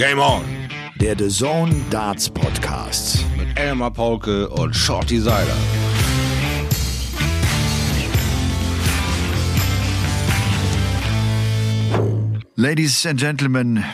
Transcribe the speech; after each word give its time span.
Game 0.00 0.18
On. 0.18 0.42
Der 0.98 1.14
The 1.14 1.28
Zone 1.28 1.74
Darts 1.90 2.30
Podcast. 2.30 3.22
Mit 3.36 3.48
Elmar 3.58 3.90
Paulke 3.90 4.48
und 4.48 4.74
Shorty 4.74 5.20
Seiler. 5.20 5.54
Ladies 12.54 13.04
and 13.04 13.20
Gentlemen, 13.20 13.84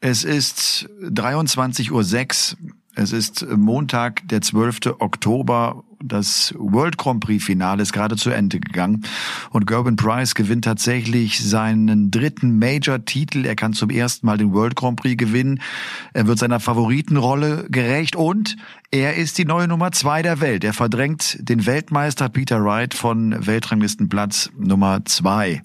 es 0.00 0.24
ist 0.24 0.88
23.06 1.02 1.90
Uhr. 1.90 2.58
Es 2.94 3.12
ist 3.12 3.46
Montag, 3.54 4.26
der 4.28 4.40
12. 4.40 4.96
Oktober. 4.98 5.84
Das 6.02 6.54
World 6.56 6.96
Grand 6.96 7.20
Prix 7.20 7.44
Finale 7.44 7.82
ist 7.82 7.92
gerade 7.92 8.16
zu 8.16 8.30
Ende 8.30 8.58
gegangen 8.58 9.04
und 9.50 9.66
Gerben 9.66 9.96
Price 9.96 10.34
gewinnt 10.34 10.64
tatsächlich 10.64 11.44
seinen 11.44 12.10
dritten 12.10 12.58
Major-Titel. 12.58 13.44
Er 13.44 13.54
kann 13.54 13.74
zum 13.74 13.90
ersten 13.90 14.26
Mal 14.26 14.38
den 14.38 14.52
World 14.54 14.76
Grand 14.76 14.98
Prix 14.98 15.18
gewinnen. 15.18 15.60
Er 16.14 16.26
wird 16.26 16.38
seiner 16.38 16.58
Favoritenrolle 16.58 17.66
gerecht 17.68 18.16
und 18.16 18.56
er 18.90 19.16
ist 19.16 19.36
die 19.36 19.44
neue 19.44 19.68
Nummer 19.68 19.92
zwei 19.92 20.22
der 20.22 20.40
Welt. 20.40 20.64
Er 20.64 20.72
verdrängt 20.72 21.36
den 21.40 21.66
Weltmeister 21.66 22.30
Peter 22.30 22.64
Wright 22.64 22.94
von 22.94 23.46
Weltranglistenplatz 23.46 24.50
Nummer 24.56 25.04
zwei. 25.04 25.62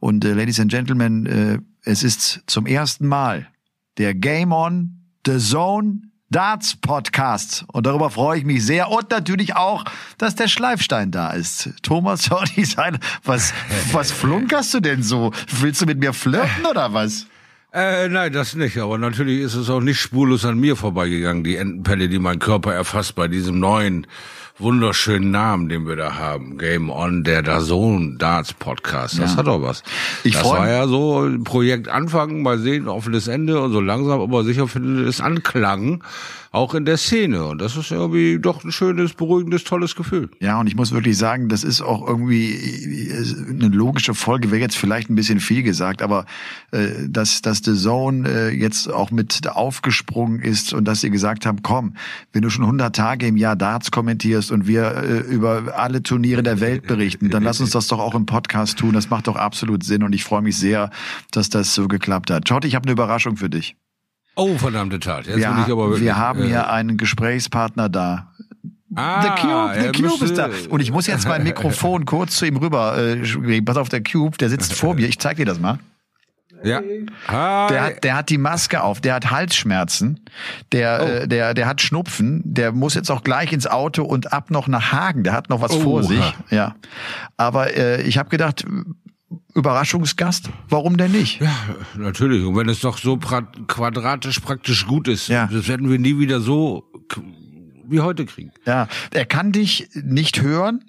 Und 0.00 0.24
äh, 0.24 0.34
Ladies 0.34 0.60
and 0.60 0.70
Gentlemen, 0.70 1.26
äh, 1.26 1.58
es 1.84 2.02
ist 2.02 2.42
zum 2.46 2.66
ersten 2.66 3.06
Mal 3.06 3.48
der 3.96 4.14
Game 4.14 4.52
On 4.52 4.98
The 5.24 5.38
Zone 5.38 6.11
Darts 6.32 6.76
Podcast. 6.76 7.66
Und 7.72 7.86
darüber 7.86 8.08
freue 8.08 8.38
ich 8.38 8.44
mich 8.44 8.64
sehr. 8.64 8.88
Und 8.88 9.10
natürlich 9.10 9.54
auch, 9.54 9.84
dass 10.16 10.34
der 10.34 10.48
Schleifstein 10.48 11.10
da 11.10 11.30
ist. 11.30 11.70
Thomas 11.82 12.30
Horty 12.30 12.64
sein. 12.64 12.98
Was, 13.22 13.52
was 13.92 14.10
flunkerst 14.10 14.72
du 14.72 14.80
denn 14.80 15.02
so? 15.02 15.30
Willst 15.60 15.82
du 15.82 15.86
mit 15.86 15.98
mir 15.98 16.14
flirten 16.14 16.64
oder 16.64 16.94
was? 16.94 17.26
Äh, 17.74 18.08
nein, 18.08 18.32
das 18.32 18.54
nicht. 18.54 18.78
Aber 18.78 18.96
natürlich 18.96 19.40
ist 19.40 19.54
es 19.54 19.68
auch 19.68 19.80
nicht 19.80 20.00
spurlos 20.00 20.46
an 20.46 20.58
mir 20.58 20.74
vorbeigegangen, 20.74 21.44
die 21.44 21.56
Entenpelle, 21.56 22.08
die 22.08 22.18
mein 22.18 22.38
Körper 22.38 22.72
erfasst 22.72 23.14
bei 23.14 23.28
diesem 23.28 23.60
neuen 23.60 24.06
wunderschönen 24.62 25.30
Namen, 25.30 25.68
den 25.68 25.86
wir 25.86 25.96
da 25.96 26.14
haben. 26.14 26.56
Game 26.58 26.88
On, 26.90 27.24
der 27.24 27.42
Dazone 27.42 28.14
Darts 28.16 28.52
Podcast. 28.54 29.18
Das 29.18 29.32
Ja. 29.32 29.36
hat 29.38 29.46
doch 29.46 29.60
was. 29.62 29.82
Ich 30.24 30.34
das 30.34 30.44
war 30.44 30.68
ja 30.68 30.86
so 30.86 31.20
ein 31.24 31.44
Projekt 31.44 31.88
Anfang, 31.88 32.42
mal 32.42 32.58
sehen, 32.58 32.88
offenes 32.88 33.26
Ende 33.28 33.60
und 33.60 33.72
so 33.72 33.80
langsam, 33.80 34.20
aber 34.20 34.44
sicher 34.44 34.68
findet 34.68 35.06
es 35.08 35.20
Anklang. 35.20 36.02
Auch 36.52 36.74
in 36.74 36.84
der 36.84 36.98
Szene. 36.98 37.46
Und 37.46 37.62
das 37.62 37.78
ist 37.78 37.90
irgendwie 37.90 38.38
doch 38.38 38.62
ein 38.62 38.72
schönes, 38.72 39.14
beruhigendes, 39.14 39.64
tolles 39.64 39.96
Gefühl. 39.96 40.28
Ja, 40.38 40.60
und 40.60 40.66
ich 40.66 40.76
muss 40.76 40.92
wirklich 40.92 41.16
sagen, 41.16 41.48
das 41.48 41.64
ist 41.64 41.80
auch 41.80 42.06
irgendwie 42.06 42.52
äh, 43.08 43.24
eine 43.48 43.68
logische 43.68 44.12
Folge, 44.12 44.50
wäre 44.50 44.60
jetzt 44.60 44.76
vielleicht 44.76 45.08
ein 45.08 45.14
bisschen 45.14 45.40
viel 45.40 45.62
gesagt, 45.62 46.02
aber 46.02 46.26
äh, 46.70 47.08
dass, 47.08 47.40
dass 47.40 47.62
The 47.64 47.74
Zone 47.74 48.28
äh, 48.28 48.48
jetzt 48.50 48.92
auch 48.92 49.10
mit 49.10 49.48
aufgesprungen 49.48 50.40
ist 50.40 50.74
und 50.74 50.84
dass 50.84 51.00
sie 51.00 51.08
gesagt 51.08 51.46
haben, 51.46 51.62
komm, 51.62 51.94
wenn 52.34 52.42
du 52.42 52.50
schon 52.50 52.64
100 52.64 52.94
Tage 52.94 53.28
im 53.28 53.38
Jahr 53.38 53.56
Darts 53.56 53.90
kommentierst 53.90 54.52
und 54.52 54.66
wir 54.66 54.94
äh, 54.94 55.18
über 55.20 55.78
alle 55.78 56.02
Turniere 56.02 56.42
der 56.42 56.60
Welt 56.60 56.86
berichten, 56.86 57.30
dann 57.30 57.44
lass 57.44 57.62
uns 57.62 57.70
das 57.70 57.86
doch 57.86 57.98
auch 57.98 58.14
im 58.14 58.26
Podcast 58.26 58.78
tun. 58.78 58.92
Das 58.92 59.08
macht 59.08 59.26
doch 59.26 59.36
absolut 59.36 59.84
Sinn 59.84 60.02
und 60.02 60.14
ich 60.14 60.22
freue 60.22 60.42
mich 60.42 60.58
sehr, 60.58 60.90
dass 61.30 61.48
das 61.48 61.74
so 61.74 61.88
geklappt 61.88 62.30
hat. 62.30 62.46
Schott, 62.46 62.66
ich 62.66 62.74
habe 62.74 62.84
eine 62.84 62.92
Überraschung 62.92 63.38
für 63.38 63.48
dich. 63.48 63.74
Oh, 64.34 64.56
verdammte 64.56 64.98
Tat. 64.98 65.26
Jetzt 65.26 65.36
Wir, 65.36 65.42
ich 65.42 65.72
aber 65.72 65.88
wirklich, 65.88 66.02
wir 66.04 66.16
haben 66.16 66.42
äh, 66.42 66.46
hier 66.46 66.70
einen 66.70 66.96
Gesprächspartner 66.96 67.88
da. 67.88 68.32
ah, 68.94 69.22
The 69.22 69.28
Cube, 69.42 69.74
er 69.74 69.82
The 69.82 69.88
Cube 69.92 70.02
müsste- 70.08 70.24
ist 70.24 70.38
da. 70.38 70.48
Und 70.70 70.80
ich 70.80 70.90
muss 70.90 71.06
jetzt 71.06 71.28
mein 71.28 71.42
Mikrofon 71.44 72.04
kurz 72.06 72.36
zu 72.36 72.46
ihm 72.46 72.56
rüber. 72.56 72.96
Äh, 72.98 73.62
pass 73.62 73.76
auf, 73.76 73.88
der 73.88 74.02
Cube, 74.02 74.38
der 74.38 74.48
sitzt 74.48 74.72
vor 74.74 74.94
mir. 74.94 75.06
Ich 75.08 75.18
zeig 75.18 75.36
dir 75.36 75.44
das 75.46 75.60
mal. 75.60 75.78
Ja. 76.64 76.80
Hi. 77.26 77.68
Der 77.72 77.82
hat, 77.82 78.04
der 78.04 78.16
hat 78.16 78.30
die 78.30 78.38
Maske 78.38 78.82
auf, 78.84 79.00
der 79.00 79.14
hat 79.14 79.32
Halsschmerzen, 79.32 80.20
der, 80.70 81.00
Oh. 81.02 81.06
äh, 81.24 81.28
der, 81.28 81.54
der 81.54 81.66
hat 81.66 81.80
Schnupfen, 81.80 82.40
der 82.44 82.70
muss 82.70 82.94
jetzt 82.94 83.10
auch 83.10 83.24
gleich 83.24 83.52
ins 83.52 83.66
Auto 83.66 84.04
und 84.04 84.32
ab 84.32 84.50
noch 84.52 84.68
nach 84.68 84.92
Hagen. 84.92 85.24
Der 85.24 85.32
hat 85.32 85.50
noch 85.50 85.60
was 85.60 85.74
vor 85.74 85.94
Oha. 86.00 86.02
sich. 86.04 86.34
Ja. 86.50 86.76
Aber 87.36 87.76
äh, 87.76 88.02
ich 88.02 88.16
habe 88.16 88.28
gedacht, 88.28 88.64
Überraschungsgast, 89.54 90.48
warum 90.68 90.96
denn 90.96 91.12
nicht? 91.12 91.40
Ja, 91.40 91.54
natürlich. 91.96 92.44
Und 92.44 92.56
wenn 92.56 92.68
es 92.68 92.80
doch 92.80 92.98
so 92.98 93.16
pra 93.16 93.42
quadratisch 93.68 94.40
praktisch 94.40 94.86
gut 94.86 95.08
ist, 95.08 95.28
Ja. 95.28 95.46
das 95.52 95.68
werden 95.68 95.90
wir 95.90 95.98
nie 95.98 96.18
wieder 96.18 96.40
so 96.40 96.84
wie 97.86 98.00
heute 98.00 98.24
kriegen. 98.24 98.52
Ja, 98.66 98.88
er 99.10 99.26
kann 99.26 99.52
dich 99.52 99.88
nicht 99.94 100.40
hören. 100.40 100.82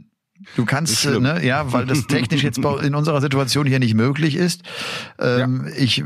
Du 0.57 0.66
kannst, 0.66 1.06
ne, 1.06 1.46
ja, 1.46 1.72
weil 1.72 1.85
das 1.85 2.06
technisch 2.07 2.44
jetzt 2.44 2.57
in 2.57 2.96
unserer 2.96 3.22
Situation 3.22 3.66
hier 3.66 3.79
nicht 3.79 3.94
möglich 3.96 4.35
ist. 4.35 4.63
Ähm, 5.18 5.68
Ich 5.78 6.00
äh, 6.00 6.03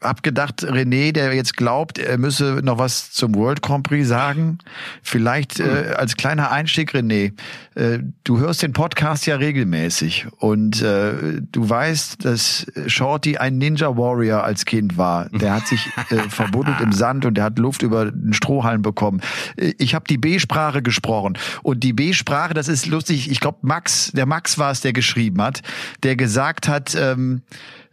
hab 0.00 0.22
gedacht, 0.22 0.62
René, 0.64 1.12
der 1.12 1.34
jetzt 1.34 1.56
glaubt, 1.56 1.98
er 1.98 2.18
müsse 2.18 2.60
noch 2.62 2.78
was 2.78 3.10
zum 3.10 3.34
World 3.34 3.62
Grand 3.62 3.84
Prix 3.84 4.06
sagen. 4.06 4.58
Vielleicht 5.02 5.58
äh, 5.58 5.94
als 5.96 6.16
kleiner 6.16 6.52
Einstieg, 6.52 6.94
René, 6.94 7.32
äh, 7.74 7.98
du 8.22 8.38
hörst 8.38 8.62
den 8.62 8.72
Podcast 8.72 9.26
ja 9.26 9.36
regelmäßig 9.36 10.26
und 10.38 10.80
äh, 10.82 11.40
du 11.50 11.68
weißt, 11.68 12.24
dass 12.24 12.66
Shorty 12.86 13.38
ein 13.38 13.58
Ninja 13.58 13.96
Warrior 13.96 14.44
als 14.44 14.64
Kind 14.64 14.96
war. 14.96 15.28
Der 15.30 15.54
hat 15.54 15.66
sich 15.66 15.84
äh, 16.10 16.16
verbuddelt 16.28 16.80
im 16.80 16.92
Sand 16.92 17.24
und 17.26 17.34
der 17.34 17.44
hat 17.44 17.58
Luft 17.58 17.82
über 17.82 18.12
den 18.12 18.32
Strohhalm 18.32 18.82
bekommen. 18.82 19.20
Äh, 19.56 19.72
Ich 19.78 19.96
habe 19.96 20.04
die 20.08 20.18
B-Sprache 20.18 20.80
gesprochen 20.80 21.36
und 21.64 21.82
die 21.82 21.92
B-Sprache, 21.92 22.54
das 22.54 22.68
ist 22.68 22.86
lustig. 22.86 23.30
Ich 23.30 23.40
glaube, 23.40 23.58
Max, 23.62 24.12
der 24.12 24.26
Max 24.26 24.58
war 24.58 24.70
es, 24.70 24.80
der 24.80 24.92
geschrieben 24.92 25.42
hat, 25.42 25.62
der 26.04 26.14
gesagt 26.14 26.68
hat. 26.68 26.94
Ähm, 26.94 27.42
äh, 27.48 27.87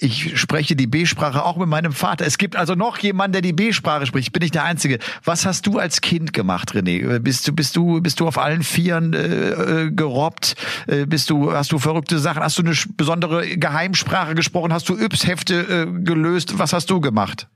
ich 0.00 0.38
spreche 0.38 0.76
die 0.76 0.86
B-Sprache 0.86 1.44
auch 1.44 1.56
mit 1.56 1.68
meinem 1.68 1.92
Vater. 1.92 2.26
Es 2.26 2.38
gibt 2.38 2.56
also 2.56 2.74
noch 2.74 2.98
jemanden, 2.98 3.32
der 3.32 3.42
die 3.42 3.52
B-Sprache 3.52 4.06
spricht. 4.06 4.28
Ich 4.28 4.32
bin 4.32 4.42
nicht 4.42 4.54
der 4.54 4.64
Einzige. 4.64 4.98
Was 5.24 5.46
hast 5.46 5.66
du 5.66 5.78
als 5.78 6.00
Kind 6.00 6.32
gemacht, 6.32 6.72
René? 6.72 7.16
Äh, 7.16 7.18
Bist 7.18 7.46
du, 7.46 7.52
bist 7.52 7.76
du, 7.76 8.00
bist 8.00 8.20
du 8.20 8.26
auf 8.26 8.38
allen 8.38 8.62
Vieren 8.62 9.12
äh, 9.12 9.86
äh, 9.86 9.90
gerobbt? 9.90 10.54
Äh, 10.86 11.06
bist 11.06 11.30
du, 11.30 11.52
hast 11.52 11.72
du 11.72 11.78
verrückte 11.78 12.18
Sachen? 12.18 12.42
Hast 12.42 12.58
du 12.58 12.62
eine 12.62 12.74
besondere 12.96 13.46
Geheimsprache 13.46 14.34
gesprochen? 14.34 14.72
Hast 14.72 14.88
du 14.88 14.96
Yps-Hefte 14.96 15.54
äh, 15.88 16.02
gelöst? 16.02 16.58
Was 16.58 16.72
hast 16.72 16.90
du 16.90 17.00
gemacht? 17.00 17.48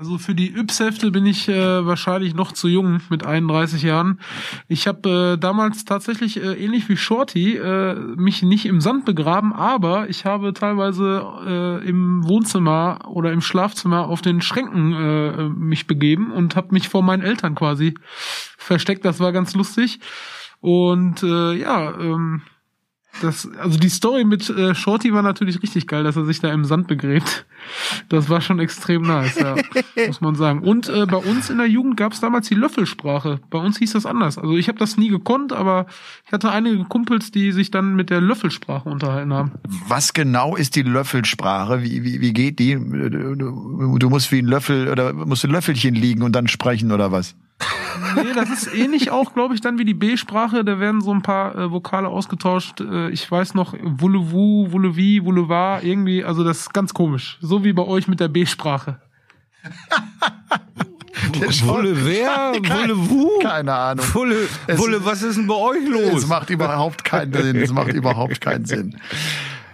Also 0.00 0.16
für 0.16 0.34
die 0.34 0.56
Yps-Hefte 0.56 1.10
bin 1.10 1.26
ich 1.26 1.46
äh, 1.46 1.84
wahrscheinlich 1.84 2.32
noch 2.32 2.52
zu 2.52 2.68
jung 2.68 3.02
mit 3.10 3.26
31 3.26 3.82
Jahren. 3.82 4.18
Ich 4.66 4.86
habe 4.86 5.34
äh, 5.34 5.38
damals 5.38 5.84
tatsächlich 5.84 6.38
äh, 6.42 6.54
ähnlich 6.54 6.88
wie 6.88 6.96
Shorty 6.96 7.58
äh, 7.58 7.96
mich 8.16 8.42
nicht 8.42 8.64
im 8.64 8.80
Sand 8.80 9.04
begraben, 9.04 9.52
aber 9.52 10.08
ich 10.08 10.24
habe 10.24 10.54
teilweise 10.54 11.22
äh, 11.46 11.86
im 11.86 12.26
Wohnzimmer 12.26 13.10
oder 13.10 13.30
im 13.30 13.42
Schlafzimmer 13.42 14.08
auf 14.08 14.22
den 14.22 14.40
Schränken 14.40 14.94
äh, 14.94 15.48
mich 15.50 15.86
begeben 15.86 16.32
und 16.32 16.56
habe 16.56 16.68
mich 16.72 16.88
vor 16.88 17.02
meinen 17.02 17.22
Eltern 17.22 17.54
quasi 17.54 17.92
versteckt. 18.56 19.04
Das 19.04 19.20
war 19.20 19.32
ganz 19.32 19.54
lustig. 19.54 20.00
Und 20.60 21.22
äh, 21.22 21.52
ja, 21.52 21.92
ähm, 22.00 22.40
das, 23.22 23.48
also 23.58 23.78
die 23.78 23.88
Story 23.88 24.24
mit 24.24 24.48
äh, 24.48 24.74
Shorty 24.74 25.12
war 25.12 25.22
natürlich 25.22 25.62
richtig 25.62 25.86
geil, 25.86 26.04
dass 26.04 26.16
er 26.16 26.24
sich 26.24 26.40
da 26.40 26.52
im 26.52 26.64
Sand 26.64 26.86
begräbt. 26.86 27.44
Das 28.08 28.28
war 28.28 28.40
schon 28.40 28.58
extrem 28.60 29.02
nice, 29.02 29.38
ja, 29.38 29.56
muss 30.06 30.20
man 30.20 30.34
sagen. 30.36 30.60
Und 30.60 30.88
äh, 30.88 31.06
bei 31.06 31.18
uns 31.18 31.50
in 31.50 31.58
der 31.58 31.66
Jugend 31.66 31.96
gab 31.96 32.12
es 32.12 32.20
damals 32.20 32.48
die 32.48 32.54
Löffelsprache. 32.54 33.40
Bei 33.50 33.58
uns 33.58 33.78
hieß 33.78 33.92
das 33.92 34.06
anders. 34.06 34.38
Also 34.38 34.56
ich 34.56 34.68
habe 34.68 34.78
das 34.78 34.96
nie 34.96 35.08
gekonnt, 35.08 35.52
aber 35.52 35.86
ich 36.26 36.32
hatte 36.32 36.50
einige 36.50 36.84
Kumpels, 36.84 37.30
die 37.30 37.52
sich 37.52 37.70
dann 37.70 37.94
mit 37.94 38.10
der 38.10 38.20
Löffelsprache 38.20 38.88
unterhalten 38.88 39.34
haben. 39.34 39.52
Was 39.88 40.14
genau 40.14 40.56
ist 40.56 40.76
die 40.76 40.82
Löffelsprache? 40.82 41.82
Wie, 41.82 42.02
wie, 42.04 42.20
wie 42.20 42.32
geht 42.32 42.58
die? 42.58 42.74
Du, 42.74 43.98
du 43.98 44.08
musst 44.08 44.32
wie 44.32 44.38
ein 44.38 44.46
Löffel 44.46 44.88
oder 44.88 45.12
musst 45.12 45.44
ein 45.44 45.50
Löffelchen 45.50 45.94
liegen 45.94 46.22
und 46.22 46.32
dann 46.32 46.48
sprechen 46.48 46.92
oder 46.92 47.12
was? 47.12 47.34
Nee, 48.16 48.32
das 48.34 48.50
ist 48.50 48.74
ähnlich 48.74 49.10
auch, 49.10 49.34
glaube 49.34 49.54
ich, 49.54 49.60
dann 49.60 49.78
wie 49.78 49.84
die 49.84 49.94
B-Sprache. 49.94 50.64
Da 50.64 50.78
werden 50.80 51.00
so 51.00 51.12
ein 51.12 51.22
paar 51.22 51.54
äh, 51.56 51.70
Vokale 51.70 52.08
ausgetauscht. 52.08 52.80
Äh, 52.80 53.10
ich 53.10 53.30
weiß 53.30 53.54
noch, 53.54 53.74
Voulez-vous, 53.82 54.72
Voulez-wie, 54.72 55.24
Voulez-va, 55.24 55.80
irgendwie, 55.82 56.24
also 56.24 56.44
das 56.44 56.60
ist 56.60 56.74
ganz 56.74 56.94
komisch. 56.94 57.38
So 57.40 57.64
wie 57.64 57.72
bei 57.72 57.82
euch 57.84 58.08
mit 58.08 58.20
der 58.20 58.28
B-Sprache. 58.28 59.00
Wulle 61.64 62.04
wer? 62.06 62.52
Keine- 62.62 62.96
Wulle 62.96 63.10
wo? 63.10 63.38
Keine 63.42 63.72
Ahnung. 63.74 64.04
Wulle, 64.14 64.36
Es- 64.66 64.78
Wulle, 64.78 65.04
was 65.04 65.22
ist 65.22 65.36
denn 65.36 65.46
bei 65.46 65.54
euch 65.54 65.82
Es 65.84 65.88
los? 66.12 66.26
macht 66.26 66.50
überhaupt 66.50 67.04
keinen 67.04 67.32
Sinn. 67.32 67.56
Es 67.56 67.72
macht 67.72 67.92
überhaupt 67.92 68.40
keinen 68.40 68.64
Sinn. 68.64 68.96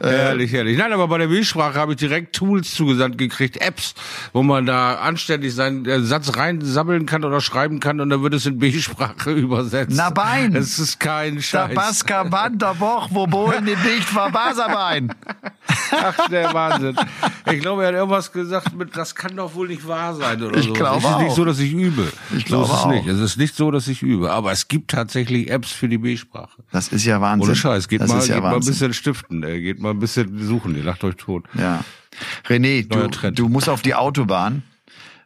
Herrlich, 0.00 0.52
herrlich. 0.52 0.76
Nein, 0.78 0.93
aber 0.93 1.08
bei 1.08 1.19
der 1.19 1.28
B-Sprache 1.28 1.75
habe 1.78 1.93
ich 1.93 1.98
direkt 1.98 2.34
Tools 2.37 2.75
zugesandt 2.75 3.19
gekriegt, 3.19 3.56
Apps, 3.58 3.94
wo 4.32 4.43
man 4.43 4.66
da 4.66 4.94
anständig 4.96 5.54
seinen 5.54 5.87
äh, 5.87 6.00
Satz 6.00 6.37
reinsammeln 6.37 7.06
kann 7.06 7.25
oder 7.25 7.40
schreiben 7.40 7.81
kann 7.81 8.00
und 8.00 8.10
dann 8.10 8.22
wird 8.22 8.34
es 8.34 8.46
in 8.46 8.58
B-Sprache 8.58 9.31
übersetzt. 9.32 9.96
Na, 9.96 10.10
Bein. 10.10 10.54
Das 10.54 10.78
ist 10.78 11.00
kein 11.00 11.37
Da 11.37 11.43
Scheiß. 11.43 11.75
Baska 11.75 12.22
Banda 12.25 12.72
Boch, 12.75 13.08
wo 13.10 13.26
Bohlen 13.26 13.64
nicht 13.64 13.84
dicht 13.84 14.14
war 14.14 14.31
Baserbein. 14.31 15.12
Ach, 15.93 16.28
der 16.28 16.52
Wahnsinn. 16.54 16.96
Ich 17.52 17.60
glaube, 17.60 17.82
er 17.82 17.88
hat 17.88 17.94
irgendwas 17.94 18.32
gesagt 18.32 18.75
mit, 18.76 18.96
das 18.96 19.14
kann 19.14 19.37
doch 19.37 19.54
wohl 19.54 19.69
nicht 19.69 19.87
wahr 19.87 20.14
sein 20.14 20.42
oder 20.42 20.56
Ich 20.58 20.66
so. 20.66 20.72
glaube 20.72 20.99
es 20.99 21.04
ist 21.04 21.19
nicht 21.19 21.31
auch. 21.31 21.37
so, 21.37 21.44
dass 21.44 21.58
ich 21.58 21.72
übe. 21.72 22.10
Ich 22.37 22.44
glaube 22.44 22.66
so 22.66 22.72
ist 22.72 22.78
es 22.78 22.84
auch. 22.84 22.90
nicht. 22.90 23.06
Es 23.06 23.19
ist 23.20 23.37
nicht 23.37 23.54
so, 23.56 23.70
dass 23.70 23.87
ich 23.88 24.02
übe. 24.02 24.31
Aber 24.32 24.52
es 24.52 24.69
gibt 24.69 24.90
tatsächlich 24.90 25.50
Apps 25.50 25.70
für 25.72 25.88
die 25.88 25.99
B-Sprache. 25.99 26.62
Das 26.72 26.88
ist 26.88 27.04
ja 27.04 27.20
Wahnsinn. 27.20 27.49
Ohne 27.49 27.56
Scheiß. 27.56 27.88
Geht 27.88 28.00
das 28.00 28.08
mal, 28.10 28.20
ja 28.26 28.34
geht 28.34 28.42
mal 28.42 28.49
ein 28.50 28.54
Wahnsinn. 28.56 28.72
bisschen 28.72 28.94
stiften. 28.94 29.42
Ey. 29.42 29.60
Geht 29.60 29.81
mal 29.81 29.85
ein 29.90 29.98
ein 29.98 29.98
bisschen 29.98 30.46
suchen, 30.46 30.76
ihr 30.76 30.84
lacht 30.84 31.04
euch 31.04 31.16
tot. 31.16 31.44
Ja. 31.54 31.84
René, 32.46 32.86
du, 32.86 33.30
du 33.30 33.48
musst 33.48 33.68
auf 33.68 33.82
die 33.82 33.94
Autobahn. 33.94 34.62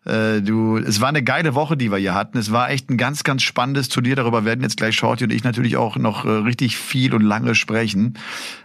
Äh, 0.04 0.40
du, 0.40 0.78
es 0.78 1.00
war 1.00 1.08
eine 1.08 1.22
geile 1.22 1.54
Woche, 1.54 1.76
die 1.76 1.90
wir 1.90 1.98
hier 1.98 2.14
hatten. 2.14 2.38
Es 2.38 2.50
war 2.50 2.70
echt 2.70 2.88
ein 2.88 2.96
ganz, 2.96 3.22
ganz 3.22 3.42
spannendes 3.42 3.90
Turnier. 3.90 4.16
Darüber 4.16 4.44
werden 4.46 4.62
jetzt 4.62 4.78
gleich 4.78 4.96
Shorty 4.96 5.24
und 5.24 5.32
ich 5.32 5.44
natürlich 5.44 5.76
auch 5.76 5.96
noch 5.96 6.24
äh, 6.24 6.28
richtig 6.28 6.78
viel 6.78 7.14
und 7.14 7.22
lange 7.22 7.54
sprechen. 7.54 8.14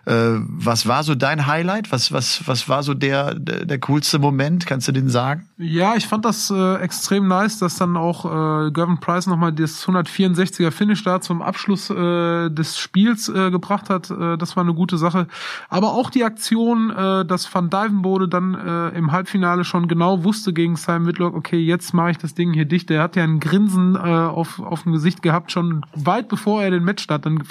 Äh, 0.06 0.14
was 0.40 0.88
war 0.88 1.04
so 1.04 1.14
dein 1.14 1.46
Highlight? 1.46 1.92
Was, 1.92 2.14
was, 2.14 2.48
was 2.48 2.70
war 2.70 2.84
so 2.84 2.94
der, 2.94 3.36
der, 3.36 3.66
der 3.66 3.80
coolste 3.80 4.20
Moment? 4.20 4.66
Kannst 4.66 4.88
du 4.88 4.92
den 4.92 5.10
sagen? 5.10 5.50
Ja, 5.58 5.96
ich 5.96 6.08
fand 6.08 6.24
das 6.24 6.50
äh, 6.52 6.76
extrem 6.76 7.28
nice, 7.28 7.60
dass 7.60 7.76
dann 7.76 7.98
auch 7.98 8.26
äh, 8.26 8.72
Gavin 8.72 9.00
Price 9.00 9.28
nochmal 9.28 9.52
das 9.52 9.86
164er 9.86 10.72
Finish 10.72 11.04
da 11.04 11.20
zum 11.20 11.42
Abschluss 11.42 11.90
äh, 11.90 12.50
des 12.50 12.78
Spiels 12.78 13.28
äh, 13.30 13.52
gebracht 13.52 13.90
hat. 13.90 14.10
Äh, 14.10 14.38
das 14.38 14.56
war 14.56 14.64
eine 14.64 14.74
gute 14.74 14.98
Sache. 14.98 15.28
Aber 15.70 15.94
auch 15.94 16.10
die 16.10 16.24
Aktion, 16.24 16.92
äh, 16.92 17.26
dass 17.26 17.54
Van 17.54 17.70
Dijvenbode 17.70 18.30
dann 18.30 18.54
äh, 18.54 18.98
im 18.98 19.12
Halbfinale 19.12 19.66
schon 19.66 19.88
genau 19.88 20.24
wusste 20.24 20.54
gegen 20.54 20.76
Simon 20.76 21.08
Whitlock, 21.08 21.25
okay, 21.33 21.57
jetzt 21.57 21.94
mache 21.94 22.12
ich 22.12 22.18
das 22.18 22.36
Ding 22.36 22.54
hier 22.54 22.66
dicht. 22.66 22.89
Der 22.89 23.01
hat 23.01 23.16
ja 23.16 23.24
ein 23.24 23.39
Grinsen 23.39 23.95
äh, 23.95 24.00
auf, 24.00 24.60
auf 24.60 24.83
dem 24.83 24.92
Gesicht 24.92 25.22
gehabt, 25.22 25.51
schon 25.51 25.86
weit 25.95 26.27
bevor 26.27 26.63
er 26.63 26.72
den 26.72 26.83
Matchstart 26.83 27.25
dann 27.25 27.44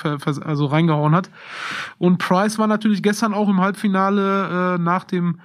also 0.43 0.67
reingehauen 0.67 1.15
hat. 1.15 1.31
Und 1.99 2.19
Price 2.19 2.59
war 2.59 2.67
natürlich 2.67 3.03
gestern 3.03 3.35
auch 3.35 3.49
im 3.49 3.61
Halbfinale 3.61 4.75
äh, 4.75 4.79
nach 4.79 5.05
dem 5.05 5.41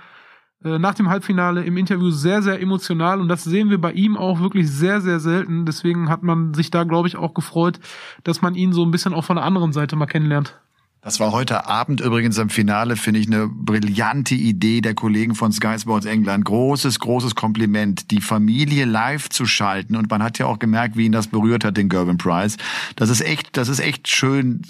äh, 0.64 0.78
nach 0.78 0.94
dem 0.94 1.10
Halbfinale 1.10 1.64
im 1.64 1.78
Interview 1.78 2.10
sehr, 2.10 2.42
sehr 2.42 2.62
emotional 2.62 3.22
und 3.22 3.30
das 3.30 3.46
sehen 3.46 3.70
wir 3.70 3.80
bei 3.80 3.94
ihm 3.94 4.18
auch 4.18 4.42
wirklich 4.42 4.70
sehr, 4.70 5.00
sehr 5.00 5.20
selten. 5.20 5.66
Deswegen 5.66 6.10
hat 6.10 6.22
man 6.22 6.54
sich 6.54 6.70
da, 6.70 6.84
glaube 6.84 7.08
ich, 7.08 7.16
auch 7.16 7.34
gefreut, 7.34 7.80
dass 8.24 8.42
man 8.42 8.56
ihn 8.56 8.74
so 8.74 8.84
ein 8.84 8.92
bisschen 8.92 9.14
auch 9.14 9.24
von 9.24 9.38
der 9.38 9.46
anderen 9.46 9.72
Seite 9.72 9.96
mal 9.96 10.06
kennenlernt. 10.06 10.60
Das 11.02 11.22
war 11.22 11.32
heute 11.32 11.66
Abend 11.66 12.02
übrigens 12.02 12.38
im 12.38 12.50
Finale, 12.50 12.98
finde 12.98 13.22
ich, 13.22 13.28
eine 13.28 13.48
brillante 13.48 14.36
Idee 14.36 14.82
der 14.82 14.96
Kollegen 14.96 15.34
von 15.34 15.54
Sky 15.54 15.80
Sports 15.80 16.06
England. 16.06 16.44
Großes, 16.44 17.00
großes 17.00 17.36
Kompliment, 17.36 18.12
die 18.12 18.20
Familie 18.20 18.84
live 18.84 19.30
zu 19.30 19.46
schalten. 19.46 19.96
Und 19.96 20.10
man 20.10 20.22
hat 20.22 20.40
ja 20.40 20.46
auch 20.46 20.60
gemerkt, 20.60 20.98
wie 20.98 21.06
ihn 21.06 21.14
das 21.14 21.28
berührt 21.28 21.64
hat, 21.64 21.78
den 21.78 21.88
Gervin 21.88 22.18
Price. 22.18 22.58
Das 22.98 23.10
ist 23.10 23.22
echt, 23.22 23.56
das 23.56 23.70
ist 23.70 23.80
echt 23.80 24.10
schön, 24.10 24.62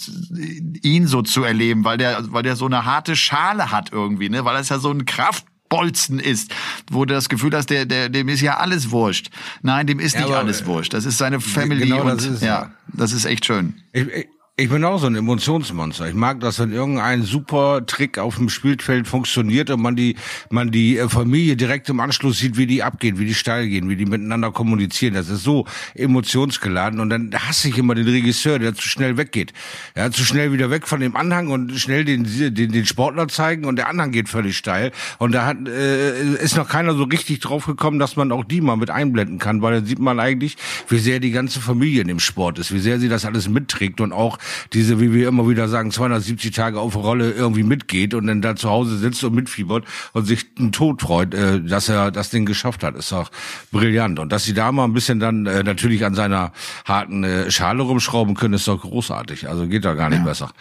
ihn 0.83 1.07
so 1.07 1.23
zu 1.23 1.43
erleben, 1.43 1.83
weil 1.83 1.97
der, 1.97 2.31
weil 2.31 2.43
der 2.43 2.55
so 2.55 2.67
eine 2.67 2.85
harte 2.85 3.15
Schale 3.15 3.71
hat 3.71 3.91
irgendwie, 3.91 4.29
ne, 4.29 4.45
weil 4.45 4.55
er 4.55 4.61
ja 4.61 4.77
so 4.77 4.91
ein 4.91 5.05
Kraft 5.05 5.45
Bolzen 5.67 6.19
ist, 6.19 6.51
wo 6.91 7.05
du 7.05 7.13
das 7.13 7.29
Gefühl 7.29 7.55
hast, 7.55 7.69
der, 7.69 7.85
der, 7.85 8.09
dem 8.09 8.27
ist 8.27 8.41
ja 8.41 8.57
alles 8.57 8.91
wurscht. 8.91 9.29
Nein, 9.61 9.87
dem 9.87 9.99
ist 9.99 10.15
ja, 10.15 10.21
nicht 10.21 10.33
alles 10.33 10.65
wurscht. 10.65 10.93
Das 10.93 11.05
ist 11.05 11.17
seine 11.19 11.39
Family 11.39 11.87
genau 11.87 12.09
und 12.09 12.21
ist, 12.21 12.41
ja, 12.41 12.71
das 12.87 13.13
ist 13.13 13.25
echt 13.25 13.45
schön. 13.45 13.75
Ich, 13.93 14.07
ich, 14.07 14.27
ich 14.59 14.69
bin 14.69 14.83
auch 14.83 14.99
so 14.99 15.07
ein 15.07 15.15
Emotionsmonster. 15.15 16.09
Ich 16.09 16.13
mag 16.13 16.41
das, 16.41 16.59
wenn 16.59 16.73
irgendein 16.73 17.23
super 17.23 17.85
Trick 17.85 18.17
auf 18.17 18.35
dem 18.35 18.49
Spielfeld 18.49 19.07
funktioniert 19.07 19.69
und 19.69 19.81
man 19.81 19.95
die, 19.95 20.17
man 20.49 20.69
die 20.69 20.97
äh, 20.97 21.07
Familie 21.07 21.55
direkt 21.55 21.87
im 21.87 22.01
Anschluss 22.01 22.39
sieht, 22.39 22.57
wie 22.57 22.67
die 22.67 22.83
abgehen, 22.83 23.19
wie 23.19 23.25
die 23.25 23.33
steil 23.33 23.69
gehen, 23.69 23.87
wie 23.89 23.95
die 23.95 24.05
miteinander 24.05 24.51
kommunizieren. 24.51 25.13
Das 25.13 25.29
ist 25.29 25.43
so 25.43 25.65
emotionsgeladen. 25.95 26.99
Und 26.99 27.09
dann 27.09 27.33
hasse 27.33 27.69
ich 27.69 27.77
immer 27.77 27.95
den 27.95 28.07
Regisseur, 28.07 28.59
der 28.59 28.75
zu 28.75 28.89
schnell 28.89 29.15
weggeht. 29.15 29.53
Ja, 29.95 30.11
zu 30.11 30.25
schnell 30.25 30.51
wieder 30.51 30.69
weg 30.69 30.87
von 30.87 30.99
dem 30.99 31.15
Anhang 31.15 31.47
und 31.47 31.79
schnell 31.79 32.03
den, 32.03 32.25
den, 32.25 32.71
den 32.73 32.85
Sportler 32.85 33.29
zeigen 33.29 33.63
und 33.63 33.77
der 33.77 33.87
Anhang 33.87 34.11
geht 34.11 34.27
völlig 34.27 34.57
steil. 34.57 34.91
Und 35.19 35.31
da 35.31 35.45
hat, 35.45 35.69
äh, 35.69 36.35
ist 36.35 36.57
noch 36.57 36.67
keiner 36.67 36.95
so 36.95 37.03
richtig 37.03 37.39
drauf 37.39 37.65
gekommen, 37.65 37.97
dass 37.97 38.17
man 38.17 38.33
auch 38.33 38.43
die 38.43 38.59
mal 38.59 38.75
mit 38.75 38.89
einblenden 38.89 39.39
kann, 39.39 39.61
weil 39.61 39.75
dann 39.75 39.85
sieht 39.85 39.99
man 39.99 40.19
eigentlich, 40.19 40.57
wie 40.89 40.99
sehr 40.99 41.21
die 41.21 41.31
ganze 41.31 41.61
Familie 41.61 42.01
in 42.01 42.09
dem 42.09 42.19
Sport 42.19 42.59
ist, 42.59 42.73
wie 42.73 42.79
sehr 42.79 42.99
sie 42.99 43.07
das 43.07 43.23
alles 43.23 43.47
mitträgt 43.47 44.01
und 44.01 44.11
auch 44.11 44.37
diese, 44.73 44.99
wie 44.99 45.13
wir 45.13 45.27
immer 45.27 45.47
wieder 45.47 45.67
sagen, 45.67 45.91
270 45.91 46.51
Tage 46.51 46.79
auf 46.79 46.95
Rolle 46.95 47.31
irgendwie 47.31 47.63
mitgeht 47.63 48.13
und 48.13 48.27
dann 48.27 48.41
da 48.41 48.55
zu 48.55 48.69
Hause 48.69 48.97
sitzt 48.97 49.23
und 49.23 49.33
mitfiebert 49.33 49.85
und 50.13 50.25
sich 50.25 50.45
einen 50.57 50.71
Tod 50.71 51.01
freut, 51.01 51.33
äh, 51.33 51.61
dass 51.61 51.89
er 51.89 52.11
das 52.11 52.29
Ding 52.29 52.45
geschafft 52.45 52.83
hat, 52.83 52.95
ist 52.95 53.11
doch 53.11 53.31
brillant. 53.71 54.19
Und 54.19 54.31
dass 54.31 54.43
sie 54.43 54.53
da 54.53 54.71
mal 54.71 54.85
ein 54.85 54.93
bisschen 54.93 55.19
dann 55.19 55.45
äh, 55.45 55.63
natürlich 55.63 56.05
an 56.05 56.15
seiner 56.15 56.51
harten 56.85 57.23
äh, 57.23 57.51
Schale 57.51 57.83
rumschrauben 57.83 58.35
können, 58.35 58.53
ist 58.53 58.67
doch 58.67 58.81
großartig. 58.81 59.49
Also 59.49 59.67
geht 59.67 59.85
da 59.85 59.93
gar 59.93 60.09
nicht 60.09 60.19
ja. 60.19 60.25
besser. 60.25 60.51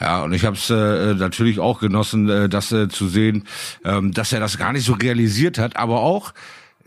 Ja, 0.00 0.22
und 0.22 0.32
ich 0.32 0.44
habe 0.44 0.56
es 0.56 0.70
äh, 0.70 1.14
natürlich 1.14 1.58
auch 1.58 1.80
genossen, 1.80 2.28
äh, 2.28 2.48
das 2.48 2.72
äh, 2.72 2.88
zu 2.88 3.08
sehen, 3.08 3.44
ähm, 3.84 4.12
dass 4.12 4.32
er 4.32 4.40
das 4.40 4.58
gar 4.58 4.72
nicht 4.72 4.84
so 4.84 4.94
realisiert 4.94 5.58
hat, 5.58 5.76
aber 5.76 6.00
auch 6.00 6.32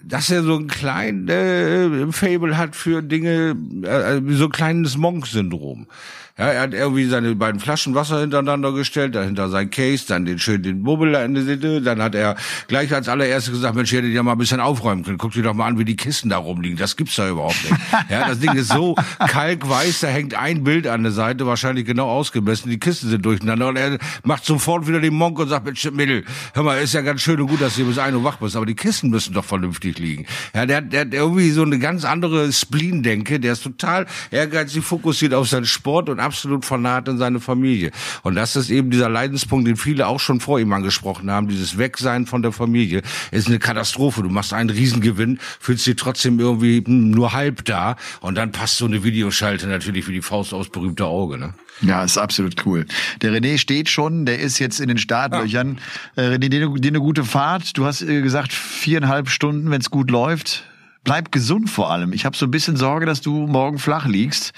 dass 0.05 0.29
er 0.29 0.43
so 0.43 0.57
ein 0.57 0.67
kleines 0.67 1.29
äh, 1.29 2.11
Fable 2.11 2.57
hat 2.57 2.75
für 2.75 3.01
Dinge, 3.01 3.55
äh, 3.83 4.19
so 4.33 4.45
ein 4.45 4.51
kleines 4.51 4.97
Monk-Syndrom. 4.97 5.87
Ja, 6.35 6.45
er 6.47 6.61
hat 6.61 6.73
irgendwie 6.73 7.05
seine 7.05 7.35
beiden 7.35 7.59
Flaschen 7.59 7.93
Wasser 7.93 8.19
hintereinander 8.19 8.71
gestellt, 8.71 9.13
dahinter 9.13 9.49
sein 9.49 9.69
Case, 9.69 10.05
dann 10.07 10.25
den 10.25 10.39
schön 10.39 10.63
den 10.63 10.81
Bubbel 10.81 11.13
in 11.13 11.35
der 11.35 11.43
Sitte. 11.43 11.79
Dann 11.79 12.01
hat 12.01 12.15
er 12.15 12.35
gleich 12.67 12.91
als 12.91 13.07
allererstes 13.07 13.53
gesagt, 13.53 13.75
Mensch, 13.75 13.93
ihr 13.93 13.99
hättet 13.99 14.15
ja 14.15 14.23
mal 14.23 14.31
ein 14.31 14.39
bisschen 14.39 14.59
aufräumen 14.59 15.03
können. 15.03 15.19
Guck 15.19 15.33
dir 15.33 15.43
doch 15.43 15.53
mal 15.53 15.67
an, 15.67 15.77
wie 15.77 15.85
die 15.85 15.95
Kisten 15.95 16.29
da 16.29 16.37
rumliegen. 16.37 16.75
Das 16.75 16.97
gibt's 16.97 17.17
da 17.17 17.29
überhaupt 17.29 17.63
nicht. 17.69 17.79
ja, 18.09 18.27
das 18.27 18.39
Ding 18.39 18.51
ist 18.53 18.71
so 18.71 18.95
kalkweiß, 19.19 19.99
da 19.99 20.07
hängt 20.07 20.33
ein 20.33 20.63
Bild 20.63 20.87
an 20.87 21.03
der 21.03 21.11
Seite, 21.11 21.45
wahrscheinlich 21.45 21.85
genau 21.85 22.09
ausgemessen. 22.09 22.71
Die 22.71 22.79
Kisten 22.79 23.11
sind 23.11 23.23
durcheinander. 23.23 23.67
Und 23.67 23.75
er 23.75 23.99
macht 24.23 24.43
sofort 24.43 24.87
wieder 24.87 25.01
den 25.01 25.13
Monk 25.13 25.37
und 25.37 25.49
sagt, 25.49 25.65
Mensch, 25.65 25.85
Mittel, 25.91 26.25
hör 26.55 26.63
mal, 26.63 26.81
ist 26.81 26.95
ja 26.95 27.01
ganz 27.01 27.21
schön 27.21 27.39
und 27.39 27.47
gut, 27.47 27.61
dass 27.61 27.75
du 27.75 27.85
bis 27.85 27.99
ein 27.99 28.15
Uhr 28.15 28.23
wach 28.23 28.37
bist, 28.37 28.55
aber 28.55 28.65
die 28.65 28.73
Kisten 28.73 29.11
müssen 29.11 29.35
doch 29.35 29.45
vernünftig 29.45 29.99
liegen. 29.99 30.25
Ja, 30.55 30.65
der, 30.65 30.81
der 30.81 31.01
hat 31.01 31.13
irgendwie 31.13 31.51
so 31.51 31.61
eine 31.61 31.77
ganz 31.77 32.05
andere 32.05 32.51
Spleen-Denke. 32.51 33.39
Der 33.39 33.53
ist 33.53 33.61
total 33.61 34.07
ehrgeizig, 34.31 34.83
fokussiert 34.83 35.35
auf 35.35 35.47
seinen 35.47 35.65
Sport 35.65 36.09
und 36.09 36.22
absolut 36.23 36.65
fanat 36.65 37.07
in 37.07 37.17
seine 37.17 37.39
Familie. 37.39 37.91
Und 38.23 38.35
das 38.35 38.55
ist 38.55 38.69
eben 38.69 38.89
dieser 38.89 39.09
Leidenspunkt, 39.09 39.67
den 39.67 39.75
viele 39.75 40.07
auch 40.07 40.19
schon 40.19 40.39
vor 40.39 40.59
ihm 40.59 40.71
angesprochen 40.73 41.29
haben. 41.29 41.47
Dieses 41.47 41.77
Wegsein 41.77 42.25
von 42.25 42.41
der 42.41 42.51
Familie 42.51 43.01
ist 43.31 43.47
eine 43.47 43.59
Katastrophe. 43.59 44.23
Du 44.23 44.29
machst 44.29 44.53
einen 44.53 44.69
Riesengewinn, 44.69 45.39
fühlst 45.59 45.85
dich 45.85 45.95
trotzdem 45.95 46.39
irgendwie 46.39 46.83
hm, 46.85 47.11
nur 47.11 47.33
halb 47.33 47.65
da 47.65 47.95
und 48.21 48.35
dann 48.35 48.51
passt 48.51 48.77
so 48.77 48.85
eine 48.85 49.03
Videoschalte 49.03 49.67
natürlich 49.67 50.07
wie 50.07 50.13
die 50.13 50.21
Faust 50.21 50.53
aufs 50.53 50.69
berühmte 50.69 51.05
Auge. 51.05 51.37
Ne? 51.37 51.53
Ja, 51.81 52.03
ist 52.03 52.17
absolut 52.17 52.65
cool. 52.65 52.85
Der 53.21 53.31
René 53.31 53.57
steht 53.57 53.89
schon, 53.89 54.25
der 54.25 54.39
ist 54.39 54.59
jetzt 54.59 54.79
in 54.79 54.87
den 54.87 54.97
Startlöchern. 54.97 55.79
Ja. 56.15 56.23
Äh, 56.23 56.35
René, 56.35 56.49
dir, 56.49 56.69
dir 56.69 56.89
eine 56.89 56.99
gute 56.99 57.23
Fahrt. 57.23 57.77
Du 57.77 57.85
hast 57.85 58.01
äh, 58.01 58.21
gesagt, 58.21 58.53
viereinhalb 58.53 59.29
Stunden, 59.29 59.69
wenn 59.71 59.81
es 59.81 59.89
gut 59.89 60.09
läuft. 60.09 60.63
Bleib 61.03 61.31
gesund 61.31 61.69
vor 61.69 61.91
allem. 61.91 62.13
Ich 62.13 62.25
habe 62.25 62.37
so 62.37 62.45
ein 62.45 62.51
bisschen 62.51 62.77
Sorge, 62.77 63.05
dass 63.05 63.21
du 63.21 63.47
morgen 63.47 63.77
flach 63.77 64.05
liegst. 64.05 64.53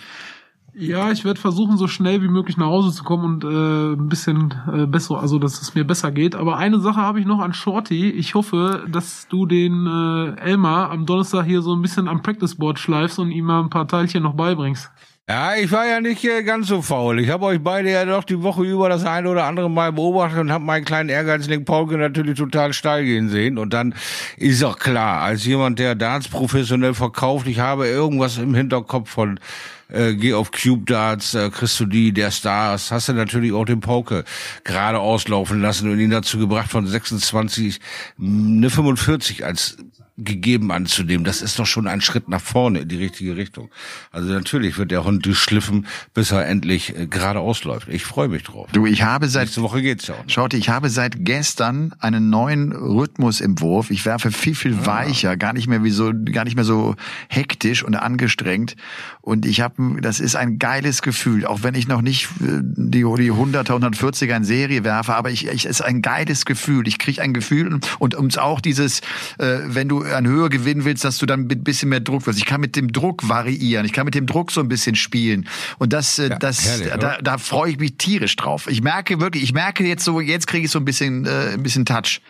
Ja, 0.78 1.10
ich 1.10 1.24
werde 1.24 1.40
versuchen, 1.40 1.78
so 1.78 1.88
schnell 1.88 2.22
wie 2.22 2.28
möglich 2.28 2.58
nach 2.58 2.66
Hause 2.66 2.92
zu 2.92 3.06
kommen 3.06 3.36
und 3.36 3.44
äh, 3.46 3.94
ein 3.94 4.10
bisschen 4.10 4.54
äh, 4.74 4.86
besser, 4.86 5.20
also 5.20 5.40
dass 5.40 5.62
es 5.62 5.74
mir 5.74 5.86
besser 5.86 6.12
geht. 6.12 6.36
Aber 6.36 6.58
eine 6.58 6.80
Sache 6.80 7.02
habe 7.02 7.22
ich 7.22 7.26
noch 7.26 7.40
an 7.40 7.54
Shorty. 7.54 8.10
Ich 8.10 8.36
hoffe, 8.36 8.86
dass 8.90 9.28
du 9.30 9.46
den 9.46 9.88
äh, 9.88 10.42
Elmar 10.42 10.92
am 10.92 11.06
Donnerstag 11.06 11.46
hier 11.46 11.62
so 11.62 11.74
ein 11.74 11.82
bisschen 11.82 12.10
am 12.10 12.22
Practice 12.22 12.56
Board 12.56 12.78
schleifst 12.78 13.20
und 13.20 13.32
ihm 13.32 13.46
mal 13.46 13.62
ein 13.62 13.70
paar 13.70 13.88
Teilchen 13.88 14.24
noch 14.24 14.34
beibringst. 14.34 14.92
Ja, 15.28 15.56
ich 15.56 15.72
war 15.72 15.88
ja 15.88 16.02
nicht 16.02 16.24
äh, 16.24 16.44
ganz 16.44 16.68
so 16.68 16.84
faul. 16.84 17.20
Ich 17.20 17.30
habe 17.30 17.46
euch 17.46 17.60
beide 17.60 17.90
ja 17.90 18.06
doch 18.06 18.24
die 18.26 18.44
Woche 18.44 18.64
über 18.64 18.90
das 18.90 19.06
eine 19.06 19.28
oder 19.28 19.46
andere 19.46 19.72
Mal 19.72 19.92
beobachtet 19.92 20.40
und 20.40 20.52
habe 20.52 20.64
meinen 20.64 20.86
kleinen 20.86 21.10
Ehrgeizling 21.10 21.66
Paulke 21.66 21.98
natürlich 21.98 22.38
total 22.38 22.74
steil 22.74 23.06
gehen 23.06 23.30
sehen. 23.30 23.58
Und 23.58 23.74
dann 23.74 23.96
ist 24.38 24.64
auch 24.64 24.78
klar, 24.78 25.22
als 25.22 25.44
jemand, 25.46 25.80
der 25.80 25.96
Darts 25.96 26.28
professionell 26.28 26.94
verkauft, 26.94 27.48
ich 27.48 27.60
habe 27.60 27.88
irgendwas 27.88 28.38
im 28.38 28.54
Hinterkopf 28.54 29.10
von 29.10 29.40
äh, 29.90 30.14
geh 30.14 30.34
auf 30.34 30.52
Cube 30.52 30.86
Darts, 30.86 31.34
äh, 31.34 31.50
kriegst 31.50 31.80
du 31.80 31.86
die 31.86 32.12
der 32.12 32.32
Stars, 32.32 32.92
hast 32.92 33.10
du 33.10 33.14
natürlich 33.14 33.54
auch 33.54 33.66
den 33.66 33.80
Pauke 33.80 34.24
gerade 34.64 35.00
auslaufen 35.00 35.62
lassen 35.62 35.90
und 35.90 36.00
ihn 36.00 36.10
dazu 36.10 36.38
gebracht 36.38 36.72
von 36.72 36.88
26 36.88 37.80
eine 38.20 38.70
45 38.70 39.46
als 39.46 39.78
gegeben 40.18 40.72
anzunehmen. 40.72 41.26
Das 41.26 41.42
ist 41.42 41.60
doch 41.60 41.66
schon 41.66 41.88
ein 41.88 42.00
Schritt 42.00 42.30
nach 42.30 42.42
vorne 42.42 42.80
in 42.80 42.88
die 42.88 42.96
richtige 42.96 43.36
Richtung. 43.36 43.70
Also 44.12 44.32
natürlich 44.32 44.78
wird 44.78 44.92
der 44.92 45.04
Hund 45.04 45.24
geschliffen, 45.24 45.88
bis 46.14 46.32
er 46.32 46.48
endlich 46.48 46.98
äh, 46.98 47.08
gerade 47.08 47.40
ausläuft. 47.40 47.90
Ich 47.90 48.06
freue 48.06 48.30
mich 48.30 48.44
drauf. 48.44 48.70
Du, 48.72 48.86
ich 48.86 49.04
habe 49.04 49.28
seit 49.28 49.46
nächste 49.46 49.62
Woche 49.62 49.82
geht's 49.82 50.08
ja. 50.08 50.16
Auch 50.16 50.24
Schaut, 50.28 50.54
ich 50.54 50.70
habe 50.70 50.90
seit 50.90 51.26
gestern 51.26 51.94
einen 52.00 52.30
neuen 52.30 52.72
Rhythmus 52.72 53.42
im 53.42 53.60
Wurf. 53.60 53.92
Ich 53.92 54.06
werfe 54.06 54.32
viel 54.32 54.56
viel 54.56 54.76
ah. 54.76 54.86
weicher, 54.86 55.36
gar 55.36 55.52
nicht 55.52 55.68
mehr 55.68 55.84
wie 55.84 55.92
so, 55.92 56.14
gar 56.32 56.46
nicht 56.46 56.56
mehr 56.56 56.66
so 56.66 56.96
hektisch 57.28 57.84
und 57.84 57.96
angestrengt. 57.96 58.78
Und 59.20 59.46
ich 59.46 59.60
habe, 59.60 59.75
das 59.78 60.20
ist 60.20 60.36
ein 60.36 60.58
geiles 60.58 61.02
Gefühl, 61.02 61.46
auch 61.46 61.64
wenn 61.64 61.76
ich 61.76 61.88
noch 61.88 62.02
nicht 62.02 62.26
äh, 62.42 62.62
die 62.62 63.04
die 63.04 63.32
100er, 63.32 63.66
140er 63.66 64.38
in 64.38 64.44
Serie 64.44 64.84
werfe, 64.84 65.16
aber 65.16 65.32
ich, 65.32 65.48
ich 65.48 65.66
ist 65.66 65.82
ein 65.82 66.02
geiles 66.02 66.46
Gefühl. 66.46 66.88
Ich 66.88 66.98
kriege 66.98 67.22
ein 67.22 67.34
Gefühl 67.34 67.80
und 68.00 68.16
und 68.16 68.40
auch 68.40 68.62
dieses, 68.62 69.00
äh, 69.38 69.60
wenn 69.66 69.90
du 69.90 70.04
an 70.04 70.26
Höhe 70.28 70.50
gewinnen 70.50 70.86
willst, 70.86 71.04
dass 71.04 71.18
du 71.18 71.26
dann 71.26 71.42
ein 71.42 71.64
bisschen 71.64 71.90
mehr 71.90 72.00
Druck 72.00 72.26
wirst. 72.28 72.40
Ich 72.40 72.46
kann 72.46 72.62
mit 72.62 72.76
dem 72.76 72.92
Druck 72.92 73.28
variieren. 73.28 73.86
Ich 73.86 73.94
kann 73.94 74.06
mit 74.06 74.16
dem 74.16 74.26
Druck 74.26 74.52
so 74.52 74.62
ein 74.62 74.68
bisschen 74.68 74.96
spielen. 74.96 75.48
Und 75.78 75.94
das, 75.94 76.20
äh, 76.20 76.30
ja, 76.30 76.40
das, 76.40 76.66
herrlich, 76.66 76.94
da, 77.00 77.18
da 77.22 77.38
freue 77.38 77.72
ich 77.72 77.80
mich 77.80 77.98
tierisch 77.98 78.36
drauf. 78.36 78.68
Ich 78.68 78.82
merke 78.82 79.20
wirklich, 79.20 79.44
ich 79.44 79.54
merke 79.54 79.86
jetzt 79.86 80.04
so, 80.04 80.20
jetzt 80.20 80.48
kriege 80.48 80.66
ich 80.66 80.72
so 80.72 80.80
ein 80.80 80.86
bisschen, 80.86 81.26
äh, 81.26 81.54
ein 81.54 81.64
bisschen 81.64 81.86
Touch. 81.86 82.22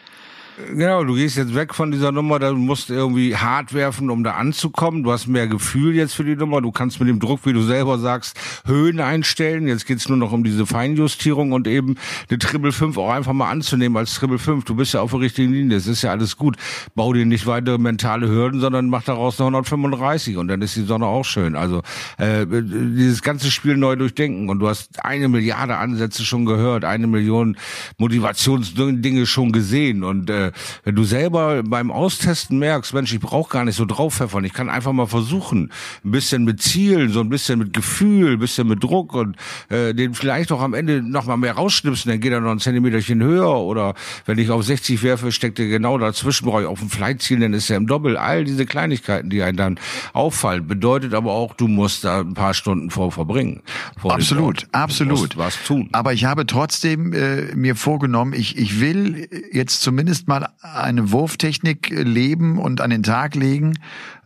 Genau, 0.57 1.03
du 1.03 1.15
gehst 1.15 1.35
jetzt 1.35 1.53
weg 1.53 1.75
von 1.75 1.91
dieser 1.91 2.13
Nummer, 2.13 2.39
du 2.39 2.55
musst 2.55 2.89
irgendwie 2.89 3.35
hart 3.35 3.73
werfen, 3.73 4.09
um 4.09 4.23
da 4.23 4.35
anzukommen. 4.35 5.03
Du 5.03 5.11
hast 5.11 5.27
mehr 5.27 5.47
Gefühl 5.47 5.93
jetzt 5.95 6.13
für 6.13 6.23
die 6.23 6.37
Nummer. 6.37 6.61
Du 6.61 6.71
kannst 6.71 7.01
mit 7.01 7.09
dem 7.09 7.19
Druck, 7.19 7.41
wie 7.43 7.51
du 7.51 7.61
selber 7.61 7.99
sagst, 7.99 8.39
Höhen 8.65 9.01
einstellen. 9.01 9.67
Jetzt 9.67 9.85
geht's 9.85 10.07
nur 10.07 10.17
noch 10.17 10.31
um 10.31 10.45
diese 10.45 10.65
Feinjustierung 10.65 11.51
und 11.51 11.67
eben 11.67 11.95
eine 12.29 12.39
Triple 12.39 12.71
5 12.71 12.97
auch 12.97 13.09
einfach 13.09 13.33
mal 13.33 13.49
anzunehmen 13.49 13.97
als 13.97 14.13
Triple 14.13 14.39
5. 14.39 14.63
Du 14.63 14.75
bist 14.75 14.93
ja 14.93 15.01
auf 15.01 15.11
der 15.11 15.19
richtigen 15.19 15.51
Linie. 15.51 15.75
Es 15.75 15.87
ist 15.87 16.03
ja 16.03 16.11
alles 16.11 16.37
gut. 16.37 16.55
Bau 16.95 17.11
dir 17.11 17.25
nicht 17.25 17.47
weitere 17.47 17.77
mentale 17.77 18.29
Hürden, 18.29 18.61
sondern 18.61 18.87
mach 18.87 19.03
daraus 19.03 19.37
eine 19.41 19.47
135 19.47 20.37
und 20.37 20.47
dann 20.47 20.61
ist 20.61 20.77
die 20.77 20.85
Sonne 20.85 21.05
auch 21.05 21.25
schön. 21.25 21.57
Also 21.57 21.81
äh, 22.17 22.45
dieses 22.47 23.21
ganze 23.21 23.51
Spiel 23.51 23.75
neu 23.75 23.97
durchdenken 23.97 24.47
und 24.47 24.59
du 24.59 24.69
hast 24.69 25.03
eine 25.03 25.27
Milliarde 25.27 25.75
Ansätze 25.75 26.23
schon 26.23 26.45
gehört, 26.45 26.85
eine 26.85 27.07
Million 27.07 27.57
Motivationsdinge 27.97 29.25
schon 29.25 29.51
gesehen 29.51 30.05
und 30.05 30.29
äh, 30.29 30.44
wenn 30.83 30.95
du 30.95 31.03
selber 31.03 31.63
beim 31.63 31.91
Austesten 31.91 32.59
merkst, 32.59 32.93
Mensch, 32.93 33.13
ich 33.13 33.19
brauche 33.19 33.51
gar 33.51 33.65
nicht 33.65 33.75
so 33.75 33.85
draufpfeffern, 33.85 34.43
ich 34.43 34.53
kann 34.53 34.69
einfach 34.69 34.93
mal 34.93 35.07
versuchen, 35.07 35.71
ein 36.03 36.11
bisschen 36.11 36.43
mit 36.43 36.61
Zielen, 36.61 37.09
so 37.09 37.19
ein 37.19 37.29
bisschen 37.29 37.59
mit 37.59 37.73
Gefühl, 37.73 38.33
ein 38.33 38.39
bisschen 38.39 38.67
mit 38.67 38.83
Druck 38.83 39.13
und 39.13 39.35
äh, 39.69 39.93
den 39.93 40.13
vielleicht 40.13 40.51
auch 40.51 40.61
am 40.61 40.73
Ende 40.73 41.01
noch 41.01 41.25
mal 41.25 41.37
mehr 41.37 41.53
rausschnipsen, 41.53 42.11
dann 42.11 42.19
geht 42.19 42.31
er 42.31 42.41
noch 42.41 42.51
ein 42.51 42.59
Zentimeterchen 42.59 43.21
höher 43.21 43.57
oder 43.57 43.95
wenn 44.25 44.37
ich 44.37 44.49
auf 44.49 44.63
60 44.63 45.03
werfe, 45.03 45.31
steckt 45.31 45.59
er 45.59 45.67
genau 45.67 45.97
dazwischen, 45.97 46.45
brauche 46.45 46.61
ich 46.61 46.67
auf 46.67 46.79
dem 46.79 46.89
Flightziel, 46.89 47.39
dann 47.39 47.53
ist 47.53 47.69
er 47.69 47.77
im 47.77 47.87
Doppel. 47.87 48.17
All 48.17 48.43
diese 48.43 48.65
Kleinigkeiten, 48.65 49.29
die 49.29 49.41
einen 49.41 49.57
dann 49.57 49.79
auffallen, 50.13 50.67
bedeutet 50.67 51.13
aber 51.13 51.31
auch, 51.31 51.53
du 51.53 51.67
musst 51.67 52.03
da 52.03 52.21
ein 52.21 52.33
paar 52.33 52.53
Stunden 52.53 52.89
vor 52.89 53.11
verbringen. 53.11 53.61
Vor 53.99 54.13
absolut, 54.13 54.67
absolut. 54.71 55.37
was 55.37 55.61
tun. 55.63 55.89
Aber 55.91 56.13
ich 56.13 56.25
habe 56.25 56.45
trotzdem 56.45 57.13
äh, 57.13 57.55
mir 57.55 57.75
vorgenommen, 57.75 58.33
ich, 58.33 58.57
ich 58.57 58.79
will 58.79 59.27
jetzt 59.51 59.81
zumindest 59.81 60.27
mal 60.27 60.34
eine 60.61 61.11
Wurftechnik 61.11 61.89
leben 61.89 62.57
und 62.57 62.81
an 62.81 62.89
den 62.89 63.03
Tag 63.03 63.35
legen, 63.35 63.77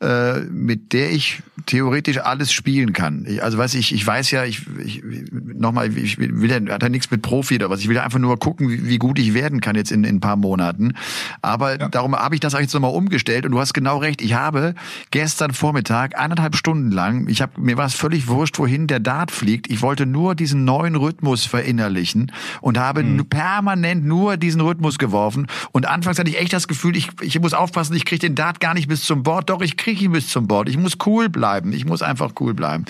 äh, 0.02 0.40
mit 0.42 0.94
der 0.94 1.12
ich 1.12 1.42
theoretisch 1.66 2.20
alles 2.20 2.52
spielen 2.52 2.94
kann. 2.94 3.26
Ich, 3.28 3.44
also 3.44 3.58
weiß 3.58 3.76
ich, 3.76 3.94
ich 3.94 4.06
weiß 4.06 4.32
ja, 4.32 4.46
ich, 4.46 4.66
ich 4.84 5.04
nochmal, 5.32 5.96
ich 5.96 6.18
will 6.18 6.50
ja, 6.50 6.74
hat 6.74 6.84
ja 6.84 6.90
nichts 6.90 7.12
mit 7.12 7.22
Profi 7.22 7.56
oder 7.56 7.70
was. 7.70 7.82
Ich 7.82 7.88
will 7.88 7.96
ja 7.96 8.04
einfach 8.04 8.20
nur 8.20 8.40
gucken, 8.40 8.70
wie, 8.70 8.88
wie 8.88 8.98
gut 8.98 9.20
ich 9.20 9.34
werden 9.34 9.62
kann 9.62 9.76
jetzt 9.76 9.92
in, 9.92 10.04
in 10.04 10.18
ein 10.18 10.20
paar 10.20 10.36
Monaten. 10.36 10.94
Aber 11.42 11.80
ja. 11.80 11.90
darum 11.90 12.16
habe 12.16 12.36
ich 12.36 12.42
das 12.42 12.54
jetzt 12.54 12.74
nochmal 12.74 12.94
umgestellt 12.94 13.46
und 13.46 13.52
du 13.52 13.60
hast 13.60 13.74
genau 13.74 13.98
recht. 13.98 14.22
Ich 14.22 14.34
habe 14.34 14.74
gestern 15.12 15.54
Vormittag 15.54 16.18
anderthalb 16.18 16.56
Stunden 16.56 16.92
lang, 16.92 17.28
ich 17.28 17.42
habe 17.42 17.60
mir 17.60 17.78
war 17.78 17.86
es 17.86 17.94
völlig 17.94 18.28
wurscht, 18.28 18.58
wohin 18.60 18.88
der 18.88 19.00
Dart 19.00 19.32
fliegt. 19.32 19.70
Ich 19.70 19.82
wollte 19.82 20.06
nur 20.06 20.36
diesen 20.36 20.66
neuen 20.66 20.96
Rhythmus 20.96 21.46
verinnerlichen 21.46 22.32
und 22.62 22.78
habe 22.78 23.04
mhm. 23.04 23.26
permanent 23.28 24.06
nur 24.06 24.38
diesen 24.38 24.62
Rhythmus 24.62 24.98
geworfen. 24.98 25.48
Und 25.72 25.88
anfangs 25.88 26.20
hatte 26.20 26.30
ich 26.30 26.40
echt 26.40 26.54
das 26.54 26.68
Gefühl, 26.68 26.96
ich, 26.96 27.10
ich 27.22 27.40
muss 27.40 27.54
aufpassen, 27.54 27.96
ich 27.96 28.06
kriege 28.06 28.20
den 28.20 28.36
Dart 28.36 28.60
gar 28.60 28.74
nicht 28.74 28.88
bis 28.88 29.04
zum 29.04 29.24
Board. 29.24 29.50
Doch, 29.50 29.62
ich 29.62 29.78
kriege 29.78 29.89
ihn 29.92 30.12
bis 30.12 30.28
zum 30.28 30.48
Board. 30.48 30.70
Ich 30.70 30.78
muss 30.78 30.98
cool 31.06 31.30
bleiben. 31.30 31.74
Ich 31.74 31.86
muss 31.86 32.02
einfach 32.02 32.32
cool 32.40 32.54
bleiben. 32.54 32.86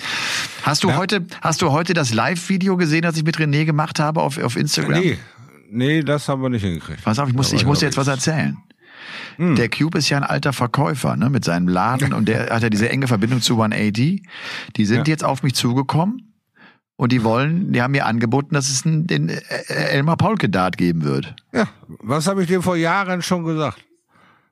Hast 0.62 0.84
du 0.84 0.88
ja. 0.88 0.96
heute, 0.96 1.26
hast 1.40 1.62
du 1.62 1.72
heute 1.72 1.94
das 1.94 2.12
Live-Video 2.12 2.76
gesehen, 2.76 3.02
das 3.02 3.16
ich 3.16 3.24
mit 3.24 3.36
René 3.36 3.64
gemacht 3.64 3.98
habe 3.98 4.20
auf, 4.20 4.38
auf 4.38 4.56
Instagram? 4.56 5.00
Nee. 5.00 5.18
Nee, 5.72 6.02
das 6.02 6.28
haben 6.28 6.42
wir 6.42 6.48
nicht 6.48 6.64
hingekriegt. 6.64 7.04
Pass 7.04 7.18
auf, 7.18 7.28
ich 7.28 7.34
muss, 7.34 7.52
ich 7.52 7.64
muss 7.64 7.78
dir 7.78 7.86
jetzt 7.86 7.96
was 7.96 8.08
erzählen. 8.08 8.56
Hm. 9.36 9.54
Der 9.54 9.68
Cube 9.68 9.98
ist 9.98 10.08
ja 10.08 10.16
ein 10.16 10.24
alter 10.24 10.52
Verkäufer, 10.52 11.16
ne, 11.16 11.30
mit 11.30 11.44
seinem 11.44 11.68
Laden 11.68 12.12
und 12.12 12.28
der 12.28 12.50
hat 12.50 12.62
ja 12.62 12.70
diese 12.70 12.88
enge 12.88 13.06
Verbindung 13.06 13.40
zu 13.40 13.54
180. 13.54 14.22
Die 14.76 14.84
sind 14.84 15.08
ja. 15.08 15.12
jetzt 15.12 15.24
auf 15.24 15.42
mich 15.42 15.54
zugekommen 15.54 16.34
und 16.96 17.12
die 17.12 17.24
wollen, 17.24 17.72
die 17.72 17.80
haben 17.80 17.92
mir 17.92 18.06
angeboten, 18.06 18.54
dass 18.54 18.68
es 18.68 18.84
einen, 18.84 19.06
den 19.06 19.28
äh, 19.28 19.40
Elmar 19.68 20.16
Paulke 20.16 20.48
Dart 20.48 20.76
geben 20.76 21.04
wird. 21.04 21.34
Ja, 21.52 21.68
was 21.86 22.26
habe 22.26 22.42
ich 22.42 22.48
dir 22.48 22.62
vor 22.62 22.76
Jahren 22.76 23.22
schon 23.22 23.44
gesagt? 23.44 23.78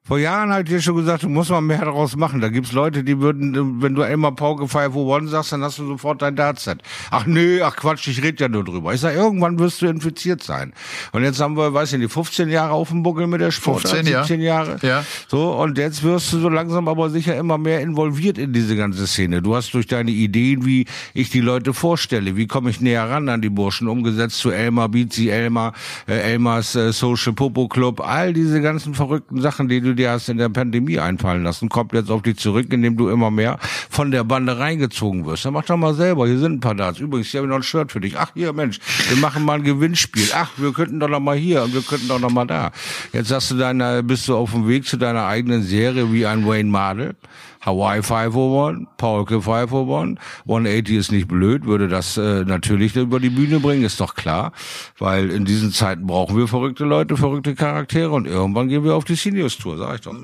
Vor 0.08 0.18
Jahren 0.18 0.50
halt 0.50 0.68
dir 0.68 0.80
schon 0.80 0.96
gesagt, 0.96 1.22
du 1.22 1.28
musst 1.28 1.50
mal 1.50 1.60
mehr 1.60 1.84
daraus 1.84 2.16
machen. 2.16 2.40
Da 2.40 2.48
gibt's 2.48 2.72
Leute, 2.72 3.04
die 3.04 3.20
würden, 3.20 3.82
wenn 3.82 3.94
du 3.94 4.00
einmal 4.00 4.32
Pauke 4.32 4.66
501 4.66 5.30
sagst, 5.30 5.52
dann 5.52 5.62
hast 5.62 5.78
du 5.78 5.86
sofort 5.86 6.22
dein 6.22 6.34
Dartset. 6.34 6.80
Ach 7.10 7.26
nö, 7.26 7.60
ach 7.62 7.76
Quatsch, 7.76 8.08
ich 8.08 8.22
rede 8.22 8.42
ja 8.42 8.48
nur 8.48 8.64
drüber. 8.64 8.94
Ich 8.94 9.02
sag, 9.02 9.14
irgendwann 9.14 9.58
wirst 9.58 9.82
du 9.82 9.86
infiziert 9.86 10.42
sein. 10.42 10.72
Und 11.12 11.24
jetzt 11.24 11.40
haben 11.40 11.58
wir, 11.58 11.74
weiß 11.74 11.92
ich 11.92 11.98
nicht, 11.98 12.10
15 12.10 12.48
Jahre 12.48 12.72
auf 12.72 12.88
dem 12.88 13.02
Buckel 13.02 13.26
mit 13.26 13.42
der 13.42 13.50
Sport. 13.50 13.82
15, 13.82 14.06
17 14.06 14.40
ja. 14.40 14.46
Jahre. 14.46 14.78
Ja. 14.80 15.04
So, 15.26 15.52
und 15.52 15.76
jetzt 15.76 16.02
wirst 16.02 16.32
du 16.32 16.38
so 16.38 16.48
langsam 16.48 16.88
aber 16.88 17.10
sicher 17.10 17.36
immer 17.36 17.58
mehr 17.58 17.82
involviert 17.82 18.38
in 18.38 18.54
diese 18.54 18.76
ganze 18.76 19.06
Szene. 19.06 19.42
Du 19.42 19.54
hast 19.54 19.74
durch 19.74 19.88
deine 19.88 20.10
Ideen, 20.10 20.64
wie 20.64 20.86
ich 21.12 21.28
die 21.28 21.40
Leute 21.40 21.74
vorstelle, 21.74 22.34
wie 22.34 22.46
komme 22.46 22.70
ich 22.70 22.80
näher 22.80 23.10
ran 23.10 23.28
an 23.28 23.42
die 23.42 23.50
Burschen, 23.50 23.88
umgesetzt 23.88 24.38
zu 24.38 24.50
Elmar, 24.52 24.88
Bizi, 24.88 25.28
Elmar, 25.28 25.74
äh, 26.06 26.18
Elmars 26.18 26.74
äh, 26.76 26.94
Social 26.94 27.34
Popo 27.34 27.68
Club, 27.68 28.00
all 28.00 28.32
diese 28.32 28.62
ganzen 28.62 28.94
verrückten 28.94 29.42
Sachen, 29.42 29.68
die 29.68 29.82
du 29.82 29.97
dir 29.98 30.10
hast 30.10 30.28
in 30.28 30.38
der 30.38 30.48
Pandemie 30.48 30.98
einfallen 30.98 31.42
lassen, 31.42 31.68
kommt 31.68 31.92
jetzt 31.92 32.10
auf 32.10 32.22
dich 32.22 32.38
zurück, 32.38 32.72
indem 32.72 32.96
du 32.96 33.08
immer 33.08 33.30
mehr 33.30 33.58
von 33.90 34.10
der 34.10 34.24
Bande 34.24 34.58
reingezogen 34.58 35.26
wirst. 35.26 35.44
Dann 35.44 35.52
mach 35.52 35.64
doch 35.64 35.76
mal 35.76 35.94
selber, 35.94 36.26
hier 36.26 36.38
sind 36.38 36.54
ein 36.54 36.60
paar 36.60 36.74
Darts. 36.74 37.00
Übrigens, 37.00 37.28
hier 37.28 37.38
habe 37.38 37.46
ich 37.46 37.50
noch 37.50 37.58
ein 37.58 37.62
Shirt 37.62 37.92
für 37.92 38.00
dich. 38.00 38.16
Ach, 38.18 38.30
hier, 38.34 38.52
Mensch, 38.52 38.78
wir 39.08 39.16
machen 39.18 39.44
mal 39.44 39.58
ein 39.58 39.64
Gewinnspiel. 39.64 40.28
Ach, 40.34 40.50
wir 40.56 40.72
könnten 40.72 41.00
doch 41.00 41.08
noch 41.08 41.20
mal 41.20 41.36
hier 41.36 41.62
und 41.62 41.74
wir 41.74 41.82
könnten 41.82 42.08
doch 42.08 42.20
noch 42.20 42.30
mal 42.30 42.46
da. 42.46 42.72
Jetzt 43.12 43.30
hast 43.30 43.50
du 43.50 43.56
deine, 43.56 44.02
bist 44.02 44.28
du 44.28 44.36
auf 44.36 44.52
dem 44.52 44.68
Weg 44.68 44.86
zu 44.86 44.96
deiner 44.96 45.26
eigenen 45.26 45.62
Serie 45.62 46.12
wie 46.12 46.26
ein 46.26 46.46
Wayne 46.46 46.70
Mardell. 46.70 47.14
Hawaii 47.60 48.02
501, 48.02 48.86
Paulke 48.96 49.42
501, 49.42 50.18
180 50.44 50.96
ist 50.96 51.12
nicht 51.12 51.28
blöd, 51.28 51.64
würde 51.66 51.88
das 51.88 52.16
äh, 52.16 52.44
natürlich 52.44 52.96
über 52.96 53.20
die 53.20 53.30
Bühne 53.30 53.60
bringen, 53.60 53.84
ist 53.84 54.00
doch 54.00 54.14
klar, 54.14 54.52
weil 54.98 55.30
in 55.30 55.44
diesen 55.44 55.72
Zeiten 55.72 56.06
brauchen 56.06 56.36
wir 56.36 56.48
verrückte 56.48 56.84
Leute, 56.84 57.16
verrückte 57.16 57.54
Charaktere 57.54 58.10
und 58.10 58.26
irgendwann 58.26 58.68
gehen 58.68 58.84
wir 58.84 58.94
auf 58.94 59.04
die 59.04 59.16
Seniors 59.16 59.56
Tour, 59.56 59.76
sag 59.78 59.96
ich 59.96 60.00
doch. 60.02 60.14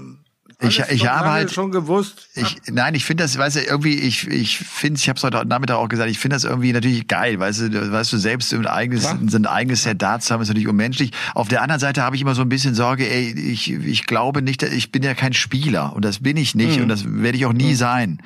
Ich, 0.69 0.81
ich 0.91 1.09
habe 1.09 1.31
halt 1.31 1.53
schon 1.53 1.71
gewusst. 1.71 2.29
Ich, 2.35 2.57
nein, 2.71 2.95
ich 2.95 3.05
finde 3.05 3.25
das, 3.25 3.37
weißt 3.39 3.57
du, 3.57 3.61
irgendwie, 3.61 3.95
ich, 3.95 4.27
ich 4.29 4.59
finde, 4.59 4.99
ich 4.99 5.09
habe 5.09 5.17
es 5.17 5.25
heute 5.25 5.47
Nachmittag 5.47 5.77
auch 5.77 5.89
gesagt, 5.89 6.11
ich 6.11 6.19
finde 6.19 6.37
das 6.37 6.45
irgendwie 6.45 6.73
natürlich 6.73 7.07
geil, 7.09 7.39
weißt 7.39 7.61
du, 7.61 7.93
weißt 7.93 8.13
du, 8.13 8.19
selbst 8.19 8.53
ein 8.53 8.67
eigenes, 8.67 9.07
ein 9.07 9.47
eigenes 9.47 9.83
Set 9.83 10.01
Darts 10.03 10.31
haben 10.31 10.43
ist 10.43 10.49
natürlich 10.49 10.69
unmenschlich. 10.69 11.13
Auf 11.35 11.49
der 11.49 11.63
anderen 11.63 11.81
Seite 11.81 12.03
habe 12.03 12.17
ich 12.17 12.23
immer 12.23 12.35
so 12.35 12.43
ein 12.43 12.49
bisschen 12.49 12.75
Sorge, 12.75 13.09
ey, 13.09 13.33
ich, 13.33 13.73
ich 13.73 14.07
glaube 14.07 14.43
nicht, 14.43 14.63
ich 14.63 14.93
bin 14.93 15.03
ja 15.03 15.15
kein 15.15 15.33
Spieler 15.33 15.95
und 15.95 16.05
das 16.05 16.21
bin 16.21 16.37
ich 16.37 16.55
nicht 16.55 16.77
mhm. 16.77 16.85
und 16.85 16.89
das 16.89 17.05
werde 17.07 17.37
ich 17.39 17.47
auch 17.47 17.53
nie 17.53 17.73
mhm. 17.73 17.77
sein, 17.77 18.19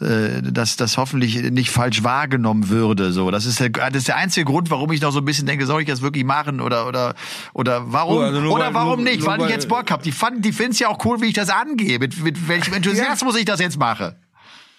äh, 0.00 0.42
dass 0.42 0.76
das 0.76 0.96
hoffentlich 0.96 1.42
nicht 1.50 1.70
falsch 1.70 2.02
wahrgenommen 2.02 2.68
würde. 2.68 3.12
So, 3.12 3.30
das 3.30 3.46
ist 3.46 3.60
der, 3.60 3.70
das 3.70 3.96
ist 3.96 4.08
der 4.08 4.16
einzige 4.16 4.44
Grund, 4.44 4.70
warum 4.70 4.90
ich 4.92 5.00
noch 5.00 5.12
so 5.12 5.18
ein 5.18 5.24
bisschen 5.24 5.46
denke, 5.46 5.66
soll 5.66 5.82
ich 5.82 5.88
das 5.88 6.02
wirklich 6.02 6.24
machen 6.24 6.60
oder 6.60 6.86
oder 6.86 7.14
oder 7.52 7.92
warum 7.92 8.18
oh, 8.18 8.20
also 8.20 8.40
oder 8.40 8.74
warum 8.74 8.98
weil, 8.98 9.04
nicht? 9.04 9.20
Nur, 9.20 9.28
weil, 9.28 9.38
weil 9.40 9.46
ich 9.46 9.54
jetzt 9.54 9.68
Bock 9.68 9.90
habe. 9.90 10.02
Die 10.02 10.12
fanden, 10.12 10.42
die 10.42 10.52
finden 10.52 10.72
es 10.72 10.78
ja 10.78 10.88
auch 10.88 11.04
cool, 11.04 11.20
wie 11.20 11.26
ich 11.26 11.34
das 11.34 11.50
angehe 11.50 11.79
angehe, 11.80 11.98
mit, 11.98 12.22
mit 12.22 12.48
welchem 12.48 12.74
Enthusiasmus 12.74 13.34
ja. 13.34 13.40
ich 13.40 13.46
das 13.46 13.60
jetzt 13.60 13.78
mache. 13.78 14.16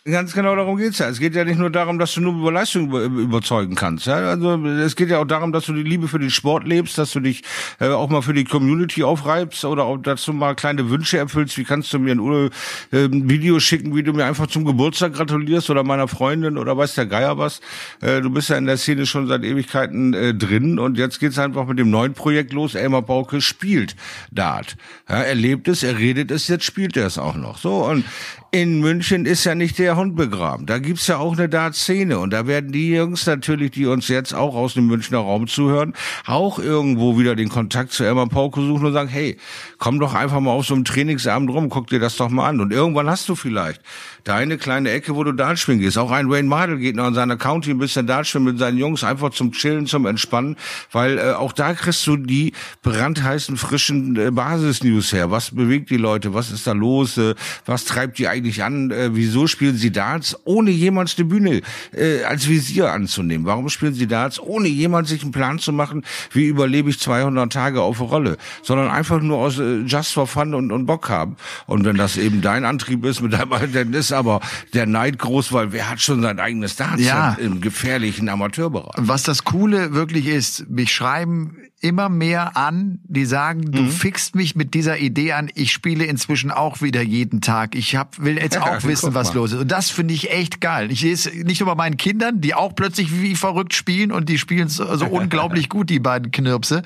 Ganz 0.04 0.34
genau 0.34 0.56
darum 0.56 0.78
geht's 0.78 0.98
ja. 0.98 1.10
Es 1.10 1.20
geht 1.20 1.36
ja 1.36 1.46
nicht 1.46 1.60
nur 1.60 1.70
darum, 1.70 2.00
dass 2.00 2.16
du 2.16 2.22
nur 2.22 2.34
über 2.34 2.52
Leistung 2.52 2.92
überzeugen 2.92 3.76
kannst. 3.76 4.08
Ja? 4.08 4.16
Also 4.16 4.56
es 4.66 4.96
geht 4.96 5.10
ja 5.10 5.20
auch 5.20 5.28
darum, 5.28 5.52
dass 5.52 5.66
du 5.66 5.74
die 5.74 5.84
Liebe 5.84 6.08
für 6.08 6.18
den 6.18 6.32
Sport 6.32 6.68
lebst, 6.68 6.98
dass 6.98 7.12
du 7.12 7.20
dich 7.20 7.44
äh, 7.80 7.90
auch 7.90 8.10
mal 8.10 8.24
für 8.24 8.34
die 8.34 8.44
Community 8.44 9.04
aufreibst 9.04 9.64
oder 9.64 9.84
auch, 9.84 9.98
dass 9.98 10.26
du 10.26 10.34
mal 10.34 10.56
kleine 10.56 10.90
Wünsche 10.90 11.20
erfüllst. 11.20 11.56
Wie 11.60 11.66
kannst 11.66 11.94
du 11.94 12.00
mir 12.00 12.16
ein, 12.16 12.50
äh, 12.92 13.06
ein 13.06 13.30
Video 13.30 13.60
schicken, 13.60 13.96
wie 13.96 14.02
du 14.02 14.12
mir 14.12 14.26
einfach 14.26 14.48
zum 14.48 14.66
Geburtstag 14.66 15.14
gratulierst 15.14 15.70
oder 15.70 15.84
meiner 15.84 16.08
Freundin 16.08 16.58
oder 16.58 16.76
weiß 16.76 16.96
der 16.96 17.06
Geier 17.06 17.38
was. 17.38 17.62
Äh, 18.02 18.22
du 18.22 18.32
bist 18.32 18.50
ja 18.50 18.58
in 18.58 18.66
der 18.66 18.78
Szene 18.78 19.06
schon 19.06 19.28
seit 19.28 19.44
Ewigkeiten 19.44 20.16
äh, 20.16 20.34
drin 20.34 20.80
und 20.80 20.98
jetzt 20.98 21.20
geht's 21.20 21.38
einfach 21.38 21.68
mit 21.68 21.78
dem 21.78 21.92
neuen 21.92 22.16
Projekt 22.16 22.54
los. 22.54 22.74
Elmar 22.74 23.04
Bauke 23.04 23.40
spielt 23.40 23.96
Dart. 24.32 24.78
Ja, 25.08 25.18
er 25.18 25.36
lebt 25.36 25.68
es, 25.68 25.84
er 25.84 26.00
redet 26.00 26.32
es, 26.32 26.48
jetzt 26.48 26.66
spielt 26.66 26.98
er 26.98 27.06
es 27.06 27.20
auch 27.20 27.36
noch. 27.36 27.60
So 27.60 27.86
und 27.86 28.04
in 28.54 28.82
München 28.82 29.26
ist 29.26 29.46
ja 29.46 29.56
nicht 29.56 29.80
der 29.80 29.96
Hund 29.96 30.18
begraben. 30.18 30.66
Da 30.66 30.78
gibt's 30.78 31.08
ja 31.08 31.18
auch 31.18 31.38
eine 31.38 31.48
Dart-Szene. 31.48 32.20
Und 32.20 32.34
da 32.34 32.48
werden 32.48 32.74
die 32.74 32.92
Jungs 32.92 33.26
natürlich, 33.26 33.72
die 33.72 33.86
uns 33.86 34.10
jetzt 34.10 34.34
auch 34.34 34.56
aus 34.56 34.74
dem 34.74 34.88
Münchner 34.88 35.20
Raum 35.20 35.48
zuhören, 35.48 35.94
auch 36.26 36.60
irgendwo 36.60 37.18
wieder 37.18 37.38
den 37.38 37.48
Kontakt 37.48 37.94
zu 37.94 38.04
Elmar 38.04 38.28
Pauke 38.28 38.60
suchen 38.60 38.88
und 38.88 38.94
sagen, 38.94 39.08
hey, 39.08 39.38
komm 39.78 40.00
doch 40.00 40.14
einfach 40.14 40.42
mal 40.42 40.52
auf 40.52 40.66
so 40.66 40.74
einem 40.74 40.84
Trainingsabend 40.84 41.50
rum, 41.50 41.70
guck 41.70 41.88
dir 41.88 42.02
das 42.02 42.18
doch 42.18 42.28
mal 42.28 42.50
an. 42.50 42.60
Und 42.60 42.74
irgendwann 42.74 43.10
hast 43.10 43.30
du 43.30 43.36
vielleicht 43.36 43.80
deine 44.26 44.58
kleine 44.58 44.92
Ecke, 44.92 45.16
wo 45.16 45.24
du 45.24 45.32
Dart 45.32 45.58
spielen 45.58 45.80
gehst. 45.80 45.98
Auch 45.98 46.12
ein 46.12 46.30
Wayne 46.30 46.50
Mardell 46.50 46.78
geht 46.78 46.98
noch 46.98 47.08
in 47.08 47.14
seiner 47.14 47.38
County 47.38 47.72
ein 47.72 47.78
bisschen 47.78 48.06
Dart 48.06 48.28
spielen 48.28 48.44
mit 48.44 48.60
seinen 48.60 48.78
Jungs, 48.78 49.06
einfach 49.06 49.32
zum 49.32 49.54
Chillen, 49.54 49.88
zum 49.88 50.06
Entspannen. 50.06 50.58
Weil 50.92 51.18
äh, 51.18 51.32
auch 51.32 51.54
da 51.54 51.74
kriegst 51.74 52.06
du 52.06 52.18
die 52.18 52.52
brandheißen, 52.84 53.56
frischen 53.56 54.18
äh, 54.18 54.30
Basis-News 54.30 55.14
her. 55.14 55.32
Was 55.32 55.56
bewegt 55.56 55.90
die 55.90 55.98
Leute? 55.98 56.34
Was 56.34 56.52
ist 56.52 56.68
da 56.68 56.74
los? 56.74 57.18
Äh, 57.18 57.36
was 57.66 57.86
treibt 57.86 58.20
die 58.20 58.28
eigentlich 58.28 58.41
eigentlich 58.42 58.64
an, 58.64 58.90
äh, 58.92 59.12
wieso 59.14 59.46
spielen 59.46 59.78
sie 59.78 59.92
Darts, 59.92 60.36
ohne 60.46 60.72
jemals 60.72 61.16
die 61.16 61.24
Bühne 61.24 61.62
äh, 61.96 62.24
als 62.24 62.50
Visier 62.50 62.92
anzunehmen? 62.92 63.46
Warum 63.46 63.70
spielen 63.70 63.94
sie 63.94 64.08
Darts, 64.08 64.40
ohne 64.40 64.68
jemals 64.68 65.10
sich 65.10 65.22
einen 65.22 65.32
Plan 65.32 65.60
zu 65.60 65.72
machen, 65.72 66.04
wie 66.32 66.46
überlebe 66.46 66.90
ich 66.90 67.00
200 67.00 67.54
Tage 67.54 67.82
auf 67.82 68.02
Rolle? 68.02 68.38
Sondern 68.64 68.90
einfach 68.90 69.22
nur 69.22 69.38
aus 69.38 69.60
äh, 69.60 69.82
Just 69.82 70.14
for 70.14 70.26
Fun 70.26 70.56
und, 70.56 70.72
und 70.72 70.88
Bock 70.88 71.10
haben. 71.10 71.36
Und 71.68 71.86
wenn 71.86 71.98
das 71.98 72.18
eben 72.18 72.42
dein 72.42 72.66
Antrieb 72.66 73.06
ist 73.06 73.22
mit 73.22 73.34
deinem 73.34 73.52
dann 73.52 73.94
ist 73.94 74.12
aber 74.12 74.40
der 74.74 74.88
Neid 74.88 75.20
groß, 75.20 75.54
weil 75.54 75.72
wer 75.72 75.90
hat 75.90 76.02
schon 76.02 76.22
sein 76.22 76.40
eigenes 76.40 76.76
Darts 76.78 77.04
ja. 77.04 77.34
im 77.40 77.62
gefährlichen 77.62 78.28
Amateurbereich? 78.30 78.94
Was 78.98 79.24
das 79.24 79.44
Coole 79.44 79.94
wirklich 79.94 80.26
ist, 80.26 80.70
mich 80.70 80.92
schreiben 80.92 81.58
immer 81.82 82.10
mehr 82.10 82.56
an, 82.56 83.00
die 83.04 83.26
sagen, 83.26 83.72
du 83.72 83.82
mhm. 83.82 83.90
fixt 83.90 84.36
mich 84.36 84.56
mit 84.56 84.76
dieser 84.76 85.00
Idee 85.00 85.34
an, 85.34 85.50
ich 85.56 85.72
spiele 85.72 86.06
inzwischen 86.06 86.52
auch 86.52 86.82
wieder 86.82 87.02
jeden 87.02 87.42
Tag. 87.42 87.76
Ich 87.76 87.96
hab, 87.96 88.20
will 88.20 88.38
jetzt 88.38 88.56
ja, 88.56 88.62
auch 88.62 88.84
wissen, 88.84 89.16
was 89.16 89.34
los 89.34 89.52
ist. 89.52 89.60
Und 89.60 89.72
das 89.72 89.90
finde 89.90 90.14
ich 90.14 90.32
echt 90.32 90.62
geil. 90.62 90.92
Ich 90.92 91.02
sehe 91.02 91.14
es 91.14 91.34
nicht 91.34 91.60
nur 91.60 91.68
bei 91.68 91.76
meinen 91.76 91.98
Kindern, 91.98 92.40
die 92.40 92.54
auch 92.54 92.76
plötzlich 92.76 93.20
wie 93.20 93.36
verrückt 93.36 93.74
spielen 93.74 94.12
und 94.12 94.30
die 94.30 94.38
spielen 94.38 94.68
so, 94.68 94.96
so 94.96 95.06
unglaublich 95.10 95.70
gut, 95.70 95.90
die 95.90 96.00
beiden 96.00 96.32
Knirpse. 96.32 96.84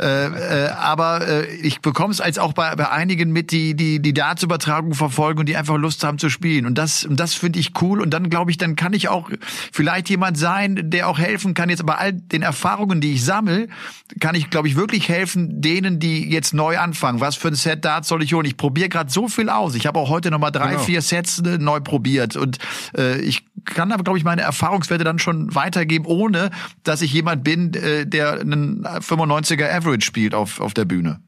Äh, 0.00 0.26
äh, 0.26 0.68
aber 0.70 1.28
äh, 1.28 1.54
ich 1.56 1.82
bekomme 1.82 2.12
es 2.12 2.22
als 2.22 2.38
auch 2.38 2.54
bei, 2.54 2.74
bei 2.76 2.90
einigen 2.90 3.30
mit, 3.30 3.52
die 3.52 3.74
die, 3.74 4.00
die 4.00 4.14
Dartsübertragung 4.14 4.94
verfolgen 4.94 5.40
und 5.40 5.48
die 5.50 5.56
einfach 5.56 5.76
Lust 5.76 6.02
haben 6.02 6.18
zu 6.18 6.30
spielen. 6.30 6.64
Und 6.64 6.78
das, 6.78 7.06
das 7.10 7.34
finde 7.34 7.58
ich 7.58 7.72
cool. 7.82 8.00
Und 8.00 8.10
dann 8.14 8.30
glaube 8.30 8.50
ich, 8.50 8.56
dann 8.56 8.74
kann 8.74 8.94
ich 8.94 9.08
auch 9.08 9.30
vielleicht 9.70 10.08
jemand 10.08 10.38
sein, 10.38 10.90
der 10.90 11.08
auch 11.08 11.18
helfen 11.18 11.52
kann, 11.52 11.68
jetzt 11.68 11.84
bei 11.84 11.94
all 11.94 12.14
den 12.14 12.40
Erfahrungen, 12.40 13.02
die 13.02 13.12
ich 13.12 13.24
sammle, 13.24 13.68
kann 14.20 14.34
ich, 14.34 14.50
glaube 14.50 14.68
ich, 14.68 14.76
wirklich 14.76 15.08
helfen 15.08 15.60
denen, 15.60 15.98
die 15.98 16.30
jetzt 16.30 16.54
neu 16.54 16.78
anfangen. 16.78 17.20
Was 17.20 17.36
für 17.36 17.48
ein 17.48 17.54
Set 17.54 17.84
Darts 17.84 18.08
soll 18.08 18.22
ich 18.22 18.32
holen? 18.34 18.46
Ich 18.46 18.56
probiere 18.56 18.88
gerade 18.88 19.10
so 19.10 19.28
viel 19.28 19.48
aus. 19.48 19.74
Ich 19.74 19.86
habe 19.86 19.98
auch 19.98 20.08
heute 20.08 20.30
noch 20.30 20.38
mal 20.38 20.50
drei, 20.50 20.72
genau. 20.72 20.82
vier 20.82 21.02
Sets 21.02 21.40
äh, 21.40 21.58
neu 21.58 21.80
probiert 21.80 22.36
und 22.36 22.58
äh, 22.96 23.20
ich 23.20 23.44
kann 23.64 23.92
aber, 23.92 24.04
glaube 24.04 24.18
ich, 24.18 24.24
meine 24.24 24.42
Erfahrungswerte 24.42 25.04
dann 25.04 25.18
schon 25.18 25.54
weitergeben, 25.54 26.04
ohne 26.06 26.50
dass 26.82 27.02
ich 27.02 27.12
jemand 27.12 27.44
bin, 27.44 27.72
äh, 27.74 28.06
der 28.06 28.40
einen 28.40 28.84
95er 28.84 29.70
Average 29.70 30.04
spielt 30.04 30.34
auf, 30.34 30.60
auf 30.60 30.74
der 30.74 30.84
Bühne. 30.84 31.20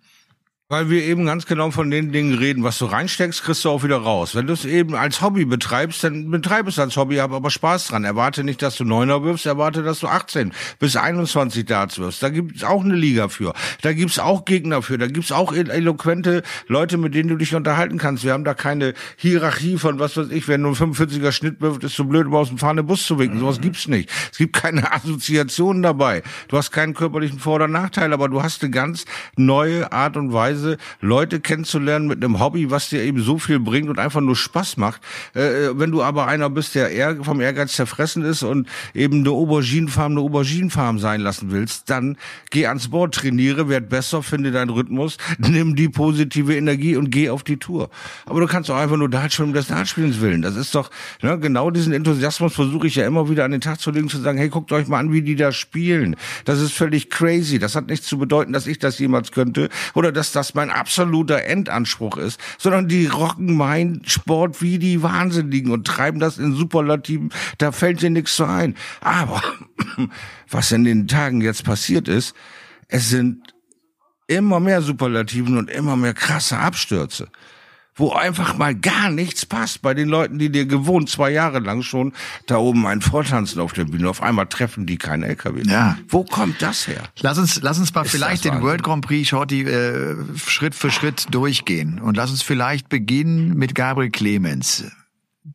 Weil 0.69 0.91
wir 0.91 1.05
eben 1.05 1.27
ganz 1.27 1.47
genau 1.47 1.71
von 1.71 1.93
den 1.93 2.11
Dingen 2.11 2.37
reden, 2.37 2.65
was 2.65 2.79
du 2.79 2.87
reinsteckst, 2.87 3.45
kriegst 3.45 3.65
du 3.65 3.71
auch 3.71 3.85
wieder 3.85 3.99
raus. 3.99 4.35
Wenn 4.35 4.49
du 4.49 4.53
es 4.53 4.65
eben 4.65 4.97
als 4.97 5.23
Hobby 5.23 5.45
betreibst, 5.45 6.03
dann 6.03 6.29
betreib 6.29 6.67
es 6.67 6.77
als 6.81 6.97
Hobby, 6.97 7.19
hab 7.19 7.31
aber 7.31 7.51
Spaß 7.51 7.87
dran. 7.87 8.03
Erwarte 8.03 8.43
nicht, 8.43 8.61
dass 8.63 8.75
du 8.75 8.83
Neuner 8.83 9.23
wirfst, 9.23 9.47
erwarte, 9.47 9.85
dass 9.85 10.01
du 10.01 10.09
18 10.09 10.53
bis 10.81 10.97
21 10.97 11.67
Darts 11.67 12.01
wirfst. 12.01 12.21
Da 12.21 12.31
gibt's 12.31 12.65
auch 12.65 12.83
eine 12.83 12.97
Liga 12.97 13.29
für. 13.29 13.53
Da 13.83 13.93
gibt's 13.93 14.19
auch 14.19 14.45
Gegner 14.45 14.83
für. 14.83 14.99
Da 14.99 15.07
gibt's 15.07 15.31
auch 15.31 15.53
eloquente 15.53 16.43
Leute, 16.67 16.97
mit 16.97 17.15
denen 17.15 17.29
du 17.29 17.37
dich 17.37 17.55
unterhalten 17.55 17.99
kannst. 17.99 18.25
Wir 18.25 18.33
haben 18.33 18.43
da 18.43 18.55
keine 18.55 18.95
Hierarchie 19.19 19.79
von, 19.79 20.01
was 20.01 20.17
weiß 20.17 20.31
ich, 20.33 20.49
wenn 20.49 20.65
du 20.65 20.71
einen 20.71 20.95
45er 20.95 21.31
Schnitt 21.31 21.61
wirft, 21.61 21.85
ist 21.85 21.95
so 21.95 22.07
blöd, 22.07 22.27
um 22.27 22.35
aus 22.35 22.49
dem 22.49 22.59
fahrenden 22.59 22.89
Bus 22.89 23.07
zu 23.07 23.21
winken. 23.21 23.39
Sowas 23.39 23.61
gibt's 23.61 23.87
nicht. 23.87 24.11
Es 24.33 24.39
gibt 24.39 24.57
keine 24.57 24.91
Assoziationen 24.93 25.85
dabei. 25.85 26.25
Du 26.49 26.57
hast 26.57 26.73
keinen 26.73 26.95
körperlichen 26.95 27.39
Vor- 27.39 27.55
oder 27.55 27.69
Nachteil, 27.69 28.13
aber 28.13 28.29
du 28.29 28.43
hast 28.43 28.65
eine 28.65 28.73
ganz 28.73 29.05
neue 29.37 29.93
Art 29.93 30.17
und 30.17 30.33
Weise, 30.33 30.56
Leute 31.01 31.41
kennenzulernen 31.41 32.07
mit 32.07 32.23
einem 32.23 32.41
Hobby, 32.41 32.71
was 32.71 32.89
dir 32.89 33.03
eben 33.03 33.23
so 33.23 33.39
viel 33.39 33.59
bringt 33.59 33.89
und 33.89 33.99
einfach 33.99 34.21
nur 34.21 34.37
Spaß 34.37 34.77
macht. 34.77 35.01
Äh, 35.35 35.71
wenn 35.75 35.91
du 35.91 36.03
aber 36.03 36.27
einer 36.27 36.51
bist, 36.51 36.75
der 36.75 36.91
eher 36.91 37.25
vom 37.25 37.41
Ehrgeiz 37.41 37.73
zerfressen 37.73 38.23
ist 38.25 38.43
und 38.43 38.69
eben 38.95 39.21
eine 39.21 39.31
Auberginenfarm 39.31 40.13
eine 40.13 40.21
Auberginenfarm 40.21 40.99
sein 40.99 41.21
lassen 41.21 41.51
willst, 41.51 41.89
dann 41.91 42.17
geh 42.51 42.67
ans 42.67 42.89
Board, 42.89 43.15
trainiere, 43.15 43.69
werd 43.69 43.89
besser, 43.89 44.23
finde 44.23 44.53
deinen 44.53 44.71
Rhythmus, 44.71 45.17
nimm 45.39 45.77
die 45.77 45.89
positive 45.89 46.55
Energie 46.55 46.97
und 46.97 47.11
geh 47.11 47.31
auf 47.31 47.43
die 47.43 47.57
Tour. 47.57 47.91
Aber 48.27 48.41
du 48.41 48.47
kannst 48.47 48.71
auch 48.71 48.77
einfach 48.77 48.97
nur 48.97 49.09
Dart 49.09 49.33
spielen 49.33 49.49
um 49.49 49.55
des 49.55 49.69
Dartspielens 49.69 50.21
willen. 50.21 50.43
Das 50.43 50.57
ist 50.57 50.75
doch, 50.75 50.91
ne, 51.23 51.39
genau 51.39 51.71
diesen 51.71 51.93
Enthusiasmus 51.93 52.55
versuche 52.55 52.87
ich 52.87 52.97
ja 52.97 53.07
immer 53.07 53.31
wieder 53.31 53.45
an 53.45 53.53
den 53.53 53.61
Tag 53.61 53.81
zu 53.81 53.91
legen, 53.91 54.09
zu 54.09 54.19
sagen, 54.19 54.39
hey, 54.39 54.49
guckt 54.49 54.73
euch 54.73 54.89
mal 54.89 54.99
an, 54.99 55.13
wie 55.13 55.23
die 55.23 55.37
da 55.37 55.53
spielen. 55.53 56.17
Das 56.45 56.61
ist 56.61 56.73
völlig 56.73 57.11
crazy. 57.11 57.59
Das 57.59 57.75
hat 57.75 57.87
nichts 57.89 58.07
zu 58.07 58.19
bedeuten, 58.19 58.53
dass 58.53 58.67
ich 58.67 58.79
das 58.79 58.99
jemals 58.99 59.33
könnte 59.33 59.69
oder 59.95 60.13
dass 60.13 60.33
das 60.33 60.46
mein 60.55 60.71
absoluter 60.71 61.45
Endanspruch 61.45 62.17
ist, 62.17 62.41
sondern 62.59 62.89
die 62.89 63.07
rocken 63.07 63.57
meinen 63.57 64.03
Sport 64.07 64.63
wie 64.63 64.79
die 64.79 65.03
Wahnsinnigen 65.03 65.73
und 65.73 65.87
treiben 65.87 66.21
das 66.21 66.39
in 66.39 66.55
Superlativen, 66.55 67.31
da 67.59 67.73
fällt 67.73 68.03
dir 68.03 68.11
nichts 68.11 68.37
so 68.37 68.45
ein. 68.45 68.75
Aber 69.01 69.43
was 70.51 70.73
in 70.73 70.85
den 70.85 71.09
Tagen 71.09 71.41
jetzt 71.41 71.65
passiert 71.65 72.09
ist, 72.09 72.35
es 72.89 73.09
sind 73.09 73.55
immer 74.27 74.61
mehr 74.61 74.83
Superlativen 74.83 75.57
und 75.59 75.71
immer 75.71 75.97
mehr 75.97 76.15
krasse 76.15 76.59
Abstürze 76.59 77.29
wo 77.97 78.13
einfach 78.13 78.57
mal 78.59 78.75
gar 78.75 79.11
nichts 79.11 79.47
passt 79.47 79.83
bei 79.83 79.95
den 79.95 80.09
Leuten, 80.09 80.39
die 80.39 80.51
dir 80.51 80.67
gewohnt 80.67 81.09
zwei 81.09 81.31
Jahre 81.31 81.59
lang 81.59 81.83
schon 81.83 82.13
da 82.47 82.59
oben 82.59 82.87
ein 82.87 83.01
Vortanzen 83.01 83.61
auf 83.61 83.73
der 83.73 83.87
Bühne. 83.87 84.09
Auf 84.09 84.23
einmal 84.23 84.47
treffen 84.47 84.87
die 84.87 84.99
keinen 84.99 85.23
LKW. 85.23 85.63
Ja. 85.65 85.99
Wo 86.09 86.23
kommt 86.23 86.61
das 86.61 86.87
her? 86.87 87.03
Lass 87.21 87.39
uns, 87.39 87.61
lass 87.63 87.79
uns 87.79 87.93
mal 87.95 88.05
Ist 88.05 88.13
vielleicht 88.13 88.45
den 88.45 88.61
World 88.63 88.83
Grand 88.83 89.05
Prix 89.05 89.29
Shorty 89.29 89.63
äh, 89.63 90.17
Schritt 90.37 90.75
für 90.75 90.91
Schritt 90.91 91.27
durchgehen 91.31 91.99
und 91.99 92.17
lass 92.17 92.31
uns 92.31 92.43
vielleicht 92.43 92.89
beginnen 92.89 93.57
mit 93.57 93.75
Gabriel 93.75 94.11
Clemens. 94.11 94.85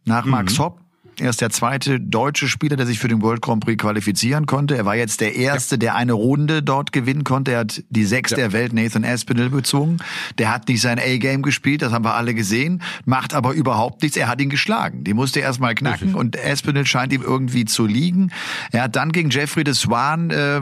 Nach 0.06 0.26
mhm. 0.26 0.32
Max 0.32 0.58
Hopp 0.58 0.80
er 1.22 1.30
ist 1.30 1.40
der 1.40 1.52
zweite 1.52 2.00
deutsche 2.00 2.48
Spieler, 2.48 2.76
der 2.76 2.88
sich 2.88 2.98
für 2.98 3.08
den 3.08 3.22
World 3.22 3.44
Grand 3.44 3.64
Prix 3.64 3.80
qualifizieren 3.82 4.48
konnte. 4.48 4.76
Er 4.76 4.86
war 4.86 4.96
jetzt 4.96 5.22
der 5.22 5.36
erste, 5.36 5.76
ja. 5.76 5.80
der 5.80 5.96
eine 5.96 6.14
Runde 6.14 6.64
dort 6.64 6.92
gewinnen 6.92 7.24
konnte. 7.24 7.52
Er 7.52 7.60
hat 7.60 7.84
die 7.90 8.06
Sechs 8.06 8.32
ja. 8.32 8.38
der 8.38 8.54
Welt 8.54 8.74
Nathan 8.74 9.06
Aspinall 9.06 9.52
bezwungen. 9.52 10.02
Der 10.40 10.52
hat 10.52 10.68
nicht 10.68 10.82
sein 10.82 10.98
A-Game 10.98 11.44
gespielt, 11.44 11.84
das 11.84 11.94
haben 11.94 12.04
wir 12.04 12.16
alle 12.16 12.34
gesehen, 12.34 12.82
macht 13.06 13.36
aber 13.36 13.54
überhaupt 13.54 14.02
nichts. 14.02 14.18
Er 14.18 14.28
hat 14.28 14.42
ihn 14.42 14.50
geschlagen. 14.50 15.04
Die 15.04 15.14
musste 15.14 15.42
erst 15.42 15.60
mal 15.60 15.76
knacken 15.76 16.08
Richtig. 16.08 16.20
und 16.20 16.40
Aspinall 16.44 16.88
scheint 16.88 17.14
ihm 17.14 17.22
irgendwie 17.22 17.66
zu 17.66 17.86
liegen. 17.86 18.32
Er 18.72 18.84
hat 18.84 18.96
dann 18.96 19.12
gegen 19.12 19.30
Jeffrey 19.30 19.64
de 19.64 19.76
Swan 19.76 20.32
äh, 20.32 20.62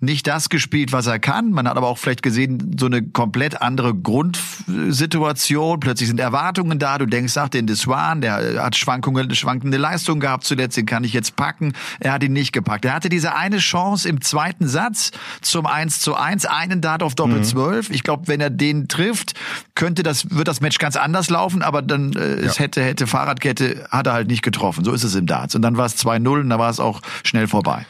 nicht 0.00 0.26
das 0.26 0.48
gespielt, 0.48 0.92
was 0.92 1.06
er 1.06 1.20
kann. 1.20 1.50
Man 1.52 1.68
hat 1.68 1.76
aber 1.76 1.86
auch 1.86 1.98
vielleicht 1.98 2.24
gesehen, 2.24 2.76
so 2.78 2.86
eine 2.86 3.02
komplett 3.02 3.62
andere 3.62 3.94
Grundsituation. 3.94 5.78
Plötzlich 5.78 6.08
sind 6.08 6.18
Erwartungen 6.18 6.80
da. 6.80 6.98
Du 6.98 7.06
denkst, 7.06 7.36
ach, 7.36 7.48
den 7.48 7.68
de 7.68 7.76
Swan, 7.76 8.22
der 8.22 8.64
hat 8.64 8.76
Schwankungen, 8.76 9.32
schwankende 9.36 9.76
Leistungen 9.76 9.99
Leistung 10.00 10.20
gehabt 10.20 10.44
zuletzt, 10.44 10.76
den 10.76 10.86
kann 10.86 11.04
ich 11.04 11.12
jetzt 11.12 11.36
packen. 11.36 11.74
Er 12.00 12.12
hat 12.12 12.22
ihn 12.22 12.32
nicht 12.32 12.52
gepackt. 12.52 12.84
Er 12.84 12.94
hatte 12.94 13.08
diese 13.08 13.34
eine 13.34 13.58
Chance 13.58 14.08
im 14.08 14.22
zweiten 14.22 14.66
Satz 14.66 15.10
zum 15.42 15.66
1 15.66 16.00
zu 16.00 16.14
1, 16.14 16.46
einen 16.46 16.80
Dart 16.80 17.02
auf 17.02 17.14
Doppel 17.14 17.44
12. 17.44 17.88
Mhm. 17.88 17.94
Ich 17.94 18.02
glaube, 18.02 18.28
wenn 18.28 18.40
er 18.40 18.50
den 18.50 18.88
trifft, 18.88 19.34
könnte 19.74 20.02
das, 20.02 20.30
wird 20.30 20.48
das 20.48 20.60
Match 20.60 20.78
ganz 20.78 20.96
anders 20.96 21.28
laufen, 21.28 21.62
aber 21.62 21.82
dann 21.82 22.14
äh, 22.14 22.40
ja. 22.40 22.46
es 22.46 22.58
hätte, 22.58 22.82
hätte 22.82 23.06
Fahrradkette, 23.06 23.86
hat 23.90 24.06
er 24.06 24.14
halt 24.14 24.28
nicht 24.28 24.42
getroffen. 24.42 24.84
So 24.84 24.92
ist 24.92 25.04
es 25.04 25.14
im 25.14 25.26
Darts. 25.26 25.54
Und 25.54 25.62
dann 25.62 25.76
war 25.76 25.86
es 25.86 25.96
2-0 26.02 26.40
und 26.40 26.48
da 26.48 26.58
war 26.58 26.70
es 26.70 26.80
auch 26.80 27.02
schnell 27.22 27.46
vorbei. 27.46 27.86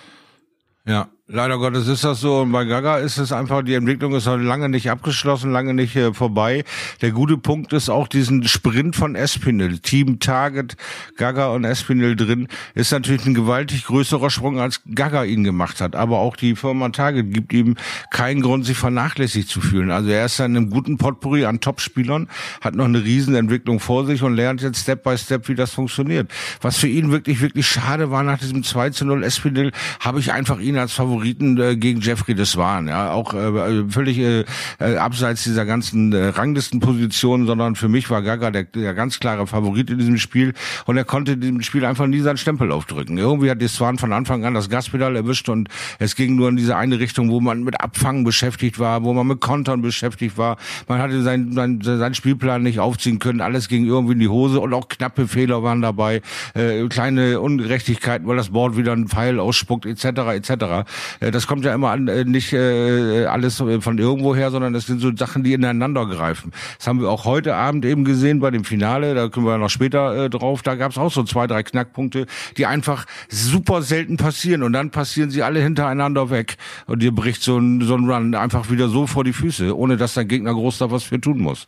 Ja, 0.85 1.09
Leider 1.33 1.59
Gottes 1.59 1.87
ist 1.87 2.03
das 2.03 2.21
so. 2.21 2.41
Und 2.41 2.51
bei 2.51 2.65
Gaga 2.65 2.97
ist 2.97 3.17
es 3.17 3.31
einfach, 3.31 3.63
die 3.63 3.75
Entwicklung 3.75 4.15
ist 4.15 4.27
noch 4.27 4.37
lange 4.37 4.69
nicht 4.69 4.91
abgeschlossen, 4.91 5.53
lange 5.53 5.75
nicht 5.75 5.95
äh, 5.95 6.13
vorbei. 6.13 6.65
Der 7.03 7.13
gute 7.13 7.39
Punkt 7.39 7.73
ist 7.73 7.89
auch 7.89 8.09
diesen 8.09 8.49
Sprint 8.49 8.97
von 8.97 9.15
Espinel. 9.15 9.79
Team 9.79 10.19
Target, 10.19 10.77
Gaga 11.17 11.51
und 11.51 11.63
Espinel 11.63 12.17
drin, 12.17 12.49
ist 12.75 12.91
natürlich 12.91 13.27
ein 13.27 13.35
gewaltig 13.35 13.85
größerer 13.85 14.29
Sprung, 14.29 14.59
als 14.59 14.83
Gaga 14.93 15.23
ihn 15.23 15.45
gemacht 15.45 15.81
hat. 15.81 15.95
Aber 15.95 16.19
auch 16.19 16.35
die 16.35 16.57
Firma 16.57 16.89
Target 16.89 17.33
gibt 17.33 17.53
ihm 17.53 17.77
keinen 18.11 18.43
Grund, 18.43 18.67
sich 18.67 18.77
vernachlässigt 18.77 19.49
zu 19.49 19.61
fühlen. 19.61 19.93
Also 19.93 20.11
er 20.11 20.25
ist 20.25 20.41
in 20.41 20.57
einem 20.57 20.69
guten 20.69 20.99
Potpourri 20.99 21.45
an 21.45 21.61
Topspielern, 21.61 22.27
hat 22.61 22.75
noch 22.75 22.87
eine 22.87 23.05
Riesenentwicklung 23.05 23.79
vor 23.79 24.05
sich 24.05 24.25
und 24.25 24.35
lernt 24.35 24.63
jetzt 24.63 24.81
Step 24.81 25.05
by 25.05 25.17
Step, 25.17 25.47
wie 25.47 25.55
das 25.55 25.75
funktioniert. 25.75 26.29
Was 26.61 26.77
für 26.77 26.89
ihn 26.89 27.13
wirklich, 27.13 27.41
wirklich 27.41 27.69
schade 27.69 28.11
war 28.11 28.25
nach 28.25 28.41
diesem 28.41 28.65
2 28.65 28.91
zu 28.91 29.05
0 29.05 29.23
Espinel, 29.23 29.71
habe 30.01 30.19
ich 30.19 30.33
einfach 30.33 30.59
ihn 30.59 30.77
als 30.77 30.93
Favorit 30.93 31.20
Favoriten 31.21 31.59
äh, 31.59 31.77
gegen 31.77 32.01
Jeffrey 32.01 32.35
des 32.35 32.55
ja, 32.55 33.13
auch 33.13 33.35
äh, 33.35 33.85
völlig 33.89 34.19
äh, 34.19 34.45
äh, 34.79 34.97
abseits 34.97 35.45
dieser 35.45 35.67
ganzen 35.67 36.13
äh, 36.13 36.29
Ranglistenpositionen, 36.29 37.47
sondern 37.47 37.77
für 37.77 37.89
mich 37.89 38.09
war 38.09 38.23
Gaga 38.23 38.51
der, 38.51 38.65
der 38.65 38.95
ganz 38.95 39.21
klare 39.21 39.47
Favorit 39.47 39.91
in 39.91 39.99
diesem 39.99 40.17
Spiel 40.17 40.55
und 40.87 40.97
er 40.97 41.05
konnte 41.05 41.37
diesem 41.37 41.61
Spiel 41.63 41.85
einfach 41.85 42.07
nie 42.07 42.21
seinen 42.21 42.39
Stempel 42.39 42.73
aufdrücken. 42.73 43.19
Irgendwie 43.19 43.51
hat 43.51 43.61
Deswan 43.61 43.99
von 43.99 44.13
Anfang 44.13 44.45
an 44.45 44.55
das 44.55 44.71
Gaspedal 44.71 45.15
erwischt 45.15 45.49
und 45.49 45.69
es 45.99 46.17
ging 46.17 46.37
nur 46.37 46.49
in 46.49 46.57
diese 46.57 46.77
eine 46.77 46.99
Richtung, 46.99 47.31
wo 47.31 47.41
man 47.41 47.65
mit 47.65 47.81
Abfangen 47.81 48.25
beschäftigt 48.25 48.79
war, 48.79 49.05
wo 49.05 49.13
man 49.13 49.27
mit 49.27 49.41
Kontern 49.41 49.83
beschäftigt 49.83 50.39
war. 50.39 50.57
Man 50.89 51.01
hatte 51.01 51.23
seinen 51.23 51.53
sein, 51.53 51.81
sein 51.83 52.15
Spielplan 52.15 52.63
nicht 52.63 52.79
aufziehen 52.79 53.19
können, 53.19 53.41
alles 53.41 53.69
ging 53.69 53.85
irgendwie 53.85 54.15
in 54.15 54.21
die 54.21 54.29
Hose 54.29 54.61
und 54.61 54.73
auch 54.73 54.89
knappe 54.89 55.29
Fehler 55.29 55.63
waren 55.63 55.83
dabei, 55.83 56.23
äh, 56.55 56.87
kleine 56.89 57.41
Ungerechtigkeiten, 57.41 58.27
weil 58.27 58.37
das 58.37 58.51
Board 58.51 58.77
wieder 58.77 58.93
einen 58.93 59.09
Pfeil 59.09 59.39
ausspuckt, 59.39 59.87
etc. 59.87 60.05
etc. 60.35 60.89
Äh, 61.21 61.31
das 61.31 61.47
kommt 61.47 61.65
ja 61.65 61.75
immer 61.75 61.91
an, 61.91 62.09
äh, 62.09 62.25
nicht 62.25 62.53
äh, 62.53 63.27
alles 63.27 63.57
von 63.57 63.99
irgendwo 63.99 64.35
her, 64.35 64.51
sondern 64.51 64.73
das 64.73 64.87
sind 64.87 65.01
so 65.01 65.15
Sachen, 65.17 65.43
die 65.43 65.53
ineinander 65.53 66.07
greifen. 66.07 66.53
Das 66.79 66.87
haben 66.87 67.01
wir 67.01 67.11
auch 67.11 67.25
heute 67.25 67.55
Abend 67.55 67.85
eben 67.85 68.05
gesehen 68.05 68.41
bei 68.41 68.51
dem 68.51 68.65
Finale, 68.65 69.15
da 69.15 69.29
können 69.29 69.47
wir 69.47 69.59
noch 69.59 69.71
später 69.71 70.29
drauf, 70.29 70.63
da 70.63 70.75
gab 70.75 70.93
es 70.93 70.99
auch 70.99 71.13
so 71.13 71.23
zwei, 71.23 71.47
drei 71.47 71.63
Knackpunkte, 71.63 72.27
die 72.57 72.67
einfach 72.67 73.07
super 73.29 73.83
selten 73.83 74.17
passieren 74.17 74.63
und 74.63 74.73
dann 74.73 74.91
passieren 74.91 75.31
sie 75.31 75.43
alle 75.43 75.61
hintereinander 75.61 76.31
weg 76.31 76.57
und 76.87 77.03
dir 77.03 77.13
bricht 77.13 77.43
so 77.43 77.59
ein, 77.59 77.83
so 77.83 77.95
ein 77.95 78.09
Run 78.09 78.35
einfach 78.35 78.71
wieder 78.71 78.89
so 78.89 79.07
vor 79.07 79.25
die 79.25 79.33
Füße, 79.33 79.77
ohne 79.77 79.97
dass 79.97 80.15
dein 80.15 80.29
Gegner 80.29 80.53
groß 80.53 80.79
da 80.79 80.91
was 80.91 81.05
für 81.05 81.21
tun 81.21 81.41
muss. 81.41 81.67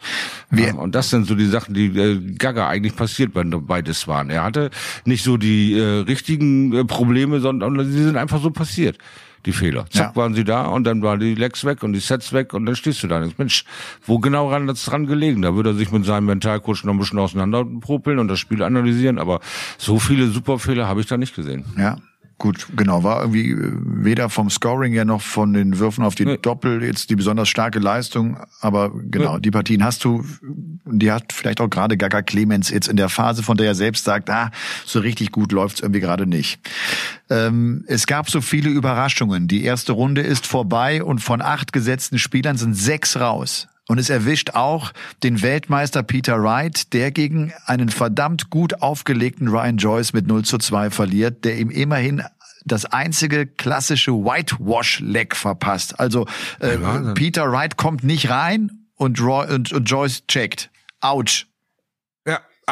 Wir 0.50 0.72
und 0.78 0.94
das 0.94 1.10
sind 1.10 1.26
so 1.26 1.34
die 1.34 1.46
Sachen, 1.46 1.74
die 1.74 2.36
Gaga 2.38 2.68
eigentlich 2.68 2.96
passiert 2.96 3.32
bei, 3.32 3.44
bei 3.44 3.82
waren. 4.06 4.30
Er 4.30 4.44
hatte 4.44 4.70
nicht 5.04 5.22
so 5.22 5.36
die 5.36 5.78
äh, 5.78 6.00
richtigen 6.00 6.72
äh, 6.72 6.84
Probleme, 6.84 7.40
sondern 7.40 7.84
sie 7.90 8.02
sind 8.02 8.16
einfach 8.16 8.40
so 8.40 8.50
passiert 8.50 8.98
die 9.46 9.52
Fehler. 9.52 9.86
Zack, 9.90 10.14
ja. 10.14 10.16
waren 10.16 10.34
sie 10.34 10.44
da 10.44 10.66
und 10.66 10.84
dann 10.84 11.02
waren 11.02 11.20
die 11.20 11.34
Lecks 11.34 11.64
weg 11.64 11.82
und 11.82 11.92
die 11.92 12.00
Sets 12.00 12.32
weg 12.32 12.54
und 12.54 12.66
dann 12.66 12.76
stehst 12.76 13.02
du 13.02 13.08
da. 13.08 13.26
Mensch, 13.38 13.64
wo 14.04 14.18
genau 14.18 14.50
ran 14.50 14.66
das 14.66 14.84
dran 14.84 15.06
gelegen? 15.06 15.42
Da 15.42 15.54
würde 15.54 15.70
er 15.70 15.74
sich 15.74 15.90
mit 15.90 16.04
seinem 16.04 16.26
Mentalcoach 16.26 16.84
noch 16.84 16.92
ein 16.92 16.98
bisschen 16.98 17.18
auseinanderpropeln 17.18 18.18
und 18.18 18.28
das 18.28 18.38
Spiel 18.38 18.62
analysieren, 18.62 19.18
aber 19.18 19.40
so 19.78 19.98
viele 19.98 20.28
Superfehler 20.28 20.86
habe 20.86 21.00
ich 21.00 21.06
da 21.06 21.16
nicht 21.16 21.34
gesehen. 21.34 21.64
Ja. 21.76 21.98
Gut, 22.42 22.66
genau, 22.74 23.04
war 23.04 23.20
irgendwie 23.20 23.52
äh, 23.52 23.72
weder 23.84 24.28
vom 24.28 24.50
Scoring 24.50 24.92
ja 24.92 25.04
noch 25.04 25.20
von 25.20 25.52
den 25.52 25.78
Würfen 25.78 26.02
auf 26.02 26.16
die 26.16 26.24
nee. 26.24 26.38
Doppel 26.42 26.82
jetzt 26.82 27.08
die 27.08 27.14
besonders 27.14 27.48
starke 27.48 27.78
Leistung, 27.78 28.36
aber 28.60 28.90
genau, 28.92 29.36
nee. 29.36 29.42
die 29.42 29.52
Partien 29.52 29.84
hast 29.84 30.02
du, 30.04 30.24
die 30.84 31.12
hat 31.12 31.32
vielleicht 31.32 31.60
auch 31.60 31.70
gerade 31.70 31.96
Gaga 31.96 32.20
Clemens 32.20 32.68
jetzt 32.70 32.88
in 32.88 32.96
der 32.96 33.08
Phase, 33.08 33.44
von 33.44 33.56
der 33.56 33.68
er 33.68 33.74
selbst 33.76 34.02
sagt, 34.02 34.28
ah, 34.28 34.50
so 34.84 34.98
richtig 34.98 35.30
gut 35.30 35.52
läuft's 35.52 35.82
irgendwie 35.82 36.00
gerade 36.00 36.26
nicht. 36.26 36.58
Ähm, 37.30 37.84
es 37.86 38.08
gab 38.08 38.28
so 38.28 38.40
viele 38.40 38.70
Überraschungen. 38.70 39.46
Die 39.46 39.62
erste 39.62 39.92
Runde 39.92 40.22
ist 40.22 40.48
vorbei 40.48 41.04
und 41.04 41.20
von 41.20 41.42
acht 41.42 41.72
gesetzten 41.72 42.18
Spielern 42.18 42.56
sind 42.56 42.74
sechs 42.74 43.20
raus. 43.20 43.68
Und 43.88 43.98
es 43.98 44.10
erwischt 44.10 44.50
auch 44.50 44.92
den 45.22 45.42
Weltmeister 45.42 46.02
Peter 46.02 46.42
Wright, 46.42 46.92
der 46.92 47.10
gegen 47.10 47.52
einen 47.66 47.88
verdammt 47.88 48.48
gut 48.48 48.80
aufgelegten 48.80 49.48
Ryan 49.48 49.76
Joyce 49.76 50.12
mit 50.12 50.26
0 50.26 50.44
zu 50.44 50.58
2 50.58 50.90
verliert, 50.90 51.44
der 51.44 51.58
ihm 51.58 51.70
immerhin 51.70 52.22
das 52.64 52.84
einzige 52.84 53.46
klassische 53.46 54.12
Whitewash-Leg 54.12 55.34
verpasst. 55.34 55.98
Also 55.98 56.26
äh, 56.60 56.78
Peter 57.14 57.50
Wright 57.50 57.76
kommt 57.76 58.04
nicht 58.04 58.30
rein 58.30 58.86
und, 58.94 59.20
Roy, 59.20 59.52
und, 59.52 59.72
und 59.72 59.84
Joyce 59.90 60.26
checkt. 60.28 60.70
Autsch. 61.00 61.46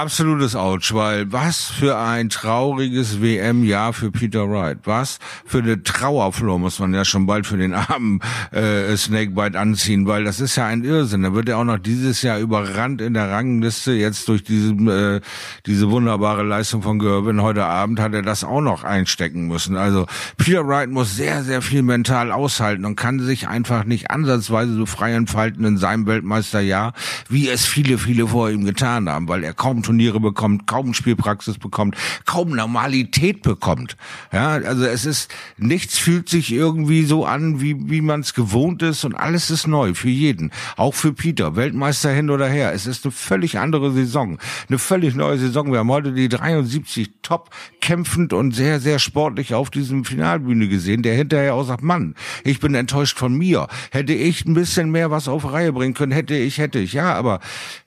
Absolutes 0.00 0.56
Ouch, 0.56 0.94
weil 0.94 1.30
was 1.30 1.66
für 1.66 1.98
ein 1.98 2.30
trauriges 2.30 3.20
WM-Jahr 3.20 3.92
für 3.92 4.10
Peter 4.10 4.48
Wright. 4.48 4.78
Was 4.84 5.18
für 5.44 5.58
eine 5.58 5.82
Trauerflor 5.82 6.58
muss 6.58 6.78
man 6.78 6.94
ja 6.94 7.04
schon 7.04 7.26
bald 7.26 7.46
für 7.46 7.58
den 7.58 7.74
armen 7.74 8.20
äh, 8.50 8.96
Snakebite 8.96 9.58
anziehen, 9.58 10.06
weil 10.06 10.24
das 10.24 10.40
ist 10.40 10.56
ja 10.56 10.64
ein 10.64 10.84
Irrsinn. 10.84 11.22
Da 11.22 11.34
wird 11.34 11.50
er 11.50 11.58
auch 11.58 11.64
noch 11.64 11.76
dieses 11.76 12.22
Jahr 12.22 12.38
überrannt 12.38 13.02
in 13.02 13.12
der 13.12 13.30
Rangliste. 13.30 13.92
Jetzt 13.92 14.26
durch 14.28 14.42
diese, 14.42 14.72
äh, 14.72 15.20
diese 15.66 15.90
wunderbare 15.90 16.44
Leistung 16.44 16.80
von 16.80 16.98
Gervin 16.98 17.42
heute 17.42 17.66
Abend 17.66 18.00
hat 18.00 18.14
er 18.14 18.22
das 18.22 18.42
auch 18.42 18.62
noch 18.62 18.84
einstecken 18.84 19.48
müssen. 19.48 19.76
Also 19.76 20.06
Peter 20.38 20.66
Wright 20.66 20.88
muss 20.88 21.14
sehr, 21.14 21.44
sehr 21.44 21.60
viel 21.60 21.82
mental 21.82 22.32
aushalten 22.32 22.86
und 22.86 22.96
kann 22.96 23.20
sich 23.20 23.48
einfach 23.48 23.84
nicht 23.84 24.10
ansatzweise 24.10 24.72
so 24.72 24.86
frei 24.86 25.12
entfalten 25.12 25.66
in 25.66 25.76
seinem 25.76 26.06
Weltmeisterjahr, 26.06 26.94
wie 27.28 27.50
es 27.50 27.66
viele, 27.66 27.98
viele 27.98 28.28
vor 28.28 28.48
ihm 28.48 28.64
getan 28.64 29.06
haben, 29.06 29.28
weil 29.28 29.44
er 29.44 29.52
kaum 29.52 29.82
Turniere 29.90 30.20
bekommt, 30.20 30.68
kaum 30.68 30.94
Spielpraxis 30.94 31.59
bekommt, 31.59 31.96
kaum 32.24 32.50
Normalität 32.50 33.42
bekommt. 33.42 33.96
Ja, 34.33 34.50
also 34.50 34.85
es 34.85 35.05
ist, 35.05 35.35
nichts 35.59 35.98
fühlt 35.98 36.29
sich 36.29 36.53
irgendwie 36.53 37.03
so 37.03 37.26
an, 37.26 37.61
wie, 37.61 37.90
wie 37.90 38.00
man 38.00 38.20
es 38.20 38.33
gewohnt 38.33 38.83
ist 38.83 39.05
und 39.05 39.16
alles 39.16 39.50
ist 39.50 39.66
neu 39.66 39.94
für 39.94 40.09
jeden. 40.09 40.53
Auch 40.76 40.94
für 40.94 41.12
Peter, 41.12 41.57
Weltmeister 41.57 42.12
hin 42.12 42.31
oder 42.31 42.46
her. 42.46 42.72
Es 42.72 42.87
ist 42.87 43.05
eine 43.05 43.11
völlig 43.11 43.59
andere 43.59 43.90
Saison. 43.90 44.38
Eine 44.68 44.79
völlig 44.79 45.16
neue 45.16 45.38
Saison. 45.38 45.72
Wir 45.72 45.81
haben 45.81 45.90
heute 45.90 46.12
die 46.12 46.29
73 46.29 47.11
top 47.22 47.50
kämpfend 47.81 48.33
und 48.33 48.53
sehr, 48.53 48.79
sehr 48.79 49.00
sportlich 49.00 49.55
auf 49.55 49.70
diesem 49.70 50.05
Finalbühne 50.05 50.68
gesehen, 50.68 51.03
der 51.03 51.16
hinterher 51.16 51.55
auch 51.55 51.64
sagt, 51.64 51.83
Mann, 51.83 52.14
ich 52.44 52.61
bin 52.61 52.76
enttäuscht 52.76 53.18
von 53.18 53.37
mir. 53.37 53.66
Hätte 53.90 54.12
ich 54.12 54.44
ein 54.44 54.55
bisschen 54.55 54.92
mehr 54.92 55.11
was 55.11 55.26
auf 55.26 55.53
Reihe 55.53 55.72
bringen 55.72 55.94
können, 55.94 56.12
hätte 56.12 56.37
ich, 56.37 56.59
hätte 56.59 56.79
ich. 56.79 56.92
Ja, 56.92 57.14
aber 57.14 57.40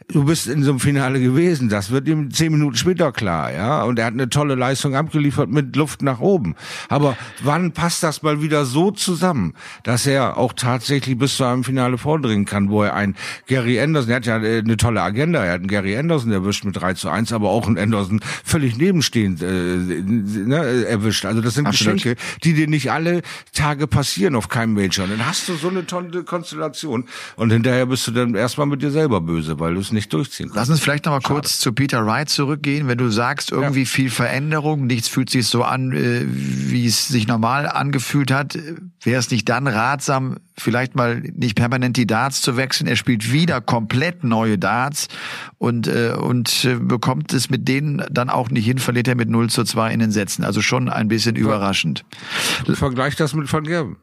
du 0.10 0.26
bist 0.26 0.48
in 0.48 0.64
so 0.64 0.72
einem 0.72 0.80
Finale 0.80 1.20
gewesen. 1.20 1.70
Das 1.70 1.92
wird 1.92 2.08
ihm 2.08 2.32
zehn 2.32 2.52
Minuten 2.52 2.76
später 2.76 3.12
klar, 3.12 3.52
ja. 3.52 3.84
Und 3.84 4.00
er 4.00 4.06
hat 4.06 4.14
eine 4.14 4.30
tolle 4.30 4.56
Leistung 4.56 4.96
abgeliefert 4.96 5.50
mit 5.50 5.76
Luft 5.76 6.02
nach 6.02 6.20
oben. 6.20 6.56
Aber 6.90 7.18
wann 7.42 7.72
passt 7.72 8.04
das 8.04 8.24
mal 8.24 8.42
wieder 8.42 8.66
so 8.66 8.92
zusammen, 8.92 9.54
dass 9.84 10.06
er 10.06 10.38
auch 10.38 10.54
tatsächlich 10.54 11.18
bis 11.18 11.38
zu 11.38 11.44
einem 11.44 11.64
Finale 11.64 11.98
vordringen 11.98 12.46
kann, 12.46 12.70
wo 12.70 12.84
er 12.84 12.94
ein 12.94 13.16
Gary 13.48 13.80
Anderson, 13.80 14.12
er 14.12 14.16
hat 14.18 14.26
ja 14.26 14.42
äh, 14.42 14.60
eine 14.60 14.78
tolle 14.78 15.02
Agenda, 15.02 15.44
er 15.44 15.54
hat 15.54 15.60
einen 15.60 15.68
Gary 15.68 15.98
Anderson 15.98 16.32
erwischt 16.32 16.66
mit 16.66 16.76
3 16.76 16.94
zu 16.94 17.10
1, 17.10 17.32
aber 17.32 17.50
auch 17.50 17.68
einen 17.68 17.78
Anderson 17.78 18.20
völlig 18.44 18.78
nebenstehend 18.78 19.42
äh, 19.42 19.46
ne, 19.46 20.86
erwischt. 20.86 21.26
Also 21.26 21.42
das 21.42 21.56
sind 21.56 21.68
Absolut. 21.68 21.96
Geschenke, 21.96 22.22
die 22.44 22.54
dir 22.54 22.68
nicht 22.68 22.92
alle 22.92 23.22
Tage 23.54 23.88
passieren 23.88 24.36
auf 24.36 24.50
keinem 24.50 24.74
Major. 24.74 25.06
Und 25.06 25.12
dann 25.12 25.26
hast 25.26 25.48
du 25.48 25.56
so 25.56 25.70
eine 25.70 25.86
tolle 25.86 26.24
Konstellation 26.24 27.06
und 27.36 27.52
hinterher 27.52 27.86
bist 27.86 28.08
du 28.08 28.12
dann 28.12 28.36
erstmal 28.36 28.68
mit 28.68 28.82
dir 28.82 28.92
selber 28.92 29.22
böse, 29.22 29.60
weil 29.60 29.74
du 29.74 29.80
es 29.80 29.93
nicht 29.94 30.12
durchziehen 30.12 30.48
kannst. 30.48 30.56
Lass 30.56 30.70
uns 30.70 30.80
vielleicht 30.80 31.06
noch 31.06 31.14
mal 31.14 31.22
Schade. 31.22 31.34
kurz 31.34 31.60
zu 31.60 31.74
Peter 31.74 32.06
Wright 32.06 32.30
zurückgehen. 32.30 32.88
Wenn 32.88 32.98
du 32.98 33.10
sagst, 33.10 33.52
irgendwie 33.52 33.82
ja. 33.82 33.86
viel 33.86 34.10
Veränderung, 34.10 34.86
nichts 34.86 35.08
fühlt 35.08 35.30
sich 35.30 35.48
so 35.48 35.64
an, 35.64 35.92
äh, 35.92 36.24
wie 36.26 36.86
es 36.86 37.08
sich 37.08 37.28
normal 37.28 37.68
angefühlt 37.68 38.32
hat, 38.32 38.58
wäre 39.02 39.20
es 39.20 39.32
nicht 39.32 39.48
dann 39.50 39.68
ratsam, 39.68 40.38
vielleicht 40.58 40.96
mal 40.96 41.22
nicht 41.22 41.56
permanent 41.56 41.98
die 41.98 42.08
Darts 42.08 42.42
zu 42.42 42.58
wechseln? 42.58 42.88
Er 42.88 42.96
spielt 42.96 43.32
wieder 43.32 43.62
komplett 43.62 44.24
neue 44.24 44.58
Darts 44.58 45.08
und, 45.58 45.88
äh, 45.88 46.14
und 46.18 46.66
äh, 46.66 46.76
bekommt 46.76 47.34
es 47.34 47.50
mit 47.50 47.68
denen 47.68 48.04
dann 48.12 48.30
auch 48.30 48.50
nicht 48.50 48.66
hin, 48.66 48.80
verliert 48.80 49.08
er 49.08 49.16
mit 49.16 49.30
0 49.30 49.50
zu 49.50 49.64
2 49.64 49.94
in 49.94 50.00
den 50.00 50.12
Sätzen. 50.12 50.44
Also 50.44 50.62
schon 50.62 50.90
ein 50.90 51.08
bisschen 51.08 51.36
überraschend. 51.36 52.06
Vergleich 52.74 53.16
das 53.16 53.34
mit 53.34 53.52
Van 53.52 53.64
Gerben. 53.64 53.98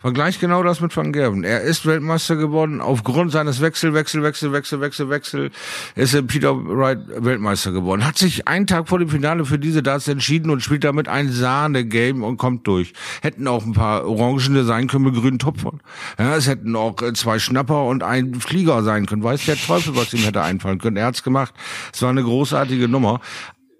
Vergleich 0.00 0.38
genau 0.38 0.62
das 0.62 0.80
mit 0.80 0.96
Van 0.96 1.12
Gerven. 1.12 1.44
Er 1.44 1.60
ist 1.60 1.84
Weltmeister 1.84 2.36
geworden. 2.36 2.80
Aufgrund 2.80 3.32
seines 3.32 3.60
Wechsel, 3.60 3.92
Wechsel, 3.92 4.22
Wechsel, 4.22 4.50
Wechsel, 4.50 4.80
Wechsel, 4.80 5.10
Wechsel 5.10 5.50
ist 5.94 6.14
er 6.14 6.22
Peter 6.22 6.56
Wright 6.56 7.00
Weltmeister 7.06 7.70
geworden. 7.70 8.06
Hat 8.06 8.16
sich 8.16 8.48
einen 8.48 8.66
Tag 8.66 8.88
vor 8.88 8.98
dem 8.98 9.10
Finale 9.10 9.44
für 9.44 9.58
diese 9.58 9.82
Darts 9.82 10.08
entschieden 10.08 10.48
und 10.48 10.62
spielt 10.62 10.84
damit 10.84 11.06
ein 11.08 11.30
Sahne-Game 11.30 12.22
und 12.22 12.38
kommt 12.38 12.66
durch. 12.66 12.94
Hätten 13.20 13.46
auch 13.46 13.66
ein 13.66 13.74
paar 13.74 14.06
Orangene 14.06 14.64
sein 14.64 14.86
können 14.86 15.04
mit 15.04 15.16
grünen 15.16 15.38
Tupfern. 15.38 15.82
Ja, 16.18 16.34
es 16.34 16.48
hätten 16.48 16.76
auch 16.76 17.02
äh, 17.02 17.12
zwei 17.12 17.38
Schnapper 17.38 17.84
und 17.84 18.02
ein 18.02 18.36
Flieger 18.36 18.82
sein 18.82 19.04
können. 19.04 19.22
Weiß 19.22 19.44
der 19.44 19.56
Teufel, 19.56 19.96
was 19.96 20.14
ihm 20.14 20.20
hätte 20.20 20.40
einfallen 20.40 20.78
können. 20.78 20.96
Er 20.96 21.04
hat's 21.04 21.22
gemacht. 21.22 21.52
Es 21.92 22.00
war 22.00 22.08
eine 22.08 22.22
großartige 22.22 22.88
Nummer 22.88 23.20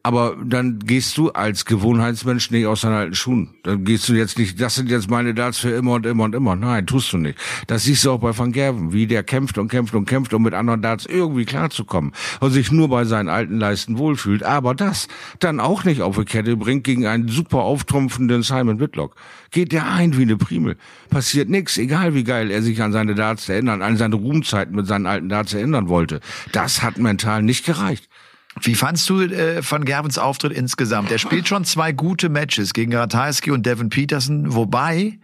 aber 0.03 0.37
dann 0.43 0.79
gehst 0.79 1.19
du 1.19 1.31
als 1.31 1.65
Gewohnheitsmensch 1.65 2.51
nicht 2.51 2.67
aus 2.67 2.83
deinen 2.83 2.95
alten 2.95 3.15
Schuhen. 3.15 3.51
Dann 3.63 3.85
gehst 3.85 4.09
du 4.09 4.15
jetzt 4.15 4.39
nicht, 4.39 4.61
das 4.61 4.75
sind 4.75 4.91
jetzt 4.91 5.11
meine 5.11 5.35
Darts 5.35 5.59
für 5.59 5.71
immer 5.71 5.93
und 5.93 6.07
immer 6.07 6.25
und 6.25 6.35
immer. 6.35 6.57
Nein, 6.57 6.87
tust 6.87 7.13
du 7.13 7.19
nicht. 7.19 7.39
Das 7.67 7.85
siehst 7.85 8.05
du 8.05 8.13
auch 8.13 8.21
bei 8.21 8.37
Van 8.37 8.53
Gerven, 8.53 8.93
wie 8.93 9.07
der 9.07 9.23
kämpft 9.23 9.59
und 9.59 9.69
kämpft 9.69 9.95
und 9.95 10.07
kämpft, 10.07 10.33
um 10.33 10.43
mit 10.43 10.55
anderen 10.55 10.83
Darts 10.83 11.07
irgendwie 11.07 11.45
klarzukommen 11.45 12.13
und 12.41 12.51
sich 12.51 12.73
nur 12.73 12.89
bei 12.89 13.05
seinen 13.05 13.29
alten 13.29 13.59
Leisten 13.59 13.99
wohlfühlt. 13.99 14.43
Aber 14.43 14.75
das 14.75 15.09
dann 15.39 15.61
auch 15.61 15.85
nicht 15.85 16.03
auf 16.03 16.17
die 16.17 16.25
Kette 16.25 16.57
bringt 16.57 16.85
gegen 16.85 17.07
einen 17.07 17.29
super 17.29 17.59
auftrumpfenden 17.59 18.43
Simon 18.43 18.81
Whitlock. 18.81 19.17
Geht 19.51 19.73
der 19.73 19.91
ein 19.91 20.17
wie 20.17 20.23
eine 20.23 20.37
Primel. 20.37 20.77
Passiert 21.11 21.49
nix, 21.49 21.77
egal 21.77 22.15
wie 22.15 22.25
geil 22.25 22.51
er 22.51 22.63
sich 22.63 22.83
an 22.83 22.93
seine 22.93 23.15
Darts 23.15 23.49
erinnert, 23.49 23.83
an 23.83 23.97
seine 23.97 24.17
Ruhmzeiten 24.17 24.77
mit 24.77 24.87
seinen 24.87 25.07
alten 25.07 25.29
Darts 25.29 25.55
erinnern 25.55 25.89
wollte. 25.89 26.21
Das 26.53 26.83
hat 26.83 26.99
mental 26.99 27.43
nicht 27.43 27.65
gereicht. 27.67 28.10
Wie 28.63 28.75
fandst 28.75 29.09
du 29.09 29.21
äh, 29.21 29.63
Van 29.69 29.85
Gervens 29.85 30.19
Auftritt 30.19 30.53
insgesamt? 30.53 31.13
Er 31.13 31.19
spielt 31.19 31.47
schon 31.47 31.65
zwei 31.65 31.93
gute 31.93 32.29
Matches 32.29 32.73
gegen 32.73 32.93
Ratajski 32.93 33.53
und 33.53 33.65
Devin 33.65 33.91
Peterson, 33.91 34.53
wobei 34.53 35.21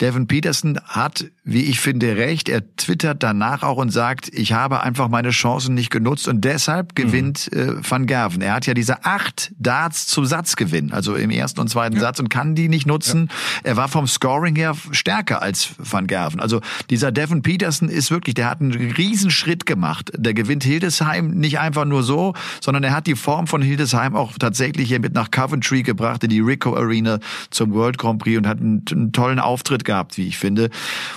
Devin 0.00 0.26
Peterson 0.26 0.80
hat, 0.86 1.26
wie 1.44 1.64
ich 1.64 1.78
finde, 1.78 2.16
recht. 2.16 2.48
Er 2.48 2.74
twittert 2.76 3.22
danach 3.22 3.62
auch 3.62 3.76
und 3.76 3.90
sagt, 3.90 4.30
ich 4.32 4.54
habe 4.54 4.82
einfach 4.82 5.08
meine 5.08 5.28
Chancen 5.28 5.74
nicht 5.74 5.90
genutzt 5.90 6.26
und 6.26 6.42
deshalb 6.42 6.98
mhm. 6.98 7.02
gewinnt 7.02 7.52
äh, 7.52 7.74
Van 7.88 8.06
Gerven. 8.06 8.40
Er 8.40 8.54
hat 8.54 8.66
ja 8.66 8.72
diese 8.72 9.04
acht 9.04 9.52
Darts 9.58 10.06
zum 10.06 10.24
Satzgewinn, 10.24 10.90
also 10.92 11.16
im 11.16 11.30
ersten 11.30 11.60
und 11.60 11.68
zweiten 11.68 11.96
ja. 11.96 12.00
Satz 12.00 12.18
und 12.18 12.30
kann 12.30 12.54
die 12.54 12.70
nicht 12.70 12.86
nutzen. 12.86 13.28
Ja. 13.28 13.70
Er 13.70 13.76
war 13.76 13.88
vom 13.88 14.06
Scoring 14.06 14.56
her 14.56 14.74
stärker 14.90 15.42
als 15.42 15.74
Van 15.78 16.06
Gerven. 16.06 16.40
Also 16.40 16.62
dieser 16.88 17.12
Devin 17.12 17.42
Peterson 17.42 17.90
ist 17.90 18.10
wirklich, 18.10 18.34
der 18.34 18.48
hat 18.48 18.62
einen 18.62 18.72
Riesenschritt 18.72 19.66
gemacht. 19.66 20.10
Der 20.16 20.32
gewinnt 20.32 20.64
Hildesheim 20.64 21.28
nicht 21.32 21.58
einfach 21.58 21.84
nur 21.84 22.02
so, 22.02 22.32
sondern 22.62 22.69
sondern 22.70 22.84
er 22.84 22.92
hat 22.96 23.08
die 23.08 23.16
Form 23.16 23.48
von 23.48 23.62
Hildesheim 23.62 24.14
auch 24.14 24.38
tatsächlich 24.38 24.86
hier 24.86 25.00
mit 25.00 25.12
nach 25.12 25.32
Coventry 25.32 25.82
gebracht, 25.82 26.22
in 26.22 26.30
die 26.30 26.38
Rico 26.38 26.76
Arena 26.76 27.18
zum 27.50 27.72
World 27.72 27.98
Grand 27.98 28.22
Prix 28.22 28.38
und 28.38 28.46
hat 28.46 28.60
einen, 28.60 28.84
einen 28.92 29.10
tollen 29.10 29.40
Auftritt 29.40 29.84
gehabt, 29.84 30.16
wie 30.16 30.28
ich 30.28 30.38
finde. 30.38 30.70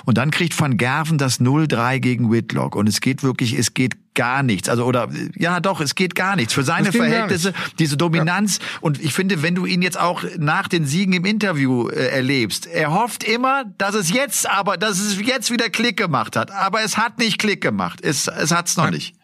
Und 0.04 0.18
dann 0.18 0.32
kriegt 0.32 0.60
Van 0.60 0.78
Gerven 0.78 1.20
das 1.20 1.40
0-3 1.40 2.00
gegen 2.00 2.32
Whitlock 2.32 2.76
und 2.76 2.90
es 2.90 3.02
geht 3.02 3.22
wirklich, 3.22 3.54
es 3.54 3.76
geht 3.76 3.98
gar 4.16 4.42
nichts. 4.42 4.68
Also 4.68 4.84
oder 4.84 5.10
ja 5.36 5.60
doch, 5.60 5.80
es 5.80 5.94
geht 5.94 6.16
gar 6.16 6.36
nichts. 6.36 6.54
Für 6.54 6.64
seine 6.64 6.92
Verhältnisse, 6.92 7.54
diese 7.78 7.98
Dominanz. 7.98 8.58
Ja. 8.58 8.80
Und 8.82 9.00
ich 9.00 9.14
finde, 9.14 9.44
wenn 9.44 9.54
du 9.54 9.68
ihn 9.68 9.84
jetzt 9.84 10.00
auch 10.00 10.24
nach 10.40 10.68
den 10.68 10.88
Siegen 10.88 11.14
im 11.14 11.24
Interview 11.24 11.88
äh, 11.88 12.08
erlebst, 12.08 12.66
er 12.66 12.92
hofft 12.92 13.24
immer, 13.24 13.66
dass 13.78 13.94
es 13.94 14.12
jetzt 14.12 14.50
aber, 14.50 14.78
dass 14.78 15.00
es 15.00 15.20
jetzt 15.20 15.52
wieder 15.52 15.70
Klick 15.70 15.98
gemacht 15.98 16.36
hat. 16.36 16.50
Aber 16.50 16.82
es 16.82 16.98
hat 16.98 17.20
nicht 17.20 17.38
Klick 17.38 17.62
gemacht. 17.62 18.00
Es, 18.02 18.28
es 18.28 18.52
hat's 18.52 18.76
noch 18.76 18.86
Nein. 18.86 18.94
nicht. 18.94 19.16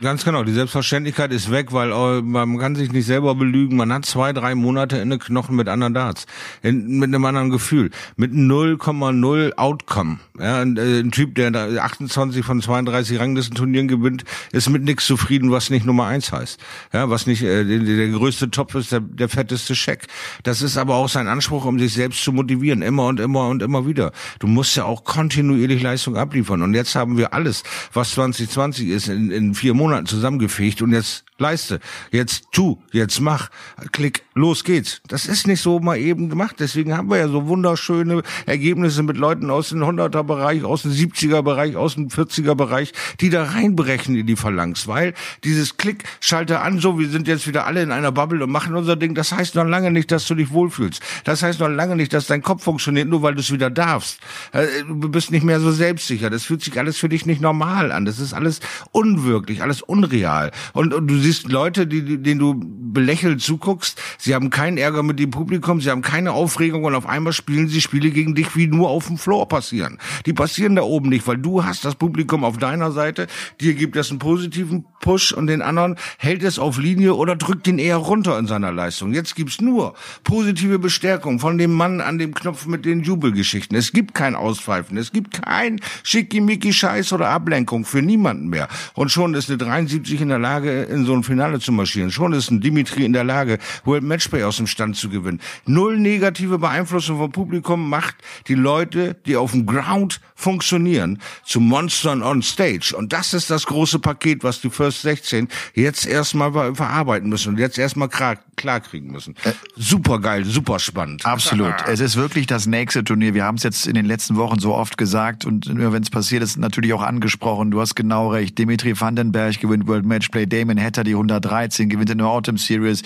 Ganz 0.00 0.24
genau, 0.24 0.42
die 0.42 0.52
Selbstverständlichkeit 0.52 1.32
ist 1.32 1.52
weg, 1.52 1.72
weil 1.72 1.92
äh, 1.92 2.20
man 2.20 2.58
kann 2.58 2.74
sich 2.74 2.90
nicht 2.90 3.06
selber 3.06 3.36
belügen. 3.36 3.76
Man 3.76 3.92
hat 3.92 4.04
zwei, 4.04 4.32
drei 4.32 4.56
Monate 4.56 4.96
in 4.96 5.08
den 5.08 5.20
Knochen 5.20 5.54
mit 5.54 5.68
anderen 5.68 5.94
Darts, 5.94 6.26
in, 6.62 6.98
mit 6.98 7.08
einem 7.08 7.24
anderen 7.24 7.50
Gefühl, 7.50 7.90
mit 8.16 8.32
0,0 8.32 9.52
Outcome. 9.54 10.18
Ja, 10.36 10.62
ein, 10.62 10.76
äh, 10.76 10.98
ein, 10.98 11.12
Typ, 11.12 11.36
der 11.36 11.54
28 11.54 12.44
von 12.44 12.60
32 12.60 13.20
Ranglistenturnieren 13.20 13.86
gewinnt, 13.86 14.24
ist 14.50 14.68
mit 14.68 14.82
nichts 14.82 15.06
zufrieden, 15.06 15.52
was 15.52 15.70
nicht 15.70 15.86
Nummer 15.86 16.06
eins 16.06 16.32
heißt. 16.32 16.58
Ja, 16.92 17.08
was 17.08 17.28
nicht 17.28 17.42
äh, 17.42 17.64
der, 17.64 17.78
der 17.78 18.08
größte 18.08 18.50
Topf 18.50 18.74
ist, 18.74 18.90
der, 18.90 18.98
der 18.98 19.28
fetteste 19.28 19.76
Scheck. 19.76 20.08
Das 20.42 20.60
ist 20.60 20.76
aber 20.76 20.96
auch 20.96 21.08
sein 21.08 21.28
Anspruch, 21.28 21.66
um 21.66 21.78
sich 21.78 21.92
selbst 21.92 22.24
zu 22.24 22.32
motivieren, 22.32 22.82
immer 22.82 23.06
und 23.06 23.20
immer 23.20 23.46
und 23.46 23.62
immer 23.62 23.86
wieder. 23.86 24.10
Du 24.40 24.48
musst 24.48 24.74
ja 24.76 24.86
auch 24.86 25.04
kontinuierlich 25.04 25.80
Leistung 25.82 26.16
abliefern. 26.16 26.62
Und 26.62 26.74
jetzt 26.74 26.96
haben 26.96 27.16
wir 27.16 27.32
alles, 27.32 27.62
was 27.92 28.10
2020 28.10 28.88
ist, 28.88 29.08
in, 29.08 29.30
in 29.30 29.54
vier 29.54 29.72
Monaten 29.72 29.83
Monaten 29.84 30.06
zusammengefegt 30.06 30.80
und 30.80 30.92
jetzt 30.92 31.24
leiste, 31.36 31.78
jetzt 32.10 32.46
tu, 32.52 32.82
jetzt 32.92 33.20
mach, 33.20 33.50
klick, 33.92 34.23
los 34.34 34.64
geht's. 34.64 35.00
Das 35.08 35.26
ist 35.26 35.46
nicht 35.46 35.60
so 35.60 35.78
mal 35.78 35.96
eben 35.96 36.28
gemacht. 36.28 36.56
Deswegen 36.58 36.96
haben 36.96 37.08
wir 37.08 37.18
ja 37.18 37.28
so 37.28 37.46
wunderschöne 37.46 38.22
Ergebnisse 38.46 39.02
mit 39.02 39.16
Leuten 39.16 39.50
aus 39.50 39.68
dem 39.68 39.82
100er 39.82 40.24
Bereich, 40.24 40.64
aus 40.64 40.82
dem 40.82 40.90
70er 40.90 41.42
Bereich, 41.42 41.76
aus 41.76 41.94
dem 41.94 42.08
40er 42.08 42.54
Bereich, 42.54 42.92
die 43.20 43.30
da 43.30 43.44
reinbrechen 43.44 44.16
in 44.16 44.26
die 44.26 44.36
Phalanx, 44.36 44.88
weil 44.88 45.14
dieses 45.44 45.76
Klick, 45.76 46.04
schalte 46.20 46.60
an, 46.60 46.80
so, 46.80 46.98
wir 46.98 47.08
sind 47.08 47.28
jetzt 47.28 47.46
wieder 47.46 47.66
alle 47.66 47.82
in 47.82 47.92
einer 47.92 48.10
Bubble 48.12 48.42
und 48.42 48.50
machen 48.50 48.74
unser 48.74 48.96
Ding. 48.96 49.14
Das 49.14 49.32
heißt 49.32 49.54
noch 49.54 49.64
lange 49.64 49.90
nicht, 49.90 50.10
dass 50.10 50.26
du 50.26 50.34
dich 50.34 50.50
wohlfühlst. 50.50 51.00
Das 51.24 51.42
heißt 51.42 51.60
noch 51.60 51.68
lange 51.68 51.94
nicht, 51.94 52.12
dass 52.12 52.26
dein 52.26 52.42
Kopf 52.42 52.64
funktioniert, 52.64 53.08
nur 53.08 53.22
weil 53.22 53.34
du 53.34 53.40
es 53.40 53.52
wieder 53.52 53.70
darfst. 53.70 54.18
Äh, 54.52 54.66
du 54.88 55.08
bist 55.08 55.30
nicht 55.30 55.44
mehr 55.44 55.60
so 55.60 55.70
selbstsicher. 55.70 56.30
Das 56.30 56.44
fühlt 56.44 56.62
sich 56.62 56.78
alles 56.78 56.96
für 56.96 57.08
dich 57.08 57.24
nicht 57.24 57.40
normal 57.40 57.92
an. 57.92 58.04
Das 58.04 58.18
ist 58.18 58.34
alles 58.34 58.60
unwirklich, 58.90 59.62
alles 59.62 59.82
unreal. 59.82 60.50
Und, 60.72 60.92
und 60.92 61.06
du 61.06 61.16
siehst 61.18 61.50
Leute, 61.50 61.86
die, 61.86 62.18
denen 62.18 62.40
du 62.40 62.54
belächelt 62.58 63.40
zuguckst, 63.40 64.00
sie 64.24 64.34
haben 64.34 64.50
keinen 64.50 64.78
Ärger 64.78 65.02
mit 65.02 65.18
dem 65.18 65.30
Publikum, 65.30 65.80
sie 65.80 65.90
haben 65.90 66.02
keine 66.02 66.32
Aufregung 66.32 66.84
und 66.84 66.94
auf 66.94 67.06
einmal 67.06 67.32
spielen 67.32 67.68
sie 67.68 67.80
Spiele 67.80 68.10
gegen 68.10 68.34
dich, 68.34 68.56
wie 68.56 68.66
nur 68.66 68.88
auf 68.88 69.06
dem 69.06 69.18
Floor 69.18 69.48
passieren. 69.48 69.98
Die 70.26 70.32
passieren 70.32 70.76
da 70.76 70.82
oben 70.82 71.10
nicht, 71.10 71.26
weil 71.26 71.36
du 71.36 71.64
hast 71.64 71.84
das 71.84 71.94
Publikum 71.94 72.42
auf 72.44 72.56
deiner 72.56 72.90
Seite, 72.90 73.26
dir 73.60 73.74
gibt 73.74 73.96
es 73.96 74.10
einen 74.10 74.18
positiven 74.18 74.84
Push 75.00 75.32
und 75.32 75.48
den 75.48 75.60
anderen 75.60 75.96
hält 76.16 76.42
es 76.42 76.58
auf 76.58 76.78
Linie 76.78 77.14
oder 77.14 77.36
drückt 77.36 77.68
ihn 77.68 77.78
eher 77.78 77.96
runter 77.96 78.38
in 78.38 78.46
seiner 78.46 78.72
Leistung. 78.72 79.12
Jetzt 79.12 79.36
gibt's 79.36 79.60
nur 79.60 79.94
positive 80.24 80.78
Bestärkung 80.78 81.38
von 81.38 81.58
dem 81.58 81.72
Mann 81.72 82.00
an 82.00 82.18
dem 82.18 82.32
Knopf 82.32 82.64
mit 82.66 82.86
den 82.86 83.02
Jubelgeschichten. 83.02 83.76
Es 83.76 83.92
gibt 83.92 84.14
kein 84.14 84.34
Auspfeifen, 84.34 84.96
es 84.96 85.12
gibt 85.12 85.42
kein 85.42 85.80
Schickimicki-Scheiß 86.04 87.12
oder 87.12 87.28
Ablenkung 87.28 87.84
für 87.84 88.00
niemanden 88.00 88.48
mehr. 88.48 88.68
Und 88.94 89.10
schon 89.10 89.34
ist 89.34 89.50
eine 89.50 89.58
73 89.58 90.22
in 90.22 90.28
der 90.28 90.38
Lage, 90.38 90.84
in 90.84 91.04
so 91.04 91.12
ein 91.12 91.22
Finale 91.22 91.60
zu 91.60 91.72
marschieren. 91.72 92.10
Schon 92.10 92.32
ist 92.32 92.50
ein 92.50 92.62
Dimitri 92.62 93.04
in 93.04 93.12
der 93.12 93.24
Lage, 93.24 93.58
World 93.84 94.04
Matchplay 94.14 94.44
aus 94.44 94.58
dem 94.58 94.68
Stand 94.68 94.96
zu 94.96 95.08
gewinnen. 95.08 95.40
Null 95.66 95.98
negative 95.98 96.58
Beeinflussung 96.58 97.18
vom 97.18 97.32
Publikum 97.32 97.88
macht 97.88 98.14
die 98.46 98.54
Leute, 98.54 99.16
die 99.26 99.36
auf 99.36 99.50
dem 99.50 99.66
Ground 99.66 100.20
funktionieren, 100.36 101.20
zu 101.44 101.58
Monstern 101.58 102.22
on 102.22 102.40
Stage. 102.42 102.94
Und 102.96 103.12
das 103.12 103.34
ist 103.34 103.50
das 103.50 103.66
große 103.66 103.98
Paket, 103.98 104.44
was 104.44 104.60
die 104.60 104.70
First 104.70 105.02
16 105.02 105.48
jetzt 105.74 106.06
erstmal 106.06 106.74
verarbeiten 106.76 107.28
müssen 107.28 107.54
und 107.54 107.58
jetzt 107.58 107.76
erstmal 107.76 108.08
klar, 108.08 108.36
kriegen 108.80 109.10
müssen. 109.10 109.34
Super 109.76 110.20
geil, 110.20 110.44
super 110.44 110.78
spannend. 110.78 111.26
Absolut. 111.26 111.74
es 111.88 112.00
ist 112.00 112.16
wirklich 112.16 112.46
das 112.46 112.66
nächste 112.66 113.02
Turnier. 113.02 113.34
Wir 113.34 113.44
haben 113.44 113.56
es 113.56 113.62
jetzt 113.64 113.86
in 113.86 113.94
den 113.94 114.06
letzten 114.06 114.36
Wochen 114.36 114.58
so 114.58 114.74
oft 114.74 114.96
gesagt 114.96 115.44
und 115.44 115.68
wenn 115.68 116.02
es 116.02 116.10
passiert 116.10 116.42
ist, 116.42 116.56
natürlich 116.56 116.92
auch 116.92 117.02
angesprochen. 117.02 117.70
Du 117.72 117.80
hast 117.80 117.94
genau 117.94 118.30
recht. 118.30 118.56
Dimitri 118.58 118.98
Vandenberg 118.98 119.60
gewinnt 119.60 119.86
World 119.88 120.06
Matchplay. 120.06 120.46
Damon 120.46 120.80
Hatter 120.80 121.04
die 121.04 121.12
113 121.12 121.88
gewinnt 121.88 122.10
in 122.10 122.18
der 122.18 122.28
Autumn 122.28 122.56
Series. 122.56 123.02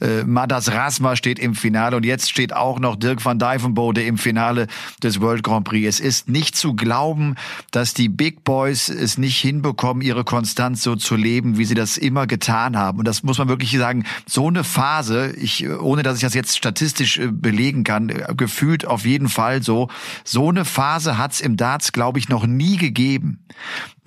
Äh, 0.00 0.24
Madas 0.50 0.72
Rasma 0.72 1.14
steht 1.14 1.38
im 1.38 1.54
Finale 1.54 1.96
und 1.96 2.04
jetzt 2.04 2.28
steht 2.28 2.52
auch 2.52 2.80
noch 2.80 2.96
Dirk 2.96 3.24
van 3.24 3.38
Dijvenbode 3.38 4.02
im 4.02 4.18
Finale 4.18 4.66
des 5.00 5.20
World 5.20 5.44
Grand 5.44 5.64
Prix. 5.64 5.86
Es 5.86 6.00
ist 6.00 6.28
nicht 6.28 6.56
zu 6.56 6.74
glauben, 6.74 7.36
dass 7.70 7.94
die 7.94 8.08
Big 8.08 8.42
Boys 8.42 8.88
es 8.88 9.16
nicht 9.16 9.38
hinbekommen, 9.38 10.02
ihre 10.02 10.24
Konstanz 10.24 10.82
so 10.82 10.96
zu 10.96 11.14
leben, 11.14 11.56
wie 11.56 11.64
sie 11.66 11.76
das 11.76 11.96
immer 11.96 12.26
getan 12.26 12.76
haben. 12.76 12.98
Und 12.98 13.04
das 13.06 13.22
muss 13.22 13.38
man 13.38 13.46
wirklich 13.46 13.78
sagen. 13.78 14.04
So 14.26 14.48
eine 14.48 14.64
Phase, 14.64 15.32
ich, 15.36 15.68
ohne 15.70 16.02
dass 16.02 16.16
ich 16.16 16.22
das 16.22 16.34
jetzt 16.34 16.58
statistisch 16.58 17.18
äh, 17.18 17.28
belegen 17.30 17.84
kann, 17.84 18.08
äh, 18.08 18.34
gefühlt 18.36 18.84
auf 18.84 19.06
jeden 19.06 19.28
Fall 19.28 19.62
so. 19.62 19.86
So 20.24 20.48
eine 20.48 20.64
Phase 20.64 21.16
hat's 21.16 21.40
im 21.40 21.56
Darts, 21.56 21.92
glaube 21.92 22.18
ich, 22.18 22.28
noch 22.28 22.44
nie 22.44 22.76
gegeben. 22.76 23.46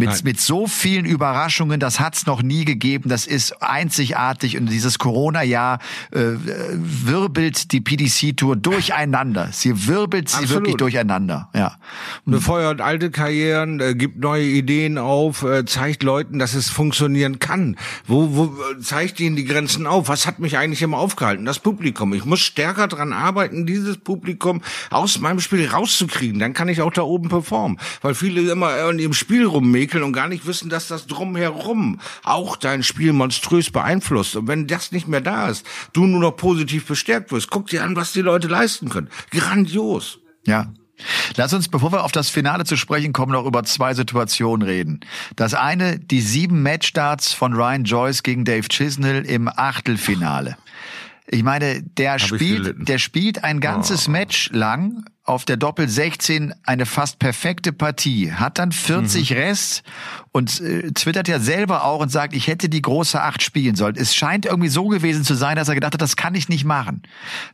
Mit, 0.09 0.23
mit 0.23 0.39
so 0.39 0.67
vielen 0.67 1.05
Überraschungen, 1.05 1.79
das 1.79 1.99
hat's 1.99 2.25
noch 2.25 2.41
nie 2.41 2.65
gegeben. 2.65 3.09
Das 3.09 3.27
ist 3.27 3.61
einzigartig 3.61 4.57
und 4.57 4.69
dieses 4.69 4.99
Corona-Jahr 4.99 5.79
äh, 6.11 6.19
wirbelt 6.75 7.71
die 7.71 7.81
PDC-Tour 7.81 8.55
durcheinander. 8.55 9.49
Sie 9.51 9.87
wirbelt 9.87 10.29
sie 10.29 10.37
Absolut. 10.37 10.53
wirklich 10.53 10.75
durcheinander. 10.77 11.49
Ja. 11.53 11.77
Befeuert 12.25 12.81
alte 12.81 13.11
Karrieren, 13.11 13.79
äh, 13.79 13.93
gibt 13.95 14.17
neue 14.19 14.45
Ideen 14.45 14.97
auf, 14.97 15.43
äh, 15.43 15.65
zeigt 15.65 16.03
Leuten, 16.03 16.39
dass 16.39 16.53
es 16.53 16.69
funktionieren 16.69 17.39
kann. 17.39 17.77
Wo, 18.07 18.35
wo 18.35 18.53
zeigt 18.81 19.19
ihnen 19.19 19.35
die 19.35 19.45
Grenzen 19.45 19.87
auf? 19.87 20.07
Was 20.07 20.25
hat 20.25 20.39
mich 20.39 20.57
eigentlich 20.57 20.81
immer 20.81 20.97
aufgehalten? 20.97 21.45
Das 21.45 21.59
Publikum. 21.59 22.13
Ich 22.13 22.25
muss 22.25 22.39
stärker 22.39 22.87
dran 22.87 23.13
arbeiten, 23.13 23.65
dieses 23.65 23.97
Publikum 23.97 24.61
aus 24.89 25.19
meinem 25.19 25.39
Spiel 25.39 25.67
rauszukriegen. 25.67 26.39
Dann 26.39 26.53
kann 26.53 26.67
ich 26.67 26.81
auch 26.81 26.91
da 26.91 27.03
oben 27.03 27.29
performen. 27.29 27.77
Weil 28.01 28.15
viele 28.15 28.51
immer 28.51 28.89
in 28.89 28.99
ihrem 28.99 29.13
Spiel 29.13 29.45
rummäkeln 29.45 29.92
entwickeln 29.93 30.03
und 30.03 30.13
gar 30.13 30.27
nicht 30.27 30.45
wissen, 30.45 30.69
dass 30.69 30.87
das 30.87 31.07
drumherum 31.07 31.99
auch 32.23 32.57
dein 32.57 32.83
Spiel 32.83 33.13
monströs 33.13 33.69
beeinflusst. 33.69 34.35
Und 34.35 34.47
wenn 34.47 34.67
das 34.67 34.91
nicht 34.91 35.07
mehr 35.07 35.21
da 35.21 35.49
ist, 35.49 35.65
du 35.93 36.05
nur 36.05 36.19
noch 36.19 36.35
positiv 36.35 36.85
bestärkt 36.85 37.31
wirst, 37.31 37.49
guck 37.49 37.67
dir 37.67 37.83
an, 37.83 37.95
was 37.95 38.13
die 38.13 38.21
Leute 38.21 38.47
leisten 38.47 38.89
können. 38.89 39.09
Grandios. 39.31 40.19
Ja, 40.45 40.73
Lass 41.35 41.51
uns, 41.53 41.67
bevor 41.69 41.91
wir 41.91 42.03
auf 42.03 42.11
das 42.11 42.29
Finale 42.29 42.65
zu 42.65 42.77
sprechen 42.77 43.13
kommen, 43.13 43.31
noch 43.31 43.45
über 43.45 43.63
zwei 43.63 43.93
Situationen 43.95 44.65
reden. 44.65 44.99
Das 45.35 45.53
eine, 45.55 45.99
die 45.99 46.21
sieben 46.21 46.61
Matchstarts 46.61 47.33
von 47.33 47.53
Ryan 47.53 47.83
Joyce 47.83 48.21
gegen 48.23 48.45
Dave 48.45 48.67
Chisnell 48.69 49.25
im 49.25 49.49
Achtelfinale. 49.49 50.55
Ich 51.27 51.43
meine, 51.43 51.81
der 51.81 52.13
Hab 52.13 52.21
spielt, 52.21 52.87
der 52.87 52.97
spielt 52.97 53.43
ein 53.43 53.59
ganzes 53.59 54.07
oh. 54.07 54.11
Match 54.11 54.49
lang 54.51 55.05
auf 55.25 55.45
der 55.45 55.55
Doppel 55.55 55.87
16 55.87 56.53
eine 56.63 56.85
fast 56.85 57.17
perfekte 57.17 57.71
Partie, 57.71 58.33
hat 58.33 58.59
dann 58.59 58.73
40 58.73 59.29
mhm. 59.29 59.37
Rest 59.37 59.83
und 60.33 60.59
äh, 60.59 60.91
twittert 60.91 61.29
ja 61.29 61.39
selber 61.39 61.85
auch 61.85 62.01
und 62.01 62.09
sagt, 62.09 62.35
ich 62.35 62.47
hätte 62.47 62.67
die 62.67 62.81
große 62.81 63.21
Acht 63.21 63.41
spielen 63.41 63.75
sollen. 63.75 63.95
Es 63.95 64.13
scheint 64.13 64.45
irgendwie 64.45 64.67
so 64.67 64.89
gewesen 64.89 65.23
zu 65.23 65.35
sein, 65.35 65.55
dass 65.55 65.69
er 65.69 65.75
gedacht 65.75 65.93
hat, 65.93 66.01
das 66.01 66.17
kann 66.17 66.35
ich 66.35 66.49
nicht 66.49 66.65
machen. 66.65 67.03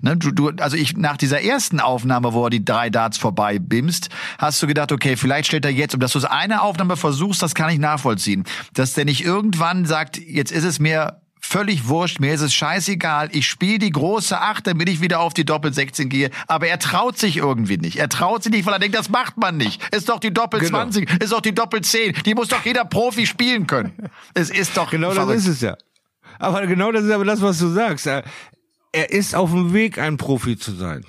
Ne, 0.01 0.17
du, 0.17 0.32
du, 0.32 0.49
also 0.60 0.75
ich 0.75 0.97
nach 0.97 1.17
dieser 1.17 1.43
ersten 1.43 1.79
Aufnahme, 1.79 2.34
wo 2.34 2.45
er 2.45 2.49
die 2.49 2.65
drei 2.65 2.89
Darts 2.89 3.19
vorbei 3.19 3.60
bimst, 3.60 4.10
hast 4.39 4.63
du 4.63 4.65
gedacht, 4.65 4.91
okay, 4.91 5.15
vielleicht 5.15 5.47
stellt 5.47 5.65
er 5.65 5.71
jetzt, 5.71 5.93
um 5.93 5.99
dass 5.99 6.13
du 6.13 6.17
es 6.17 6.25
eine 6.25 6.63
Aufnahme 6.63 6.97
versuchst, 6.97 7.43
das 7.43 7.53
kann 7.53 7.69
ich 7.69 7.77
nachvollziehen. 7.77 8.45
Dass 8.73 8.93
der 8.93 9.05
nicht 9.05 9.23
irgendwann 9.23 9.86
sagt, 9.86 10.17
jetzt 10.17 10.51
ist 10.51 10.63
es 10.63 10.79
mir 10.79 11.21
völlig 11.39 11.88
wurscht, 11.88 12.19
mir 12.19 12.34
ist 12.34 12.41
es 12.41 12.54
scheißegal, 12.54 13.30
ich 13.32 13.47
spiele 13.47 13.80
die 13.80 13.91
große 13.91 14.39
Acht, 14.39 14.67
damit 14.67 14.89
ich 14.89 15.02
wieder 15.02 15.19
auf 15.19 15.34
die 15.34 15.45
Doppel 15.45 15.73
16 15.73 16.10
gehe, 16.10 16.30
aber 16.47 16.67
er 16.67 16.80
traut 16.80 17.17
sich 17.17 17.38
irgendwie 17.38 17.78
nicht. 17.78 17.97
Er 17.97 18.10
traut 18.10 18.43
sich 18.43 18.52
nicht, 18.52 18.65
weil 18.65 18.73
er 18.73 18.80
denkt, 18.80 18.97
das 18.97 19.10
macht 19.10 19.38
man 19.38 19.58
nicht. 19.58 19.82
Ist 19.93 20.10
doch 20.10 20.19
die 20.19 20.34
Doppel 20.34 20.60
genau. 20.60 20.80
20, 20.80 21.21
ist 21.21 21.32
doch 21.32 21.41
die 21.41 21.56
Doppel 21.56 21.82
10, 21.82 22.13
die 22.25 22.36
muss 22.36 22.49
doch 22.49 22.63
jeder 22.65 22.86
Profi 22.86 23.25
spielen 23.25 23.67
können. 23.67 23.93
Es 24.34 24.49
ist 24.49 24.78
doch 24.78 24.91
Genau 24.91 25.12
verrückt. 25.12 25.38
das 25.38 25.45
ist 25.45 25.56
es 25.56 25.62
ja. 25.62 25.75
Aber 26.39 26.65
genau 26.67 26.91
das 26.91 27.04
ist 27.04 27.12
aber 27.12 27.25
das, 27.25 27.41
was 27.41 27.60
du 27.60 27.69
sagst. 27.69 28.06
Er 28.06 28.23
ist 29.12 29.36
auf 29.36 29.52
dem 29.52 29.73
Weg, 29.73 29.97
ein 29.99 30.17
Profi 30.17 30.58
zu 30.58 30.71
sein 30.73 31.04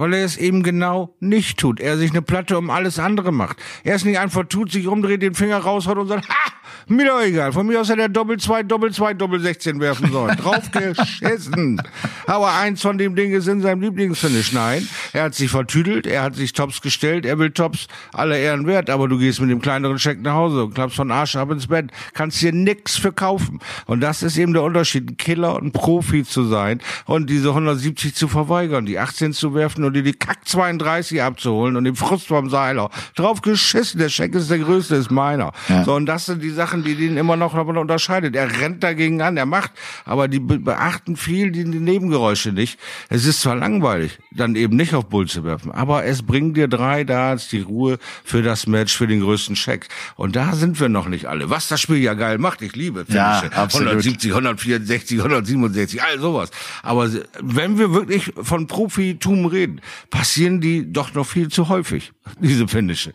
weil 0.00 0.14
er 0.14 0.24
es 0.24 0.38
eben 0.38 0.62
genau 0.62 1.14
nicht 1.20 1.58
tut. 1.58 1.78
Er 1.78 1.98
sich 1.98 2.10
eine 2.10 2.22
Platte 2.22 2.56
um 2.56 2.70
alles 2.70 2.98
andere 2.98 3.32
macht. 3.32 3.58
Er 3.84 3.96
es 3.96 4.04
nicht 4.06 4.18
einfach 4.18 4.44
tut, 4.44 4.72
sich 4.72 4.86
umdreht, 4.86 5.20
den 5.20 5.34
Finger 5.34 5.58
raushaut 5.58 5.98
und 5.98 6.08
sagt, 6.08 6.26
ha, 6.26 6.52
mir 6.86 7.06
doch 7.06 7.22
egal. 7.22 7.52
Von 7.52 7.66
mir 7.66 7.80
aus 7.80 7.88
hätte 7.88 8.02
er 8.02 8.08
Doppel 8.08 8.38
2, 8.38 8.64
Doppel 8.64 8.92
2, 8.92 9.14
Doppel 9.14 9.40
16 9.40 9.80
werfen 9.80 10.10
sollen. 10.12 10.36
Draufgeschissen. 10.36 11.82
Aber 12.26 12.54
eins 12.54 12.82
von 12.82 12.98
dem 12.98 13.14
Ding 13.14 13.32
ist 13.32 13.48
in 13.48 13.60
seinem 13.60 13.80
Lieblingsfinish. 13.80 14.52
Nein, 14.52 14.88
er 15.12 15.24
hat 15.24 15.34
sich 15.34 15.50
vertüdelt, 15.50 16.06
er 16.06 16.22
hat 16.22 16.36
sich 16.36 16.52
Tops 16.52 16.80
gestellt, 16.80 17.26
er 17.26 17.38
will 17.38 17.50
Tops 17.50 17.86
aller 18.12 18.36
Ehren 18.38 18.66
wert, 18.66 18.90
aber 18.90 19.08
du 19.08 19.18
gehst 19.18 19.40
mit 19.40 19.50
dem 19.50 19.60
kleineren 19.60 19.98
Scheck 19.98 20.20
nach 20.20 20.34
Hause 20.34 20.64
und 20.64 20.74
klappst 20.74 20.96
von 20.96 21.10
Arsch 21.10 21.36
ab 21.36 21.50
ins 21.50 21.66
Bett. 21.66 21.90
Kannst 22.14 22.40
dir 22.40 22.52
nix 22.52 22.96
verkaufen. 22.96 23.58
Und 23.86 24.00
das 24.00 24.22
ist 24.22 24.36
eben 24.38 24.52
der 24.52 24.62
Unterschied, 24.62 25.10
ein 25.10 25.16
Killer 25.16 25.56
und 25.56 25.66
ein 25.66 25.72
Profi 25.72 26.24
zu 26.24 26.44
sein 26.44 26.80
und 27.06 27.28
diese 27.28 27.48
170 27.48 28.14
zu 28.14 28.28
verweigern, 28.28 28.86
die 28.86 28.98
18 28.98 29.32
zu 29.32 29.54
werfen 29.54 29.84
und 29.84 29.94
dir 29.94 30.02
die 30.02 30.12
Kack 30.12 30.46
32 30.46 31.22
abzuholen 31.22 31.76
und 31.76 31.84
den 31.84 31.96
Frust 31.96 32.28
vom 32.28 32.48
Seiler. 32.50 32.90
Drauf 33.16 33.42
geschissen, 33.42 33.98
der 33.98 34.08
Scheck 34.08 34.34
ist 34.34 34.50
der 34.50 34.58
größte, 34.58 34.94
ist 34.94 35.10
meiner. 35.10 35.52
Ja. 35.68 35.84
So, 35.84 35.94
und 35.94 36.06
das 36.06 36.26
sind 36.26 36.42
die 36.42 36.50
Sachen, 36.50 36.69
die 36.76 36.94
den 36.94 37.16
immer 37.16 37.36
noch 37.36 37.54
unterscheidet. 37.54 38.34
Er 38.36 38.60
rennt 38.60 38.82
dagegen 38.82 39.22
an, 39.22 39.36
er 39.36 39.46
macht, 39.46 39.72
aber 40.04 40.28
die 40.28 40.40
beachten 40.40 41.16
viel 41.16 41.50
die, 41.50 41.64
die 41.64 41.78
Nebengeräusche 41.78 42.52
nicht. 42.52 42.78
Es 43.08 43.26
ist 43.26 43.40
zwar 43.40 43.56
langweilig, 43.56 44.18
dann 44.32 44.56
eben 44.56 44.76
nicht 44.76 44.94
auf 44.94 45.08
Bull 45.08 45.26
zu 45.26 45.44
werfen, 45.44 45.70
aber 45.72 46.04
es 46.04 46.22
bringt 46.22 46.56
dir 46.56 46.68
drei 46.68 47.04
Darts, 47.04 47.48
die 47.48 47.60
Ruhe 47.60 47.98
für 48.24 48.42
das 48.42 48.66
Match, 48.66 48.96
für 48.96 49.06
den 49.06 49.20
größten 49.20 49.54
Check. 49.54 49.88
Und 50.16 50.36
da 50.36 50.52
sind 50.52 50.80
wir 50.80 50.88
noch 50.88 51.08
nicht 51.08 51.26
alle. 51.26 51.50
Was 51.50 51.68
das 51.68 51.80
Spiel 51.80 51.98
ja 51.98 52.14
geil 52.14 52.38
macht, 52.38 52.62
ich 52.62 52.74
liebe 52.76 53.04
Finische. 53.04 53.16
Ja, 53.16 53.42
absolut. 53.52 53.88
170, 53.88 54.30
164, 54.32 55.18
167, 55.18 56.02
all 56.02 56.18
sowas. 56.20 56.50
Aber 56.82 57.10
wenn 57.40 57.78
wir 57.78 57.92
wirklich 57.92 58.32
von 58.40 58.66
Profitum 58.66 59.46
reden, 59.46 59.80
passieren 60.10 60.60
die 60.60 60.90
doch 60.92 61.14
noch 61.14 61.26
viel 61.26 61.48
zu 61.48 61.68
häufig, 61.68 62.12
diese 62.40 62.68
Finische. 62.68 63.12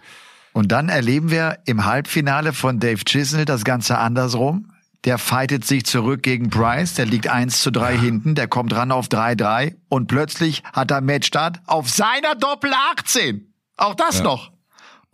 Und 0.55 0.71
dann 0.71 0.87
erleben 0.87 1.31
wir 1.31 1.59
im 1.65 1.83
Halbfinale 1.83 2.53
von 2.53 2.79
Dave 2.79 3.03
Chisnell 3.03 3.43
das 3.43 3.65
Ganze 3.65 3.97
andersrum. 3.97 4.71
Der 5.03 5.17
fightet 5.17 5.65
sich 5.65 5.85
zurück 5.85 6.23
gegen 6.23 6.49
Bryce, 6.49 6.93
der 6.93 7.05
liegt 7.05 7.27
1 7.27 7.59
zu 7.59 7.71
3 7.71 7.95
ja. 7.95 7.99
hinten, 7.99 8.35
der 8.35 8.47
kommt 8.47 8.73
ran 8.73 8.93
auf 8.93 9.07
3-3 9.07 9.75
und 9.89 10.07
plötzlich 10.07 10.63
hat 10.71 10.91
er 10.91 11.01
Matchstart 11.01 11.59
auf 11.65 11.89
seiner 11.89 12.35
Doppel 12.35 12.71
18. 12.93 13.53
Auch 13.75 13.95
das 13.95 14.19
ja. 14.19 14.23
noch. 14.23 14.54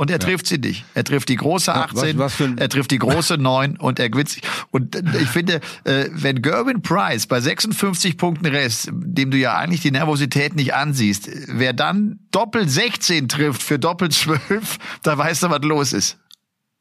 Und 0.01 0.09
er 0.09 0.17
trifft 0.17 0.47
sie 0.47 0.57
nicht. 0.57 0.83
Er 0.95 1.03
trifft 1.03 1.29
die 1.29 1.35
große 1.35 1.71
18, 1.71 2.17
was, 2.17 2.39
was 2.39 2.49
er 2.57 2.69
trifft 2.69 2.89
die 2.89 2.97
große 2.97 3.37
9 3.37 3.77
und 3.77 3.99
er 3.99 4.09
gewinnt 4.09 4.29
sich. 4.29 4.41
Und 4.71 4.95
ich 4.95 5.29
finde, 5.29 5.61
äh, 5.83 6.05
wenn 6.11 6.41
Gerwin 6.41 6.81
Price 6.81 7.27
bei 7.27 7.39
56 7.39 8.17
Punkten 8.17 8.47
Rest, 8.47 8.89
dem 8.91 9.29
du 9.29 9.37
ja 9.37 9.55
eigentlich 9.55 9.81
die 9.81 9.91
Nervosität 9.91 10.55
nicht 10.55 10.73
ansiehst, 10.73 11.29
wer 11.49 11.73
dann 11.73 12.17
doppelt 12.31 12.71
16 12.71 13.27
trifft 13.27 13.61
für 13.61 13.77
doppelt 13.77 14.13
12, 14.13 14.79
da 15.03 15.19
weißt 15.19 15.43
du, 15.43 15.51
was 15.51 15.61
los 15.61 15.93
ist. 15.93 16.17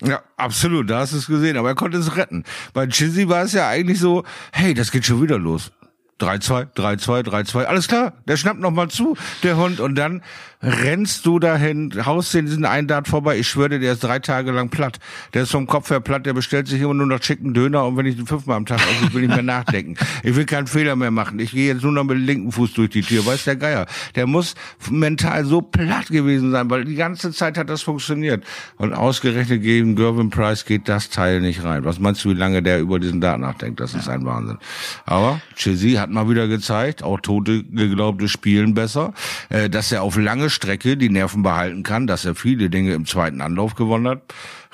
Ja, 0.03 0.23
absolut, 0.39 0.89
da 0.89 1.01
hast 1.01 1.13
du 1.13 1.19
es 1.19 1.27
gesehen, 1.27 1.59
aber 1.59 1.69
er 1.69 1.75
konnte 1.75 1.99
es 1.99 2.17
retten. 2.17 2.45
Bei 2.73 2.87
Chizzy 2.87 3.29
war 3.29 3.43
es 3.43 3.53
ja 3.53 3.69
eigentlich 3.69 3.99
so, 3.99 4.25
hey, 4.51 4.73
das 4.73 4.91
geht 4.91 5.05
schon 5.05 5.21
wieder 5.21 5.39
los. 5.39 5.73
3-2, 6.21 6.75
3-2, 6.75 7.23
3-2, 7.25 7.65
alles 7.65 7.89
klar, 7.89 8.13
der 8.27 8.37
schnappt 8.37 8.61
noch 8.61 8.71
mal 8.71 8.89
zu, 8.89 9.17
der 9.43 9.57
Hund, 9.57 9.81
und 9.81 9.95
dann 9.95 10.23
rennst 10.63 11.25
du 11.25 11.39
dahin, 11.39 11.91
haust 12.05 12.35
den 12.35 12.47
diesen 12.47 12.67
einen 12.67 12.87
Dart 12.87 13.09
vorbei, 13.09 13.39
ich 13.39 13.49
schwöre 13.49 13.71
dir, 13.71 13.79
der 13.79 13.93
ist 13.95 14.05
drei 14.05 14.19
Tage 14.19 14.51
lang 14.51 14.69
platt. 14.69 14.99
Der 15.33 15.45
ist 15.45 15.53
vom 15.53 15.67
Kopf 15.67 15.89
her 15.91 16.01
platt, 16.01 16.27
der 16.27 16.35
bestellt 16.35 16.69
sich 16.69 16.83
immer 16.83 16.93
nur 16.93 17.07
noch 17.07 17.21
Chicken 17.21 17.55
Döner 17.55 17.87
und 17.87 17.97
wenn 17.97 18.05
ich 18.05 18.17
den 18.17 18.27
fünfmal 18.27 18.59
am 18.59 18.67
Tag 18.67 18.81
esse, 18.81 19.07
ich 19.07 19.15
will 19.15 19.23
nicht 19.23 19.35
mehr 19.35 19.43
nachdenken. 19.43 19.97
Ich 20.23 20.37
will 20.37 20.45
keinen 20.45 20.67
Fehler 20.67 20.97
mehr 20.97 21.11
machen. 21.11 21.39
Ich 21.39 21.53
gehe 21.53 21.73
jetzt 21.73 21.83
nur 21.83 21.93
noch 21.93 22.05
mit 22.05 22.19
dem 22.19 22.27
linken 22.27 22.53
Fuß 22.53 22.75
durch 22.75 22.91
die 22.91 23.01
Tür, 23.01 23.25
weiß 23.25 23.45
der 23.45 23.57
Geier. 23.57 23.87
Der 24.17 24.27
muss 24.27 24.55
mental 24.91 25.45
so 25.47 25.63
platt 25.63 26.09
gewesen 26.09 26.51
sein, 26.51 26.69
weil 26.69 26.85
die 26.85 26.95
ganze 26.95 27.33
Zeit 27.33 27.57
hat 27.57 27.71
das 27.71 27.83
funktioniert. 27.83 28.45
Und 28.77 28.93
ausgerechnet 28.93 29.63
gegen 29.63 29.97
Gervin 29.97 30.29
Price 30.29 30.67
geht 30.67 30.89
das 30.89 31.09
Teil 31.09 31.41
nicht 31.41 31.65
rein. 31.65 31.85
Was 31.85 31.99
meinst 31.99 32.25
du, 32.25 32.31
wie 32.31 32.35
lange 32.35 32.63
der 32.63 32.81
über 32.81 32.99
diesen 32.99 33.21
Dart 33.21 33.41
nachdenkt? 33.41 33.81
Das 33.81 33.95
ist 33.95 34.09
ein 34.09 34.27
Wahnsinn. 34.27 34.59
Aber 35.07 35.41
Chizzy 35.57 35.93
hat 35.93 36.10
mal 36.13 36.29
wieder 36.29 36.49
gezeigt, 36.49 37.03
auch 37.03 37.21
Tote 37.21 37.65
geglaubte 37.65 38.29
spielen 38.29 38.75
besser, 38.75 39.13
äh, 39.49 39.69
dass 39.71 39.93
er 39.93 40.03
auf 40.03 40.17
lange 40.17 40.51
Strecke 40.51 40.97
die 40.97 41.11
Nerven 41.11 41.43
behalten 41.43 41.83
kann, 41.83 42.07
dass 42.07 42.25
er 42.25 42.35
viele 42.35 42.71
Dinge 42.71 42.95
im 42.95 43.07
zweiten 43.07 43.41
Anlauf 43.41 43.75
gewonnen 43.75 44.09
hat. 44.09 44.23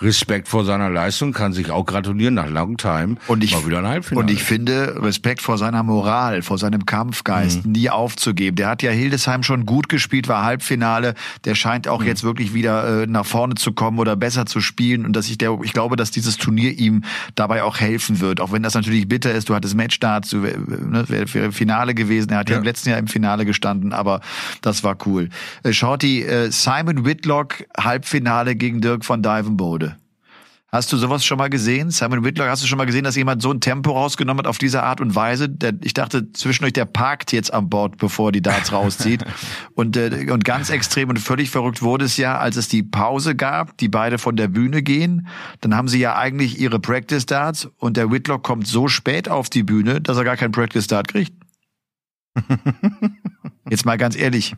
Respekt 0.00 0.48
vor 0.48 0.66
seiner 0.66 0.90
Leistung, 0.90 1.32
kann 1.32 1.54
sich 1.54 1.70
auch 1.70 1.86
gratulieren 1.86 2.34
nach 2.34 2.48
long 2.48 2.76
time. 2.76 3.16
Und 3.28 3.42
ich, 3.42 3.66
wieder 3.66 3.78
ein 3.78 3.86
Halbfinale. 3.86 4.24
und 4.24 4.30
ich 4.30 4.42
finde 4.42 5.02
Respekt 5.02 5.40
vor 5.40 5.56
seiner 5.56 5.82
Moral, 5.82 6.42
vor 6.42 6.58
seinem 6.58 6.84
Kampfgeist, 6.84 7.64
mhm. 7.64 7.72
nie 7.72 7.88
aufzugeben. 7.88 8.56
Der 8.56 8.68
hat 8.68 8.82
ja 8.82 8.90
Hildesheim 8.90 9.42
schon 9.42 9.64
gut 9.64 9.88
gespielt, 9.88 10.28
war 10.28 10.44
Halbfinale. 10.44 11.14
Der 11.46 11.54
scheint 11.54 11.88
auch 11.88 12.00
mhm. 12.00 12.08
jetzt 12.08 12.24
wirklich 12.24 12.52
wieder 12.52 13.04
äh, 13.04 13.06
nach 13.06 13.24
vorne 13.24 13.54
zu 13.54 13.72
kommen 13.72 13.98
oder 13.98 14.16
besser 14.16 14.44
zu 14.44 14.60
spielen. 14.60 15.06
Und 15.06 15.14
dass 15.14 15.30
ich 15.30 15.38
der, 15.38 15.58
ich 15.62 15.72
glaube, 15.72 15.96
dass 15.96 16.10
dieses 16.10 16.36
Turnier 16.36 16.72
ihm 16.78 17.02
dabei 17.34 17.62
auch 17.62 17.80
helfen 17.80 18.20
wird. 18.20 18.42
Auch 18.42 18.52
wenn 18.52 18.62
das 18.62 18.74
natürlich 18.74 19.08
bitter 19.08 19.32
ist. 19.32 19.48
Du 19.48 19.54
hattest 19.54 19.74
Matchstarts, 19.76 20.28
du 20.28 20.40
ne, 20.40 21.04
wäre 21.08 21.32
wär 21.32 21.52
Finale 21.52 21.94
gewesen. 21.94 22.32
Er 22.32 22.38
hat 22.38 22.50
ja. 22.50 22.56
ja. 22.56 22.58
im 22.58 22.64
letzten 22.64 22.90
Jahr 22.90 22.98
im 22.98 23.06
Finale 23.06 23.46
gestanden, 23.46 23.94
aber 23.94 24.20
das 24.60 24.84
war 24.84 24.98
cool. 25.06 25.30
Äh, 25.62 25.72
Shorty, 25.72 26.22
äh, 26.22 26.50
Simon 26.50 27.06
Whitlock, 27.06 27.64
Halbfinale 27.78 28.56
gegen 28.56 28.82
Dirk 28.82 29.02
von 29.02 29.22
Divenbode. 29.22 29.85
Hast 30.76 30.92
du 30.92 30.98
sowas 30.98 31.24
schon 31.24 31.38
mal 31.38 31.48
gesehen? 31.48 31.90
Simon 31.90 32.22
Whitlock, 32.22 32.48
hast 32.48 32.62
du 32.62 32.66
schon 32.66 32.76
mal 32.76 32.84
gesehen, 32.84 33.04
dass 33.04 33.16
jemand 33.16 33.40
so 33.40 33.50
ein 33.50 33.62
Tempo 33.62 33.92
rausgenommen 33.92 34.40
hat 34.40 34.46
auf 34.46 34.58
diese 34.58 34.82
Art 34.82 35.00
und 35.00 35.14
Weise? 35.14 35.48
Der, 35.48 35.72
ich 35.82 35.94
dachte 35.94 36.32
zwischendurch, 36.32 36.74
der 36.74 36.84
parkt 36.84 37.32
jetzt 37.32 37.54
am 37.54 37.70
Bord, 37.70 37.96
bevor 37.96 38.30
die 38.30 38.42
Darts 38.42 38.72
rauszieht. 38.72 39.24
und, 39.74 39.96
äh, 39.96 40.30
und 40.30 40.44
ganz 40.44 40.68
extrem 40.68 41.08
und 41.08 41.18
völlig 41.18 41.48
verrückt 41.48 41.80
wurde 41.80 42.04
es 42.04 42.18
ja, 42.18 42.36
als 42.36 42.56
es 42.56 42.68
die 42.68 42.82
Pause 42.82 43.34
gab, 43.34 43.78
die 43.78 43.88
beide 43.88 44.18
von 44.18 44.36
der 44.36 44.48
Bühne 44.48 44.82
gehen. 44.82 45.28
Dann 45.62 45.74
haben 45.74 45.88
sie 45.88 45.98
ja 45.98 46.14
eigentlich 46.14 46.60
ihre 46.60 46.78
Practice 46.78 47.24
Darts 47.24 47.70
und 47.78 47.96
der 47.96 48.10
Whitlock 48.10 48.42
kommt 48.42 48.66
so 48.66 48.86
spät 48.86 49.30
auf 49.30 49.48
die 49.48 49.62
Bühne, 49.62 50.02
dass 50.02 50.18
er 50.18 50.24
gar 50.24 50.36
keinen 50.36 50.52
Practice 50.52 50.88
Dart 50.88 51.08
kriegt. 51.08 51.32
jetzt 53.70 53.86
mal 53.86 53.96
ganz 53.96 54.14
ehrlich. 54.14 54.54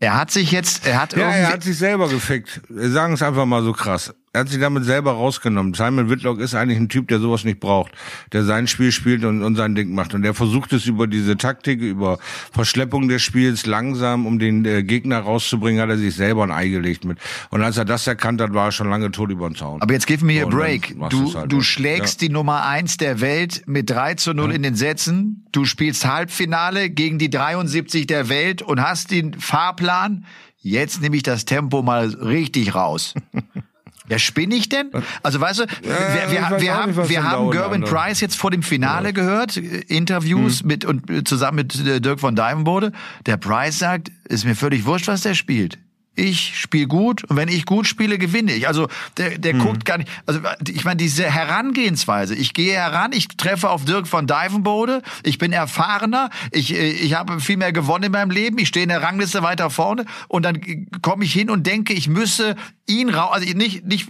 Er 0.00 0.16
hat 0.16 0.32
sich 0.32 0.50
jetzt, 0.50 0.84
er 0.84 1.00
hat 1.00 1.12
ja, 1.12 1.20
irgendwie. 1.20 1.38
Er 1.38 1.52
hat 1.52 1.62
sich 1.62 1.78
selber 1.78 2.08
gefickt. 2.08 2.62
Sagen 2.68 3.14
es 3.14 3.22
einfach 3.22 3.46
mal 3.46 3.62
so 3.62 3.72
krass. 3.72 4.12
Er 4.34 4.40
hat 4.40 4.48
sich 4.48 4.58
damit 4.58 4.84
selber 4.84 5.12
rausgenommen. 5.12 5.74
Simon 5.74 6.10
Whitlock 6.10 6.40
ist 6.40 6.56
eigentlich 6.56 6.76
ein 6.76 6.88
Typ, 6.88 7.06
der 7.06 7.20
sowas 7.20 7.44
nicht 7.44 7.60
braucht, 7.60 7.92
der 8.32 8.42
sein 8.42 8.66
Spiel 8.66 8.90
spielt 8.90 9.24
und, 9.24 9.44
und 9.44 9.54
sein 9.54 9.76
Ding 9.76 9.94
macht. 9.94 10.12
Und 10.12 10.22
der 10.22 10.34
versucht 10.34 10.72
es 10.72 10.86
über 10.86 11.06
diese 11.06 11.36
Taktik, 11.36 11.80
über 11.80 12.18
Verschleppung 12.52 13.06
des 13.06 13.22
Spiels 13.22 13.64
langsam, 13.64 14.26
um 14.26 14.40
den 14.40 14.64
äh, 14.64 14.82
Gegner 14.82 15.20
rauszubringen, 15.20 15.80
hat 15.80 15.88
er 15.88 15.98
sich 15.98 16.16
selber 16.16 16.42
ein 16.42 16.50
Ei 16.50 16.66
gelegt 16.66 17.04
mit. 17.04 17.18
Und 17.50 17.62
als 17.62 17.76
er 17.76 17.84
das 17.84 18.08
erkannt 18.08 18.40
hat, 18.40 18.52
war 18.52 18.66
er 18.66 18.72
schon 18.72 18.90
lange 18.90 19.12
tot 19.12 19.30
über 19.30 19.48
den 19.48 19.54
Zaun. 19.54 19.80
Aber 19.80 19.92
jetzt 19.92 20.08
gib 20.08 20.20
mir 20.20 20.46
a 20.46 20.48
break. 20.48 20.96
Du, 21.10 21.32
halt 21.32 21.52
du 21.52 21.60
schlägst 21.60 22.20
ja. 22.20 22.26
die 22.26 22.34
Nummer 22.34 22.66
eins 22.66 22.96
der 22.96 23.20
Welt 23.20 23.62
mit 23.66 23.88
3 23.88 24.14
zu 24.14 24.34
0 24.34 24.48
ja. 24.48 24.56
in 24.56 24.64
den 24.64 24.74
Sätzen. 24.74 25.46
Du 25.52 25.64
spielst 25.64 26.06
Halbfinale 26.06 26.90
gegen 26.90 27.20
die 27.20 27.30
73 27.30 28.08
der 28.08 28.28
Welt 28.28 28.62
und 28.62 28.82
hast 28.82 29.12
den 29.12 29.34
Fahrplan. 29.34 30.24
Jetzt 30.58 31.02
nehme 31.02 31.14
ich 31.14 31.22
das 31.22 31.44
Tempo 31.44 31.82
mal 31.82 32.08
richtig 32.08 32.74
raus. 32.74 33.14
Ja, 34.08 34.18
spinne 34.18 34.54
ich 34.54 34.68
denn? 34.68 34.90
Also 35.22 35.40
weißt 35.40 35.60
du, 35.60 35.64
wir, 35.64 35.90
wir, 35.90 36.60
wir 36.60 36.76
haben, 36.76 36.94
nicht, 36.94 37.08
wir 37.08 37.24
haben 37.24 37.50
Gerwin 37.50 37.84
Price 37.84 38.20
jetzt 38.20 38.36
vor 38.36 38.50
dem 38.50 38.62
Finale 38.62 39.08
ja. 39.08 39.12
gehört, 39.12 39.56
Interviews 39.56 40.62
mhm. 40.62 40.68
mit 40.68 40.84
und 40.84 41.10
äh, 41.10 41.24
zusammen 41.24 41.56
mit 41.56 41.86
äh, 41.86 42.00
Dirk 42.00 42.20
von 42.20 42.36
Dijvenbode. 42.36 42.92
Der 43.24 43.38
Price 43.38 43.78
sagt, 43.78 44.10
ist 44.28 44.44
mir 44.44 44.54
völlig 44.54 44.84
wurscht, 44.84 45.08
was 45.08 45.22
der 45.22 45.34
spielt 45.34 45.78
ich 46.16 46.58
spiele 46.58 46.86
gut 46.86 47.24
und 47.24 47.36
wenn 47.36 47.48
ich 47.48 47.66
gut 47.66 47.86
spiele, 47.86 48.18
gewinne 48.18 48.52
ich. 48.52 48.68
Also 48.68 48.88
der, 49.16 49.38
der 49.38 49.54
mhm. 49.54 49.58
guckt 49.60 49.84
gar 49.84 49.98
nicht. 49.98 50.10
Also 50.26 50.40
ich 50.68 50.84
meine, 50.84 50.96
diese 50.96 51.24
Herangehensweise. 51.24 52.34
Ich 52.34 52.54
gehe 52.54 52.74
heran, 52.74 53.12
ich 53.12 53.28
treffe 53.28 53.70
auf 53.70 53.84
Dirk 53.84 54.06
von 54.06 54.26
Divenbode, 54.26 55.02
ich 55.22 55.38
bin 55.38 55.52
erfahrener, 55.52 56.30
ich, 56.50 56.72
ich 56.74 57.14
habe 57.14 57.40
viel 57.40 57.56
mehr 57.56 57.72
gewonnen 57.72 58.04
in 58.04 58.12
meinem 58.12 58.30
Leben, 58.30 58.58
ich 58.58 58.68
stehe 58.68 58.84
in 58.84 58.90
der 58.90 59.02
Rangliste 59.02 59.42
weiter 59.42 59.70
vorne 59.70 60.04
und 60.28 60.44
dann 60.44 60.60
komme 61.02 61.24
ich 61.24 61.32
hin 61.32 61.50
und 61.50 61.66
denke, 61.66 61.92
ich 61.92 62.08
müsse 62.08 62.56
ihn 62.86 63.08
raus, 63.08 63.30
also 63.32 63.56
nicht, 63.56 63.84
nicht 63.84 64.08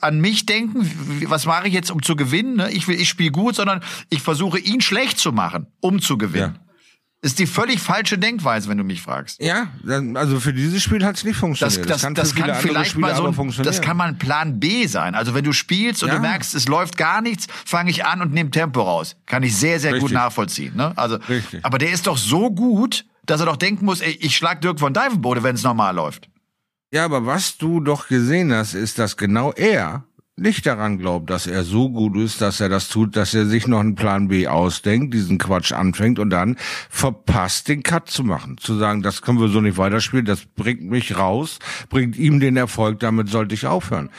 an 0.00 0.20
mich 0.20 0.46
denken, 0.46 1.24
was 1.28 1.46
mache 1.46 1.68
ich 1.68 1.74
jetzt, 1.74 1.90
um 1.90 2.02
zu 2.02 2.16
gewinnen? 2.16 2.56
Ne? 2.56 2.70
Ich 2.70 2.88
will, 2.88 3.00
ich 3.00 3.08
spiele 3.08 3.30
gut, 3.30 3.54
sondern 3.54 3.82
ich 4.10 4.22
versuche 4.22 4.58
ihn 4.58 4.80
schlecht 4.80 5.18
zu 5.18 5.32
machen, 5.32 5.66
um 5.80 6.00
zu 6.00 6.18
gewinnen. 6.18 6.54
Ja. 6.56 6.67
Ist 7.20 7.40
die 7.40 7.46
völlig 7.46 7.80
falsche 7.80 8.16
Denkweise, 8.16 8.68
wenn 8.68 8.78
du 8.78 8.84
mich 8.84 9.02
fragst. 9.02 9.42
Ja, 9.42 9.72
also 10.14 10.38
für 10.38 10.52
dieses 10.52 10.80
Spiel 10.80 11.04
hat 11.04 11.16
es 11.16 11.24
nicht 11.24 11.36
funktioniert. 11.36 11.80
Das, 11.80 11.86
das, 11.86 11.96
das 11.96 12.02
kann, 12.02 12.14
das 12.14 12.34
kann 12.34 12.54
vielleicht 12.54 12.92
Spiele 12.92 13.00
mal 13.00 13.16
so 13.16 13.26
ein, 13.26 13.64
das 13.64 13.80
kann 13.80 13.96
mal 13.96 14.06
ein 14.06 14.18
Plan 14.18 14.60
B 14.60 14.86
sein. 14.86 15.16
Also 15.16 15.34
wenn 15.34 15.42
du 15.42 15.52
spielst 15.52 16.04
und 16.04 16.10
ja. 16.10 16.14
du 16.14 16.20
merkst, 16.20 16.54
es 16.54 16.68
läuft 16.68 16.96
gar 16.96 17.20
nichts, 17.20 17.48
fange 17.66 17.90
ich 17.90 18.04
an 18.04 18.22
und 18.22 18.32
nehme 18.32 18.52
Tempo 18.52 18.82
raus. 18.82 19.16
Kann 19.26 19.42
ich 19.42 19.56
sehr, 19.56 19.80
sehr 19.80 19.94
Richtig. 19.94 20.10
gut 20.10 20.14
nachvollziehen. 20.14 20.76
Ne? 20.76 20.92
Also, 20.94 21.16
Richtig. 21.28 21.64
aber 21.64 21.78
der 21.78 21.90
ist 21.90 22.06
doch 22.06 22.16
so 22.16 22.52
gut, 22.52 23.04
dass 23.26 23.40
er 23.40 23.46
doch 23.46 23.56
denken 23.56 23.84
muss, 23.84 24.00
ey, 24.00 24.16
ich 24.20 24.36
schlag 24.36 24.60
Dirk 24.60 24.78
von 24.78 24.94
Divenbode, 24.94 25.42
wenn 25.42 25.56
es 25.56 25.64
normal 25.64 25.96
läuft. 25.96 26.28
Ja, 26.92 27.04
aber 27.04 27.26
was 27.26 27.58
du 27.58 27.80
doch 27.80 28.06
gesehen 28.06 28.52
hast, 28.52 28.74
ist, 28.74 28.98
dass 28.98 29.16
genau 29.16 29.52
er 29.52 30.04
nicht 30.38 30.66
daran 30.66 30.98
glaubt, 30.98 31.30
dass 31.30 31.46
er 31.46 31.64
so 31.64 31.90
gut 31.90 32.16
ist, 32.16 32.40
dass 32.40 32.60
er 32.60 32.68
das 32.68 32.88
tut, 32.88 33.16
dass 33.16 33.34
er 33.34 33.46
sich 33.46 33.66
noch 33.66 33.80
einen 33.80 33.94
Plan 33.94 34.28
B 34.28 34.46
ausdenkt, 34.46 35.14
diesen 35.14 35.38
Quatsch 35.38 35.72
anfängt 35.72 36.18
und 36.18 36.30
dann 36.30 36.56
verpasst, 36.88 37.68
den 37.68 37.82
Cut 37.82 38.08
zu 38.08 38.24
machen. 38.24 38.56
Zu 38.58 38.76
sagen, 38.76 39.02
das 39.02 39.22
können 39.22 39.40
wir 39.40 39.48
so 39.48 39.60
nicht 39.60 39.78
weiterspielen, 39.78 40.26
das 40.26 40.44
bringt 40.44 40.82
mich 40.82 41.16
raus, 41.16 41.58
bringt 41.90 42.16
ihm 42.16 42.40
den 42.40 42.56
Erfolg, 42.56 43.00
damit 43.00 43.28
sollte 43.28 43.54
ich 43.54 43.66
aufhören. 43.66 44.10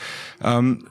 Ähm, 0.42 0.84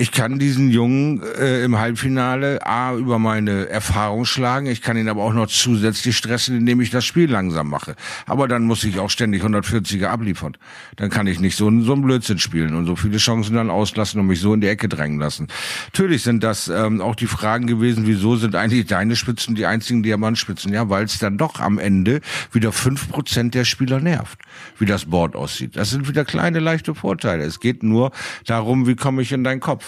ich 0.00 0.12
kann 0.12 0.38
diesen 0.38 0.70
Jungen 0.70 1.20
äh, 1.40 1.64
im 1.64 1.76
Halbfinale 1.76 2.64
A 2.64 2.94
über 2.94 3.18
meine 3.18 3.68
Erfahrung 3.68 4.26
schlagen, 4.26 4.68
ich 4.68 4.80
kann 4.80 4.96
ihn 4.96 5.08
aber 5.08 5.24
auch 5.24 5.32
noch 5.32 5.48
zusätzlich 5.48 6.16
stressen, 6.16 6.56
indem 6.56 6.80
ich 6.80 6.90
das 6.90 7.04
Spiel 7.04 7.28
langsam 7.28 7.68
mache. 7.68 7.96
Aber 8.24 8.46
dann 8.46 8.62
muss 8.62 8.84
ich 8.84 9.00
auch 9.00 9.10
ständig 9.10 9.42
140er 9.42 10.06
abliefern. 10.06 10.56
Dann 10.94 11.10
kann 11.10 11.26
ich 11.26 11.40
nicht 11.40 11.56
so, 11.56 11.64
so 11.80 11.94
einen 11.94 12.02
Blödsinn 12.02 12.38
spielen 12.38 12.76
und 12.76 12.86
so 12.86 12.94
viele 12.94 13.18
Chancen 13.18 13.56
dann 13.56 13.70
auslassen 13.70 14.20
und 14.20 14.28
mich 14.28 14.38
so 14.38 14.54
in 14.54 14.60
die 14.60 14.68
Ecke 14.68 14.88
drängen 14.88 15.18
lassen. 15.18 15.48
Natürlich 15.86 16.22
sind 16.22 16.44
das 16.44 16.68
ähm, 16.68 17.00
auch 17.00 17.16
die 17.16 17.26
Fragen 17.26 17.66
gewesen, 17.66 18.06
wieso 18.06 18.36
sind 18.36 18.54
eigentlich 18.54 18.86
deine 18.86 19.16
Spitzen 19.16 19.56
die 19.56 19.66
einzigen 19.66 20.04
Diamantspitzen? 20.04 20.72
Ja, 20.72 20.88
weil 20.88 21.06
es 21.06 21.18
dann 21.18 21.38
doch 21.38 21.58
am 21.58 21.80
Ende 21.80 22.20
wieder 22.52 22.70
fünf 22.70 23.08
Prozent 23.08 23.56
der 23.56 23.64
Spieler 23.64 23.98
nervt, 23.98 24.38
wie 24.78 24.86
das 24.86 25.06
Board 25.06 25.34
aussieht. 25.34 25.74
Das 25.74 25.90
sind 25.90 26.06
wieder 26.06 26.24
kleine, 26.24 26.60
leichte 26.60 26.94
Vorteile. 26.94 27.42
Es 27.42 27.58
geht 27.58 27.82
nur 27.82 28.12
darum, 28.46 28.86
wie 28.86 28.94
komme 28.94 29.22
ich 29.22 29.32
in 29.32 29.42
deinen 29.42 29.58
Kopf. 29.58 29.87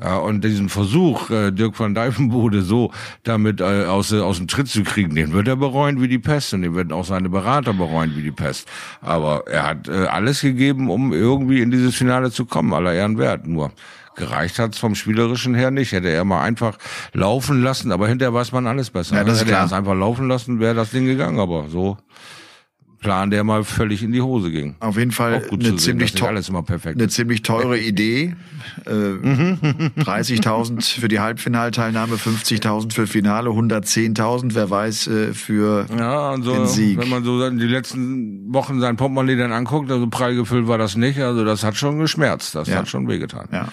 Ja, 0.00 0.16
und 0.16 0.42
diesen 0.42 0.70
Versuch, 0.70 1.28
äh, 1.30 1.50
Dirk 1.52 1.78
van 1.78 1.94
Dijvenbode 1.94 2.62
so 2.62 2.90
damit 3.24 3.60
äh, 3.60 3.84
aus, 3.84 4.10
äh, 4.10 4.20
aus 4.20 4.38
dem 4.38 4.48
Tritt 4.48 4.68
zu 4.68 4.84
kriegen, 4.84 5.14
den 5.14 5.32
wird 5.32 5.46
er 5.48 5.56
bereuen 5.56 6.00
wie 6.00 6.08
die 6.08 6.18
Pest 6.18 6.54
und 6.54 6.62
den 6.62 6.74
werden 6.74 6.92
auch 6.92 7.04
seine 7.04 7.28
Berater 7.28 7.74
bereuen 7.74 8.16
wie 8.16 8.22
die 8.22 8.32
Pest. 8.32 8.66
Aber 9.02 9.44
er 9.46 9.64
hat 9.64 9.88
äh, 9.88 10.06
alles 10.06 10.40
gegeben, 10.40 10.88
um 10.88 11.12
irgendwie 11.12 11.60
in 11.60 11.70
dieses 11.70 11.94
Finale 11.94 12.30
zu 12.30 12.46
kommen, 12.46 12.72
aller 12.72 12.94
Ehren 12.94 13.18
wert. 13.18 13.46
Nur 13.46 13.70
gereicht 14.16 14.58
hat's 14.58 14.78
vom 14.78 14.94
Spielerischen 14.94 15.54
her 15.54 15.70
nicht. 15.70 15.92
Hätte 15.92 16.08
er 16.08 16.24
mal 16.24 16.42
einfach 16.42 16.78
laufen 17.12 17.62
lassen, 17.62 17.92
aber 17.92 18.08
hinterher 18.08 18.32
weiß 18.32 18.52
man 18.52 18.66
alles 18.66 18.90
besser. 18.90 19.16
Ja, 19.16 19.24
das 19.24 19.42
Hätte 19.42 19.52
er 19.52 19.64
es 19.66 19.74
einfach 19.74 19.94
laufen 19.94 20.26
lassen, 20.26 20.58
wäre 20.58 20.74
das 20.74 20.90
Ding 20.90 21.04
gegangen, 21.04 21.38
aber 21.38 21.68
so 21.68 21.98
Plan, 23.02 23.30
der 23.30 23.44
mal 23.44 23.64
völlig 23.64 24.02
in 24.02 24.12
die 24.12 24.22
Hose 24.22 24.50
ging. 24.50 24.76
Auf 24.80 24.96
jeden 24.96 25.10
Fall 25.10 25.46
eine, 25.50 25.76
ziemlich 25.76 26.12
sehen, 26.12 26.24
alles 26.24 26.48
immer 26.48 26.62
perfekt 26.62 26.98
eine 26.98 27.08
ziemlich 27.08 27.42
teure 27.42 27.78
Idee. 27.78 28.34
Äh, 28.86 28.90
30.000 28.90 31.00
für 31.00 31.08
die 31.08 31.20
Halbfinalteilnahme, 31.20 32.16
50.000 32.16 32.94
für 32.94 33.06
Finale, 33.06 33.50
110.000, 33.50 34.54
wer 34.54 34.70
weiß, 34.70 35.06
äh, 35.08 35.34
für 35.34 35.86
ja, 35.96 36.36
so, 36.40 36.54
den 36.54 36.66
Sieg. 36.66 36.98
Wenn 36.98 37.08
man 37.08 37.24
so 37.24 37.50
die 37.50 37.66
letzten 37.66 38.52
Wochen 38.54 38.80
sein 38.80 38.96
Portemonnaie 38.96 39.36
dann 39.36 39.52
anguckt, 39.52 39.90
also 39.90 40.06
prall 40.08 40.34
gefüllt 40.34 40.68
war 40.68 40.78
das 40.78 40.96
nicht. 40.96 41.18
Also 41.18 41.44
das 41.44 41.64
hat 41.64 41.76
schon 41.76 41.98
geschmerzt, 41.98 42.54
das 42.54 42.68
ja. 42.68 42.76
hat 42.76 42.88
schon 42.88 43.08
wehgetan. 43.08 43.48
Ja. 43.52 43.68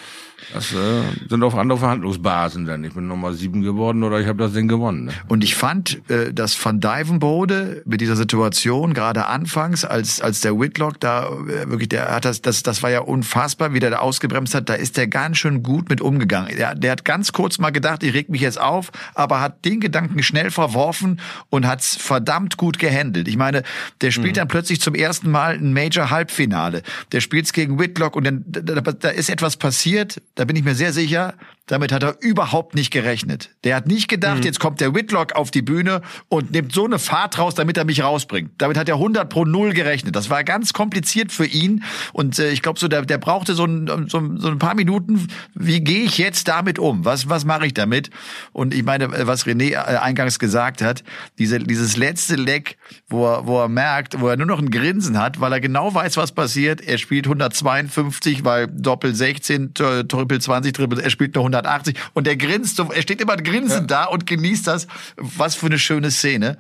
Das 0.54 0.74
äh, 0.74 1.02
sind 1.30 1.43
auf 1.43 1.56
andere 1.56 1.78
Verhandlungsbasen 1.78 2.66
dann. 2.66 2.84
Ich 2.84 2.93
bin 2.93 3.08
Nummer 3.08 3.34
sieben 3.34 3.62
geworden 3.62 4.04
oder 4.04 4.20
ich 4.20 4.28
habe 4.28 4.39
das 4.39 4.54
Ding 4.54 4.68
gewonnen. 4.68 5.06
Ne? 5.06 5.14
Und 5.28 5.43
ich 5.43 5.56
fand, 5.56 6.02
äh, 6.10 6.34
dass 6.34 6.64
Van 6.64 6.80
Dijvenbode 6.80 7.84
mit 7.86 8.02
dieser 8.02 8.16
Situation 8.16 8.93
gerade 8.93 9.28
anfangs, 9.28 9.86
als 9.86 10.22
als 10.22 10.41
der 10.41 10.60
Whitlock 10.60 11.00
da 11.00 11.28
äh, 11.28 11.70
wirklich, 11.70 11.89
der 11.89 12.12
hat 12.12 12.26
das, 12.26 12.41
das, 12.41 12.64
das 12.64 12.82
war 12.82 12.89
ja 12.89 13.02
unfassbar, 13.02 13.74
wie 13.74 13.80
der 13.80 13.91
da 13.91 13.97
ausgebremst 14.00 14.56
hat. 14.56 14.70
Da 14.70 14.74
ist 14.74 14.97
der 14.97 15.08
ganz 15.08 15.38
schön 15.38 15.62
gut 15.62 15.89
mit 15.89 16.02
umgegangen. 16.02 16.56
Der, 16.58 16.76
der 16.76 16.91
hat 16.91 17.06
ganz 17.06 17.32
kurz 17.32 17.60
mal 17.60 17.72
gedacht, 17.72 18.04
ich 18.04 18.14
reg 18.14 18.30
mich 18.30 18.41
jetzt 18.41 18.60
auf, 18.60 18.91
aber 19.14 19.41
hat 19.41 19.66
den 19.66 19.80
Gedanken 19.80 20.24
schnell 20.24 20.52
verworfen 20.52 21.20
und 21.50 21.68
hat's 21.68 21.95
verdammt 21.95 22.58
gut 22.58 22.80
gehandelt. 22.80 23.28
Ich 23.28 23.38
meine, 23.38 23.64
der 24.02 24.12
spielt 24.12 24.36
mhm. 24.36 24.39
dann 24.39 24.47
plötzlich 24.47 24.82
zum 24.82 24.95
ersten 24.95 25.30
Mal 25.30 25.56
ein 25.56 25.74
Major 25.74 26.10
Halbfinale. 26.10 26.82
Der 27.12 27.22
spielt's 27.22 27.54
gegen 27.54 27.80
Whitlock 27.80 28.16
und 28.16 28.24
dann 28.24 28.43
da, 28.47 28.82
da 28.82 29.10
ist 29.10 29.30
etwas 29.30 29.58
passiert 29.58 30.22
da 30.40 30.46
bin 30.46 30.56
ich 30.56 30.64
mir 30.64 30.74
sehr 30.74 30.94
sicher, 30.94 31.34
damit 31.70 31.92
hat 31.92 32.02
er 32.02 32.18
überhaupt 32.20 32.74
nicht 32.74 32.90
gerechnet. 32.90 33.52
Der 33.64 33.76
hat 33.76 33.86
nicht 33.86 34.08
gedacht, 34.08 34.40
mhm. 34.40 34.44
jetzt 34.44 34.60
kommt 34.60 34.82
der 34.82 34.96
Whitlock 34.96 35.34
auf 35.34 35.52
die 35.52 35.62
Bühne 35.62 36.02
und 36.28 36.52
nimmt 36.52 36.74
so 36.74 36.84
eine 36.84 36.98
Fahrt 36.98 37.38
raus, 37.38 37.54
damit 37.54 37.78
er 37.78 37.86
mich 37.86 38.02
rausbringt. 38.02 38.54
Damit 38.58 38.76
hat 38.76 38.90
er 38.90 38.96
100 38.96 39.30
pro 39.30 39.46
Null 39.46 39.74
gerechnet. 39.74 40.16
Das 40.16 40.32
war 40.32 40.44
ganz 40.44 40.74
kompliziert 40.74 41.32
für 41.32 41.46
ihn. 41.46 41.84
Und 42.12 42.40
äh, 42.40 42.50
ich 42.50 42.64
glaube, 42.64 42.80
so 42.80 42.88
der, 42.88 43.04
der 43.04 43.20
brauchte 43.20 43.54
so 43.54 43.66
ein, 43.66 44.08
so, 44.08 44.20
so 44.38 44.48
ein 44.48 44.58
paar 44.58 44.74
Minuten. 44.74 45.28
Wie 45.54 45.82
gehe 45.82 46.04
ich 46.06 46.18
jetzt 46.18 46.48
damit 46.48 46.80
um? 46.80 47.06
Was, 47.06 47.30
was 47.30 47.46
mache 47.46 47.68
ich 47.68 47.76
damit? 47.76 48.10
Und 48.52 48.74
ich 48.74 48.84
meine, 48.84 49.06
äh, 49.06 49.28
was 49.28 49.46
René 49.46 49.74
äh, 49.74 49.76
eingangs 49.76 50.40
gesagt 50.40 50.82
hat, 50.82 51.04
diese, 51.38 51.60
dieses 51.60 51.98
letzte 51.98 52.36
Leck, 52.36 52.78
wo 53.10 53.28
er, 53.28 53.46
wo 53.46 53.62
er 53.62 53.70
merkt, 53.70 54.20
wo 54.20 54.28
er 54.28 54.38
nur 54.38 54.48
noch 54.48 54.60
ein 54.60 54.72
Grinsen 54.72 55.20
hat, 55.20 55.40
weil 55.40 55.54
er 55.54 55.60
genau 55.60 55.94
weiß, 55.94 56.18
was 56.18 56.32
passiert. 56.32 56.82
Er 56.82 56.98
spielt 56.98 57.28
152, 57.28 58.44
weil 58.44 58.66
Doppel 58.66 59.14
16, 59.14 59.76
Triple 59.76 60.40
20, 60.40 60.74
Triple, 60.74 61.04
er 61.04 61.12
spielt 61.12 61.36
nur 61.36 61.44
100 61.44 61.59
180 61.60 61.97
und 62.14 62.28
der 62.28 62.38
grinst 62.38 62.76
so, 62.78 62.91
er 62.91 63.01
steht 63.01 63.22
immer 63.22 63.38
grinsend 63.38 63.91
ja. 63.91 64.03
da 64.03 64.05
und 64.05 64.26
genießt 64.26 64.68
das. 64.68 64.88
Was 65.18 65.55
für 65.55 65.68
eine 65.68 65.80
schöne 65.80 66.12
Szene. 66.12 66.57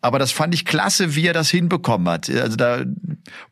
Aber 0.00 0.18
das 0.18 0.32
fand 0.32 0.54
ich 0.54 0.64
klasse, 0.64 1.14
wie 1.14 1.26
er 1.26 1.32
das 1.32 1.50
hinbekommen 1.50 2.08
hat. 2.08 2.30
Also 2.30 2.56
da, 2.56 2.84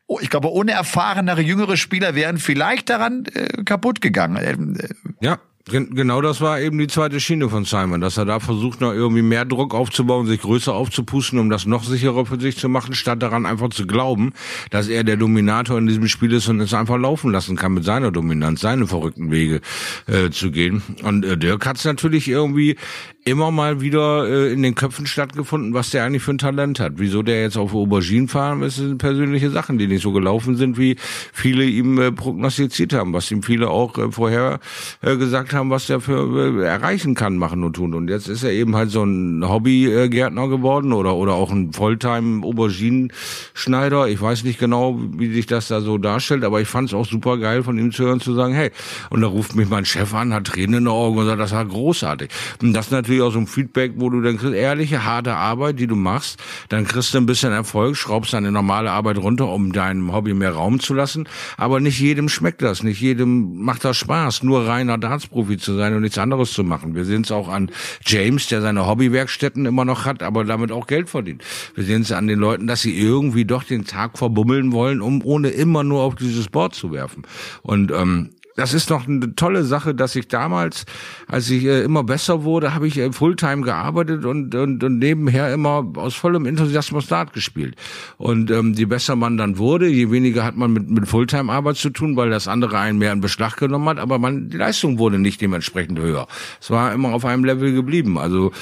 oh, 0.07 0.19
ich 0.21 0.31
glaube, 0.31 0.53
ohne 0.53 0.73
erfahrenere 0.73 1.41
jüngere 1.41 1.77
Spieler 1.77 2.15
wären 2.15 2.39
vielleicht 2.39 2.91
daran 2.91 3.25
äh, 3.35 3.65
kaputt 3.65 4.01
gegangen. 4.01 4.37
Äh, 4.37 4.89
ja, 5.21 5.39
Genau 5.67 6.21
das 6.21 6.43
war 6.43 6.61
eben 6.61 6.77
die 6.77 6.89
zweite 6.89 7.21
Schiene 7.21 7.49
von 7.49 7.65
Simon, 7.65 8.03
dass 8.03 8.19
er 8.19 8.27
da 8.27 8.39
versucht, 8.39 8.83
noch 8.83 8.93
irgendwie 8.93 9.23
mehr 9.23 9.47
Druck 9.47 9.75
aufzubauen, 9.75 10.27
sich 10.27 10.43
größer 10.43 10.75
aufzupusten, 10.75 11.39
um 11.39 11.49
das 11.49 11.65
noch 11.65 11.85
sicherer 11.85 12.27
für 12.27 12.39
sich 12.39 12.59
zu 12.59 12.69
machen, 12.69 12.93
statt 12.93 13.23
daran 13.23 13.47
einfach 13.47 13.71
zu 13.71 13.87
glauben, 13.87 14.35
dass 14.69 14.89
er 14.89 15.05
der 15.05 15.17
Dominator 15.17 15.79
in 15.79 15.87
diesem 15.87 16.07
Spiel 16.07 16.35
ist 16.35 16.49
und 16.49 16.61
es 16.61 16.75
einfach 16.75 16.99
laufen 16.99 17.33
lassen 17.33 17.57
kann 17.57 17.73
mit 17.73 17.85
seiner 17.85 18.11
Dominanz, 18.11 18.61
seine 18.61 18.87
verrückten 18.87 19.31
Wege 19.31 19.63
äh, 20.07 20.29
zu 20.29 20.51
gehen. 20.51 20.83
Und 21.03 21.25
äh, 21.25 21.39
Dirk 21.39 21.65
hat 21.65 21.79
es 21.79 21.85
natürlich 21.87 22.29
irgendwie 22.29 22.77
immer 23.25 23.51
mal 23.51 23.81
wieder 23.81 24.29
äh, 24.29 24.53
in 24.53 24.63
den 24.63 24.75
Köpfen 24.75 25.07
stattgefunden, 25.07 25.73
was 25.73 25.91
der 25.91 26.05
eigentlich 26.05 26.23
für 26.23 26.33
ein 26.33 26.39
Talent 26.39 26.79
hat. 26.79 26.95
Wieso 26.97 27.23
der 27.23 27.41
jetzt 27.41 27.57
auf 27.57 27.75
Aubergine 27.75 28.29
fahren, 28.29 28.63
ist 28.63 28.77
sind 28.77 28.99
persönliche 28.99 29.51
Sachen, 29.51 29.79
die 29.79 29.87
nicht 29.87 30.03
so 30.03 30.13
gelaufen 30.13 30.57
sind, 30.57 30.77
wie 30.77 30.97
viele 31.33 31.65
ihm 31.65 31.99
äh, 31.99 32.13
prognostiziert 32.13 32.93
haben, 32.93 33.15
was 33.15 33.31
ihm 33.31 33.43
viele 33.43 33.71
auch 33.71 33.97
äh, 33.97 34.13
vorher 34.13 34.61
äh, 35.01 35.17
gesagt 35.17 35.54
haben, 35.55 35.71
was 35.71 35.87
der 35.87 36.01
für 36.01 36.61
äh, 36.61 36.65
erreichen 36.65 37.15
kann, 37.15 37.37
machen 37.37 37.65
und 37.65 37.75
tun. 37.75 37.95
Und 37.95 38.11
jetzt 38.11 38.29
ist 38.29 38.43
er 38.43 38.51
eben 38.51 38.77
halt 38.77 38.91
so 38.91 39.03
ein 39.03 39.49
Hobbygärtner 39.49 40.49
geworden 40.49 40.93
oder 40.93 41.15
oder 41.15 41.33
auch 41.33 41.51
ein 41.51 41.73
Volltime 41.73 42.45
Auberginenschneider. 42.45 44.09
Ich 44.09 44.21
weiß 44.21 44.45
nicht 44.45 44.59
genau, 44.59 44.99
wie 45.17 45.33
sich 45.33 45.47
das 45.47 45.69
da 45.69 45.81
so 45.81 45.97
darstellt, 45.97 46.45
aber 46.45 46.61
ich 46.61 46.69
fand 46.69 46.89
es 46.89 46.95
auch 46.95 47.07
super 47.07 47.39
geil 47.39 47.63
von 47.63 47.79
ihm 47.79 47.93
zu 47.93 48.05
hören, 48.05 48.21
zu 48.21 48.35
sagen, 48.35 48.53
hey, 48.53 48.71
und 49.09 49.23
da 49.23 49.29
ruft 49.29 49.55
mich 49.55 49.69
mein 49.69 49.85
Chef 49.85 50.13
an, 50.13 50.35
hat 50.35 50.49
Tränen 50.49 50.75
in 50.75 50.85
den 50.85 50.89
Augen 50.89 51.17
und 51.17 51.27
sagt, 51.27 51.41
das 51.41 51.53
war 51.53 51.65
großartig. 51.65 52.29
Und 52.61 52.75
das 52.75 52.91
natürlich 52.91 53.05
natürlich 53.05 53.23
auch 53.23 53.33
so 53.33 53.39
ein 53.39 53.47
Feedback, 53.47 53.93
wo 53.97 54.11
du 54.11 54.21
dann 54.23 54.39
kriegst, 54.39 54.55
ehrliche, 54.55 55.05
harte 55.05 55.35
Arbeit, 55.35 55.79
die 55.79 55.87
du 55.87 55.95
machst, 55.95 56.39
dann 56.69 56.85
kriegst 56.85 57.13
du 57.13 57.19
ein 57.19 57.27
bisschen 57.27 57.53
Erfolg, 57.53 57.97
schraubst 57.97 58.33
deine 58.33 58.51
normale 58.51 58.91
Arbeit 58.91 59.19
runter, 59.19 59.49
um 59.49 59.73
deinem 59.73 60.13
Hobby 60.13 60.33
mehr 60.35 60.53
Raum 60.53 60.81
zu 60.81 60.95
lassen. 60.95 61.29
Aber 61.57 61.81
nicht 61.81 62.01
jedem 62.01 62.29
schmeckt 62.29 62.63
das, 62.63 62.83
nicht 62.83 63.01
jedem 63.01 63.63
macht 63.63 63.85
das 63.85 63.97
Spaß, 63.97 64.43
nur 64.43 64.67
reiner 64.67 64.97
Dartsprofi 64.99 65.44
zu 65.59 65.77
sein 65.77 65.95
und 65.95 66.03
nichts 66.03 66.19
anderes 66.19 66.53
zu 66.53 66.65
machen. 66.65 66.95
Wir 66.95 67.05
sehen 67.05 67.23
es 67.23 67.31
auch 67.31 67.49
an 67.49 67.71
James, 68.05 68.47
der 68.49 68.61
seine 68.61 68.87
Hobbywerkstätten 68.87 69.67
immer 69.67 69.85
noch 69.85 70.05
hat, 70.05 70.23
aber 70.23 70.45
damit 70.45 70.73
auch 70.73 70.87
Geld 70.87 71.09
verdient. 71.09 71.43
Wir 71.75 71.85
sehen 71.85 72.03
es 72.03 72.13
an 72.13 72.27
den 72.27 72.39
Leuten, 72.39 72.67
dass 72.67 72.83
sie 72.83 72.99
irgendwie 72.99 73.45
doch 73.45 73.65
den 73.65 73.85
Tag 73.85 74.19
verbummeln 74.19 74.73
wollen, 74.73 75.01
um 75.01 75.23
ohne 75.25 75.49
immer 75.49 75.85
nur 75.85 76.03
auf 76.03 76.15
dieses 76.15 76.49
Board 76.49 76.75
zu 76.75 76.93
werfen. 76.93 77.23
Und 77.63 77.91
ähm, 77.91 78.31
das 78.57 78.73
ist 78.73 78.91
doch 78.91 79.09
eine 79.09 79.35
tolle 79.35 79.65
Sache, 79.65 79.95
dass 79.95 80.15
ich 80.15 80.29
damals, 80.29 80.87
als 81.27 81.51
ich 81.51 81.65
äh, 81.65 81.83
immer 81.83 82.05
besser 82.05 82.45
wurde, 82.45 82.75
habe 82.75 82.87
ich 82.87 82.99
äh, 82.99 83.13
Fulltime 83.13 83.63
gearbeitet 83.63 84.25
und, 84.25 84.55
und, 84.55 84.83
und 84.85 84.99
nebenher 84.99 85.53
immer 85.53 85.87
aus 85.97 86.15
vollem 86.15 86.47
Enthusiasmus 86.47 87.09
Dart 87.09 87.33
gespielt. 87.33 87.77
Und 88.17 88.51
ähm, 88.51 88.75
je 88.75 88.85
besser 88.85 89.17
man 89.17 89.37
dann 89.37 89.59
wurde, 89.59 89.89
je 89.89 90.11
weniger 90.11 90.45
hat 90.45 90.57
man 90.57 90.73
mit, 90.73 90.89
mit 90.89 91.09
Fulltime-Arbeit 91.09 91.77
zu 91.77 91.91
tun, 91.91 92.17
weil 92.17 92.31
das 92.31 92.49
andere 92.49 92.79
einen 92.79 92.99
mehr 92.99 93.13
in 93.13 93.21
Beschlag 93.21 93.57
genommen 93.57 93.89
hat, 93.89 93.99
aber 93.99 94.19
man, 94.19 94.49
die 94.51 94.57
Leistung 94.57 94.99
wurde 94.99 95.19
nicht 95.19 95.41
dementsprechend 95.41 95.99
höher. 95.99 96.29
Es 96.61 96.71
war 96.71 96.93
immer 96.93 97.13
auf 97.13 97.25
einem 97.25 97.45
Level 97.45 97.73
geblieben. 97.73 98.19
Also 98.19 98.53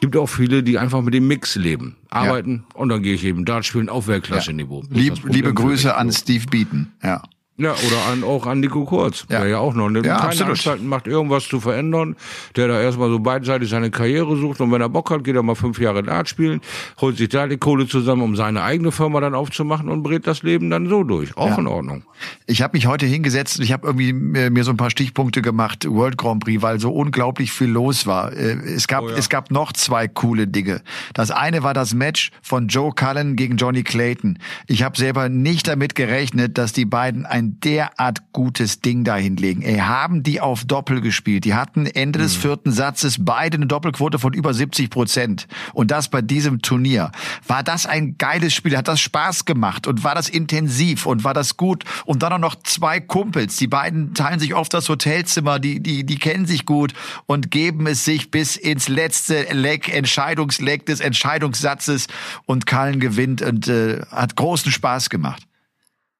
gibt 0.00 0.16
auch 0.16 0.28
viele, 0.28 0.62
die 0.62 0.78
einfach 0.78 1.02
mit 1.02 1.14
dem 1.14 1.26
Mix 1.26 1.56
leben. 1.56 1.96
Arbeiten 2.10 2.64
ja. 2.68 2.80
und 2.80 2.88
dann 2.88 3.02
gehe 3.02 3.14
ich 3.14 3.24
eben 3.24 3.44
Dart 3.44 3.64
spielen 3.64 3.88
auf 3.88 4.06
Weltklasse-Niveau. 4.06 4.82
Ja. 4.90 4.96
Lieb, 4.96 5.14
liebe 5.24 5.54
Grüße 5.54 5.94
an 5.94 6.12
Steve 6.12 6.46
Beaton. 6.50 6.92
Ja. 7.02 7.22
Ja, 7.58 7.72
oder 7.72 8.06
an, 8.12 8.22
auch 8.22 8.46
an 8.46 8.60
Nico 8.60 8.84
Kurz, 8.84 9.26
ja. 9.28 9.40
der 9.40 9.48
ja 9.48 9.58
auch 9.58 9.74
noch 9.74 9.88
eine 9.88 10.00
ja, 10.04 10.18
keine 10.18 10.46
Anstalten 10.46 10.86
macht, 10.86 11.08
irgendwas 11.08 11.48
zu 11.48 11.58
verändern, 11.58 12.14
der 12.54 12.68
da 12.68 12.80
erstmal 12.80 13.10
so 13.10 13.18
beidseitig 13.18 13.68
seine 13.68 13.90
Karriere 13.90 14.36
sucht 14.36 14.60
und 14.60 14.70
wenn 14.70 14.80
er 14.80 14.88
Bock 14.88 15.10
hat, 15.10 15.24
geht 15.24 15.34
er 15.34 15.42
mal 15.42 15.56
fünf 15.56 15.80
Jahre 15.80 16.04
Dart 16.04 16.28
spielen, 16.28 16.60
holt 17.00 17.16
sich 17.16 17.30
da 17.30 17.48
die 17.48 17.56
Kohle 17.56 17.88
zusammen, 17.88 18.22
um 18.22 18.36
seine 18.36 18.62
eigene 18.62 18.92
Firma 18.92 19.20
dann 19.20 19.34
aufzumachen 19.34 19.88
und 19.88 20.04
brät 20.04 20.28
das 20.28 20.44
Leben 20.44 20.70
dann 20.70 20.88
so 20.88 21.02
durch. 21.02 21.36
Auch 21.36 21.48
ja. 21.48 21.58
in 21.58 21.66
Ordnung. 21.66 22.04
Ich 22.46 22.62
habe 22.62 22.76
mich 22.76 22.86
heute 22.86 23.06
hingesetzt 23.06 23.58
und 23.58 23.64
ich 23.64 23.72
habe 23.72 23.88
irgendwie 23.88 24.12
mir 24.12 24.62
so 24.62 24.70
ein 24.70 24.76
paar 24.76 24.90
Stichpunkte 24.90 25.42
gemacht, 25.42 25.84
World 25.88 26.16
Grand 26.16 26.44
Prix, 26.44 26.62
weil 26.62 26.78
so 26.78 26.92
unglaublich 26.92 27.50
viel 27.50 27.70
los 27.70 28.06
war. 28.06 28.32
Äh, 28.32 28.52
es 28.52 28.86
gab, 28.86 29.02
oh 29.02 29.10
ja. 29.10 29.16
es 29.16 29.28
gab 29.28 29.50
noch 29.50 29.72
zwei 29.72 30.06
coole 30.06 30.46
Dinge. 30.46 30.80
Das 31.12 31.32
eine 31.32 31.64
war 31.64 31.74
das 31.74 31.92
Match 31.92 32.30
von 32.40 32.68
Joe 32.68 32.92
Cullen 32.92 33.34
gegen 33.34 33.56
Johnny 33.56 33.82
Clayton. 33.82 34.38
Ich 34.68 34.84
habe 34.84 34.96
selber 34.96 35.28
nicht 35.28 35.66
damit 35.66 35.96
gerechnet, 35.96 36.56
dass 36.56 36.72
die 36.72 36.84
beiden 36.84 37.26
ein 37.26 37.47
derart 37.60 38.32
gutes 38.32 38.80
Ding 38.80 39.04
da 39.04 39.16
hinlegen. 39.16 39.62
Ey, 39.62 39.78
haben 39.78 40.22
die 40.22 40.40
auf 40.40 40.64
Doppel 40.64 41.00
gespielt. 41.00 41.44
Die 41.44 41.54
hatten 41.54 41.86
Ende 41.86 42.18
mhm. 42.18 42.22
des 42.22 42.36
vierten 42.36 42.72
Satzes 42.72 43.24
beide 43.24 43.56
eine 43.56 43.66
Doppelquote 43.66 44.18
von 44.18 44.32
über 44.32 44.54
70 44.54 44.90
Prozent. 44.90 45.48
Und 45.72 45.90
das 45.90 46.08
bei 46.08 46.22
diesem 46.22 46.62
Turnier. 46.62 47.10
War 47.46 47.62
das 47.62 47.86
ein 47.86 48.18
geiles 48.18 48.54
Spiel? 48.54 48.76
Hat 48.76 48.88
das 48.88 49.00
Spaß 49.00 49.44
gemacht? 49.44 49.86
Und 49.86 50.04
war 50.04 50.14
das 50.14 50.28
intensiv? 50.28 51.06
Und 51.06 51.24
war 51.24 51.34
das 51.34 51.56
gut? 51.56 51.84
Und 52.04 52.22
dann 52.22 52.32
auch 52.32 52.38
noch 52.38 52.56
zwei 52.62 53.00
Kumpels. 53.00 53.56
Die 53.56 53.66
beiden 53.66 54.14
teilen 54.14 54.40
sich 54.40 54.54
oft 54.54 54.72
das 54.74 54.88
Hotelzimmer. 54.88 55.58
Die, 55.58 55.80
die, 55.80 56.04
die 56.04 56.18
kennen 56.18 56.46
sich 56.46 56.66
gut 56.66 56.92
und 57.26 57.50
geben 57.50 57.86
es 57.86 58.04
sich 58.04 58.30
bis 58.30 58.56
ins 58.56 58.88
letzte 58.88 59.42
Leck, 59.52 59.92
Entscheidungsleck 59.92 60.86
des 60.86 61.00
Entscheidungssatzes. 61.00 62.06
Und 62.46 62.66
Kallen 62.66 63.00
gewinnt 63.00 63.42
und 63.42 63.68
äh, 63.68 64.02
hat 64.10 64.36
großen 64.36 64.70
Spaß 64.70 65.10
gemacht. 65.10 65.48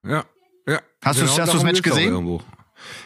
Ja, 0.04 0.24
ja. 0.68 0.80
Hast 1.02 1.20
genau, 1.20 1.36
du 1.36 1.52
das 1.52 1.62
Match 1.62 1.82
gesehen? 1.82 2.40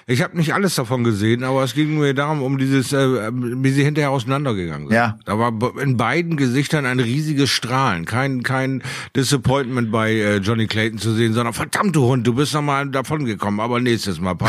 Ich 0.07 0.23
habe 0.23 0.37
nicht 0.37 0.53
alles 0.55 0.75
davon 0.75 1.05
gesehen, 1.05 1.45
aber 1.45 1.63
es 1.63 1.75
ging 1.75 1.99
mir 1.99 2.15
darum, 2.15 2.43
um 2.43 2.59
dieses, 2.59 2.93
äh, 2.93 3.31
wie 3.33 3.71
sie 3.71 3.85
hinterher 3.85 4.11
auseinandergegangen 4.11 4.89
sind. 4.89 4.97
Ja. 4.97 5.19
Da 5.25 5.39
war 5.39 5.53
in 5.81 5.97
beiden 5.97 6.37
Gesichtern 6.37 6.87
ein 6.87 6.99
riesiges 7.01 7.51
Strahlen. 7.51 8.05
Kein, 8.05 8.43
kein 8.43 8.83
Disappointment 9.15 9.93
bei 9.93 10.13
äh, 10.13 10.37
Johnny 10.39 10.67
Clayton 10.67 10.99
zu 10.99 11.13
sehen, 11.13 11.35
sondern 11.35 11.55
verdammt 11.55 11.95
du 11.95 12.05
Hund, 12.05 12.27
du 12.27 12.35
bist 12.35 12.53
nochmal 12.55 12.89
davon 12.89 13.25
gekommen, 13.25 13.61
aber 13.61 13.81
nächstes 13.81 14.21
Mal. 14.21 14.37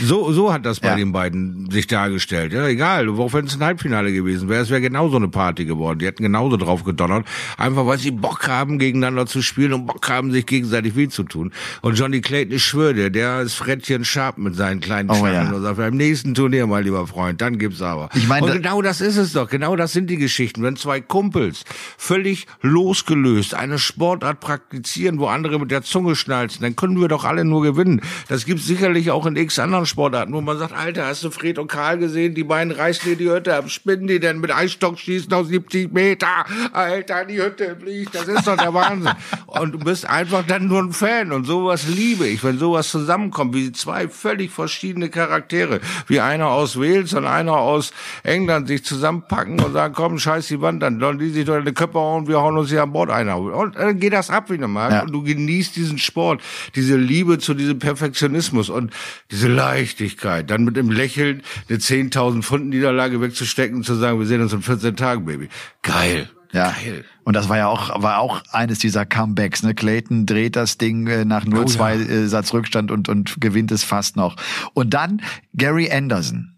So. 0.00 0.32
so, 0.32 0.52
hat 0.52 0.66
das 0.66 0.80
bei 0.80 0.88
ja. 0.88 0.96
den 0.96 1.12
beiden 1.12 1.70
sich 1.70 1.86
dargestellt. 1.86 2.52
Ja, 2.52 2.66
egal, 2.66 3.08
auch 3.08 3.32
wenn 3.32 3.46
es 3.46 3.54
ein 3.54 3.64
Halbfinale 3.64 4.12
gewesen 4.12 4.48
wäre, 4.48 4.60
es 4.62 4.70
wäre 4.70 4.80
genauso 4.80 5.16
eine 5.16 5.28
Party 5.28 5.64
geworden. 5.64 6.00
Die 6.00 6.06
hätten 6.06 6.24
genauso 6.24 6.56
drauf 6.56 6.82
gedonnert. 6.82 7.26
Einfach 7.56 7.86
weil 7.86 7.98
sie 7.98 8.10
Bock 8.10 8.48
haben, 8.48 8.78
gegeneinander 8.78 9.26
zu 9.26 9.40
spielen 9.40 9.72
und 9.72 9.86
Bock 9.86 10.08
haben, 10.08 10.32
sich 10.32 10.46
gegenseitig 10.46 10.96
weh 10.96 11.08
zu 11.08 11.22
tun. 11.22 11.52
Und 11.80 11.94
Johnny 11.94 12.20
Clayton, 12.20 12.56
ich 12.56 12.64
schwöre 12.64 12.94
dir, 12.94 13.10
der 13.10 13.42
ist 13.42 13.54
Frettchen 13.54 14.04
Darren 14.04 14.04
Sharp 14.34 14.38
mit 14.38 14.56
seinen 14.56 14.80
kleinen 14.80 15.10
Oh, 15.10 15.14
Schlangen 15.14 15.50
ja. 15.50 15.52
und 15.52 15.62
sagt, 15.62 15.76
beim 15.76 15.96
nächsten 15.96 16.34
Turnier, 16.34 16.66
mein 16.66 16.84
lieber 16.84 17.06
Freund, 17.06 17.40
dann 17.40 17.58
gibt's 17.58 17.82
aber. 17.82 18.08
Ich 18.14 18.26
meine, 18.28 18.46
und 18.46 18.52
genau 18.52 18.82
das 18.82 19.00
ist 19.00 19.16
es 19.16 19.32
doch. 19.32 19.48
Genau 19.48 19.76
das 19.76 19.92
sind 19.92 20.08
die 20.10 20.16
Geschichten. 20.16 20.62
Wenn 20.62 20.76
zwei 20.76 21.00
Kumpels 21.00 21.64
völlig 21.96 22.46
losgelöst 22.62 23.54
eine 23.54 23.78
Sportart 23.78 24.40
praktizieren, 24.40 25.18
wo 25.18 25.26
andere 25.26 25.58
mit 25.58 25.70
der 25.70 25.82
Zunge 25.82 26.16
schnalzen, 26.16 26.62
dann 26.62 26.76
können 26.76 27.00
wir 27.00 27.08
doch 27.08 27.24
alle 27.24 27.44
nur 27.44 27.62
gewinnen. 27.62 28.00
Das 28.28 28.44
gibt's 28.44 28.66
sicherlich 28.66 29.10
auch 29.10 29.26
in 29.26 29.36
x 29.36 29.58
anderen 29.58 29.86
Sportarten, 29.86 30.32
wo 30.32 30.40
man 30.40 30.58
sagt, 30.58 30.72
Alter, 30.74 31.06
hast 31.06 31.24
du 31.24 31.30
Fred 31.30 31.58
und 31.58 31.68
Karl 31.68 31.98
gesehen? 31.98 32.34
Die 32.34 32.44
beiden 32.44 32.72
reißen 32.72 33.08
dir 33.08 33.16
die 33.16 33.30
Hütte 33.30 33.54
ab. 33.56 33.70
Spinnen 33.70 34.06
die 34.06 34.20
denn 34.20 34.40
mit 34.40 34.50
Eisstock 34.54 34.98
schießen 34.98 35.32
aus 35.32 35.48
70 35.48 35.92
Meter? 35.92 36.26
Alter, 36.72 37.24
die 37.24 37.40
Hütte 37.40 37.76
fliegt. 37.80 38.14
Das 38.14 38.28
ist 38.28 38.46
doch 38.46 38.56
der 38.56 38.74
Wahnsinn. 38.74 39.12
Und 39.46 39.72
du 39.72 39.78
bist 39.78 40.08
einfach 40.08 40.44
dann 40.46 40.66
nur 40.66 40.80
ein 40.82 40.92
Fan. 40.92 41.32
Und 41.32 41.44
sowas 41.44 41.86
liebe 41.88 42.26
ich, 42.26 42.42
wenn 42.44 42.58
sowas 42.58 42.88
zusammenkommt, 42.90 43.54
wie 43.54 43.72
zwei 43.72 44.08
völlig 44.24 44.50
verschiedene 44.50 45.10
Charaktere, 45.10 45.80
wie 46.06 46.18
einer 46.18 46.46
aus 46.46 46.78
Wales 46.80 47.12
und 47.12 47.26
einer 47.26 47.58
aus 47.58 47.92
England 48.22 48.68
sich 48.68 48.82
zusammenpacken 48.82 49.60
und 49.60 49.74
sagen, 49.74 49.92
komm, 49.94 50.18
scheiß 50.18 50.48
die 50.48 50.62
Wand, 50.62 50.82
dann 50.82 50.98
sollen 50.98 51.18
die 51.18 51.28
sich 51.28 51.44
doch 51.44 51.56
in 51.56 51.66
die 51.66 51.74
Köpfe 51.74 51.98
hauen, 51.98 52.26
wir 52.26 52.40
hauen 52.40 52.56
uns 52.56 52.70
hier 52.70 52.82
an 52.82 52.90
Bord 52.90 53.10
einer. 53.10 53.36
Und 53.38 53.76
dann 53.76 54.00
geht 54.00 54.14
das 54.14 54.30
ab 54.30 54.48
wie 54.48 54.54
eine 54.54 54.66
Mark. 54.66 54.92
Ja. 54.92 55.02
Und 55.02 55.12
du 55.12 55.22
genießt 55.22 55.76
diesen 55.76 55.98
Sport, 55.98 56.40
diese 56.74 56.96
Liebe 56.96 57.38
zu 57.38 57.52
diesem 57.52 57.78
Perfektionismus 57.78 58.70
und 58.70 58.94
diese 59.30 59.48
Leichtigkeit, 59.48 60.48
dann 60.48 60.64
mit 60.64 60.76
dem 60.76 60.90
Lächeln 60.90 61.42
eine 61.68 61.76
10.000 61.76 62.42
Pfund 62.42 62.70
Niederlage 62.70 63.20
wegzustecken 63.20 63.76
und 63.76 63.84
zu 63.84 63.94
sagen, 63.94 64.18
wir 64.18 64.26
sehen 64.26 64.40
uns 64.40 64.54
in 64.54 64.62
14 64.62 64.96
Tagen, 64.96 65.26
Baby. 65.26 65.50
Geil. 65.82 66.30
Ja. 66.54 66.70
Geil. 66.70 67.04
Und 67.24 67.34
das 67.34 67.48
war 67.48 67.56
ja 67.56 67.66
auch, 67.66 68.00
war 68.00 68.18
auch 68.18 68.42
eines 68.52 68.78
dieser 68.78 69.04
Comebacks. 69.04 69.62
Ne? 69.62 69.74
Clayton 69.74 70.24
dreht 70.24 70.56
das 70.56 70.78
Ding 70.78 71.06
äh, 71.08 71.24
nach 71.24 71.44
0-2 71.44 71.78
ja. 71.78 71.94
äh, 71.94 72.26
Satz 72.28 72.52
Rückstand 72.52 72.90
und, 72.90 73.08
und 73.08 73.40
gewinnt 73.40 73.72
es 73.72 73.82
fast 73.82 74.16
noch. 74.16 74.36
Und 74.72 74.94
dann 74.94 75.20
Gary 75.54 75.90
Anderson. 75.90 76.56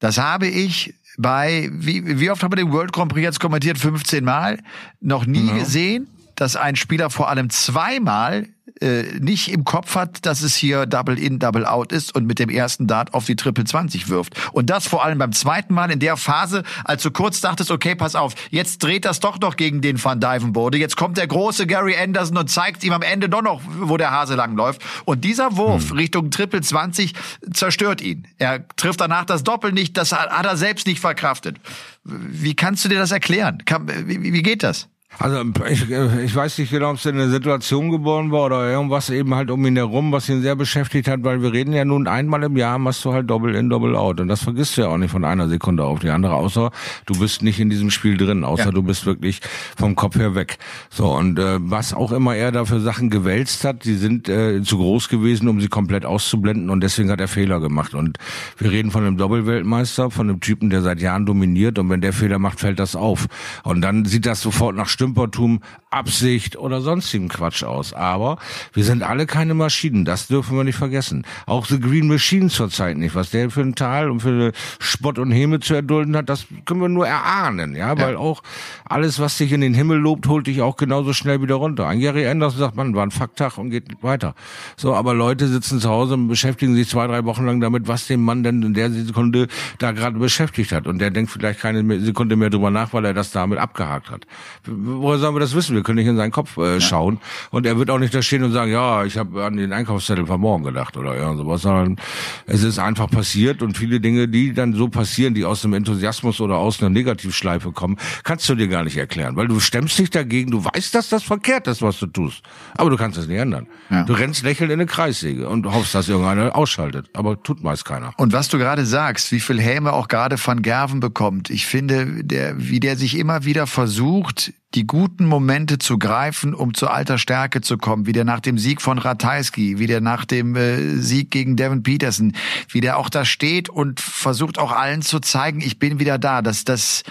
Das 0.00 0.18
habe 0.18 0.48
ich 0.48 0.94
bei, 1.16 1.68
wie, 1.72 2.18
wie 2.18 2.30
oft 2.30 2.42
haben 2.42 2.52
wir 2.52 2.56
den 2.56 2.72
World 2.72 2.92
Grand 2.92 3.12
Prix 3.12 3.22
jetzt 3.22 3.40
kommentiert? 3.40 3.78
15 3.78 4.24
Mal. 4.24 4.58
Noch 5.00 5.26
nie 5.26 5.52
gesehen, 5.52 6.08
dass 6.34 6.56
ein 6.56 6.74
Spieler 6.74 7.10
vor 7.10 7.28
allem 7.28 7.50
zweimal 7.50 8.48
äh, 8.80 9.02
nicht 9.20 9.52
im 9.52 9.64
Kopf 9.64 9.94
hat, 9.94 10.24
dass 10.24 10.42
es 10.42 10.54
hier 10.54 10.86
Double 10.86 11.18
In, 11.18 11.38
Double 11.38 11.66
Out 11.66 11.92
ist 11.92 12.14
und 12.14 12.26
mit 12.26 12.38
dem 12.38 12.48
ersten 12.48 12.86
Dart 12.86 13.12
auf 13.14 13.26
die 13.26 13.36
Triple 13.36 13.64
20 13.64 14.08
wirft. 14.08 14.34
Und 14.52 14.70
das 14.70 14.86
vor 14.86 15.04
allem 15.04 15.18
beim 15.18 15.32
zweiten 15.32 15.74
Mal 15.74 15.90
in 15.90 15.98
der 15.98 16.16
Phase, 16.16 16.62
als 16.84 17.02
du 17.02 17.10
kurz 17.10 17.40
dachtest, 17.40 17.70
okay, 17.70 17.94
pass 17.94 18.14
auf, 18.14 18.34
jetzt 18.50 18.82
dreht 18.82 19.04
das 19.04 19.20
doch 19.20 19.38
noch 19.38 19.56
gegen 19.56 19.80
den 19.80 20.02
Van 20.02 20.20
Dyvenbode. 20.20 20.78
Jetzt 20.78 20.96
kommt 20.96 21.18
der 21.18 21.26
große 21.26 21.66
Gary 21.66 21.96
Anderson 21.96 22.38
und 22.38 22.50
zeigt 22.50 22.82
ihm 22.82 22.92
am 22.92 23.02
Ende 23.02 23.28
doch 23.28 23.42
noch, 23.42 23.60
wo 23.66 23.96
der 23.96 24.10
Hase 24.10 24.34
langläuft. 24.34 24.82
Und 25.04 25.24
dieser 25.24 25.56
Wurf 25.56 25.94
Richtung 25.94 26.30
Triple 26.30 26.62
20 26.62 27.14
zerstört 27.52 28.00
ihn. 28.00 28.26
Er 28.38 28.66
trifft 28.76 29.00
danach 29.00 29.24
das 29.24 29.44
Doppel 29.44 29.72
nicht, 29.72 29.96
das 29.96 30.12
hat 30.12 30.46
er 30.46 30.56
selbst 30.56 30.86
nicht 30.86 31.00
verkraftet. 31.00 31.58
Wie 32.04 32.54
kannst 32.54 32.84
du 32.84 32.88
dir 32.88 32.98
das 32.98 33.12
erklären? 33.12 33.62
Wie 34.06 34.42
geht 34.42 34.62
das? 34.62 34.88
Also 35.18 35.42
ich, 35.68 35.90
ich 35.90 36.34
weiß 36.34 36.56
nicht 36.58 36.70
genau, 36.70 36.90
ob 36.90 36.96
es 36.96 37.04
in 37.04 37.16
einer 37.16 37.28
Situation 37.28 37.90
geboren 37.90 38.30
war 38.30 38.46
oder 38.46 38.70
irgendwas 38.70 39.10
eben 39.10 39.34
halt 39.34 39.50
um 39.50 39.66
ihn 39.66 39.76
herum, 39.76 40.12
was 40.12 40.28
ihn 40.30 40.40
sehr 40.40 40.56
beschäftigt 40.56 41.08
hat, 41.08 41.24
weil 41.24 41.42
wir 41.42 41.52
reden 41.52 41.74
ja 41.74 41.84
nun 41.84 42.06
einmal 42.06 42.42
im 42.44 42.56
Jahr 42.56 42.78
machst 42.78 43.04
du 43.04 43.12
halt 43.12 43.28
Double 43.28 43.54
in, 43.54 43.68
Double 43.68 43.96
out 43.96 44.20
und 44.20 44.28
das 44.28 44.42
vergisst 44.44 44.76
du 44.76 44.82
ja 44.82 44.88
auch 44.88 44.96
nicht 44.96 45.10
von 45.10 45.24
einer 45.24 45.48
Sekunde 45.48 45.84
auf 45.84 45.98
die 45.98 46.08
andere, 46.08 46.34
außer 46.34 46.70
du 47.04 47.18
bist 47.18 47.42
nicht 47.42 47.60
in 47.60 47.68
diesem 47.68 47.90
Spiel 47.90 48.16
drin, 48.16 48.44
außer 48.44 48.66
Ja. 48.66 48.70
du 48.70 48.82
bist 48.82 49.04
wirklich 49.04 49.40
vom 49.76 49.94
Kopf 49.94 50.16
her 50.16 50.34
weg. 50.34 50.56
So 50.88 51.12
und 51.14 51.38
äh, 51.38 51.58
was 51.60 51.92
auch 51.92 52.12
immer 52.12 52.36
er 52.36 52.50
da 52.52 52.64
für 52.64 52.80
Sachen 52.80 53.10
gewälzt 53.10 53.64
hat, 53.64 53.84
die 53.84 53.94
sind 53.96 54.28
äh, 54.28 54.62
zu 54.62 54.78
groß 54.78 55.08
gewesen, 55.08 55.48
um 55.48 55.60
sie 55.60 55.68
komplett 55.68 56.06
auszublenden 56.06 56.70
und 56.70 56.82
deswegen 56.82 57.10
hat 57.10 57.20
er 57.20 57.28
Fehler 57.28 57.60
gemacht 57.60 57.92
und 57.94 58.16
wir 58.56 58.70
reden 58.70 58.90
von 58.90 59.04
einem 59.04 59.18
Doppelweltmeister, 59.18 60.10
von 60.10 60.30
einem 60.30 60.40
Typen, 60.40 60.70
der 60.70 60.80
seit 60.80 61.00
Jahren 61.00 61.26
dominiert 61.26 61.78
und 61.78 61.90
wenn 61.90 62.00
der 62.00 62.14
Fehler 62.14 62.38
macht, 62.38 62.60
fällt 62.60 62.78
das 62.78 62.96
auf 62.96 63.26
und 63.64 63.82
dann 63.82 64.06
sieht 64.06 64.24
das 64.24 64.40
sofort 64.40 64.76
nach 64.76 64.88
Stümpertum, 65.00 65.60
Absicht 65.90 66.56
oder 66.56 66.80
sonstigem 66.80 67.28
Quatsch 67.28 67.64
aus. 67.64 67.92
Aber 67.92 68.38
wir 68.72 68.84
sind 68.84 69.02
alle 69.02 69.26
keine 69.26 69.54
Maschinen, 69.54 70.04
das 70.04 70.28
dürfen 70.28 70.56
wir 70.56 70.64
nicht 70.64 70.76
vergessen. 70.76 71.24
Auch 71.46 71.66
The 71.66 71.80
Green 71.80 72.06
Machine 72.08 72.48
zurzeit 72.48 72.96
nicht. 72.96 73.14
Was 73.14 73.30
der 73.30 73.50
für 73.50 73.62
ein 73.62 73.74
Tal 73.74 74.10
und 74.10 74.20
für 74.20 74.52
Spott 74.78 75.18
und 75.18 75.32
Häme 75.32 75.60
zu 75.60 75.74
erdulden 75.74 76.16
hat, 76.16 76.28
das 76.28 76.46
können 76.64 76.80
wir 76.80 76.88
nur 76.88 77.06
erahnen, 77.06 77.74
ja, 77.74 77.98
weil 77.98 78.16
auch 78.16 78.42
alles, 78.84 79.18
was 79.18 79.36
sich 79.36 79.52
in 79.52 79.60
den 79.60 79.74
Himmel 79.74 79.98
lobt, 79.98 80.28
holt 80.28 80.46
dich 80.46 80.62
auch 80.62 80.76
genauso 80.76 81.12
schnell 81.12 81.42
wieder 81.42 81.56
runter. 81.56 81.88
Ein 81.88 82.00
Gary 82.00 82.26
Anderson 82.26 82.60
sagt, 82.60 82.76
man, 82.76 82.94
war 82.94 83.04
ein 83.04 83.10
Facktag 83.10 83.58
und 83.58 83.70
geht 83.70 84.02
weiter. 84.02 84.34
So, 84.76 84.94
aber 84.94 85.14
Leute 85.14 85.48
sitzen 85.48 85.80
zu 85.80 85.88
Hause 85.88 86.14
und 86.14 86.28
beschäftigen 86.28 86.74
sich 86.74 86.88
zwei, 86.88 87.06
drei 87.06 87.24
Wochen 87.24 87.46
lang 87.46 87.60
damit, 87.60 87.88
was 87.88 88.06
den 88.06 88.20
Mann 88.20 88.42
denn 88.42 88.62
in 88.62 88.74
der 88.74 88.90
Sekunde 88.90 89.48
da 89.78 89.92
gerade 89.92 90.18
beschäftigt 90.18 90.72
hat. 90.72 90.86
Und 90.86 90.98
der 90.98 91.10
denkt 91.10 91.32
vielleicht 91.32 91.60
keine 91.60 92.00
Sekunde 92.00 92.36
mehr 92.36 92.50
drüber 92.50 92.70
nach, 92.70 92.92
weil 92.92 93.04
er 93.04 93.14
das 93.14 93.32
damit 93.32 93.58
abgehakt 93.58 94.10
hat. 94.10 94.26
Woher 94.66 95.18
sollen 95.18 95.34
wir 95.34 95.40
das 95.40 95.54
wissen? 95.54 95.79
Wir 95.80 95.84
können 95.84 95.96
nicht 95.96 96.08
in 96.08 96.16
seinen 96.18 96.30
Kopf 96.30 96.58
äh, 96.58 96.78
schauen. 96.78 97.20
Und 97.50 97.64
er 97.64 97.78
wird 97.78 97.88
auch 97.88 97.98
nicht 97.98 98.14
da 98.14 98.20
stehen 98.20 98.44
und 98.44 98.52
sagen, 98.52 98.70
ja, 98.70 99.02
ich 99.06 99.16
habe 99.16 99.42
an 99.42 99.56
den 99.56 99.72
Einkaufszettel 99.72 100.26
von 100.26 100.38
morgen 100.38 100.62
gedacht 100.62 100.98
oder 100.98 101.16
ja, 101.16 101.34
sowas, 101.34 101.62
sondern 101.62 101.96
es 102.44 102.62
ist 102.62 102.78
einfach 102.78 103.10
passiert 103.10 103.62
und 103.62 103.78
viele 103.78 103.98
Dinge, 103.98 104.28
die 104.28 104.52
dann 104.52 104.74
so 104.74 104.88
passieren, 104.88 105.32
die 105.32 105.46
aus 105.46 105.64
einem 105.64 105.72
Enthusiasmus 105.72 106.38
oder 106.42 106.56
aus 106.56 106.82
einer 106.82 106.90
Negativschleife 106.90 107.72
kommen, 107.72 107.96
kannst 108.24 108.46
du 108.50 108.56
dir 108.56 108.68
gar 108.68 108.84
nicht 108.84 108.98
erklären, 108.98 109.36
weil 109.36 109.48
du 109.48 109.58
stemmst 109.58 109.98
dich 109.98 110.10
dagegen, 110.10 110.50
du 110.50 110.62
weißt, 110.62 110.94
dass 110.94 111.08
das 111.08 111.22
verkehrt 111.22 111.66
ist, 111.66 111.80
was 111.80 111.98
du 111.98 112.06
tust, 112.08 112.42
aber 112.76 112.90
du 112.90 112.98
kannst 112.98 113.16
es 113.16 113.26
nicht 113.26 113.38
ändern. 113.38 113.66
Ja. 113.88 114.04
Du 114.04 114.12
rennst 114.12 114.42
lächelnd 114.42 114.70
in 114.70 114.80
eine 114.80 114.86
Kreissäge 114.86 115.48
und 115.48 115.64
hoffst, 115.64 115.94
dass 115.94 116.10
irgendeiner 116.10 116.54
ausschaltet, 116.54 117.08
aber 117.14 117.42
tut 117.42 117.62
meist 117.62 117.86
keiner. 117.86 118.12
Und 118.18 118.34
was 118.34 118.48
du 118.48 118.58
gerade 118.58 118.84
sagst, 118.84 119.32
wie 119.32 119.40
viel 119.40 119.58
Häme 119.58 119.94
auch 119.94 120.08
gerade 120.08 120.36
Van 120.44 120.60
Gerven 120.60 121.00
bekommt, 121.00 121.48
ich 121.48 121.64
finde, 121.64 122.22
der, 122.22 122.52
wie 122.58 122.80
der 122.80 122.98
sich 122.98 123.16
immer 123.16 123.46
wieder 123.46 123.66
versucht, 123.66 124.52
die 124.74 124.86
guten 124.86 125.26
Momente 125.26 125.78
zu 125.78 125.98
greifen, 125.98 126.54
um 126.54 126.74
zu 126.74 126.88
alter 126.88 127.18
Stärke 127.18 127.60
zu 127.60 127.76
kommen, 127.76 128.06
wie 128.06 128.12
der 128.12 128.24
nach 128.24 128.40
dem 128.40 128.56
Sieg 128.56 128.80
von 128.80 128.98
Ratajski, 128.98 129.78
wie 129.78 129.86
der 129.86 130.00
nach 130.00 130.24
dem 130.24 130.54
äh, 130.54 130.96
Sieg 130.96 131.30
gegen 131.30 131.56
Devin 131.56 131.82
Peterson, 131.82 132.36
wie 132.68 132.80
der 132.80 132.96
auch 132.96 133.10
da 133.10 133.24
steht 133.24 133.68
und 133.68 134.00
versucht 134.00 134.58
auch 134.58 134.72
allen 134.72 135.02
zu 135.02 135.18
zeigen, 135.18 135.60
ich 135.60 135.78
bin 135.78 135.98
wieder 135.98 136.18
da. 136.18 136.40
Das, 136.40 136.64
das, 136.64 137.02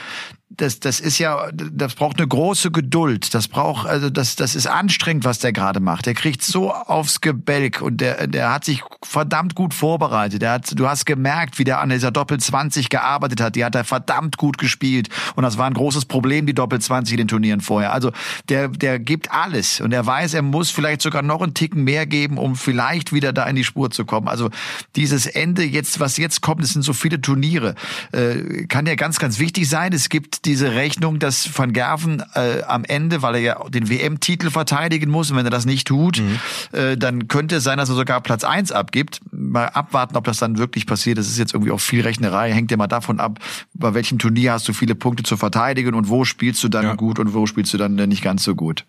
das, 0.51 0.79
das 0.79 0.99
ist 0.99 1.19
ja, 1.19 1.51
das 1.53 1.93
braucht 1.93 2.17
eine 2.17 2.27
große 2.27 2.71
Geduld. 2.71 3.35
Das 3.35 3.47
braucht, 3.47 3.87
also 3.87 4.09
das, 4.09 4.35
das 4.35 4.55
ist 4.55 4.65
anstrengend, 4.65 5.23
was 5.23 5.37
der 5.37 5.53
gerade 5.53 5.79
macht. 5.79 6.07
Der 6.07 6.15
kriegt 6.15 6.41
so 6.41 6.73
aufs 6.73 7.21
Gebälk 7.21 7.81
und 7.81 8.01
der, 8.01 8.25
der 8.25 8.51
hat 8.51 8.65
sich 8.65 8.81
verdammt 9.03 9.53
gut 9.53 9.75
vorbereitet. 9.75 10.41
Der 10.41 10.53
hat, 10.53 10.77
du 10.77 10.87
hast 10.87 11.05
gemerkt, 11.05 11.59
wie 11.59 11.65
der 11.65 11.79
an 11.81 11.89
dieser 11.89 12.09
Doppel 12.09 12.39
20 12.39 12.89
gearbeitet 12.89 13.41
hat. 13.41 13.55
Die 13.55 13.63
hat 13.63 13.75
er 13.75 13.83
verdammt 13.83 14.37
gut 14.37 14.57
gespielt. 14.57 15.09
Und 15.35 15.43
das 15.43 15.59
war 15.59 15.67
ein 15.67 15.75
großes 15.75 16.05
Problem, 16.05 16.47
die 16.47 16.55
Doppel 16.55 16.81
20 16.81 17.13
in 17.13 17.17
den 17.19 17.27
Turnieren 17.27 17.61
vorher. 17.61 17.93
Also 17.93 18.11
der, 18.49 18.69
der 18.69 18.97
gibt 18.97 19.31
alles 19.31 19.79
und 19.81 19.93
er 19.93 20.05
weiß, 20.05 20.33
er 20.33 20.41
muss 20.41 20.71
vielleicht 20.71 21.03
sogar 21.03 21.21
noch 21.21 21.43
einen 21.43 21.53
Ticken 21.53 21.83
mehr 21.83 22.07
geben, 22.07 22.39
um 22.39 22.55
vielleicht 22.55 23.13
wieder 23.13 23.33
da 23.33 23.45
in 23.45 23.55
die 23.55 23.63
Spur 23.63 23.91
zu 23.91 24.03
kommen. 24.03 24.27
Also 24.27 24.49
dieses 24.95 25.27
Ende 25.27 25.63
jetzt, 25.63 25.99
was 25.99 26.17
jetzt 26.17 26.41
kommt, 26.41 26.63
es 26.63 26.73
sind 26.73 26.81
so 26.81 26.93
viele 26.93 27.21
Turniere, 27.21 27.75
äh, 28.13 28.65
kann 28.65 28.87
ja 28.87 28.95
ganz, 28.95 29.19
ganz 29.19 29.37
wichtig 29.37 29.69
sein. 29.69 29.93
Es 29.93 30.09
gibt 30.09 30.38
diese 30.45 30.73
Rechnung, 30.73 31.19
dass 31.19 31.57
Van 31.57 31.73
Gerven 31.73 32.23
äh, 32.33 32.61
am 32.63 32.83
Ende, 32.85 33.21
weil 33.21 33.35
er 33.35 33.41
ja 33.41 33.69
den 33.69 33.89
WM-Titel 33.89 34.49
verteidigen 34.49 35.09
muss, 35.09 35.31
und 35.31 35.37
wenn 35.37 35.45
er 35.45 35.51
das 35.51 35.65
nicht 35.65 35.87
tut, 35.87 36.21
äh, 36.71 36.97
dann 36.97 37.27
könnte 37.27 37.57
es 37.57 37.63
sein, 37.63 37.77
dass 37.77 37.89
er 37.89 37.95
sogar 37.95 38.21
Platz 38.21 38.43
eins 38.43 38.71
abgibt. 38.71 39.19
Mal 39.31 39.65
abwarten, 39.65 40.15
ob 40.15 40.23
das 40.25 40.37
dann 40.37 40.57
wirklich 40.57 40.85
passiert. 40.87 41.17
Das 41.17 41.27
ist 41.27 41.37
jetzt 41.37 41.53
irgendwie 41.53 41.71
auch 41.71 41.79
viel 41.79 42.01
Rechnerei. 42.01 42.51
Hängt 42.53 42.71
ja 42.71 42.77
mal 42.77 42.87
davon 42.87 43.19
ab, 43.19 43.39
bei 43.73 43.93
welchem 43.93 44.19
Turnier 44.19 44.53
hast 44.53 44.67
du 44.67 44.73
viele 44.73 44.95
Punkte 44.95 45.23
zu 45.23 45.37
verteidigen 45.37 45.93
und 45.93 46.09
wo 46.09 46.25
spielst 46.25 46.63
du 46.63 46.69
dann 46.69 46.83
Ja. 46.83 46.95
gut 46.95 47.19
und 47.19 47.33
wo 47.33 47.45
spielst 47.45 47.73
du 47.73 47.77
dann 47.77 47.97
äh, 47.99 48.07
nicht 48.07 48.23
ganz 48.23 48.43
so 48.43 48.55
gut. 48.55 48.85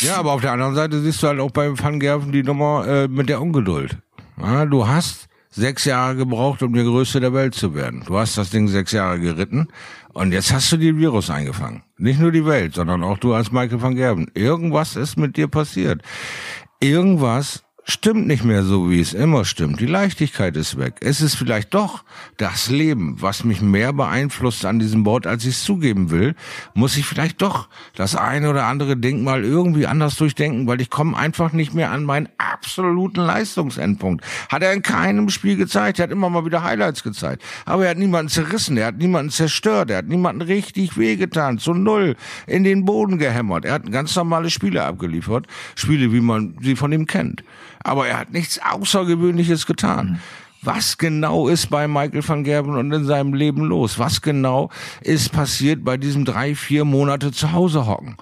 Ja, 0.00 0.16
aber 0.16 0.32
auf 0.32 0.40
der 0.40 0.52
anderen 0.52 0.74
Seite 0.74 1.00
siehst 1.00 1.22
du 1.22 1.26
halt 1.28 1.40
auch 1.40 1.50
beim 1.50 1.78
Van 1.78 1.98
Gerven 2.00 2.32
die 2.32 2.42
Nummer 2.42 2.86
äh, 2.86 3.08
mit 3.08 3.28
der 3.28 3.40
Ungeduld. 3.40 3.98
Ja, 4.40 4.64
du 4.66 4.86
hast 4.86 5.26
sechs 5.50 5.84
Jahre 5.86 6.14
gebraucht, 6.14 6.62
um 6.62 6.72
der 6.72 6.84
Größte 6.84 7.18
der 7.20 7.32
Welt 7.32 7.54
zu 7.54 7.74
werden. 7.74 8.04
Du 8.06 8.16
hast 8.18 8.38
das 8.38 8.50
Ding 8.50 8.68
sechs 8.68 8.92
Jahre 8.92 9.18
geritten 9.18 9.68
und 10.18 10.32
jetzt 10.32 10.52
hast 10.52 10.72
du 10.72 10.76
den 10.76 10.98
Virus 10.98 11.30
eingefangen. 11.30 11.84
Nicht 11.96 12.18
nur 12.18 12.32
die 12.32 12.44
Welt, 12.44 12.74
sondern 12.74 13.04
auch 13.04 13.18
du 13.18 13.34
als 13.34 13.52
Michael 13.52 13.80
van 13.80 13.94
Gerven. 13.94 14.28
Irgendwas 14.34 14.96
ist 14.96 15.16
mit 15.16 15.36
dir 15.36 15.46
passiert. 15.46 16.02
Irgendwas 16.80 17.64
stimmt 17.88 18.26
nicht 18.26 18.44
mehr 18.44 18.64
so, 18.64 18.90
wie 18.90 19.00
es 19.00 19.14
immer 19.14 19.46
stimmt. 19.46 19.80
Die 19.80 19.86
Leichtigkeit 19.86 20.56
ist 20.56 20.78
weg. 20.78 20.96
Es 21.00 21.22
ist 21.22 21.36
vielleicht 21.36 21.72
doch 21.72 22.04
das 22.36 22.68
Leben, 22.68 23.16
was 23.20 23.44
mich 23.44 23.62
mehr 23.62 23.94
beeinflusst 23.94 24.66
an 24.66 24.78
diesem 24.78 25.04
Board, 25.04 25.26
als 25.26 25.44
ich 25.44 25.54
es 25.54 25.64
zugeben 25.64 26.10
will. 26.10 26.34
Muss 26.74 26.98
ich 26.98 27.06
vielleicht 27.06 27.40
doch 27.40 27.68
das 27.96 28.14
eine 28.14 28.50
oder 28.50 28.66
andere 28.66 28.96
Ding 28.98 29.24
mal 29.24 29.42
irgendwie 29.42 29.86
anders 29.86 30.16
durchdenken, 30.16 30.66
weil 30.66 30.82
ich 30.82 30.90
komme 30.90 31.16
einfach 31.16 31.52
nicht 31.52 31.72
mehr 31.72 31.90
an 31.90 32.04
meinen 32.04 32.28
absoluten 32.36 33.22
Leistungsendpunkt. 33.22 34.22
Hat 34.50 34.62
er 34.62 34.74
in 34.74 34.82
keinem 34.82 35.30
Spiel 35.30 35.56
gezeigt. 35.56 35.98
Er 35.98 36.04
hat 36.04 36.10
immer 36.10 36.28
mal 36.28 36.44
wieder 36.44 36.62
Highlights 36.62 37.02
gezeigt. 37.02 37.42
Aber 37.64 37.84
er 37.84 37.90
hat 37.90 37.98
niemanden 37.98 38.28
zerrissen. 38.28 38.76
Er 38.76 38.88
hat 38.88 38.98
niemanden 38.98 39.30
zerstört. 39.30 39.90
Er 39.90 39.98
hat 39.98 40.08
niemanden 40.08 40.42
richtig 40.42 40.98
wehgetan. 40.98 41.58
Zu 41.58 41.72
null 41.72 42.16
in 42.46 42.64
den 42.64 42.84
Boden 42.84 43.16
gehämmert. 43.16 43.64
Er 43.64 43.72
hat 43.72 43.90
ganz 43.90 44.14
normale 44.14 44.50
Spiele 44.50 44.84
abgeliefert. 44.84 45.46
Spiele, 45.74 46.12
wie 46.12 46.20
man 46.20 46.56
sie 46.60 46.76
von 46.76 46.92
ihm 46.92 47.06
kennt. 47.06 47.42
Aber 47.82 48.06
er 48.08 48.18
hat 48.18 48.32
nichts 48.32 48.60
Außergewöhnliches 48.62 49.66
getan. 49.66 50.06
Mhm. 50.06 50.18
Was 50.62 50.98
genau 50.98 51.48
ist 51.48 51.70
bei 51.70 51.86
Michael 51.86 52.26
van 52.26 52.42
Gerben 52.42 52.76
und 52.76 52.92
in 52.92 53.04
seinem 53.04 53.32
Leben 53.32 53.64
los? 53.64 53.98
Was 53.98 54.22
genau 54.22 54.70
ist 55.02 55.30
passiert 55.30 55.84
bei 55.84 55.96
diesem 55.96 56.24
drei, 56.24 56.56
vier 56.56 56.84
Monate 56.84 57.30
zu 57.30 57.52
Hause 57.52 57.86
hocken? 57.86 58.16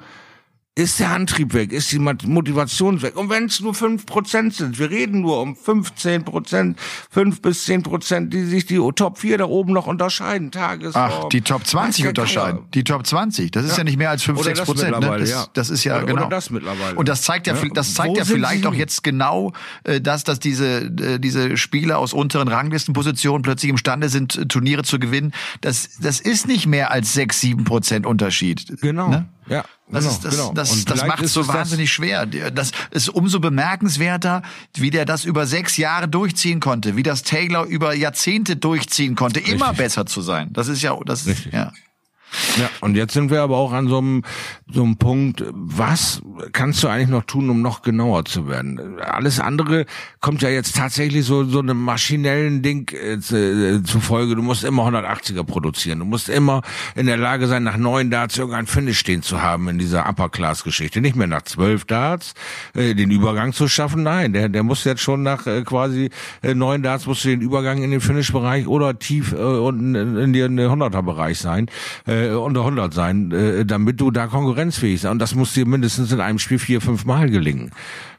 Ist 0.76 1.00
der 1.00 1.10
Antrieb 1.10 1.54
weg, 1.54 1.72
ist 1.72 1.90
die 1.90 1.98
Motivation 1.98 3.00
weg. 3.00 3.16
Und 3.16 3.30
wenn 3.30 3.46
es 3.46 3.60
nur 3.60 3.72
fünf 3.72 4.04
Prozent 4.04 4.52
sind, 4.52 4.78
wir 4.78 4.90
reden 4.90 5.22
nur 5.22 5.40
um 5.40 5.56
15 5.56 6.22
Prozent, 6.22 6.78
fünf 7.10 7.40
bis 7.40 7.64
zehn 7.64 7.82
Prozent, 7.82 8.34
die 8.34 8.44
sich 8.44 8.66
die 8.66 8.76
Top 8.94 9.16
4 9.18 9.38
da 9.38 9.46
oben 9.46 9.72
noch 9.72 9.86
unterscheiden. 9.86 10.50
Tagesform. 10.50 11.10
Ach, 11.24 11.28
die 11.30 11.40
Top 11.40 11.66
20 11.66 12.08
unterscheiden. 12.08 12.60
Die 12.74 12.84
Top 12.84 13.06
20, 13.06 13.50
das 13.50 13.64
ist 13.64 13.72
ja, 13.72 13.78
ja 13.78 13.84
nicht 13.84 13.96
mehr 13.96 14.10
als 14.10 14.22
5, 14.22 14.42
6 14.42 14.60
Prozent. 14.60 15.00
Ne? 15.00 15.18
Das, 15.18 15.30
ja. 15.30 15.46
das 15.54 15.70
ist 15.70 15.82
ja 15.84 15.96
oder, 15.96 16.06
genau. 16.06 16.20
Oder 16.26 16.30
das 16.30 16.50
mittlerweile. 16.50 16.94
Und 16.94 17.08
das 17.08 17.22
zeigt 17.22 17.46
ja, 17.46 17.54
ja. 17.54 17.68
das 17.72 17.94
zeigt 17.94 18.18
ja 18.18 18.26
vielleicht 18.26 18.66
auch 18.66 18.74
jetzt 18.74 19.02
genau, 19.02 19.54
äh, 19.84 20.02
dass, 20.02 20.24
dass 20.24 20.40
diese, 20.40 20.82
äh, 20.82 21.18
diese 21.18 21.56
Spieler 21.56 21.96
aus 21.96 22.12
unteren 22.12 22.48
Ranglistenpositionen 22.48 23.40
plötzlich 23.40 23.70
imstande 23.70 24.10
sind, 24.10 24.50
Turniere 24.50 24.82
zu 24.82 24.98
gewinnen. 24.98 25.32
Das, 25.62 25.96
das 26.02 26.20
ist 26.20 26.46
nicht 26.46 26.66
mehr 26.66 26.90
als 26.90 27.14
6, 27.14 27.40
7 27.40 27.64
Prozent 27.64 28.04
Unterschied. 28.04 28.76
Genau. 28.82 29.08
Ne? 29.08 29.26
Ja, 29.49 29.64
das, 29.88 30.05
genau, 30.05 30.14
ist, 30.14 30.24
das, 30.24 30.34
genau. 30.34 30.53
das, 30.53 30.84
das 30.84 31.07
macht 31.07 31.22
es 31.22 31.32
so 31.32 31.47
wahnsinnig 31.47 31.88
das 31.88 31.94
schwer. 31.94 32.26
Das 32.26 32.72
ist 32.90 33.09
umso 33.09 33.38
bemerkenswerter, 33.38 34.42
wie 34.74 34.90
der 34.90 35.05
das 35.05 35.24
über 35.24 35.47
sechs 35.47 35.76
Jahre 35.76 36.09
durchziehen 36.09 36.61
konnte, 36.61 36.97
wie 36.97 37.03
das 37.03 37.22
Taylor 37.22 37.64
über 37.64 37.94
Jahrzehnte 37.94 38.57
durchziehen 38.57 39.14
konnte, 39.14 39.40
Richtig. 39.40 39.55
immer 39.55 39.72
besser 39.72 40.07
zu 40.07 40.22
sein. 40.22 40.53
Das 40.53 40.68
ist 40.68 40.82
ja, 40.82 40.99
das 41.05 41.26
ist, 41.26 41.47
ja. 41.53 41.72
Ja, 42.59 42.70
und 42.80 42.97
jetzt 42.97 43.12
sind 43.12 43.30
wir 43.30 43.43
aber 43.43 43.57
auch 43.57 43.72
an 43.72 43.89
so 43.89 43.99
einem, 43.99 44.22
so 44.70 44.82
einem 44.82 44.97
Punkt, 44.97 45.45
was 45.53 46.22
kannst 46.53 46.82
du 46.82 46.89
eigentlich 46.89 47.09
noch 47.09 47.24
tun, 47.24 47.51
um 47.51 47.62
noch 47.62 47.82
genauer 47.82 48.24
zu 48.24 48.49
werden? 48.49 49.01
Alles 49.01 49.41
andere 49.41 49.87
kommt 50.20 50.43
ja 50.43 50.49
jetzt 50.49 50.76
tatsächlich 50.76 51.24
so, 51.24 51.45
so 51.45 51.61
einem 51.61 51.82
maschinellen 51.82 52.62
Ding 52.62 52.91
äh, 52.93 53.14
äh 53.14 53.82
zufolge. 53.82 54.37
Du 54.37 54.43
musst 54.43 54.64
immer 54.64 54.89
180er 54.89 55.45
produzieren. 55.45 56.01
Du 56.01 56.05
musst 56.05 56.28
immer 56.28 56.62
in 56.95 57.07
der 57.07 57.16
Lage 57.16 57.47
sein, 57.47 57.62
nach 57.62 57.76
neun 57.76 58.11
Darts 58.11 58.39
irgendein 58.39 58.66
Finish 58.66 58.99
stehen 58.99 59.22
zu 59.22 59.43
haben 59.43 59.68
in 59.68 59.78
dieser 59.78 60.09
Upper-Class-Geschichte. 60.09 61.01
Nicht 61.01 61.16
mehr 61.16 61.26
nach 61.26 61.43
zwölf 61.43 61.84
Darts 61.84 62.34
äh, 62.74 62.95
den 62.95 63.11
Übergang 63.11 63.53
zu 63.53 63.68
schaffen. 63.68 64.03
Nein, 64.03 64.32
der, 64.32 64.49
der 64.49 64.62
muss 64.62 64.84
jetzt 64.84 65.03
schon 65.03 65.22
nach 65.22 65.47
äh, 65.47 65.62
quasi 65.62 66.11
äh, 66.43 66.55
neun 66.55 66.82
Darts 66.82 67.07
musst 67.07 67.24
du 67.24 67.28
den 67.28 67.41
Übergang 67.41 67.82
in 67.82 67.91
den 67.91 68.01
Finish-Bereich 68.01 68.66
oder 68.66 68.99
tief 68.99 69.32
äh, 69.32 69.37
unten 69.37 69.95
in, 69.95 70.16
in, 70.16 70.34
in 70.34 70.57
den 70.57 70.70
100er-Bereich 70.70 71.39
sein. 71.39 71.68
Äh, 72.07 72.25
äh, 72.26 72.34
unter 72.34 72.60
100 72.60 72.92
sein, 72.92 73.32
äh, 73.32 73.64
damit 73.64 74.00
du 74.00 74.10
da 74.10 74.26
konkurrenzfähig 74.26 75.00
sein. 75.00 75.12
Und 75.12 75.18
das 75.18 75.34
muss 75.34 75.52
dir 75.54 75.66
mindestens 75.66 76.12
in 76.12 76.20
einem 76.20 76.38
Spiel 76.38 76.58
vier, 76.58 76.80
fünf 76.80 77.04
Mal 77.04 77.30
gelingen 77.30 77.70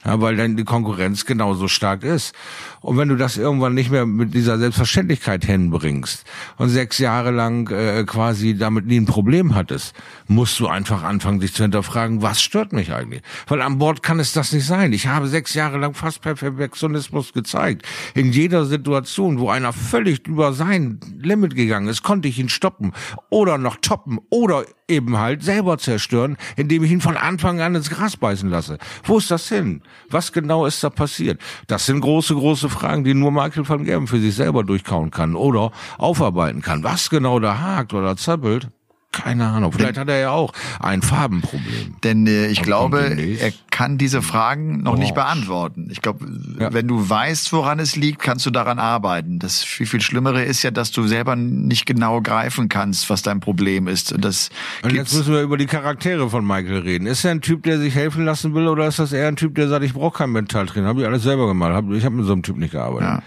ja, 0.07 0.21
weil 0.21 0.37
dann 0.37 0.55
die 0.55 0.63
Konkurrenz 0.63 1.25
genauso 1.25 1.67
stark 1.67 2.03
ist. 2.03 2.33
Und 2.79 2.97
wenn 2.97 3.09
du 3.09 3.17
das 3.17 3.35
irgendwann 3.35 3.73
nicht 3.73 3.91
mehr 3.91 4.05
mit 4.05 4.33
dieser 4.33 4.57
Selbstverständlichkeit 4.57 5.43
hinbringst 5.43 6.23
und 6.57 6.69
sechs 6.69 6.97
Jahre 6.97 7.31
lang 7.31 7.69
äh, 7.69 8.05
quasi 8.05 8.57
damit 8.57 8.85
nie 8.85 9.01
ein 9.01 9.05
Problem 9.05 9.53
hattest, 9.53 9.93
musst 10.27 10.57
du 10.61 10.67
einfach 10.67 11.03
anfangen, 11.03 11.41
sich 11.41 11.53
zu 11.53 11.63
hinterfragen, 11.63 12.21
was 12.21 12.41
stört 12.41 12.71
mich 12.71 12.93
eigentlich? 12.93 13.21
Weil 13.47 13.61
an 13.61 13.79
Bord 13.79 14.01
kann 14.01 14.19
es 14.19 14.31
das 14.31 14.53
nicht 14.53 14.65
sein. 14.65 14.93
Ich 14.93 15.07
habe 15.07 15.27
sechs 15.27 15.53
Jahre 15.53 15.77
lang 15.77 15.93
fast 15.93 16.21
Perfektionismus 16.21 17.33
gezeigt. 17.33 17.85
In 18.13 18.31
jeder 18.31 18.65
Situation, 18.65 19.39
wo 19.39 19.49
einer 19.49 19.73
völlig 19.73 20.25
über 20.25 20.53
sein 20.53 21.01
Limit 21.19 21.53
gegangen 21.53 21.89
ist, 21.89 22.01
konnte 22.01 22.29
ich 22.29 22.39
ihn 22.39 22.47
stoppen 22.49 22.93
oder 23.29 23.57
noch 23.57 23.75
toppen 23.81 24.19
oder 24.29 24.63
eben 24.87 25.17
halt 25.17 25.43
selber 25.43 25.77
zerstören, 25.77 26.37
indem 26.55 26.83
ich 26.83 26.91
ihn 26.91 27.01
von 27.01 27.17
Anfang 27.17 27.59
an 27.59 27.75
ins 27.75 27.89
Gras 27.89 28.15
beißen 28.15 28.49
lasse. 28.49 28.77
Wo 29.03 29.17
ist 29.17 29.29
das 29.29 29.49
hin? 29.49 29.81
Was 30.09 30.31
genau 30.31 30.65
ist 30.65 30.83
da 30.83 30.89
passiert? 30.89 31.41
Das 31.67 31.85
sind 31.85 32.01
große, 32.01 32.33
große 32.33 32.69
Fragen, 32.69 33.03
die 33.03 33.13
nur 33.13 33.31
Michael 33.31 33.67
van 33.67 33.83
Gerben 33.83 34.07
für 34.07 34.19
sich 34.19 34.35
selber 34.35 34.63
durchkauen 34.63 35.11
kann 35.11 35.35
oder 35.35 35.71
aufarbeiten 35.97 36.61
kann. 36.61 36.83
Was 36.83 37.09
genau 37.09 37.39
da 37.39 37.59
hakt 37.59 37.93
oder 37.93 38.15
zappelt, 38.15 38.69
keine 39.11 39.47
Ahnung. 39.47 39.71
Vielleicht 39.71 39.97
hat 39.97 40.09
er 40.09 40.19
ja 40.19 40.31
auch 40.31 40.53
ein 40.79 41.01
Farbenproblem. 41.01 41.95
Denn 42.03 42.27
äh, 42.27 42.47
ich 42.47 42.61
glaube, 42.61 43.17
er 43.39 43.51
kann 43.71 43.97
diese 43.97 44.21
Fragen 44.21 44.83
noch 44.83 44.93
oh. 44.93 44.97
nicht 44.97 45.15
beantworten. 45.15 45.87
Ich 45.91 46.01
glaube, 46.01 46.25
ja. 46.59 46.71
wenn 46.73 46.87
du 46.87 47.09
weißt, 47.09 47.51
woran 47.53 47.79
es 47.79 47.95
liegt, 47.95 48.21
kannst 48.21 48.45
du 48.45 48.51
daran 48.51 48.79
arbeiten. 48.79 49.39
Das 49.39 49.63
viel, 49.63 49.87
viel 49.87 50.01
Schlimmere 50.01 50.43
ist 50.43 50.61
ja, 50.61 50.71
dass 50.71 50.91
du 50.91 51.07
selber 51.07 51.35
nicht 51.35 51.85
genau 51.85 52.21
greifen 52.21 52.69
kannst, 52.69 53.09
was 53.09 53.21
dein 53.21 53.39
Problem 53.39 53.87
ist. 53.87 54.11
Und, 54.11 54.23
das 54.23 54.49
Und 54.83 54.93
jetzt 54.93 55.13
müssen 55.15 55.33
wir 55.33 55.41
über 55.41 55.57
die 55.57 55.67
Charaktere 55.67 56.29
von 56.29 56.45
Michael 56.45 56.79
reden. 56.79 57.07
Ist 57.07 57.23
er 57.23 57.31
ein 57.31 57.41
Typ, 57.41 57.63
der 57.63 57.79
sich 57.79 57.95
helfen 57.95 58.25
lassen 58.25 58.53
will, 58.53 58.67
oder 58.67 58.87
ist 58.87 58.99
das 58.99 59.13
eher 59.13 59.29
ein 59.29 59.35
Typ, 59.35 59.55
der 59.55 59.67
sagt, 59.67 59.83
ich 59.83 59.93
brauche 59.93 60.17
kein 60.19 60.31
Mentaltraining? 60.31 60.87
Habe 60.87 61.01
ich 61.01 61.07
alles 61.07 61.23
selber 61.23 61.47
gemacht. 61.47 61.83
Ich 61.91 62.05
habe 62.05 62.15
mit 62.15 62.25
so 62.25 62.33
einem 62.33 62.43
Typ 62.43 62.57
nicht 62.57 62.71
gearbeitet. 62.71 63.07
Ja. 63.07 63.23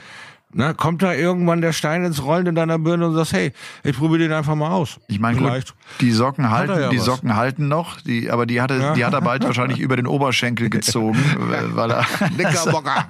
Na, 0.52 0.72
kommt 0.72 1.00
da 1.02 1.14
irgendwann 1.14 1.60
der 1.60 1.72
Stein 1.72 2.04
ins 2.04 2.24
Rollen 2.24 2.46
in 2.46 2.54
deiner 2.56 2.78
Birne 2.78 3.06
und 3.06 3.14
sagst, 3.14 3.32
hey, 3.32 3.52
ich 3.84 3.96
probiere 3.96 4.18
den 4.18 4.32
einfach 4.32 4.56
mal 4.56 4.70
aus. 4.70 4.98
Ich 5.06 5.20
meine, 5.20 5.38
gut, 5.38 5.74
die 6.00 6.10
Socken 6.10 6.50
halten, 6.50 6.80
ja 6.80 6.88
die 6.88 6.98
was. 6.98 7.04
Socken 7.04 7.36
halten 7.36 7.68
noch, 7.68 8.00
die, 8.00 8.30
aber 8.30 8.46
die 8.46 8.60
hatte, 8.60 8.74
ja. 8.74 8.94
die 8.94 9.04
hat 9.04 9.12
er 9.12 9.20
bald 9.20 9.44
wahrscheinlich 9.50 9.78
über 9.78 9.94
den 9.94 10.08
Oberschenkel 10.08 10.68
gezogen, 10.68 11.18
weil 11.74 11.92
er. 11.92 12.02
Knickerbocker. 12.34 13.06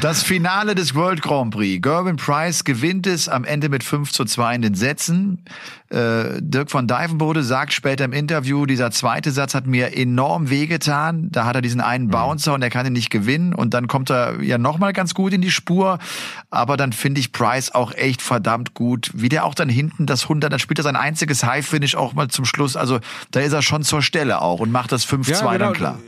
das 0.00 0.24
Finale 0.24 0.74
des 0.74 0.96
World 0.96 1.22
Grand 1.22 1.54
Prix. 1.54 1.80
Gervin 1.80 2.16
Price 2.16 2.64
gewinnt 2.64 3.06
es 3.06 3.28
am 3.28 3.44
Ende 3.44 3.68
mit 3.68 3.84
5 3.84 4.10
zu 4.10 4.24
2 4.24 4.56
in 4.56 4.62
den 4.62 4.74
Sätzen. 4.74 5.44
Äh, 5.90 6.40
Dirk 6.40 6.70
von 6.70 6.86
Dijvenbode 6.86 7.42
sagt 7.42 7.72
später 7.72 8.04
im 8.04 8.12
Interview, 8.12 8.64
dieser 8.64 8.92
zweite 8.92 9.32
Satz 9.32 9.54
hat 9.54 9.66
mir 9.66 9.96
enorm 9.96 10.48
wehgetan. 10.48 11.28
Da 11.32 11.44
hat 11.44 11.56
er 11.56 11.62
diesen 11.62 11.80
einen 11.80 12.06
mhm. 12.06 12.10
Bouncer 12.10 12.54
und 12.54 12.62
er 12.62 12.70
kann 12.70 12.86
ihn 12.86 12.92
nicht 12.92 13.10
gewinnen. 13.10 13.54
Und 13.54 13.74
dann 13.74 13.88
kommt 13.88 14.10
er 14.10 14.40
ja 14.40 14.56
nochmal 14.56 14.92
ganz 14.92 15.14
gut 15.14 15.32
in 15.32 15.40
die 15.40 15.50
Spur. 15.50 15.98
Aber 16.48 16.76
dann 16.76 16.92
finde 16.92 17.20
ich 17.20 17.32
Price 17.32 17.74
auch 17.74 17.92
echt 17.92 18.22
verdammt 18.22 18.74
gut. 18.74 19.10
Wie 19.14 19.28
der 19.28 19.44
auch 19.44 19.54
dann 19.54 19.68
hinten 19.68 20.06
das 20.06 20.24
100, 20.24 20.52
dann 20.52 20.60
spielt 20.60 20.78
er 20.78 20.84
sein 20.84 20.96
einziges 20.96 21.44
High-Finish 21.44 21.96
auch 21.96 22.14
mal 22.14 22.28
zum 22.28 22.44
Schluss. 22.44 22.76
Also 22.76 23.00
da 23.32 23.40
ist 23.40 23.52
er 23.52 23.62
schon 23.62 23.82
zur 23.82 24.02
Stelle 24.02 24.40
auch 24.42 24.60
und 24.60 24.70
macht 24.70 24.92
das 24.92 25.04
5-2 25.06 25.30
ja, 25.30 25.40
genau. 25.40 25.58
dann 25.58 25.72
klar 25.72 25.98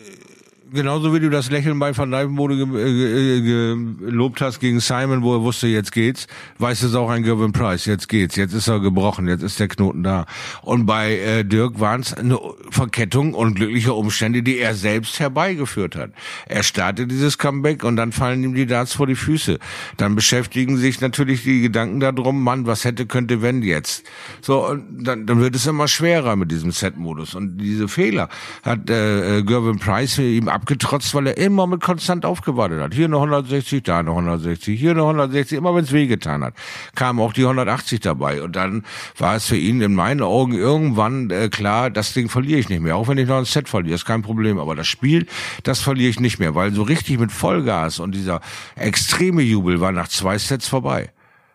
genauso 0.73 1.15
wie 1.15 1.21
du 1.21 1.31
das 1.31 1.51
Lächeln 1.51 1.79
bei 1.79 1.97
Van 1.97 2.11
Dijvenbode 2.11 2.55
äh, 2.55 3.41
gelobt 3.41 4.41
hast 4.41 4.61
gegen 4.61 4.81
Simon, 4.81 5.23
wo 5.23 5.35
er 5.35 5.43
wusste, 5.43 5.67
jetzt 5.67 5.93
geht's, 5.93 6.27
weiß 6.59 6.83
es 6.83 6.95
auch 6.95 7.11
ein 7.11 7.23
Gervin 7.23 7.53
Price, 7.53 7.87
jetzt 7.87 8.09
geht's, 8.09 8.37
jetzt 8.37 8.55
ist 8.55 8.69
er 8.69 8.81
gebrochen, 8.81 9.29
jetzt 9.29 9.43
ist 9.43 9.61
der 9.61 9.69
Knoten 9.69 10.03
da. 10.03 10.27
Und 10.63 10.87
bei 10.87 11.19
äh, 11.19 11.45
Dirk 11.45 11.81
waren 11.81 12.01
es 12.01 12.15
eine 12.15 12.39
Verkettung 12.71 13.35
unglücklicher 13.35 13.95
Umstände, 13.95 14.43
die 14.43 14.59
er 14.59 14.75
selbst 14.75 15.21
herbeigeführt 15.21 15.97
hat. 15.97 16.11
Er 16.47 16.63
startet 16.63 17.11
dieses 17.11 17.39
Comeback 17.39 17.85
und 17.85 17.97
dann 17.97 18.13
fallen 18.13 18.43
ihm 18.43 18.55
die 18.55 18.67
Darts 18.67 18.95
vor 18.95 19.07
die 19.07 19.15
Füße. 19.15 19.59
Dann 19.97 20.15
beschäftigen 20.15 20.77
sich 20.77 21.01
natürlich 21.01 21.43
die 21.43 21.61
Gedanken 21.61 22.01
darum, 22.01 22.43
Mann, 22.43 22.67
was 22.67 22.85
hätte, 22.85 23.07
könnte, 23.07 23.43
wenn 23.43 23.63
jetzt. 23.63 24.05
So, 24.41 24.67
und 24.67 25.05
dann, 25.05 25.27
dann 25.27 25.41
wird 25.41 25.55
es 25.55 25.67
immer 25.67 25.89
schwerer 25.89 26.37
mit 26.37 26.51
diesem 26.51 26.73
Set-Modus. 26.73 27.35
Und 27.35 27.59
diese 27.59 27.89
Fehler 27.89 28.29
hat 28.63 28.89
äh, 28.91 29.39
äh 29.39 29.43
Gervin 29.43 29.79
Price 29.79 30.19
ihm 30.19 30.49
ab 30.49 30.62
abgetrotzt, 30.63 31.13
weil 31.15 31.27
er 31.27 31.37
immer 31.39 31.67
mit 31.67 31.81
konstant 31.81 32.25
aufgewartet 32.25 32.81
hat. 32.81 32.95
Hier 32.95 33.07
eine 33.07 33.17
160, 33.17 33.83
da 33.83 33.99
eine 33.99 34.11
160, 34.11 34.79
hier 34.79 34.93
eine 34.93 35.03
160, 35.03 35.59
immer 35.59 35.75
wenn 35.75 35.83
es 35.85 35.93
wehgetan 35.93 36.45
hat, 36.45 36.55
kam 36.95 37.21
auch 37.21 37.33
die 37.33 37.43
180 37.43 37.99
dabei. 37.99 38.43
Und 38.43 38.55
dann 38.55 38.85
war 39.19 39.35
es 39.35 39.47
für 39.47 39.57
ihn 39.57 39.81
in 39.81 39.95
meinen 39.95 40.23
Augen 40.23 40.55
irgendwann 40.55 41.31
äh, 41.31 41.49
klar, 41.49 41.91
das 41.91 42.15
Ding 42.15 42.29
verliere 42.29 42.61
ich 42.61 42.69
nicht 42.69 42.81
mehr. 42.81 42.97
Auch 42.97 43.09
wenn 43.09 43.19
ich 43.19 43.29
noch 43.29 43.39
ein 43.39 43.45
Set 43.45 43.69
verliere, 43.69 43.97
ist 43.97 44.05
kein 44.05 44.23
Problem. 44.23 44.59
Aber 44.59 44.77
das 44.77 44.87
Spiel, 44.87 45.27
das 45.65 45.81
verliere 45.81 46.11
ich 46.11 46.21
nicht 46.21 46.39
mehr, 46.39 46.55
weil 46.55 46.73
so 46.73 46.83
richtig 46.83 47.19
mit 47.19 47.33
Vollgas 47.33 47.99
und 47.99 48.15
dieser 48.15 48.41
extreme 48.77 49.43
Jubel 49.43 49.81
war 49.81 49.91
nach 49.91 50.09
zwei 50.09 50.39
Sets 50.39 50.69
vorbei. 50.69 51.11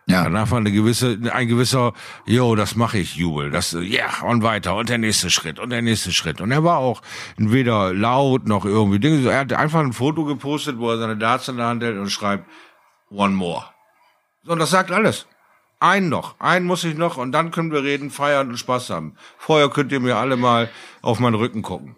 Ja. 0.08 0.24
Danach 0.24 0.50
war 0.50 0.58
eine 0.58 0.72
gewisse, 0.72 1.18
ein 1.32 1.48
gewisser, 1.48 1.92
yo, 2.24 2.54
das 2.56 2.76
mache 2.76 2.98
ich, 2.98 3.16
Jubel. 3.16 3.50
Das, 3.50 3.72
ja, 3.72 3.80
yeah, 3.80 4.22
und 4.22 4.42
weiter. 4.42 4.74
Und 4.74 4.88
der 4.88 4.96
nächste 4.96 5.28
Schritt. 5.28 5.58
Und 5.58 5.68
der 5.68 5.82
nächste 5.82 6.12
Schritt. 6.12 6.40
Und 6.40 6.50
er 6.50 6.64
war 6.64 6.78
auch 6.78 7.02
weder 7.36 7.92
laut 7.92 8.48
noch 8.48 8.64
irgendwie 8.64 8.98
Dinge. 8.98 9.30
Er 9.30 9.40
hat 9.40 9.52
einfach 9.52 9.80
ein 9.80 9.92
Foto 9.92 10.24
gepostet, 10.24 10.78
wo 10.78 10.90
er 10.90 10.98
seine 10.98 11.18
Darts 11.18 11.48
in 11.48 11.58
der 11.58 11.66
Hand 11.66 11.82
hält 11.82 11.98
und 11.98 12.08
schreibt, 12.10 12.48
one 13.10 13.34
more. 13.34 13.64
Und 14.46 14.58
das 14.58 14.70
sagt 14.70 14.90
alles. 14.90 15.26
Ein 15.78 16.08
noch. 16.08 16.40
Einen 16.40 16.64
muss 16.64 16.84
ich 16.84 16.96
noch 16.96 17.18
und 17.18 17.32
dann 17.32 17.50
können 17.50 17.70
wir 17.70 17.82
reden, 17.82 18.10
feiern 18.10 18.48
und 18.48 18.56
Spaß 18.56 18.88
haben. 18.90 19.14
Vorher 19.36 19.68
könnt 19.68 19.92
ihr 19.92 20.00
mir 20.00 20.16
alle 20.16 20.36
mal 20.36 20.70
auf 21.02 21.20
meinen 21.20 21.34
Rücken 21.34 21.60
gucken. 21.60 21.96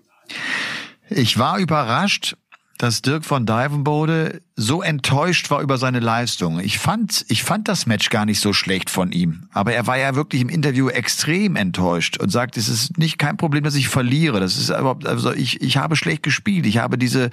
Ich 1.09 1.39
war 1.39 1.59
überrascht, 1.59 2.37
dass 2.81 3.03
Dirk 3.03 3.27
von 3.27 3.45
Dijvenbode 3.45 4.41
so 4.57 4.83
enttäuscht 4.83 5.51
war 5.51 5.61
über 5.61 5.77
seine 5.77 6.01
Leistung. 6.01 6.61
Ich 6.61 6.79
fand, 6.79 7.27
ich 7.29 7.43
fand 7.43 7.69
das 7.69 7.85
Match 7.85 8.09
gar 8.09 8.25
nicht 8.25 8.41
so 8.41 8.55
schlecht 8.55 8.89
von 8.89 9.13
ihm. 9.13 9.49
Aber 9.53 9.75
er 9.75 9.87
war 9.87 9.99
ja 9.99 10.15
wirklich 10.15 10.41
im 10.41 10.49
Interview 10.49 10.89
extrem 10.89 11.57
enttäuscht 11.57 12.17
und 12.19 12.31
sagt, 12.31 12.57
es 12.57 12.69
ist 12.69 12.99
nicht 12.99 13.19
kein 13.19 13.37
Problem, 13.37 13.65
dass 13.65 13.75
ich 13.75 13.89
verliere. 13.89 14.41
Das 14.41 14.57
ist 14.57 14.71
überhaupt, 14.71 15.07
also 15.07 15.33
ich, 15.33 15.61
ich 15.61 15.77
habe 15.77 15.95
schlecht 15.95 16.23
gespielt. 16.23 16.65
Ich 16.65 16.79
habe 16.79 16.97
diese, 16.97 17.31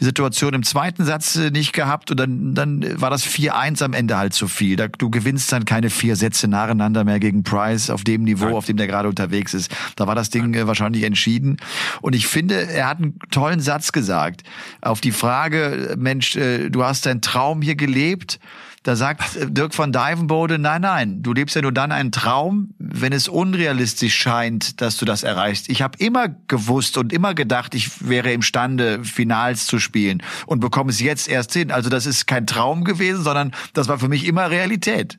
die 0.00 0.04
Situation 0.04 0.52
im 0.54 0.64
zweiten 0.64 1.04
Satz 1.04 1.36
äh, 1.36 1.50
nicht 1.50 1.72
gehabt 1.72 2.10
und 2.10 2.18
dann, 2.18 2.54
dann 2.54 3.00
war 3.00 3.10
das 3.10 3.24
4-1 3.24 3.84
am 3.84 3.92
Ende 3.92 4.16
halt 4.16 4.34
zu 4.34 4.48
viel. 4.48 4.74
Da, 4.74 4.88
du 4.88 5.10
gewinnst 5.10 5.52
dann 5.52 5.64
keine 5.64 5.90
vier 5.90 6.16
Sätze 6.16 6.48
nacheinander 6.48 7.04
mehr 7.04 7.20
gegen 7.20 7.44
Price 7.44 7.90
auf 7.90 8.02
dem 8.02 8.24
Niveau, 8.24 8.46
Nein. 8.46 8.54
auf 8.54 8.66
dem 8.66 8.76
der 8.76 8.88
gerade 8.88 9.08
unterwegs 9.08 9.54
ist. 9.54 9.74
Da 9.94 10.08
war 10.08 10.16
das 10.16 10.30
Ding 10.30 10.50
Nein. 10.50 10.62
Äh, 10.62 10.66
wahrscheinlich 10.66 11.04
entschieden. 11.04 11.56
Und 12.02 12.16
ich 12.16 12.26
finde, 12.26 12.68
er 12.68 12.88
hat 12.88 12.98
einen 12.98 13.18
tollen 13.30 13.60
Satz 13.60 13.92
gesagt 13.92 14.42
Auf 14.88 15.02
die 15.02 15.12
Frage, 15.12 15.96
Mensch, 15.98 16.34
äh, 16.36 16.70
du 16.70 16.82
hast 16.82 17.04
deinen 17.04 17.20
Traum 17.20 17.60
hier 17.60 17.76
gelebt, 17.76 18.40
da 18.84 18.96
sagt 18.96 19.36
Dirk 19.38 19.76
van 19.76 19.92
Dijvenbode, 19.92 20.58
nein, 20.58 20.80
nein, 20.80 21.22
du 21.22 21.34
lebst 21.34 21.54
ja 21.56 21.60
nur 21.60 21.72
dann 21.72 21.92
einen 21.92 22.10
Traum, 22.10 22.70
wenn 22.78 23.12
es 23.12 23.28
unrealistisch 23.28 24.16
scheint, 24.16 24.80
dass 24.80 24.96
du 24.96 25.04
das 25.04 25.24
erreichst. 25.24 25.68
Ich 25.68 25.82
habe 25.82 25.98
immer 25.98 26.28
gewusst 26.28 26.96
und 26.96 27.12
immer 27.12 27.34
gedacht, 27.34 27.74
ich 27.74 28.08
wäre 28.08 28.32
imstande, 28.32 29.04
Finals 29.04 29.66
zu 29.66 29.78
spielen 29.78 30.22
und 30.46 30.60
bekomme 30.60 30.88
es 30.88 31.00
jetzt 31.00 31.28
erst 31.28 31.52
hin. 31.52 31.70
Also 31.70 31.90
das 31.90 32.06
ist 32.06 32.26
kein 32.26 32.46
Traum 32.46 32.84
gewesen, 32.84 33.22
sondern 33.22 33.52
das 33.74 33.88
war 33.88 33.98
für 33.98 34.08
mich 34.08 34.26
immer 34.26 34.48
Realität. 34.48 35.18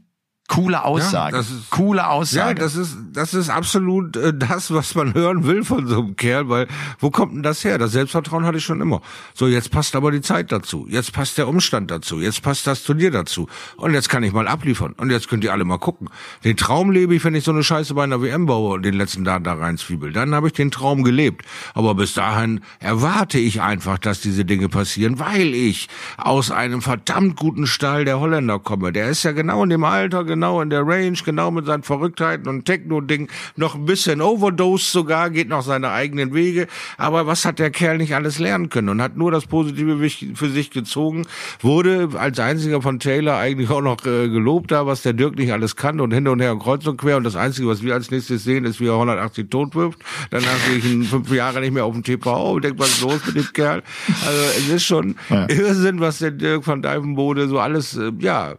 Coole 0.50 0.84
Aussage. 0.84 1.36
Ja, 1.36 1.41
ist, 1.41 1.70
Coole 1.70 2.08
Aussage. 2.10 2.60
Ja, 2.60 2.66
das 2.66 2.76
ist, 2.76 2.97
das 3.14 3.36
ist 3.36 3.50
absolut 3.50 4.18
äh, 4.18 4.34
das, 4.34 4.74
was 4.74 4.95
man 4.95 5.14
hören 5.20 5.45
will 5.45 5.64
von 5.64 5.86
so 5.86 6.00
einem 6.00 6.16
Kerl, 6.16 6.50
weil 6.50 6.68
wo 6.97 7.12
kommt 7.12 7.36
denn 7.36 7.43
das 7.43 7.64
her? 7.64 7.78
Das 7.78 7.91
Selbstvertrauen 7.91 8.45
hatte 8.45 8.58
ich 8.58 8.64
schon 8.64 8.82
immer. 8.82 9.02
So, 9.36 9.47
jetzt 9.47 9.70
passt 9.70 9.95
aber 9.95 10.12
die 10.12 10.22
Zeit 10.22 10.52
dazu. 10.52 10.88
Jetzt 10.89 11.14
passt 11.14 11.38
der 11.38 11.47
Umstand 11.47 11.91
dazu. 11.91 12.20
Jetzt 12.20 12.41
passt 12.41 12.66
das 12.66 12.84
Turnier 12.84 13.12
dazu. 13.12 13.47
Und 13.78 13.93
jetzt 13.93 14.10
kann 14.10 14.24
ich 14.24 14.34
mal 14.34 14.47
abliefern. 14.47 14.93
Und 14.97 15.12
jetzt 15.12 15.30
könnt 15.30 15.43
ihr 15.43 15.54
alle 15.54 15.66
mal 15.66 15.78
gucken. 15.78 16.10
Den 16.43 16.58
Traum 16.58 16.89
lebe 16.89 17.14
ich, 17.14 17.24
wenn 17.24 17.36
ich 17.36 17.43
so 17.43 17.52
eine 17.52 17.64
Scheiße 17.64 17.93
bei 17.93 18.04
einer 18.04 18.24
WM 18.24 18.47
baue 18.47 18.74
und 18.74 18.82
den 18.82 18.95
letzten 18.95 19.24
Tag 19.26 19.43
da 19.43 19.54
reinzwiebel. 19.54 20.14
Dann 20.14 20.34
habe 20.34 20.47
ich 20.47 20.54
den 20.54 20.72
Traum 20.72 21.04
gelebt. 21.04 21.45
Aber 21.76 21.93
bis 21.93 22.16
dahin 22.16 22.62
erwarte 22.80 23.38
ich 23.38 23.62
einfach, 23.62 24.00
dass 24.00 24.20
diese 24.20 24.45
Dinge 24.45 24.68
passieren, 24.68 25.20
weil 25.20 25.54
ich 25.54 25.89
aus 26.18 26.50
einem 26.50 26.82
verdammt 26.82 27.36
guten 27.36 27.68
Stall 27.68 28.04
der 28.04 28.20
Holländer 28.20 28.58
komme. 28.58 28.91
Der 28.91 29.10
ist 29.10 29.22
ja 29.22 29.32
genau 29.32 29.62
in 29.64 29.70
dem 29.70 29.84
Alter, 29.84 30.24
genau 30.24 30.39
genau 30.40 30.62
in 30.62 30.70
der 30.70 30.88
Range, 30.88 31.18
genau 31.26 31.52
mit 31.52 31.66
seinen 31.66 31.84
Verrücktheiten 31.84 32.48
und 32.48 32.64
Techno-Ding, 32.64 33.28
noch 33.58 33.76
ein 33.76 33.84
bisschen 33.84 34.22
Overdose 34.22 34.90
sogar, 34.90 35.30
geht 35.30 35.50
noch 35.50 35.64
seine 35.64 35.92
eigenen 35.92 36.34
Wege. 36.34 36.68
Aber 36.98 37.28
was 37.28 37.44
hat 37.44 37.60
der 37.60 37.72
Kerl 37.72 37.98
nicht 37.98 38.16
alles 38.16 38.40
lernen 38.40 38.70
können 38.70 38.88
und 38.88 39.02
hat 39.02 39.18
nur 39.18 39.32
das 39.32 39.48
Positive 39.48 39.98
für 40.36 40.50
sich 40.50 40.72
gezogen, 40.72 41.26
wurde 41.60 42.08
als 42.18 42.40
einziger 42.40 42.82
von 42.82 43.00
Taylor 43.00 43.38
eigentlich 43.38 43.70
auch 43.70 43.82
noch 43.82 43.98
äh, 44.06 44.30
gelobt 44.30 44.72
da, 44.72 44.86
was 44.86 45.02
der 45.02 45.12
Dirk 45.12 45.38
nicht 45.38 45.52
alles 45.52 45.76
kann 45.76 46.00
und 46.00 46.14
hin 46.14 46.26
und 46.30 46.40
her 46.40 46.54
und 46.54 46.60
kreuz 46.60 46.88
und 46.88 46.96
quer. 46.96 47.18
Und 47.18 47.26
das 47.26 47.36
Einzige, 47.36 47.68
was 47.68 47.84
wir 47.84 47.94
als 47.94 48.10
nächstes 48.10 48.46
sehen, 48.46 48.64
ist, 48.64 48.80
wie 48.80 48.88
er 48.88 48.94
180 48.94 49.50
tot 49.50 49.76
wirft. 49.76 50.00
Dann 50.30 50.46
hast 50.46 50.68
du 50.70 50.88
ihn 50.88 51.04
fünf 51.04 51.30
Jahre 51.34 51.60
nicht 51.60 51.74
mehr 51.74 51.84
auf 51.84 51.94
dem 51.94 52.04
TV 52.04 52.54
und 52.54 52.64
denkt, 52.64 52.80
was 52.80 52.92
ist 52.92 53.02
los 53.02 53.20
mit 53.26 53.36
dem 53.36 53.52
Kerl? 53.52 53.84
Also 54.26 54.40
es 54.58 54.70
ist 54.70 54.86
schon 54.86 55.16
ja. 55.30 55.50
Irrsinn, 55.50 56.00
was 56.00 56.20
der 56.20 56.32
Dirk 56.32 56.64
von 56.64 56.82
Divenbode 56.82 57.50
so 57.50 57.60
alles, 57.60 57.98
äh, 57.98 58.14
ja, 58.20 58.56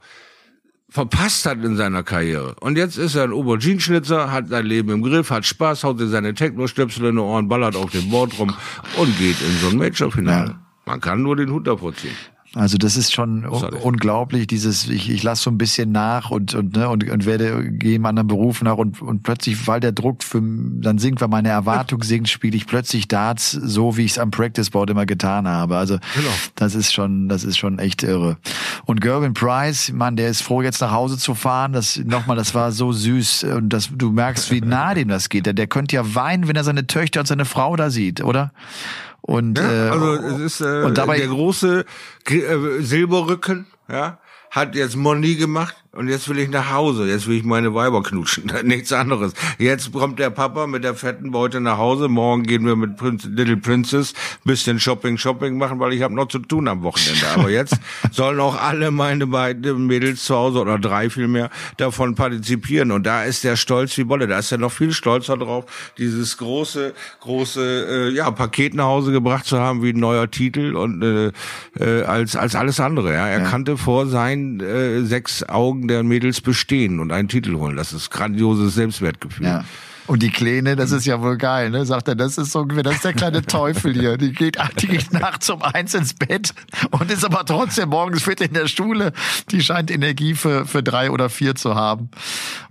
verpasst 0.90 1.46
hat 1.46 1.64
in 1.64 1.76
seiner 1.76 2.02
Karriere. 2.02 2.54
Und 2.60 2.76
jetzt 2.76 2.98
ist 2.98 3.14
er 3.14 3.24
ein 3.24 3.32
Aubergine-Schnitzer, 3.32 4.30
hat 4.30 4.48
sein 4.48 4.66
Leben 4.66 4.90
im 4.90 5.02
Griff, 5.02 5.30
hat 5.30 5.46
Spaß, 5.46 5.84
haut 5.84 5.98
sich 5.98 6.10
seine 6.10 6.34
Techno-Stöpsel 6.34 7.06
in 7.06 7.16
die 7.16 7.22
Ohren, 7.22 7.48
ballert 7.48 7.76
auf 7.76 7.90
dem 7.90 8.10
Board 8.10 8.38
rum 8.38 8.52
und 8.96 9.18
geht 9.18 9.40
in 9.40 9.56
so 9.60 9.68
ein 9.68 9.76
Major-Finale. 9.76 10.56
Man 10.84 11.00
kann 11.00 11.22
nur 11.22 11.36
den 11.36 11.50
Hut 11.50 11.66
davor 11.66 11.94
ziehen. 11.94 12.16
Also 12.56 12.78
das 12.78 12.96
ist 12.96 13.12
schon 13.12 13.44
unglaublich, 13.44 14.48
dieses, 14.48 14.88
ich, 14.88 15.08
ich 15.08 15.22
lasse 15.22 15.44
so 15.44 15.50
ein 15.52 15.58
bisschen 15.58 15.92
nach 15.92 16.32
und, 16.32 16.52
und, 16.52 16.74
ne, 16.74 16.88
und, 16.88 17.08
und 17.08 17.24
werde, 17.24 17.70
gehe 17.70 17.94
im 17.94 18.04
anderen 18.04 18.26
Beruf 18.26 18.60
nach 18.62 18.76
und, 18.76 19.00
und 19.00 19.22
plötzlich, 19.22 19.68
weil 19.68 19.78
der 19.78 19.92
Druck 19.92 20.24
für, 20.24 20.42
dann 20.42 20.98
sinkt, 20.98 21.20
weil 21.20 21.28
meine 21.28 21.50
Erwartung 21.50 22.02
sinkt, 22.02 22.28
spiele 22.28 22.56
ich 22.56 22.66
plötzlich 22.66 23.06
Darts 23.06 23.52
so, 23.52 23.96
wie 23.96 24.04
ich 24.04 24.12
es 24.12 24.18
am 24.18 24.32
Practice 24.32 24.70
Board 24.70 24.90
immer 24.90 25.06
getan 25.06 25.46
habe. 25.46 25.76
Also 25.76 25.98
genau. 26.16 26.30
das 26.56 26.74
ist 26.74 26.92
schon, 26.92 27.28
das 27.28 27.44
ist 27.44 27.56
schon 27.56 27.78
echt 27.78 28.02
irre. 28.02 28.36
Und 28.84 29.00
Gervin 29.00 29.32
Price, 29.32 29.92
Mann, 29.92 30.16
der 30.16 30.28
ist 30.28 30.42
froh, 30.42 30.60
jetzt 30.60 30.80
nach 30.80 30.90
Hause 30.90 31.18
zu 31.18 31.36
fahren. 31.36 31.72
Das, 31.72 31.98
nochmal, 32.04 32.36
das 32.36 32.52
war 32.52 32.72
so 32.72 32.90
süß 32.90 33.44
und 33.44 33.68
das, 33.68 33.90
du 33.94 34.10
merkst, 34.10 34.50
wie 34.50 34.60
nah 34.60 34.94
dem 34.94 35.06
das 35.06 35.28
geht. 35.28 35.46
Der, 35.46 35.52
der 35.52 35.68
könnte 35.68 35.94
ja 35.94 36.16
weinen, 36.16 36.48
wenn 36.48 36.56
er 36.56 36.64
seine 36.64 36.88
Töchter 36.88 37.20
und 37.20 37.26
seine 37.26 37.44
Frau 37.44 37.76
da 37.76 37.90
sieht, 37.90 38.24
oder? 38.24 38.50
Und, 39.22 39.58
ja, 39.58 39.86
äh, 39.86 39.90
also 39.90 40.12
es 40.14 40.38
ist 40.38 40.60
äh, 40.60 40.82
und 40.82 40.98
dabei, 40.98 41.18
der 41.18 41.28
große 41.28 41.84
äh, 42.28 42.80
Silberrücken, 42.80 43.66
ja, 43.88 44.18
hat 44.50 44.74
jetzt 44.74 44.96
Money 44.96 45.36
gemacht 45.36 45.76
und 45.92 46.08
jetzt 46.08 46.28
will 46.28 46.38
ich 46.38 46.48
nach 46.48 46.70
Hause, 46.70 47.08
jetzt 47.08 47.26
will 47.26 47.36
ich 47.36 47.42
meine 47.42 47.74
Weiber 47.74 48.00
knutschen, 48.02 48.52
nichts 48.64 48.92
anderes. 48.92 49.32
Jetzt 49.58 49.92
kommt 49.92 50.20
der 50.20 50.30
Papa 50.30 50.68
mit 50.68 50.84
der 50.84 50.94
fetten 50.94 51.32
Beute 51.32 51.60
nach 51.60 51.78
Hause, 51.78 52.06
morgen 52.06 52.44
gehen 52.44 52.64
wir 52.64 52.76
mit 52.76 52.96
Prince, 52.96 53.28
Little 53.28 53.56
Princess 53.56 54.14
bisschen 54.44 54.78
Shopping, 54.78 55.18
Shopping 55.18 55.58
machen, 55.58 55.80
weil 55.80 55.92
ich 55.92 56.02
habe 56.02 56.14
noch 56.14 56.28
zu 56.28 56.38
tun 56.38 56.68
am 56.68 56.84
Wochenende. 56.84 57.26
Aber 57.34 57.50
jetzt 57.50 57.76
sollen 58.12 58.38
auch 58.38 58.60
alle 58.60 58.92
meine 58.92 59.26
beiden 59.26 59.86
Mädels 59.86 60.24
zu 60.24 60.36
Hause 60.36 60.60
oder 60.60 60.78
drei 60.78 61.10
vielmehr 61.10 61.50
davon 61.76 62.14
partizipieren 62.14 62.92
und 62.92 63.04
da 63.04 63.24
ist 63.24 63.42
der 63.42 63.56
Stolz 63.56 63.96
wie 63.98 64.04
Bolle, 64.04 64.28
da 64.28 64.38
ist 64.38 64.52
er 64.52 64.58
noch 64.58 64.72
viel 64.72 64.92
stolzer 64.92 65.36
drauf, 65.36 65.64
dieses 65.98 66.36
große, 66.36 66.94
große 67.20 68.10
äh, 68.10 68.14
ja 68.14 68.30
Paket 68.30 68.74
nach 68.74 68.84
Hause 68.84 69.10
gebracht 69.10 69.44
zu 69.44 69.58
haben 69.58 69.82
wie 69.82 69.90
ein 69.90 69.98
neuer 69.98 70.30
Titel 70.30 70.76
und 70.76 71.02
äh, 71.02 71.32
äh, 71.80 72.04
als 72.04 72.36
als 72.36 72.54
alles 72.54 72.78
andere. 72.78 73.12
Ja, 73.12 73.26
er 73.26 73.40
kannte 73.40 73.76
vor 73.76 74.06
seinen 74.06 74.60
äh, 74.60 75.02
sechs 75.02 75.42
Augen 75.48 75.79
Augen 75.80 75.88
der 75.88 76.02
Mädels 76.02 76.40
bestehen 76.40 77.00
und 77.00 77.10
einen 77.10 77.28
Titel 77.28 77.56
holen. 77.56 77.76
Das 77.76 77.92
ist 77.92 78.10
grandioses 78.10 78.74
Selbstwertgefühl. 78.74 79.46
Ja. 79.46 79.64
Und 80.06 80.22
die 80.22 80.30
Kleine, 80.30 80.76
das 80.76 80.90
ist 80.92 81.06
ja 81.06 81.20
wohl 81.20 81.36
geil, 81.36 81.70
ne? 81.70 81.84
Sagt 81.84 82.08
er, 82.08 82.14
das 82.14 82.38
ist 82.38 82.52
so 82.52 82.64
das 82.64 82.96
ist 82.96 83.04
der 83.04 83.12
kleine 83.12 83.42
Teufel 83.42 83.94
hier. 83.94 84.16
Die 84.16 84.32
geht, 84.32 84.56
die 84.80 84.86
geht 84.86 85.12
nachts 85.12 85.48
um 85.50 85.62
eins 85.62 85.94
ins 85.94 86.14
Bett 86.14 86.52
und 86.90 87.10
ist 87.10 87.24
aber 87.24 87.44
trotzdem 87.44 87.90
morgens 87.90 88.22
fit 88.22 88.40
in 88.40 88.52
der 88.52 88.66
Schule. 88.66 89.12
Die 89.50 89.62
scheint 89.62 89.90
Energie 89.90 90.34
für, 90.34 90.66
für 90.66 90.82
drei 90.82 91.10
oder 91.10 91.30
vier 91.30 91.54
zu 91.54 91.74
haben. 91.74 92.10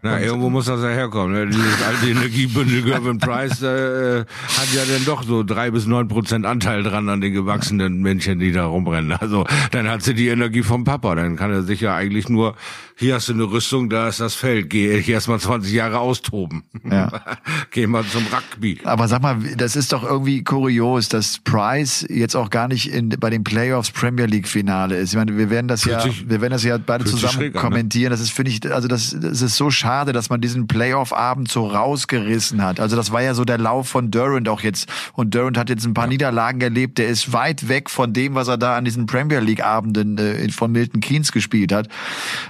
Na, 0.01 0.15
und, 0.15 0.21
irgendwo 0.21 0.49
muss 0.49 0.65
das 0.65 0.81
ja 0.81 0.89
herkommen. 0.89 1.33
Ne? 1.33 1.47
Dieses 1.47 1.81
alte 1.83 2.09
Energiebündel 2.09 2.83
Gervin 2.83 3.19
Price 3.19 3.61
äh, 3.61 4.19
hat 4.19 4.73
ja 4.73 4.81
dann 4.85 5.05
doch 5.05 5.23
so 5.23 5.43
drei 5.43 5.71
bis 5.71 5.85
neun 5.85 6.07
Prozent 6.07 6.45
Anteil 6.45 6.83
dran 6.83 7.09
an 7.09 7.21
den 7.21 7.33
gewachsenen 7.33 8.01
Menschen, 8.01 8.39
die 8.39 8.51
da 8.51 8.65
rumrennen. 8.65 9.13
Also 9.13 9.45
dann 9.71 9.89
hat 9.89 10.03
sie 10.03 10.13
die 10.13 10.27
Energie 10.27 10.63
vom 10.63 10.83
Papa. 10.83 11.15
Dann 11.15 11.35
kann 11.35 11.51
er 11.51 11.63
sich 11.63 11.81
ja 11.81 11.95
eigentlich 11.95 12.29
nur, 12.29 12.55
hier 12.95 13.15
hast 13.15 13.29
du 13.29 13.33
eine 13.33 13.43
Rüstung, 13.43 13.89
da 13.89 14.07
ist 14.07 14.19
das 14.19 14.35
Feld, 14.35 14.69
geh 14.69 14.97
ich 14.97 15.09
erst 15.09 15.27
mal 15.27 15.39
20 15.39 15.71
Jahre 15.71 15.99
austoben. 15.99 16.63
Ja. 16.89 17.09
Gehen 17.71 17.91
wir 17.91 18.07
zum 18.07 18.25
Rugby. 18.27 18.79
Aber 18.83 19.07
sag 19.07 19.21
mal, 19.21 19.37
das 19.57 19.75
ist 19.75 19.93
doch 19.93 20.03
irgendwie 20.03 20.43
kurios, 20.43 21.09
dass 21.09 21.39
Price 21.39 22.05
jetzt 22.09 22.35
auch 22.35 22.49
gar 22.49 22.67
nicht 22.67 22.91
in, 22.91 23.09
bei 23.09 23.29
den 23.29 23.43
Playoffs 23.43 23.91
Premier 23.91 24.25
League 24.25 24.47
Finale 24.47 24.97
ist. 24.97 25.11
Ich 25.11 25.17
meine, 25.17 25.37
wir 25.37 25.49
werden 25.49 25.67
das 25.67 25.85
ja, 25.85 26.03
wir 26.05 26.41
werden 26.41 26.51
das 26.51 26.63
ja 26.63 26.77
beide 26.77 27.05
zusammen 27.05 27.53
kommentieren. 27.53 28.05
Ne? 28.05 28.09
Das 28.09 28.21
ist, 28.21 28.31
finde 28.31 28.51
ich, 28.51 28.71
also 28.71 28.87
das, 28.87 29.15
das 29.19 29.41
ist 29.41 29.55
so 29.55 29.71
schade, 29.71 30.13
dass 30.13 30.29
man 30.29 30.41
diesen 30.41 30.67
Playoff-Abend 30.67 31.49
so 31.49 31.67
rausgerissen 31.67 32.61
hat. 32.61 32.79
Also 32.79 32.95
das 32.95 33.11
war 33.11 33.21
ja 33.21 33.33
so 33.33 33.45
der 33.45 33.57
Lauf 33.57 33.89
von 33.89 34.11
Durant 34.11 34.49
auch 34.49 34.61
jetzt. 34.61 34.89
Und 35.13 35.35
Durant 35.35 35.57
hat 35.57 35.69
jetzt 35.69 35.85
ein 35.85 35.93
paar 35.93 36.05
ja. 36.05 36.09
Niederlagen 36.09 36.61
erlebt. 36.61 36.97
Der 36.97 37.07
ist 37.07 37.33
weit 37.33 37.67
weg 37.67 37.89
von 37.89 38.13
dem, 38.13 38.35
was 38.35 38.47
er 38.47 38.57
da 38.57 38.77
an 38.77 38.85
diesen 38.85 39.05
Premier 39.05 39.39
League 39.39 39.63
Abenden 39.63 40.17
äh, 40.17 40.49
von 40.49 40.71
Milton 40.71 41.01
Keynes 41.01 41.31
gespielt 41.31 41.71
hat. 41.71 41.87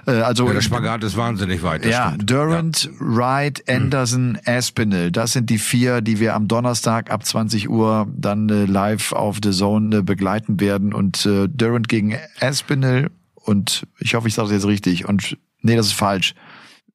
Äh, 0.05 0.11
also 0.11 0.47
ja, 0.47 0.53
der 0.53 0.61
Spagat 0.61 1.03
ist 1.03 1.17
wahnsinnig 1.17 1.63
weit. 1.63 1.85
Ja, 1.85 2.09
stimmt. 2.09 2.29
Durant, 2.29 2.83
ja. 2.83 2.91
Wright, 2.99 3.63
Anderson, 3.67 4.31
mhm. 4.31 4.39
Aspinall. 4.59 5.09
Das 5.09 5.31
sind 5.31 5.49
die 5.49 5.57
vier, 5.57 6.01
die 6.01 6.19
wir 6.19 6.35
am 6.35 6.49
Donnerstag 6.49 7.11
ab 7.11 7.25
20 7.25 7.69
Uhr 7.69 8.07
dann 8.13 8.49
äh, 8.49 8.65
live 8.65 9.13
auf 9.13 9.39
The 9.41 9.51
Zone 9.51 9.97
äh, 9.97 10.01
begleiten 10.01 10.59
werden. 10.59 10.93
Und 10.93 11.25
äh, 11.25 11.47
Durant 11.47 11.87
gegen 11.87 12.17
Aspinall 12.41 13.09
und 13.35 13.87
ich 13.99 14.15
hoffe, 14.15 14.27
ich 14.27 14.33
sage 14.33 14.49
das 14.49 14.55
jetzt 14.55 14.67
richtig. 14.67 15.07
Und 15.07 15.37
nee, 15.61 15.77
das 15.77 15.87
ist 15.87 15.93
falsch. 15.93 16.35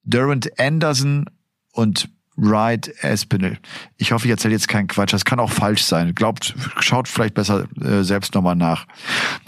Durant 0.05 0.61
Anderson 0.61 1.25
und 1.73 2.11
Wright 2.37 2.93
Aspinall. 3.03 3.59
Ich 3.97 4.13
hoffe, 4.13 4.27
ich 4.27 4.31
erzähle 4.31 4.53
jetzt 4.53 4.69
keinen 4.69 4.89
Quatsch. 4.89 5.15
Das 5.15 5.25
kann 5.25 5.41
auch 5.41 5.51
falsch 5.51 5.85
sein. 5.85 6.15
Glaubt, 6.15 6.55
schaut 6.81 7.09
vielleicht 7.09 7.35
besser 7.35 7.67
äh, 7.81 8.03
selbst 8.03 8.35
nochmal 8.35 8.57
nach. 8.57 8.87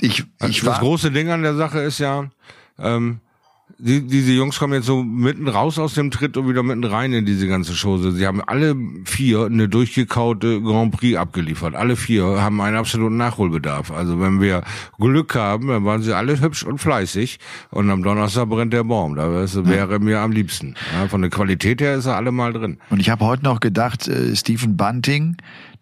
Ich, 0.01 0.25
ich 0.47 0.63
das 0.63 0.79
große 0.79 1.11
Ding 1.11 1.29
an 1.29 1.43
der 1.43 1.55
Sache 1.55 1.81
ist 1.81 1.99
ja, 1.99 2.31
ähm, 2.79 3.21
die, 3.79 4.07
diese 4.07 4.33
Jungs 4.33 4.59
kommen 4.59 4.73
jetzt 4.73 4.87
so 4.87 5.03
mitten 5.03 5.49
raus 5.49 5.79
aus 5.79 5.95
dem 5.95 6.11
Tritt 6.11 6.37
und 6.37 6.49
wieder 6.49 6.63
mitten 6.63 6.85
rein 6.85 7.13
in 7.13 7.27
diese 7.27 7.47
ganze 7.47 7.75
Chose. 7.75 8.13
Sie 8.13 8.27
haben 8.27 8.41
alle 8.41 8.75
vier 9.05 9.47
eine 9.47 9.69
durchgekaute 9.69 10.63
Grand 10.63 10.93
Prix 10.93 11.19
abgeliefert. 11.19 11.75
Alle 11.75 11.97
vier 11.97 12.25
haben 12.41 12.61
einen 12.61 12.77
absoluten 12.77 13.19
Nachholbedarf. 13.19 13.91
Also 13.91 14.19
wenn 14.21 14.41
wir 14.41 14.63
Glück 14.99 15.35
haben, 15.35 15.69
dann 15.69 15.85
waren 15.85 16.03
sie 16.03 16.15
alle 16.15 16.41
hübsch 16.41 16.63
und 16.63 16.79
fleißig 16.79 17.39
und 17.71 17.91
am 17.91 18.03
Donnerstag 18.03 18.49
brennt 18.49 18.73
der 18.73 18.85
Baum. 18.85 19.15
Da 19.15 19.31
wäre 19.31 19.93
ja. 19.93 19.99
mir 19.99 20.21
am 20.21 20.33
liebsten. 20.33 20.75
Ja, 20.95 21.09
von 21.09 21.21
der 21.21 21.31
Qualität 21.31 21.81
her 21.83 21.97
ist 21.97 22.07
er 22.07 22.17
alle 22.17 22.33
mal 22.33 22.53
drin. 22.53 22.79
Und 22.89 23.01
ich 23.01 23.11
habe 23.11 23.27
heute 23.27 23.45
noch 23.45 23.61
gedacht, 23.61 24.09
äh, 24.09 24.35
Stephen 24.35 24.77
Bunting, 24.77 25.37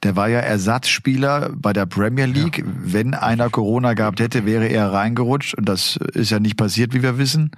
der 0.05 0.16
war 0.16 0.28
ja 0.28 0.38
Ersatzspieler 0.38 1.50
bei 1.57 1.72
der 1.72 1.86
Premier 1.86 2.26
League. 2.26 2.59
Ja. 2.59 2.64
Wenn 2.66 3.14
einer 3.14 3.50
Corona 3.50 3.94
gehabt 3.94 4.20
hätte, 4.20 4.46
wäre 4.46 4.66
er 4.66 4.92
reingerutscht. 4.92 5.55
Und 5.55 5.68
das 5.68 5.96
ist 5.96 6.30
ja 6.30 6.38
nicht 6.38 6.57
passiert, 6.57 6.94
wie 6.94 7.02
wir 7.02 7.18
wissen. 7.18 7.50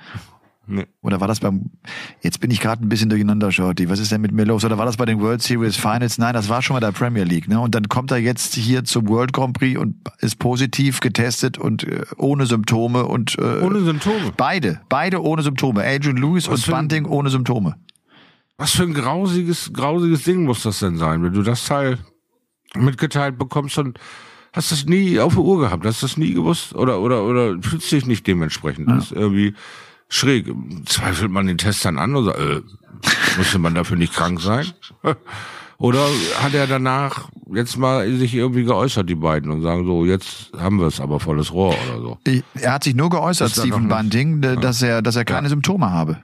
Nee. 0.69 0.87
Oder 1.01 1.21
war 1.21 1.29
das 1.29 1.39
beim, 1.39 1.71
jetzt 2.23 2.41
bin 2.41 2.51
ich 2.51 2.61
gerade 2.61 2.85
ein 2.85 2.89
bisschen 2.89 3.09
durcheinander, 3.09 3.53
Shorty. 3.53 3.89
Was 3.89 4.01
ist 4.01 4.11
denn 4.11 4.21
mit 4.21 4.33
mir 4.33 4.45
los? 4.45 4.65
Oder 4.65 4.79
war 4.79 4.85
das 4.85 4.97
bei 4.97 5.05
den 5.05 5.21
World 5.21 5.41
Series 5.41 5.77
Finals? 5.77 6.19
Nein, 6.19 6.35
das 6.35 6.49
war 6.49 6.61
schon 6.61 6.75
mal 6.75 6.81
der 6.81 6.91
Premier 6.91 7.23
League, 7.23 7.49
ne? 7.49 7.61
Und 7.61 7.75
dann 7.77 7.89
kommt 7.89 8.11
er 8.11 8.17
jetzt 8.17 8.55
hier 8.55 8.83
zum 8.83 9.09
World 9.09 9.33
Grand 9.33 9.57
Prix 9.57 9.79
und 9.79 9.95
ist 10.19 10.41
positiv 10.41 10.99
getestet 10.99 11.57
und 11.57 11.85
äh, 11.85 12.05
ohne 12.17 12.47
Symptome 12.47 13.05
und, 13.07 13.39
äh, 13.39 13.61
Ohne 13.61 13.81
Symptome? 13.83 14.33
Beide. 14.37 14.81
Beide 14.89 15.23
ohne 15.23 15.43
Symptome. 15.43 15.85
Adrian 15.85 16.17
Lewis 16.17 16.49
Was 16.49 16.67
und 16.67 16.75
Bunting 16.75 17.05
ohne 17.07 17.31
Symptome. 17.31 17.77
Was 18.57 18.73
für 18.73 18.85
ein 18.85 18.95
grausiges, 18.95 19.71
grausiges 19.73 20.25
Ding 20.25 20.45
muss 20.45 20.63
das 20.63 20.81
denn 20.81 20.97
sein, 20.97 21.23
wenn 21.23 21.33
du 21.33 21.43
das 21.43 21.65
Teil 21.67 21.99
mitgeteilt 22.75 23.39
bekommst 23.39 23.79
und 23.79 23.99
Hast 24.57 24.71
du 24.71 24.75
das 24.75 24.87
nie 24.87 25.21
auf 25.21 25.35
der 25.35 25.43
Uhr 25.43 25.61
gehabt? 25.61 25.85
Hast 25.85 26.01
du 26.01 26.07
das 26.07 26.17
nie 26.17 26.33
gewusst? 26.33 26.75
Oder, 26.75 27.01
oder, 27.01 27.25
oder 27.25 27.61
fühlst 27.61 27.93
du 27.93 27.97
dich 27.97 28.07
nicht 28.07 28.27
dementsprechend? 28.27 28.89
Das 28.89 29.05
ist 29.05 29.13
irgendwie 29.13 29.55
schräg. 30.09 30.51
Zweifelt 30.87 31.31
man 31.31 31.47
den 31.47 31.59
Test 31.59 31.85
dann 31.85 31.99
an 31.99 32.17
oder, 32.17 32.39
äh, 32.39 32.63
musste 33.37 33.59
man 33.59 33.75
dafür 33.75 33.99
nicht 33.99 34.15
krank 34.15 34.41
sein? 34.41 34.67
Oder 35.79 36.07
hat 36.43 36.55
er 36.55 36.67
danach 36.67 37.29
jetzt 37.53 37.77
mal 37.77 38.11
sich 38.17 38.33
irgendwie 38.33 38.65
geäußert, 38.65 39.11
die 39.11 39.15
beiden, 39.15 39.51
und 39.51 39.61
sagen 39.61 39.85
so, 39.85 40.07
jetzt 40.07 40.51
haben 40.59 40.81
wir 40.81 40.87
es 40.87 41.03
aber 41.03 41.21
volles 41.21 41.53
Rohr 41.53 41.75
oder 41.87 42.01
so? 42.01 42.19
Ich, 42.25 42.43
er 42.55 42.73
hat 42.73 42.85
sich 42.85 42.95
nur 42.95 43.11
geäußert, 43.11 43.51
Stephen 43.51 43.87
Bunting, 43.87 44.41
dass 44.41 44.81
er, 44.81 45.03
dass 45.03 45.17
er 45.17 45.27
keine 45.27 45.51
Symptome 45.51 45.91
habe. 45.91 46.17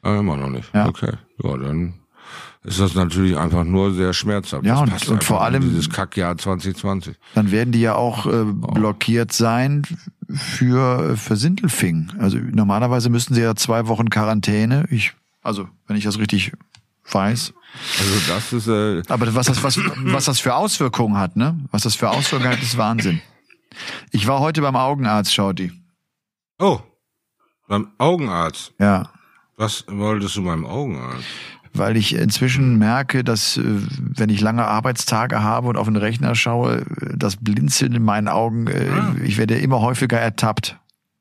Ah, 0.00 0.16
immer 0.18 0.38
noch 0.38 0.48
nicht. 0.48 0.74
Ja. 0.74 0.88
Okay. 0.88 1.12
Ja, 1.42 1.56
dann 1.58 2.01
ist 2.64 2.78
das 2.78 2.94
natürlich 2.94 3.36
einfach 3.36 3.64
nur 3.64 3.92
sehr 3.94 4.12
schmerzhaft. 4.12 4.64
Ja, 4.64 4.78
und- 4.80 5.08
und 5.08 5.24
vor 5.24 5.42
allem- 5.42 5.62
Dieses 5.62 5.90
Kackjahr 5.90 6.36
2020. 6.38 7.16
Dann 7.34 7.50
werden 7.50 7.72
die 7.72 7.80
ja 7.80 7.94
auch 7.94 8.26
äh, 8.26 8.44
blockiert 8.44 9.32
sein 9.32 9.82
für, 10.32 11.16
für 11.16 11.36
Sindelfing. 11.36 12.12
Also 12.18 12.38
normalerweise 12.38 13.10
müssten 13.10 13.34
sie 13.34 13.42
ja 13.42 13.54
zwei 13.56 13.88
Wochen 13.88 14.10
Quarantäne. 14.10 14.86
Ich, 14.90 15.12
also, 15.42 15.68
wenn 15.86 15.96
ich 15.96 16.04
das 16.04 16.18
richtig 16.18 16.52
weiß. 17.10 17.52
Also 17.98 18.14
das 18.28 18.52
ist, 18.52 18.68
äh, 18.68 19.02
Aber 19.08 19.34
was 19.34 19.46
das, 19.46 19.62
was, 19.62 19.78
was 20.04 20.26
das 20.26 20.38
für 20.40 20.54
Auswirkungen 20.54 21.16
hat, 21.16 21.36
ne? 21.36 21.58
Was 21.70 21.82
das 21.82 21.94
für 21.96 22.10
Auswirkungen 22.10 22.52
hat, 22.52 22.62
ist 22.62 22.76
Wahnsinn. 22.76 23.20
Ich 24.10 24.26
war 24.26 24.40
heute 24.40 24.60
beim 24.60 24.76
Augenarzt, 24.76 25.34
Schauti. 25.34 25.72
oh, 26.58 26.78
beim 27.66 27.88
Augenarzt. 27.98 28.72
Ja. 28.78 29.10
Was 29.56 29.84
wolltest 29.88 30.36
du 30.36 30.44
beim 30.44 30.64
Augenarzt? 30.66 31.24
Weil 31.74 31.96
ich 31.96 32.14
inzwischen 32.14 32.78
merke, 32.78 33.24
dass 33.24 33.56
äh, 33.56 33.62
wenn 33.64 34.28
ich 34.28 34.40
lange 34.40 34.66
Arbeitstage 34.66 35.42
habe 35.42 35.68
und 35.68 35.76
auf 35.76 35.86
den 35.86 35.96
Rechner 35.96 36.34
schaue, 36.34 36.84
das 37.14 37.36
Blinzeln 37.36 37.94
in 37.94 38.02
meinen 38.02 38.28
Augen, 38.28 38.66
äh, 38.66 38.90
ich 39.24 39.38
werde 39.38 39.58
immer 39.58 39.80
häufiger 39.80 40.18
ertappt. 40.18 40.78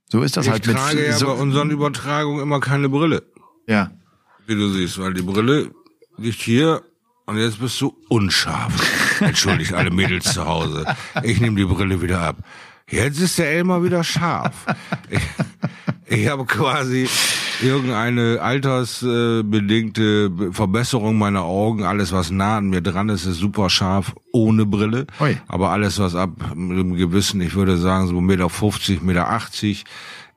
So 0.10 0.22
ist 0.22 0.36
das 0.36 0.46
ich 0.46 0.52
halt 0.52 0.68
mit 0.68 0.76
trage 0.76 1.06
ja 1.06 1.14
so, 1.14 1.28
bei 1.28 1.34
unseren 1.34 1.70
Übertragungen 1.70 2.42
immer 2.42 2.60
keine 2.60 2.90
Brille. 2.90 3.24
ja. 3.68 3.92
Wie 4.48 4.56
du 4.56 4.70
siehst, 4.70 5.00
weil 5.00 5.14
die 5.14 5.22
Brille 5.22 5.72
liegt 6.18 6.42
hier 6.42 6.82
und 7.26 7.38
jetzt 7.38 7.60
bist 7.60 7.80
du 7.80 7.96
unscharf. 8.10 8.74
Entschuldigt 9.22 9.72
alle 9.74 9.92
Mädels 9.92 10.34
zu 10.34 10.46
Hause. 10.46 10.84
Ich 11.24 11.40
nehme 11.40 11.56
die 11.56 11.66
Brille 11.66 12.02
wieder 12.02 12.20
ab. 12.20 12.38
Jetzt 12.90 13.22
ist 13.22 13.38
der 13.38 13.52
Elmar 13.52 13.84
wieder 13.84 14.04
scharf. 14.04 14.66
Ich, 15.10 15.22
ich 16.20 16.28
habe 16.28 16.46
quasi 16.46 17.08
irgendeine 17.64 18.42
altersbedingte 18.42 20.32
Verbesserung 20.52 21.18
meiner 21.18 21.44
Augen. 21.44 21.84
Alles, 21.84 22.12
was 22.12 22.32
nah 22.32 22.58
an 22.58 22.70
mir 22.70 22.82
dran 22.82 23.10
ist, 23.10 23.26
ist 23.26 23.38
super 23.38 23.70
scharf 23.70 24.14
ohne 24.32 24.66
Brille. 24.66 25.08
Ui. 25.20 25.38
Aber 25.48 25.70
alles, 25.70 26.00
was 26.00 26.16
ab 26.16 26.32
einem 26.52 26.96
gewissen, 26.96 27.42
ich 27.42 27.56
würde 27.56 27.78
sagen, 27.78 28.08
so 28.08 28.22
Meter 28.22 28.50
50, 28.50 29.02
Meter 29.02 29.30
80, 29.30 29.86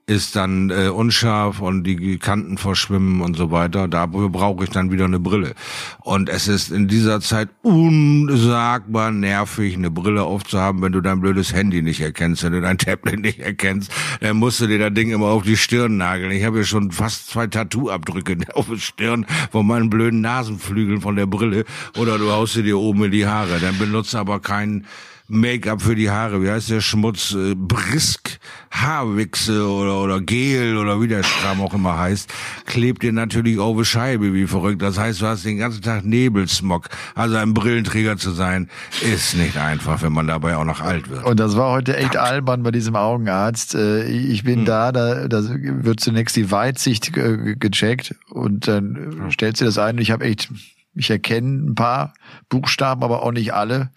ist 0.07 0.37
dann 0.37 0.71
äh, 0.71 0.89
unscharf 0.89 1.61
und 1.61 1.85
die 1.85 2.19
Kanten 2.19 2.59
verschwimmen 2.59 3.23
und 3.23 3.37
so 3.37 3.51
weiter. 3.51 3.89
Dafür 3.89 4.29
brauche 4.29 4.65
ich 4.65 4.71
dann 4.71 4.91
wieder 4.91 5.07
eine 5.07 5.19
Brille. 5.19 5.55
Und 6.01 6.29
es 6.29 6.47
ist 6.47 6.71
in 6.71 6.89
dieser 6.89 7.21
Zeit 7.23 7.49
unsagbar 7.63 9.11
nervig, 9.11 9.75
eine 9.75 9.91
Brille 9.91 10.25
aufzuhaben, 10.25 10.83
wenn 10.83 10.93
du 10.93 11.01
dein 11.01 11.21
blödes 11.21 11.55
Handy 11.55 11.81
nicht 11.81 12.03
erkennst, 12.03 12.45
wenn 12.45 12.53
du 12.53 12.61
dein 12.61 12.77
Tablet 12.77 13.19
nicht 13.21 13.39
erkennst, 13.39 13.91
dann 14.21 14.37
musst 14.37 14.61
du 14.61 14.67
dir 14.67 14.79
das 14.79 14.93
Ding 14.93 15.11
immer 15.11 15.29
auf 15.29 15.43
die 15.43 15.57
Stirn 15.57 15.97
nageln. 15.97 16.33
Ich 16.33 16.45
habe 16.45 16.59
ja 16.59 16.65
schon 16.65 16.91
fast 16.91 17.29
zwei 17.29 17.47
Tattoo-Abdrücke 17.47 18.37
auf 18.55 18.69
der 18.69 18.77
Stirn 18.77 19.25
von 19.53 19.67
meinen 19.67 19.89
blöden 19.89 20.21
Nasenflügeln 20.21 21.01
von 21.01 21.17
der 21.17 21.27
Brille. 21.27 21.65
Oder 21.97 22.19
du 22.19 22.31
haust 22.31 22.53
sie 22.55 22.63
dir 22.63 22.79
oben 22.79 23.05
in 23.05 23.11
die 23.11 23.27
Haare. 23.27 23.59
Dann 23.59 23.79
benutzt 23.79 24.15
aber 24.15 24.41
kein 24.41 24.85
Make-up 25.27 25.81
für 25.81 25.95
die 25.95 26.11
Haare, 26.11 26.43
wie 26.43 26.51
heißt 26.51 26.69
der 26.69 26.83
Schmutz, 26.83 27.33
äh, 27.33 27.55
Brisk, 27.55 28.39
Haarwichse 28.75 29.67
oder, 29.69 30.01
oder 30.03 30.21
Gel 30.21 30.77
oder 30.77 31.01
wie 31.01 31.09
der 31.09 31.23
Kram 31.23 31.61
auch 31.61 31.75
immer 31.75 31.99
heißt, 31.99 32.33
klebt 32.67 33.03
dir 33.03 33.13
natürlich 33.13 33.59
auf 33.59 33.77
die 33.79 33.85
Scheibe 33.85 34.35
wie 34.35 34.47
verrückt. 34.47 34.83
Das 34.83 34.99
heißt, 34.99 35.21
du 35.21 35.27
hast 35.27 35.45
den 35.45 35.59
ganzen 35.59 35.83
Tag 35.83 36.05
Nebelsmog. 36.05 36.89
Also 37.15 37.37
ein 37.37 37.55
Brillenträger 37.55 38.17
zu 38.17 38.33
sein, 38.33 38.69
ist 39.03 39.37
nicht 39.37 39.57
einfach, 39.57 40.03
wenn 40.03 40.13
man 40.13 40.27
dabei 40.27 40.57
auch 40.57 40.65
noch 40.65 40.81
alt 40.81 41.09
wird. 41.09 41.25
Und 41.25 41.39
das 41.41 41.57
war 41.57 41.71
heute 41.71 41.97
echt 41.97 42.17
albern 42.17 42.63
bei 42.63 42.71
diesem 42.71 42.97
Augenarzt. 42.97 43.75
Äh, 43.75 44.05
Ich 44.05 44.45
bin 44.45 44.65
da, 44.65 44.93
da, 44.93 45.29
da 45.29 45.43
wird 45.45 46.01
zunächst 46.01 46.37
die 46.37 46.51
Weitsicht 46.51 47.13
gecheckt 47.13 48.15
und 48.31 48.67
dann 48.69 49.27
stellt 49.31 49.57
sie 49.57 49.65
das 49.65 49.79
ein. 49.79 49.99
Ich 49.99 50.11
habe 50.11 50.25
echt, 50.25 50.51
ich 50.95 51.11
erkenne 51.11 51.71
ein 51.71 51.75
paar 51.75 52.15
Buchstaben, 52.49 53.03
aber 53.03 53.23
auch 53.23 53.33
nicht 53.33 53.55
alle. 53.55 53.91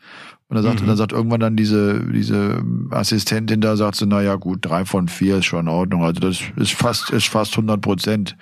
Und 0.49 0.55
dann 0.55 0.63
sagt, 0.63 0.87
dann 0.87 0.95
sagt 0.95 1.11
irgendwann 1.11 1.41
dann 1.41 1.57
diese, 1.57 1.99
diese 2.09 2.63
Assistentin 2.91 3.59
da, 3.59 3.75
sagt 3.75 3.95
sie, 3.95 4.05
na 4.05 4.21
ja, 4.21 4.35
gut, 4.35 4.59
drei 4.61 4.85
von 4.85 5.09
vier 5.09 5.37
ist 5.37 5.45
schon 5.45 5.61
in 5.61 5.67
Ordnung. 5.67 6.03
Also 6.03 6.21
das 6.21 6.41
ist 6.55 6.73
fast, 6.73 7.09
ist 7.09 7.27
fast 7.27 7.53
100 7.53 7.81
Prozent. 7.81 8.37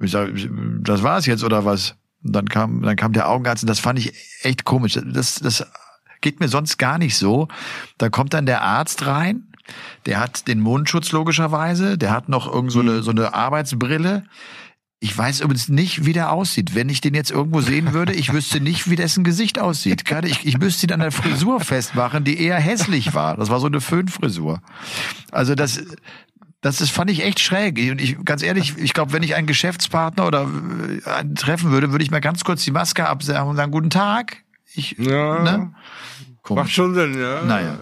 Ich 0.00 0.10
sage, 0.10 0.32
das 0.80 1.04
war's 1.04 1.26
jetzt 1.26 1.44
oder 1.44 1.64
was? 1.64 1.94
Und 2.24 2.32
dann 2.34 2.48
kam, 2.48 2.82
dann 2.82 2.96
kam 2.96 3.12
der 3.12 3.28
Augenarzt 3.28 3.62
und 3.62 3.68
das 3.68 3.78
fand 3.78 4.00
ich 4.00 4.12
echt 4.42 4.64
komisch. 4.64 4.98
Das, 5.04 5.36
das 5.36 5.64
geht 6.20 6.40
mir 6.40 6.48
sonst 6.48 6.76
gar 6.76 6.98
nicht 6.98 7.16
so. 7.16 7.46
Da 7.98 8.08
kommt 8.08 8.34
dann 8.34 8.46
der 8.46 8.62
Arzt 8.62 9.06
rein, 9.06 9.46
der 10.06 10.18
hat 10.18 10.48
den 10.48 10.60
Mundschutz 10.60 11.12
logischerweise, 11.12 11.98
der 11.98 12.10
hat 12.10 12.28
noch 12.28 12.52
irgend 12.52 12.72
so 12.72 12.80
eine, 12.80 13.02
so 13.02 13.12
eine 13.12 13.34
Arbeitsbrille. 13.34 14.24
Ich 15.00 15.16
weiß 15.16 15.40
übrigens 15.40 15.68
nicht, 15.68 16.06
wie 16.06 16.12
der 16.12 16.32
aussieht. 16.32 16.74
Wenn 16.74 16.88
ich 16.88 17.00
den 17.00 17.14
jetzt 17.14 17.30
irgendwo 17.30 17.60
sehen 17.60 17.92
würde, 17.92 18.12
ich 18.12 18.32
wüsste 18.32 18.60
nicht, 18.60 18.90
wie 18.90 18.96
dessen 18.96 19.22
Gesicht 19.22 19.60
aussieht. 19.60 20.04
Gerade 20.04 20.26
ich, 20.26 20.44
ich 20.44 20.58
müsste 20.58 20.86
ihn 20.86 20.92
an 20.92 20.98
der 21.00 21.12
Frisur 21.12 21.60
festmachen, 21.60 22.24
die 22.24 22.40
eher 22.40 22.58
hässlich 22.58 23.14
war. 23.14 23.36
Das 23.36 23.48
war 23.48 23.60
so 23.60 23.66
eine 23.66 23.80
Föhnfrisur. 23.80 24.60
Also 25.30 25.54
das, 25.54 25.84
das 26.62 26.80
ist, 26.80 26.90
fand 26.90 27.10
ich 27.12 27.22
echt 27.24 27.38
schräg. 27.38 27.78
Und 27.92 28.00
ich, 28.00 28.16
ganz 28.24 28.42
ehrlich, 28.42 28.74
ich 28.76 28.92
glaube, 28.92 29.12
wenn 29.12 29.22
ich 29.22 29.36
einen 29.36 29.46
Geschäftspartner 29.46 30.26
oder 30.26 30.48
äh, 31.06 31.08
einen 31.08 31.36
treffen 31.36 31.70
würde, 31.70 31.92
würde 31.92 32.02
ich 32.04 32.10
mal 32.10 32.20
ganz 32.20 32.42
kurz 32.42 32.64
die 32.64 32.72
Maske 32.72 33.08
absagen 33.08 33.48
und 33.48 33.54
sagen, 33.56 33.70
guten 33.70 33.90
Tag. 33.90 34.38
Ich, 34.74 34.96
Ja. 34.98 35.42
ne? 35.44 35.72
Macht 36.50 36.70
schon 36.72 36.94
Sinn, 36.94 37.20
ja. 37.20 37.44
Naja. 37.44 37.78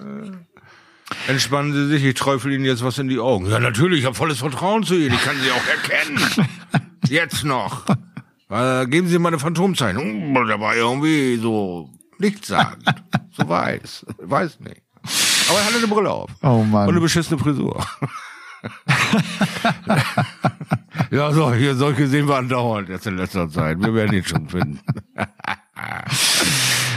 Entspannen 1.29 1.73
Sie 1.73 1.87
sich, 1.87 2.05
ich 2.05 2.15
träufel 2.15 2.53
Ihnen 2.53 2.65
jetzt 2.65 2.83
was 2.85 2.99
in 2.99 3.09
die 3.09 3.21
Augen. 3.21 3.47
Ja, 3.49 3.61
natürlich, 3.61 4.01
ich 4.01 4.05
habe 4.07 4.17
volles 4.17 4.39
Vertrauen 4.39 4.83
zu 4.83 4.95
Ihnen. 4.97 5.15
Ich 5.15 5.23
kann 5.23 5.37
Sie 5.41 5.51
auch 5.53 5.67
erkennen. 5.67 6.49
jetzt 7.09 7.45
noch. 7.45 7.85
Äh, 8.49 8.87
geben 8.87 9.09
Sie 9.09 9.19
mal 9.19 9.29
eine 9.29 9.39
Phantomzeichnung. 9.39 10.05
Hm, 10.35 10.47
Der 10.47 10.61
war 10.61 10.77
irgendwie 10.77 11.37
so 11.37 11.91
nichtssagend. 12.19 12.85
so 13.33 13.49
weiß. 13.49 14.07
Weiß 14.23 14.61
nicht. 14.61 14.83
Aber 15.49 15.59
er 15.59 15.67
hatte 15.67 15.79
eine 15.79 15.87
Brille 15.89 16.11
auf. 16.11 16.31
Oh 16.43 16.63
Mann. 16.63 16.85
Und 16.89 16.95
eine 16.95 17.01
beschissene 17.01 17.39
Frisur. 17.39 17.85
ja, 21.11 21.33
so, 21.33 21.53
hier, 21.55 21.75
solche 21.77 22.07
sehen 22.09 22.27
wir 22.29 22.37
andauernd 22.37 22.89
jetzt 22.89 23.07
in 23.07 23.17
letzter 23.17 23.49
Zeit. 23.49 23.79
Wir 23.81 23.95
werden 23.95 24.17
ihn 24.17 24.25
schon 24.25 24.49
finden. 24.49 24.81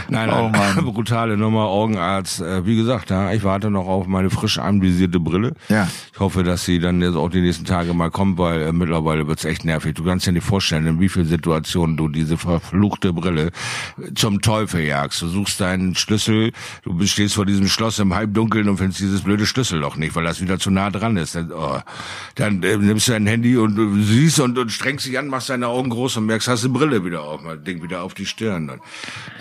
Nein, 0.10 0.30
Oh 0.30 0.50
nein, 0.50 0.76
Mann. 0.76 0.86
brutale 0.94 1.38
Nummer, 1.38 1.66
Augenarzt. 1.66 2.42
Äh, 2.42 2.66
wie 2.66 2.76
gesagt, 2.76 3.10
ja, 3.10 3.32
ich 3.32 3.44
warte 3.44 3.70
noch 3.70 3.88
auf 3.88 4.08
meine 4.08 4.30
frisch 4.30 4.58
anvisierte 4.58 5.20
Brille. 5.20 5.54
Ja. 5.70 5.88
Ich 6.14 6.20
hoffe, 6.20 6.44
dass 6.44 6.66
sie 6.66 6.80
dann 6.80 7.02
jetzt 7.02 7.16
auch 7.16 7.30
die 7.30 7.42
nächsten 7.42 7.66
Tage 7.66 7.94
mal 7.94 8.12
kommt, 8.12 8.38
weil 8.38 8.62
äh, 8.62 8.72
mittlerweile 8.72 9.28
wird's 9.28 9.46
echt 9.46 9.66
nervig. 9.66 9.96
Du 9.96 10.04
kannst 10.04 10.26
dir 10.26 10.32
nicht 10.32 10.46
vorstellen, 10.46 10.88
in 10.88 11.00
wie 11.00 11.10
vielen 11.10 11.26
Situationen 11.26 11.98
du 11.98 12.08
diese 12.08 12.38
verfluchte 12.38 13.14
Brille 13.14 13.52
zum 14.16 14.42
Teufel 14.42 14.82
jagst. 14.82 15.22
Du 15.22 15.28
suchst 15.28 15.62
deinen 15.62 15.96
Schlüssel, 15.96 16.52
du 16.84 17.06
stehst 17.06 17.36
vor 17.36 17.46
diesem 17.46 17.68
Schloss 17.68 18.00
im 18.00 18.14
Halbdunkeln 18.14 18.68
und 18.70 18.78
findest 18.78 19.00
dieses 19.00 19.22
blöde 19.22 19.46
Schlüsselloch 19.46 19.96
nicht, 19.96 20.16
weil 20.16 20.24
das 20.24 20.42
wieder 20.42 20.60
zu 20.60 20.72
nah 20.72 20.90
dran 20.90 21.18
ist. 21.18 21.36
Dann, 21.36 21.52
oh, 21.52 21.80
dann 22.36 22.64
äh, 22.64 22.78
nimmst 22.78 23.08
du 23.08 23.12
dein 23.12 23.28
Handy 23.28 23.58
und 23.58 23.76
du 23.76 24.02
siehst 24.02 24.40
und, 24.40 24.58
und 24.58 24.72
strengst 24.72 25.06
dich 25.06 25.18
an, 25.18 25.28
machst 25.28 25.50
deine 25.50 25.68
Augen 25.68 25.90
groß 25.90 26.18
und 26.18 26.26
merkst, 26.26 26.48
hast 26.48 26.64
du 26.64 26.74
Brille 26.74 27.06
wieder 27.06 27.24
auf, 27.24 27.42
mal 27.42 27.58
Ding 27.58 27.82
wieder 27.84 28.04
auf 28.04 28.14
die 28.14 28.26
Stirn. 28.26 28.80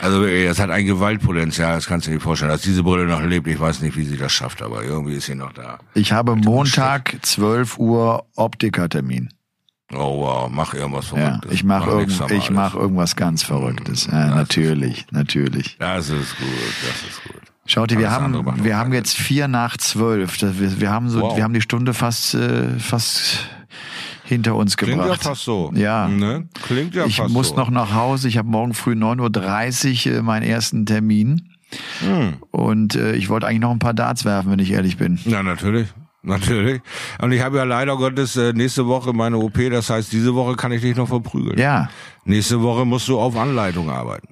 Also 0.00 0.24
ey, 0.24 0.46
das 0.46 0.57
hat 0.60 0.70
ein 0.70 0.84
Gewaltpotenzial, 0.86 1.74
das 1.74 1.86
kannst 1.86 2.06
du 2.06 2.10
dir 2.10 2.16
nicht 2.16 2.24
vorstellen. 2.24 2.50
Dass 2.50 2.62
diese 2.62 2.82
Brille 2.82 3.06
noch 3.06 3.22
lebt, 3.22 3.46
ich 3.48 3.58
weiß 3.60 3.80
nicht, 3.82 3.96
wie 3.96 4.04
sie 4.04 4.16
das 4.16 4.32
schafft, 4.32 4.62
aber 4.62 4.82
irgendwie 4.84 5.14
ist 5.14 5.26
sie 5.26 5.34
noch 5.34 5.52
da. 5.52 5.78
Ich 5.94 6.12
habe 6.12 6.36
Montag 6.36 7.16
12 7.22 7.78
Uhr 7.78 8.24
Optikertermin. 8.36 9.28
Oh 9.92 10.20
wow, 10.20 10.50
mach 10.50 10.74
irgendwas 10.74 11.10
Ja, 11.12 11.16
Verrücktes. 11.16 11.52
ich 11.52 11.64
mache 11.64 11.96
nix 11.96 12.18
irgend, 12.20 12.30
ich 12.32 12.50
mach 12.50 12.74
irgendwas 12.74 13.16
ganz 13.16 13.42
Verrücktes. 13.42 14.06
Ja, 14.06 14.26
Das 14.26 14.34
natürlich, 14.34 15.06
natürlich. 15.12 15.76
Das 15.78 16.10
ist 16.10 16.36
gut, 16.36 16.46
das 16.86 17.08
ist 17.10 17.22
gut. 17.24 17.40
Schaut 17.64 17.90
ihr, 17.92 17.98
wir 17.98 18.10
haben, 18.10 18.64
wir 18.64 18.76
haben 18.76 18.92
jetzt 18.92 19.16
vier 19.16 19.48
nach 19.48 19.76
zwölf. 19.78 20.36
Das- 20.38 20.58
Wir, 20.60 20.80
wir 20.80 20.90
haben 20.90 21.08
so, 21.08 21.20
Wow. 21.22 21.36
wir 21.36 21.44
haben 21.44 21.54
die 21.54 21.60
Stunde 21.62 21.94
fast, 21.94 22.34
äh, 22.34 22.78
fast 22.78 23.46
hinter 24.28 24.56
uns 24.56 24.76
Klingt 24.76 25.00
gebracht. 25.00 25.24
ja 25.24 25.30
fast 25.30 25.44
so. 25.44 25.72
Ja. 25.74 26.06
Ne? 26.06 26.48
Klingt 26.62 26.94
ja 26.94 27.06
ich 27.06 27.16
fast 27.16 27.32
muss 27.32 27.48
so. 27.48 27.56
noch 27.56 27.70
nach 27.70 27.94
Hause. 27.94 28.28
Ich 28.28 28.36
habe 28.36 28.48
morgen 28.48 28.74
früh 28.74 28.92
9.30 28.92 30.10
Uhr 30.10 30.18
äh, 30.18 30.22
meinen 30.22 30.42
ersten 30.42 30.84
Termin. 30.84 31.48
Hm. 32.00 32.34
Und 32.50 32.94
äh, 32.94 33.14
ich 33.14 33.28
wollte 33.28 33.46
eigentlich 33.46 33.60
noch 33.60 33.70
ein 33.70 33.78
paar 33.78 33.94
Darts 33.94 34.24
werfen, 34.24 34.50
wenn 34.50 34.58
ich 34.58 34.70
ehrlich 34.70 34.96
bin. 34.98 35.18
Ja, 35.24 35.42
natürlich. 35.42 35.88
Natürlich. 36.22 36.82
Und 37.22 37.32
ich 37.32 37.42
habe 37.42 37.58
ja 37.58 37.64
leider 37.64 37.96
Gottes 37.96 38.36
äh, 38.36 38.52
nächste 38.52 38.86
Woche 38.86 39.12
meine 39.12 39.38
OP, 39.38 39.58
das 39.70 39.88
heißt, 39.88 40.12
diese 40.12 40.34
Woche 40.34 40.56
kann 40.56 40.72
ich 40.72 40.82
dich 40.82 40.96
noch 40.96 41.08
verprügeln. 41.08 41.58
Ja, 41.58 41.88
Nächste 42.24 42.60
Woche 42.60 42.84
musst 42.84 43.08
du 43.08 43.18
auf 43.18 43.36
Anleitung 43.36 43.88
arbeiten. 43.88 44.28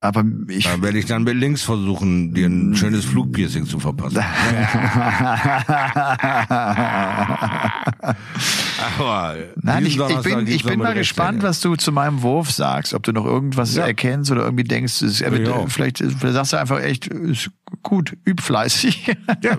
Aber 0.00 0.24
ich. 0.48 0.64
Da 0.64 0.80
werde 0.80 0.98
ich 0.98 1.06
dann 1.06 1.24
mit 1.24 1.36
links 1.36 1.62
versuchen, 1.62 2.34
dir 2.34 2.46
ein 2.48 2.74
schönes 2.74 3.04
Flugpiercing 3.04 3.66
zu 3.66 3.78
verpassen. 3.78 4.16
Aber 8.98 9.36
Nein, 9.56 9.86
ich, 9.86 9.98
ich 9.98 10.20
bin, 10.20 10.46
ich 10.46 10.64
bin 10.64 10.78
mal 10.78 10.94
gespannt, 10.94 11.42
was 11.42 11.60
du 11.60 11.76
zu 11.76 11.92
meinem 11.92 12.22
Wurf 12.22 12.50
sagst. 12.50 12.94
Ob 12.94 13.02
du 13.02 13.12
noch 13.12 13.24
irgendwas 13.24 13.74
ja. 13.74 13.86
erkennst 13.86 14.30
oder 14.30 14.42
irgendwie 14.44 14.64
denkst, 14.64 15.02
ja, 15.02 15.66
vielleicht, 15.66 15.98
vielleicht 15.98 16.34
sagst 16.34 16.52
du 16.52 16.56
einfach 16.58 16.80
echt, 16.80 17.06
ist 17.08 17.50
gut, 17.82 18.16
üb 18.26 18.40
fleißig. 18.40 19.14
ja, 19.42 19.56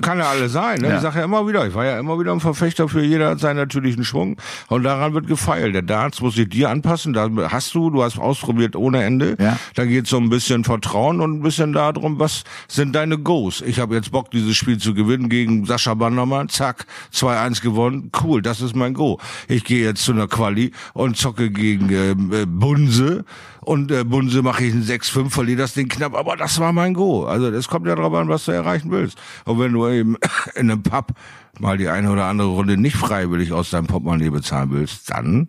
kann 0.00 0.18
ja 0.18 0.30
alles 0.30 0.52
sein. 0.52 0.80
Ne? 0.80 0.88
Ja. 0.88 0.96
Ich 0.96 1.02
sage 1.02 1.18
ja 1.18 1.24
immer 1.24 1.46
wieder, 1.46 1.66
ich 1.66 1.74
war 1.74 1.84
ja 1.84 1.98
immer 1.98 2.18
wieder 2.18 2.32
ein 2.32 2.40
Verfechter 2.40 2.88
für 2.88 3.02
jeder 3.02 3.30
hat 3.30 3.40
seinen 3.40 3.56
natürlichen 3.56 4.04
Schwung 4.04 4.36
und 4.68 4.82
daran 4.82 5.14
wird 5.14 5.26
gefeilt. 5.26 5.74
Der 5.74 5.82
Darts 5.82 6.20
muss 6.20 6.34
sich 6.34 6.48
dir 6.48 6.70
anpassen. 6.70 7.12
Da 7.12 7.30
hast 7.50 7.74
du, 7.74 7.90
du 7.90 8.02
hast 8.02 8.18
ausprobiert 8.18 8.76
ohne 8.76 9.02
Ende. 9.02 9.36
Ja. 9.38 9.58
Da 9.74 9.84
geht 9.84 10.04
es 10.04 10.10
so 10.10 10.18
ein 10.18 10.30
bisschen 10.30 10.64
Vertrauen 10.64 11.20
und 11.20 11.38
ein 11.38 11.42
bisschen 11.42 11.72
darum, 11.72 12.18
was 12.18 12.44
sind 12.68 12.94
deine 12.94 13.18
Goes. 13.18 13.60
Ich 13.62 13.78
habe 13.78 13.94
jetzt 13.94 14.10
Bock, 14.10 14.30
dieses 14.30 14.56
Spiel 14.56 14.78
zu 14.78 14.94
gewinnen 14.94 15.28
gegen 15.28 15.64
Sascha 15.64 15.94
Bannermann. 15.94 16.48
Zack, 16.48 16.86
2-1 17.12 17.62
gewonnen. 17.62 18.10
Cool, 18.22 18.42
das 18.42 18.60
ist 18.60 18.76
mein 18.76 18.94
Go. 18.94 19.18
Ich 19.48 19.64
gehe 19.64 19.84
jetzt 19.84 20.04
zu 20.04 20.12
einer 20.12 20.28
Quali 20.28 20.72
und 20.92 21.16
zocke 21.16 21.50
gegen 21.50 21.90
äh, 21.90 22.46
Bunse 22.46 23.24
und 23.64 23.90
äh, 23.90 24.04
Bunse 24.04 24.42
mache 24.42 24.64
ich 24.64 24.74
ein 24.74 24.82
6-5, 24.82 25.30
verliere 25.30 25.62
das 25.62 25.74
Ding 25.74 25.88
knapp, 25.88 26.14
aber 26.14 26.36
das 26.36 26.58
war 26.58 26.72
mein 26.72 26.94
Go. 26.94 27.24
Also 27.24 27.48
es 27.48 27.68
kommt 27.68 27.86
ja 27.86 27.94
darauf 27.94 28.14
an, 28.14 28.28
was 28.28 28.44
du 28.44 28.52
erreichen 28.52 28.90
willst. 28.90 29.18
Und 29.44 29.58
wenn 29.58 29.72
du 29.72 29.88
eben 29.88 30.16
in 30.54 30.70
einem 30.70 30.82
Pub 30.82 31.12
mal 31.58 31.78
die 31.78 31.88
eine 31.88 32.10
oder 32.10 32.26
andere 32.26 32.48
Runde 32.48 32.76
nicht 32.76 32.96
freiwillig 32.96 33.52
aus 33.52 33.70
deinem 33.70 33.86
Portemonnaie 33.86 34.30
bezahlen 34.30 34.70
willst, 34.72 35.10
dann 35.10 35.48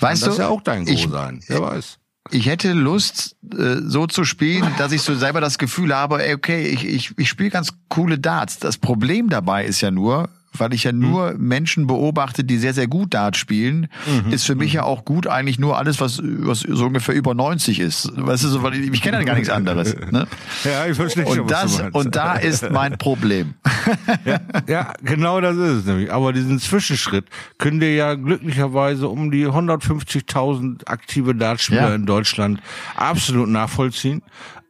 weißt 0.00 0.22
kann 0.22 0.30
das 0.30 0.36
du, 0.36 0.42
ja 0.42 0.48
auch 0.48 0.62
dein 0.62 0.84
Go 0.84 0.92
ich, 0.92 1.08
sein. 1.08 1.40
Wer 1.46 1.62
weiß. 1.62 1.98
Ich 2.30 2.46
hätte 2.46 2.72
Lust, 2.72 3.36
äh, 3.52 3.76
so 3.84 4.06
zu 4.06 4.24
spielen, 4.24 4.66
dass 4.78 4.92
ich 4.92 5.02
so 5.02 5.14
selber 5.14 5.40
das 5.40 5.58
Gefühl 5.58 5.94
habe, 5.94 6.22
okay, 6.34 6.66
ich, 6.68 6.84
ich, 6.86 7.18
ich 7.18 7.28
spiele 7.28 7.50
ganz 7.50 7.74
coole 7.88 8.18
Darts. 8.18 8.58
Das 8.58 8.78
Problem 8.78 9.28
dabei 9.28 9.64
ist 9.66 9.80
ja 9.80 9.90
nur, 9.90 10.30
weil 10.56 10.74
ich 10.74 10.84
ja 10.84 10.92
nur 10.92 11.30
hm. 11.30 11.40
Menschen 11.40 11.86
beobachte, 11.86 12.44
die 12.44 12.58
sehr, 12.58 12.74
sehr 12.74 12.86
gut 12.86 13.14
Dart 13.14 13.36
spielen, 13.36 13.88
mhm. 14.06 14.32
ist 14.32 14.44
für 14.44 14.54
mich 14.54 14.72
mhm. 14.72 14.76
ja 14.76 14.82
auch 14.84 15.04
gut 15.04 15.26
eigentlich 15.26 15.58
nur 15.58 15.78
alles, 15.78 16.00
was, 16.00 16.20
was 16.22 16.60
so 16.60 16.86
ungefähr 16.86 17.14
über 17.14 17.34
90 17.34 17.80
ist. 17.80 18.12
Weißt 18.14 18.44
du, 18.44 18.48
so, 18.48 18.62
weil 18.62 18.74
ich, 18.74 18.92
ich 18.92 19.02
kenne 19.02 19.18
ja 19.18 19.24
gar 19.24 19.34
nichts 19.34 19.50
anderes. 19.50 19.94
Ne? 20.10 20.26
Ja, 20.64 20.86
ich 20.86 20.96
verstehe 20.96 21.24
und 21.24 21.36
schon, 21.36 21.46
das 21.46 21.82
Und 21.92 22.14
da 22.14 22.34
ist 22.34 22.70
mein 22.70 22.98
Problem. 22.98 23.54
ja, 24.24 24.40
ja, 24.68 24.92
genau 25.02 25.40
das 25.40 25.56
ist 25.56 25.78
es 25.78 25.84
nämlich. 25.86 26.12
Aber 26.12 26.32
diesen 26.32 26.60
Zwischenschritt 26.60 27.26
können 27.58 27.80
dir 27.80 27.94
ja 27.94 28.14
glücklicherweise 28.14 29.08
um 29.08 29.30
die 29.30 29.46
150.000 29.46 30.86
aktive 30.86 31.34
Dartspieler 31.34 31.88
ja. 31.88 31.94
in 31.94 32.06
Deutschland 32.06 32.60
absolut 32.96 33.48
nachvollziehen 33.48 34.22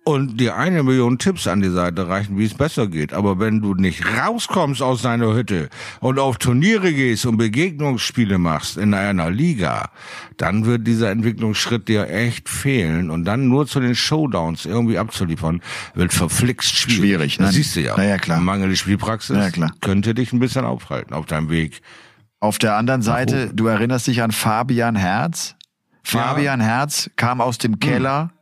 und 0.04 0.40
dir 0.40 0.56
eine 0.56 0.82
Million 0.82 1.18
Tipps 1.18 1.46
an 1.46 1.60
die 1.60 1.70
Seite 1.70 2.08
reichen, 2.08 2.36
wie 2.36 2.44
es 2.44 2.54
besser 2.54 2.88
geht. 2.88 3.12
Aber 3.12 3.38
wenn 3.38 3.60
du 3.60 3.74
nicht 3.74 4.04
rauskommst 4.04 4.82
aus 4.82 5.02
deiner 5.02 5.34
Hütte 5.34 5.68
und 6.00 6.18
auf 6.18 6.38
Turniere 6.38 6.92
gehst 6.92 7.24
und 7.24 7.36
Begegnungsspiele 7.36 8.38
machst 8.38 8.76
in 8.76 8.94
einer 8.94 9.30
Liga, 9.30 9.90
dann 10.36 10.66
wird 10.66 10.86
dieser 10.86 11.10
Entwicklungsschritt 11.10 11.88
dir 11.88 12.10
echt 12.10 12.48
fehlen. 12.48 13.10
Und 13.10 13.24
dann 13.24 13.48
nur 13.48 13.66
zu 13.66 13.78
den 13.78 13.94
Showdowns 13.94 14.66
irgendwie 14.66 14.98
abzuliefern, 14.98 15.62
wird 15.94 16.12
verflixt 16.12 16.74
schwierig. 16.74 16.98
Schwierig, 16.98 17.38
ne? 17.38 17.46
Das 17.46 17.54
siehst 17.54 17.76
du 17.76 17.80
ja. 17.80 17.94
Na 17.96 18.04
ja, 18.04 18.18
klar. 18.18 18.40
Mangelnde 18.40 18.76
Spielpraxis 18.76 19.36
ja, 19.36 19.50
klar. 19.50 19.72
könnte 19.80 20.14
dich 20.14 20.32
ein 20.32 20.40
bisschen 20.40 20.64
aufhalten 20.64 21.14
auf 21.14 21.26
deinem 21.26 21.48
Weg. 21.48 21.80
Auf 22.40 22.58
der 22.58 22.76
anderen 22.76 23.02
Seite, 23.02 23.50
du 23.54 23.68
erinnerst 23.68 24.08
dich 24.08 24.20
an 24.20 24.32
Fabian 24.32 24.96
Herz? 24.96 25.54
Fabian 26.02 26.58
ja. 26.58 26.66
Herz 26.66 27.08
kam 27.14 27.40
aus 27.40 27.58
dem 27.58 27.78
Keller. 27.78 28.32
Hm 28.32 28.41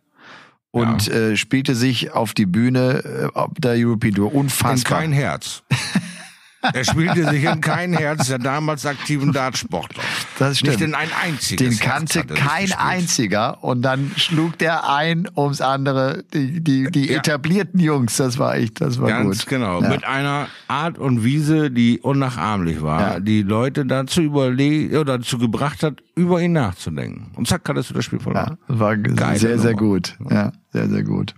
und 0.71 1.07
ja. 1.07 1.15
äh, 1.15 1.37
spielte 1.37 1.75
sich 1.75 2.13
auf 2.13 2.35
die 2.35 2.47
Bühne 2.47 3.31
äh, 3.35 3.49
der 3.59 3.75
European 3.77 4.15
Tour. 4.15 4.35
Unfassbar. 4.35 5.03
In 5.03 5.11
kein 5.11 5.13
Herz. 5.13 5.63
Er 6.63 6.85
spielte 6.85 7.29
sich 7.31 7.45
in 7.45 7.61
kein 7.61 7.93
Herz 7.95 8.29
der 8.29 8.39
damals 8.39 8.85
aktiven 8.85 9.33
Dartsportler. 9.33 10.03
Das 10.39 10.59
stimmt. 10.59 10.75
Nicht 10.75 10.89
in 10.89 10.95
ein 10.95 11.09
einziges. 11.23 11.79
Den 11.79 11.79
kannte 11.79 12.25
kein 12.25 12.73
einziger 12.73 13.63
und 13.65 13.83
dann 13.83 14.13
schlug 14.17 14.59
der 14.59 14.89
ein 14.89 15.29
ums 15.37 15.61
andere. 15.61 16.25
Die, 16.35 16.61
die, 16.61 16.91
die 16.91 17.09
ja. 17.09 17.19
etablierten 17.19 17.81
Jungs, 17.81 18.17
das 18.17 18.39
war 18.39 18.57
echt, 18.57 18.81
das 18.81 19.01
war 19.01 19.09
Ganz 19.09 19.41
gut. 19.41 19.49
genau. 19.49 19.83
Ja. 19.83 19.89
Mit 19.89 20.05
einer 20.05 20.49
Art 20.69 20.99
und 20.99 21.25
Wiese, 21.25 21.71
die 21.71 22.01
unnachahmlich 22.01 22.83
war, 22.83 23.01
ja. 23.01 23.21
die 23.21 23.43
Leute 23.43 23.87
dazu 23.87 24.21
überlegt 24.21 24.95
oder 24.95 25.19
dazu 25.19 25.39
gebracht 25.39 25.83
hat, 25.83 26.03
über 26.15 26.41
ihn 26.41 26.53
nachzudenken. 26.53 27.33
Und 27.37 27.49
zack, 27.49 27.69
hattest 27.69 27.91
du 27.91 27.95
das 27.95 28.05
Spiel 28.05 28.21
verloren. 28.21 28.59
Ja, 28.61 28.67
das 28.69 28.79
war 28.79 28.97
Geile 28.97 29.39
sehr, 29.39 29.51
Nummer. 29.51 29.63
sehr 29.63 29.75
gut. 29.75 30.17
Ja, 30.31 30.53
sehr, 30.73 30.89
sehr 30.89 31.03
gut. 31.03 31.35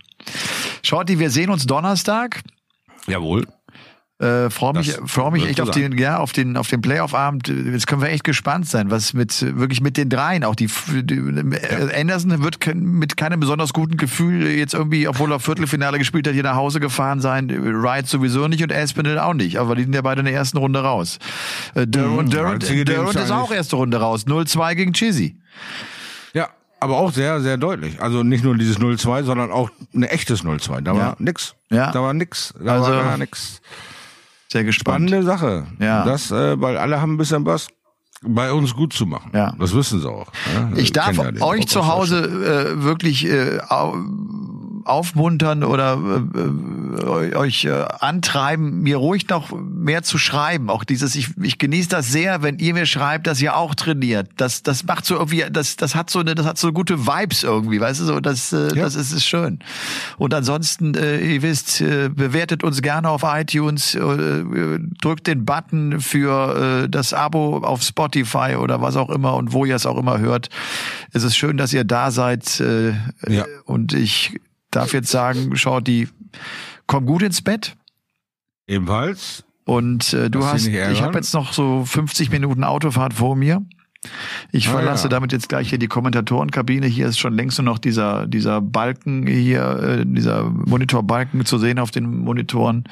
Shorty, 0.82 1.18
wir 1.18 1.30
sehen 1.30 1.50
uns 1.50 1.66
Donnerstag. 1.66 2.42
Jawohl. 3.06 3.46
Äh, 4.22 4.50
freue 4.50 4.74
mich, 4.74 4.96
freu 5.06 5.32
mich 5.32 5.48
echt 5.48 5.60
auf 5.60 5.72
den, 5.72 5.98
ja, 5.98 6.18
auf 6.18 6.32
den, 6.32 6.56
auf 6.56 6.68
den 6.68 6.80
Playoff-Abend. 6.80 7.48
Jetzt 7.48 7.88
können 7.88 8.02
wir 8.02 8.08
echt 8.08 8.22
gespannt 8.22 8.68
sein, 8.68 8.88
was 8.88 9.14
mit, 9.14 9.44
wirklich 9.58 9.80
mit 9.80 9.96
den 9.96 10.08
dreien, 10.08 10.44
auch 10.44 10.54
die, 10.54 10.68
die 10.88 11.16
ja. 11.16 12.00
Anderson 12.00 12.44
wird 12.44 12.72
mit 12.72 13.16
keinem 13.16 13.40
besonders 13.40 13.72
guten 13.72 13.96
Gefühl 13.96 14.46
jetzt 14.46 14.74
irgendwie, 14.74 15.08
obwohl 15.08 15.32
er 15.32 15.40
Viertelfinale 15.40 15.98
gespielt 15.98 16.28
hat, 16.28 16.34
hier 16.34 16.44
nach 16.44 16.54
Hause 16.54 16.78
gefahren 16.78 17.20
sein. 17.20 17.48
Wright 17.50 18.06
sowieso 18.06 18.46
nicht 18.46 18.62
und 18.62 18.72
Aspinall 18.72 19.18
auch 19.18 19.34
nicht. 19.34 19.58
Aber 19.58 19.74
die 19.74 19.82
sind 19.82 19.92
ja 19.92 20.02
beide 20.02 20.20
in 20.20 20.26
der 20.26 20.34
ersten 20.34 20.58
Runde 20.58 20.80
raus. 20.80 21.18
Äh, 21.74 21.88
Durant, 21.88 22.28
mhm, 22.28 22.30
Durant, 22.30 22.88
Durant 22.88 23.16
ist 23.16 23.32
auch 23.32 23.50
erste 23.50 23.74
Runde 23.74 23.96
raus. 23.96 24.26
0-2 24.28 24.76
gegen 24.76 24.92
Chizzy. 24.92 25.36
Ja, 26.32 26.48
aber 26.78 26.98
auch 26.98 27.10
sehr, 27.10 27.40
sehr 27.40 27.56
deutlich. 27.56 28.00
Also 28.00 28.22
nicht 28.22 28.44
nur 28.44 28.56
dieses 28.56 28.78
0-2, 28.78 29.24
sondern 29.24 29.50
auch 29.50 29.70
ein 29.92 30.04
echtes 30.04 30.44
0-2. 30.44 30.82
Da 30.82 30.94
war 30.94 31.00
ja. 31.00 31.16
nix. 31.18 31.56
Ja. 31.70 31.90
Da 31.90 32.02
war 32.02 32.14
nix. 32.14 32.54
Da 32.64 32.74
also, 32.74 32.92
war 32.92 33.02
gar 33.02 33.18
nix. 33.18 33.60
Sehr 34.52 34.64
gespannt. 34.64 35.08
Spannende 35.08 35.22
Sache. 35.26 35.66
Ja. 35.78 36.04
Das, 36.04 36.30
äh, 36.30 36.60
weil 36.60 36.76
alle 36.76 37.00
haben 37.00 37.14
ein 37.14 37.16
bisschen 37.16 37.46
was 37.46 37.68
bei 38.20 38.52
uns 38.52 38.74
gut 38.74 38.92
zu 38.92 39.06
machen. 39.06 39.30
Ja. 39.34 39.54
Das 39.58 39.74
wissen 39.74 40.00
sie 40.00 40.08
auch. 40.08 40.26
Ja? 40.54 40.70
Ich 40.76 40.92
darf 40.92 41.16
ja 41.16 41.32
euch 41.40 41.66
zu 41.68 41.86
Hause 41.86 42.18
äh, 42.76 42.82
wirklich 42.82 43.24
äh, 43.24 43.60
aufmuntern 44.84 45.64
oder 45.64 45.98
äh, 46.34 47.34
euch 47.34 47.64
äh, 47.64 47.84
antreiben, 48.00 48.82
mir 48.82 48.96
ruhig 48.96 49.28
noch 49.28 49.52
mehr 49.52 50.02
zu 50.02 50.18
schreiben. 50.18 50.70
Auch 50.70 50.84
dieses, 50.84 51.14
ich, 51.14 51.28
ich 51.42 51.58
genieße 51.58 51.88
das 51.88 52.08
sehr, 52.10 52.42
wenn 52.42 52.58
ihr 52.58 52.74
mir 52.74 52.86
schreibt, 52.86 53.26
dass 53.26 53.40
ihr 53.40 53.56
auch 53.56 53.74
trainiert. 53.74 54.30
Das, 54.36 54.62
das 54.62 54.84
macht 54.84 55.04
so 55.04 55.14
irgendwie, 55.14 55.44
das, 55.50 55.76
das 55.76 55.94
hat 55.94 56.10
so 56.10 56.20
eine, 56.20 56.34
das 56.34 56.46
hat 56.46 56.58
so 56.58 56.72
gute 56.72 57.06
Vibes 57.06 57.42
irgendwie, 57.42 57.80
weißt 57.80 58.00
du 58.00 58.04
so, 58.04 58.20
das, 58.20 58.52
äh, 58.52 58.68
ja. 58.74 58.82
das 58.82 58.94
ist, 58.94 59.12
ist 59.12 59.26
schön. 59.26 59.58
Und 60.18 60.34
ansonsten, 60.34 60.94
äh, 60.94 61.18
ihr 61.20 61.42
wisst, 61.42 61.80
äh, 61.80 62.08
bewertet 62.08 62.64
uns 62.64 62.82
gerne 62.82 63.08
auf 63.08 63.22
iTunes, 63.24 63.94
äh, 63.94 64.78
drückt 65.00 65.26
den 65.26 65.44
Button 65.44 66.00
für 66.00 66.84
äh, 66.84 66.88
das 66.88 67.12
Abo 67.12 67.58
auf 67.58 67.82
Spotify 67.82 68.56
oder 68.58 68.80
was 68.80 68.96
auch 68.96 69.10
immer 69.10 69.34
und 69.34 69.52
wo 69.52 69.64
ihr 69.64 69.76
es 69.76 69.86
auch 69.86 69.98
immer 69.98 70.18
hört. 70.18 70.48
Es 71.12 71.22
ist 71.22 71.36
schön, 71.36 71.56
dass 71.56 71.72
ihr 71.72 71.84
da 71.84 72.10
seid 72.10 72.60
äh, 72.60 72.92
ja. 73.28 73.44
und 73.64 73.92
ich 73.92 74.40
darf 74.72 74.92
jetzt 74.92 75.10
sagen, 75.10 75.54
schau, 75.54 75.80
die 75.80 76.08
komm 76.86 77.06
gut 77.06 77.22
ins 77.22 77.42
Bett. 77.42 77.76
Ebenfalls. 78.66 79.44
Und 79.64 80.12
äh, 80.12 80.28
du 80.28 80.44
hast, 80.44 80.66
ich 80.66 81.02
habe 81.02 81.18
jetzt 81.18 81.34
noch 81.34 81.52
so 81.52 81.84
50 81.84 82.30
Minuten 82.30 82.64
Autofahrt 82.64 83.14
vor 83.14 83.36
mir. 83.36 83.64
Ich 84.50 84.68
ah, 84.68 84.72
verlasse 84.72 85.04
ja. 85.04 85.08
damit 85.10 85.30
jetzt 85.30 85.48
gleich 85.48 85.68
hier 85.68 85.78
die 85.78 85.86
Kommentatorenkabine. 85.86 86.86
Hier 86.86 87.06
ist 87.06 87.20
schon 87.20 87.34
längst 87.34 87.58
nur 87.58 87.66
noch 87.66 87.78
dieser, 87.78 88.26
dieser 88.26 88.60
Balken 88.60 89.28
hier, 89.28 89.78
äh, 89.78 90.04
dieser 90.04 90.50
Monitorbalken 90.50 91.44
zu 91.44 91.58
sehen 91.58 91.78
auf 91.78 91.92
den 91.92 92.18
Monitoren. 92.18 92.84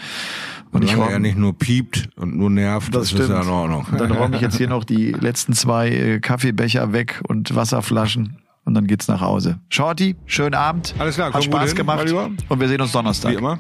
Und 0.71 0.85
ich 0.85 0.93
er 0.93 1.19
nicht 1.19 1.37
nur 1.37 1.59
piept 1.59 2.11
und 2.15 2.37
nur 2.37 2.49
nervt, 2.49 2.95
das, 2.95 3.11
das 3.11 3.21
ist 3.21 3.29
ja 3.29 3.43
in 3.43 3.49
Ordnung. 3.49 3.87
Und 3.91 4.01
dann 4.01 4.13
räume 4.13 4.37
ich 4.37 4.43
jetzt 4.43 4.57
hier 4.59 4.69
noch 4.69 4.85
die 4.85 5.11
letzten 5.11 5.53
zwei 5.53 5.89
äh, 5.91 6.21
Kaffeebecher 6.21 6.93
weg 6.93 7.21
und 7.27 7.57
Wasserflaschen 7.57 8.40
und 8.65 8.75
dann 8.75 8.87
geht's 8.87 9.09
nach 9.09 9.21
Hause. 9.21 9.59
Shorty, 9.69 10.17
schönen 10.27 10.55
Abend. 10.55 10.95
Alles 10.99 11.17
klar, 11.17 11.33
hat 11.33 11.45
Spaß 11.45 11.71
hin, 11.71 11.77
gemacht. 11.77 12.13
Und 12.49 12.61
wir 12.61 12.69
sehen 12.69 12.81
uns 12.81 12.93
Donnerstag. 12.93 13.33
Wie 13.33 13.37
immer. 13.37 13.59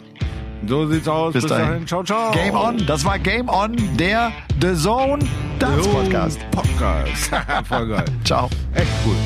So 0.66 0.86
sieht's 0.86 1.08
aus. 1.08 1.32
Bis, 1.32 1.42
Bis 1.42 1.50
dahin. 1.50 1.66
dahin. 1.68 1.86
Ciao, 1.86 2.02
ciao. 2.04 2.30
Game 2.32 2.54
On. 2.54 2.76
Das 2.86 3.04
war 3.04 3.18
Game 3.18 3.48
On, 3.48 3.74
der 3.96 4.30
The 4.60 4.74
Zone 4.74 5.20
Dance 5.58 5.88
Podcast. 5.88 6.38
Podcast. 6.50 7.30
Voll 7.64 7.88
geil. 7.88 8.04
ciao. 8.24 8.48
Echt 8.74 8.90
cool. 9.06 9.16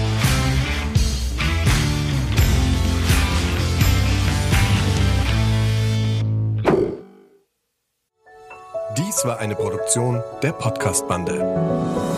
Dies 8.97 9.25
war 9.25 9.39
eine 9.39 9.57
Produktion 9.57 10.23
der 10.43 10.53
Podcast-Bande. 10.53 12.14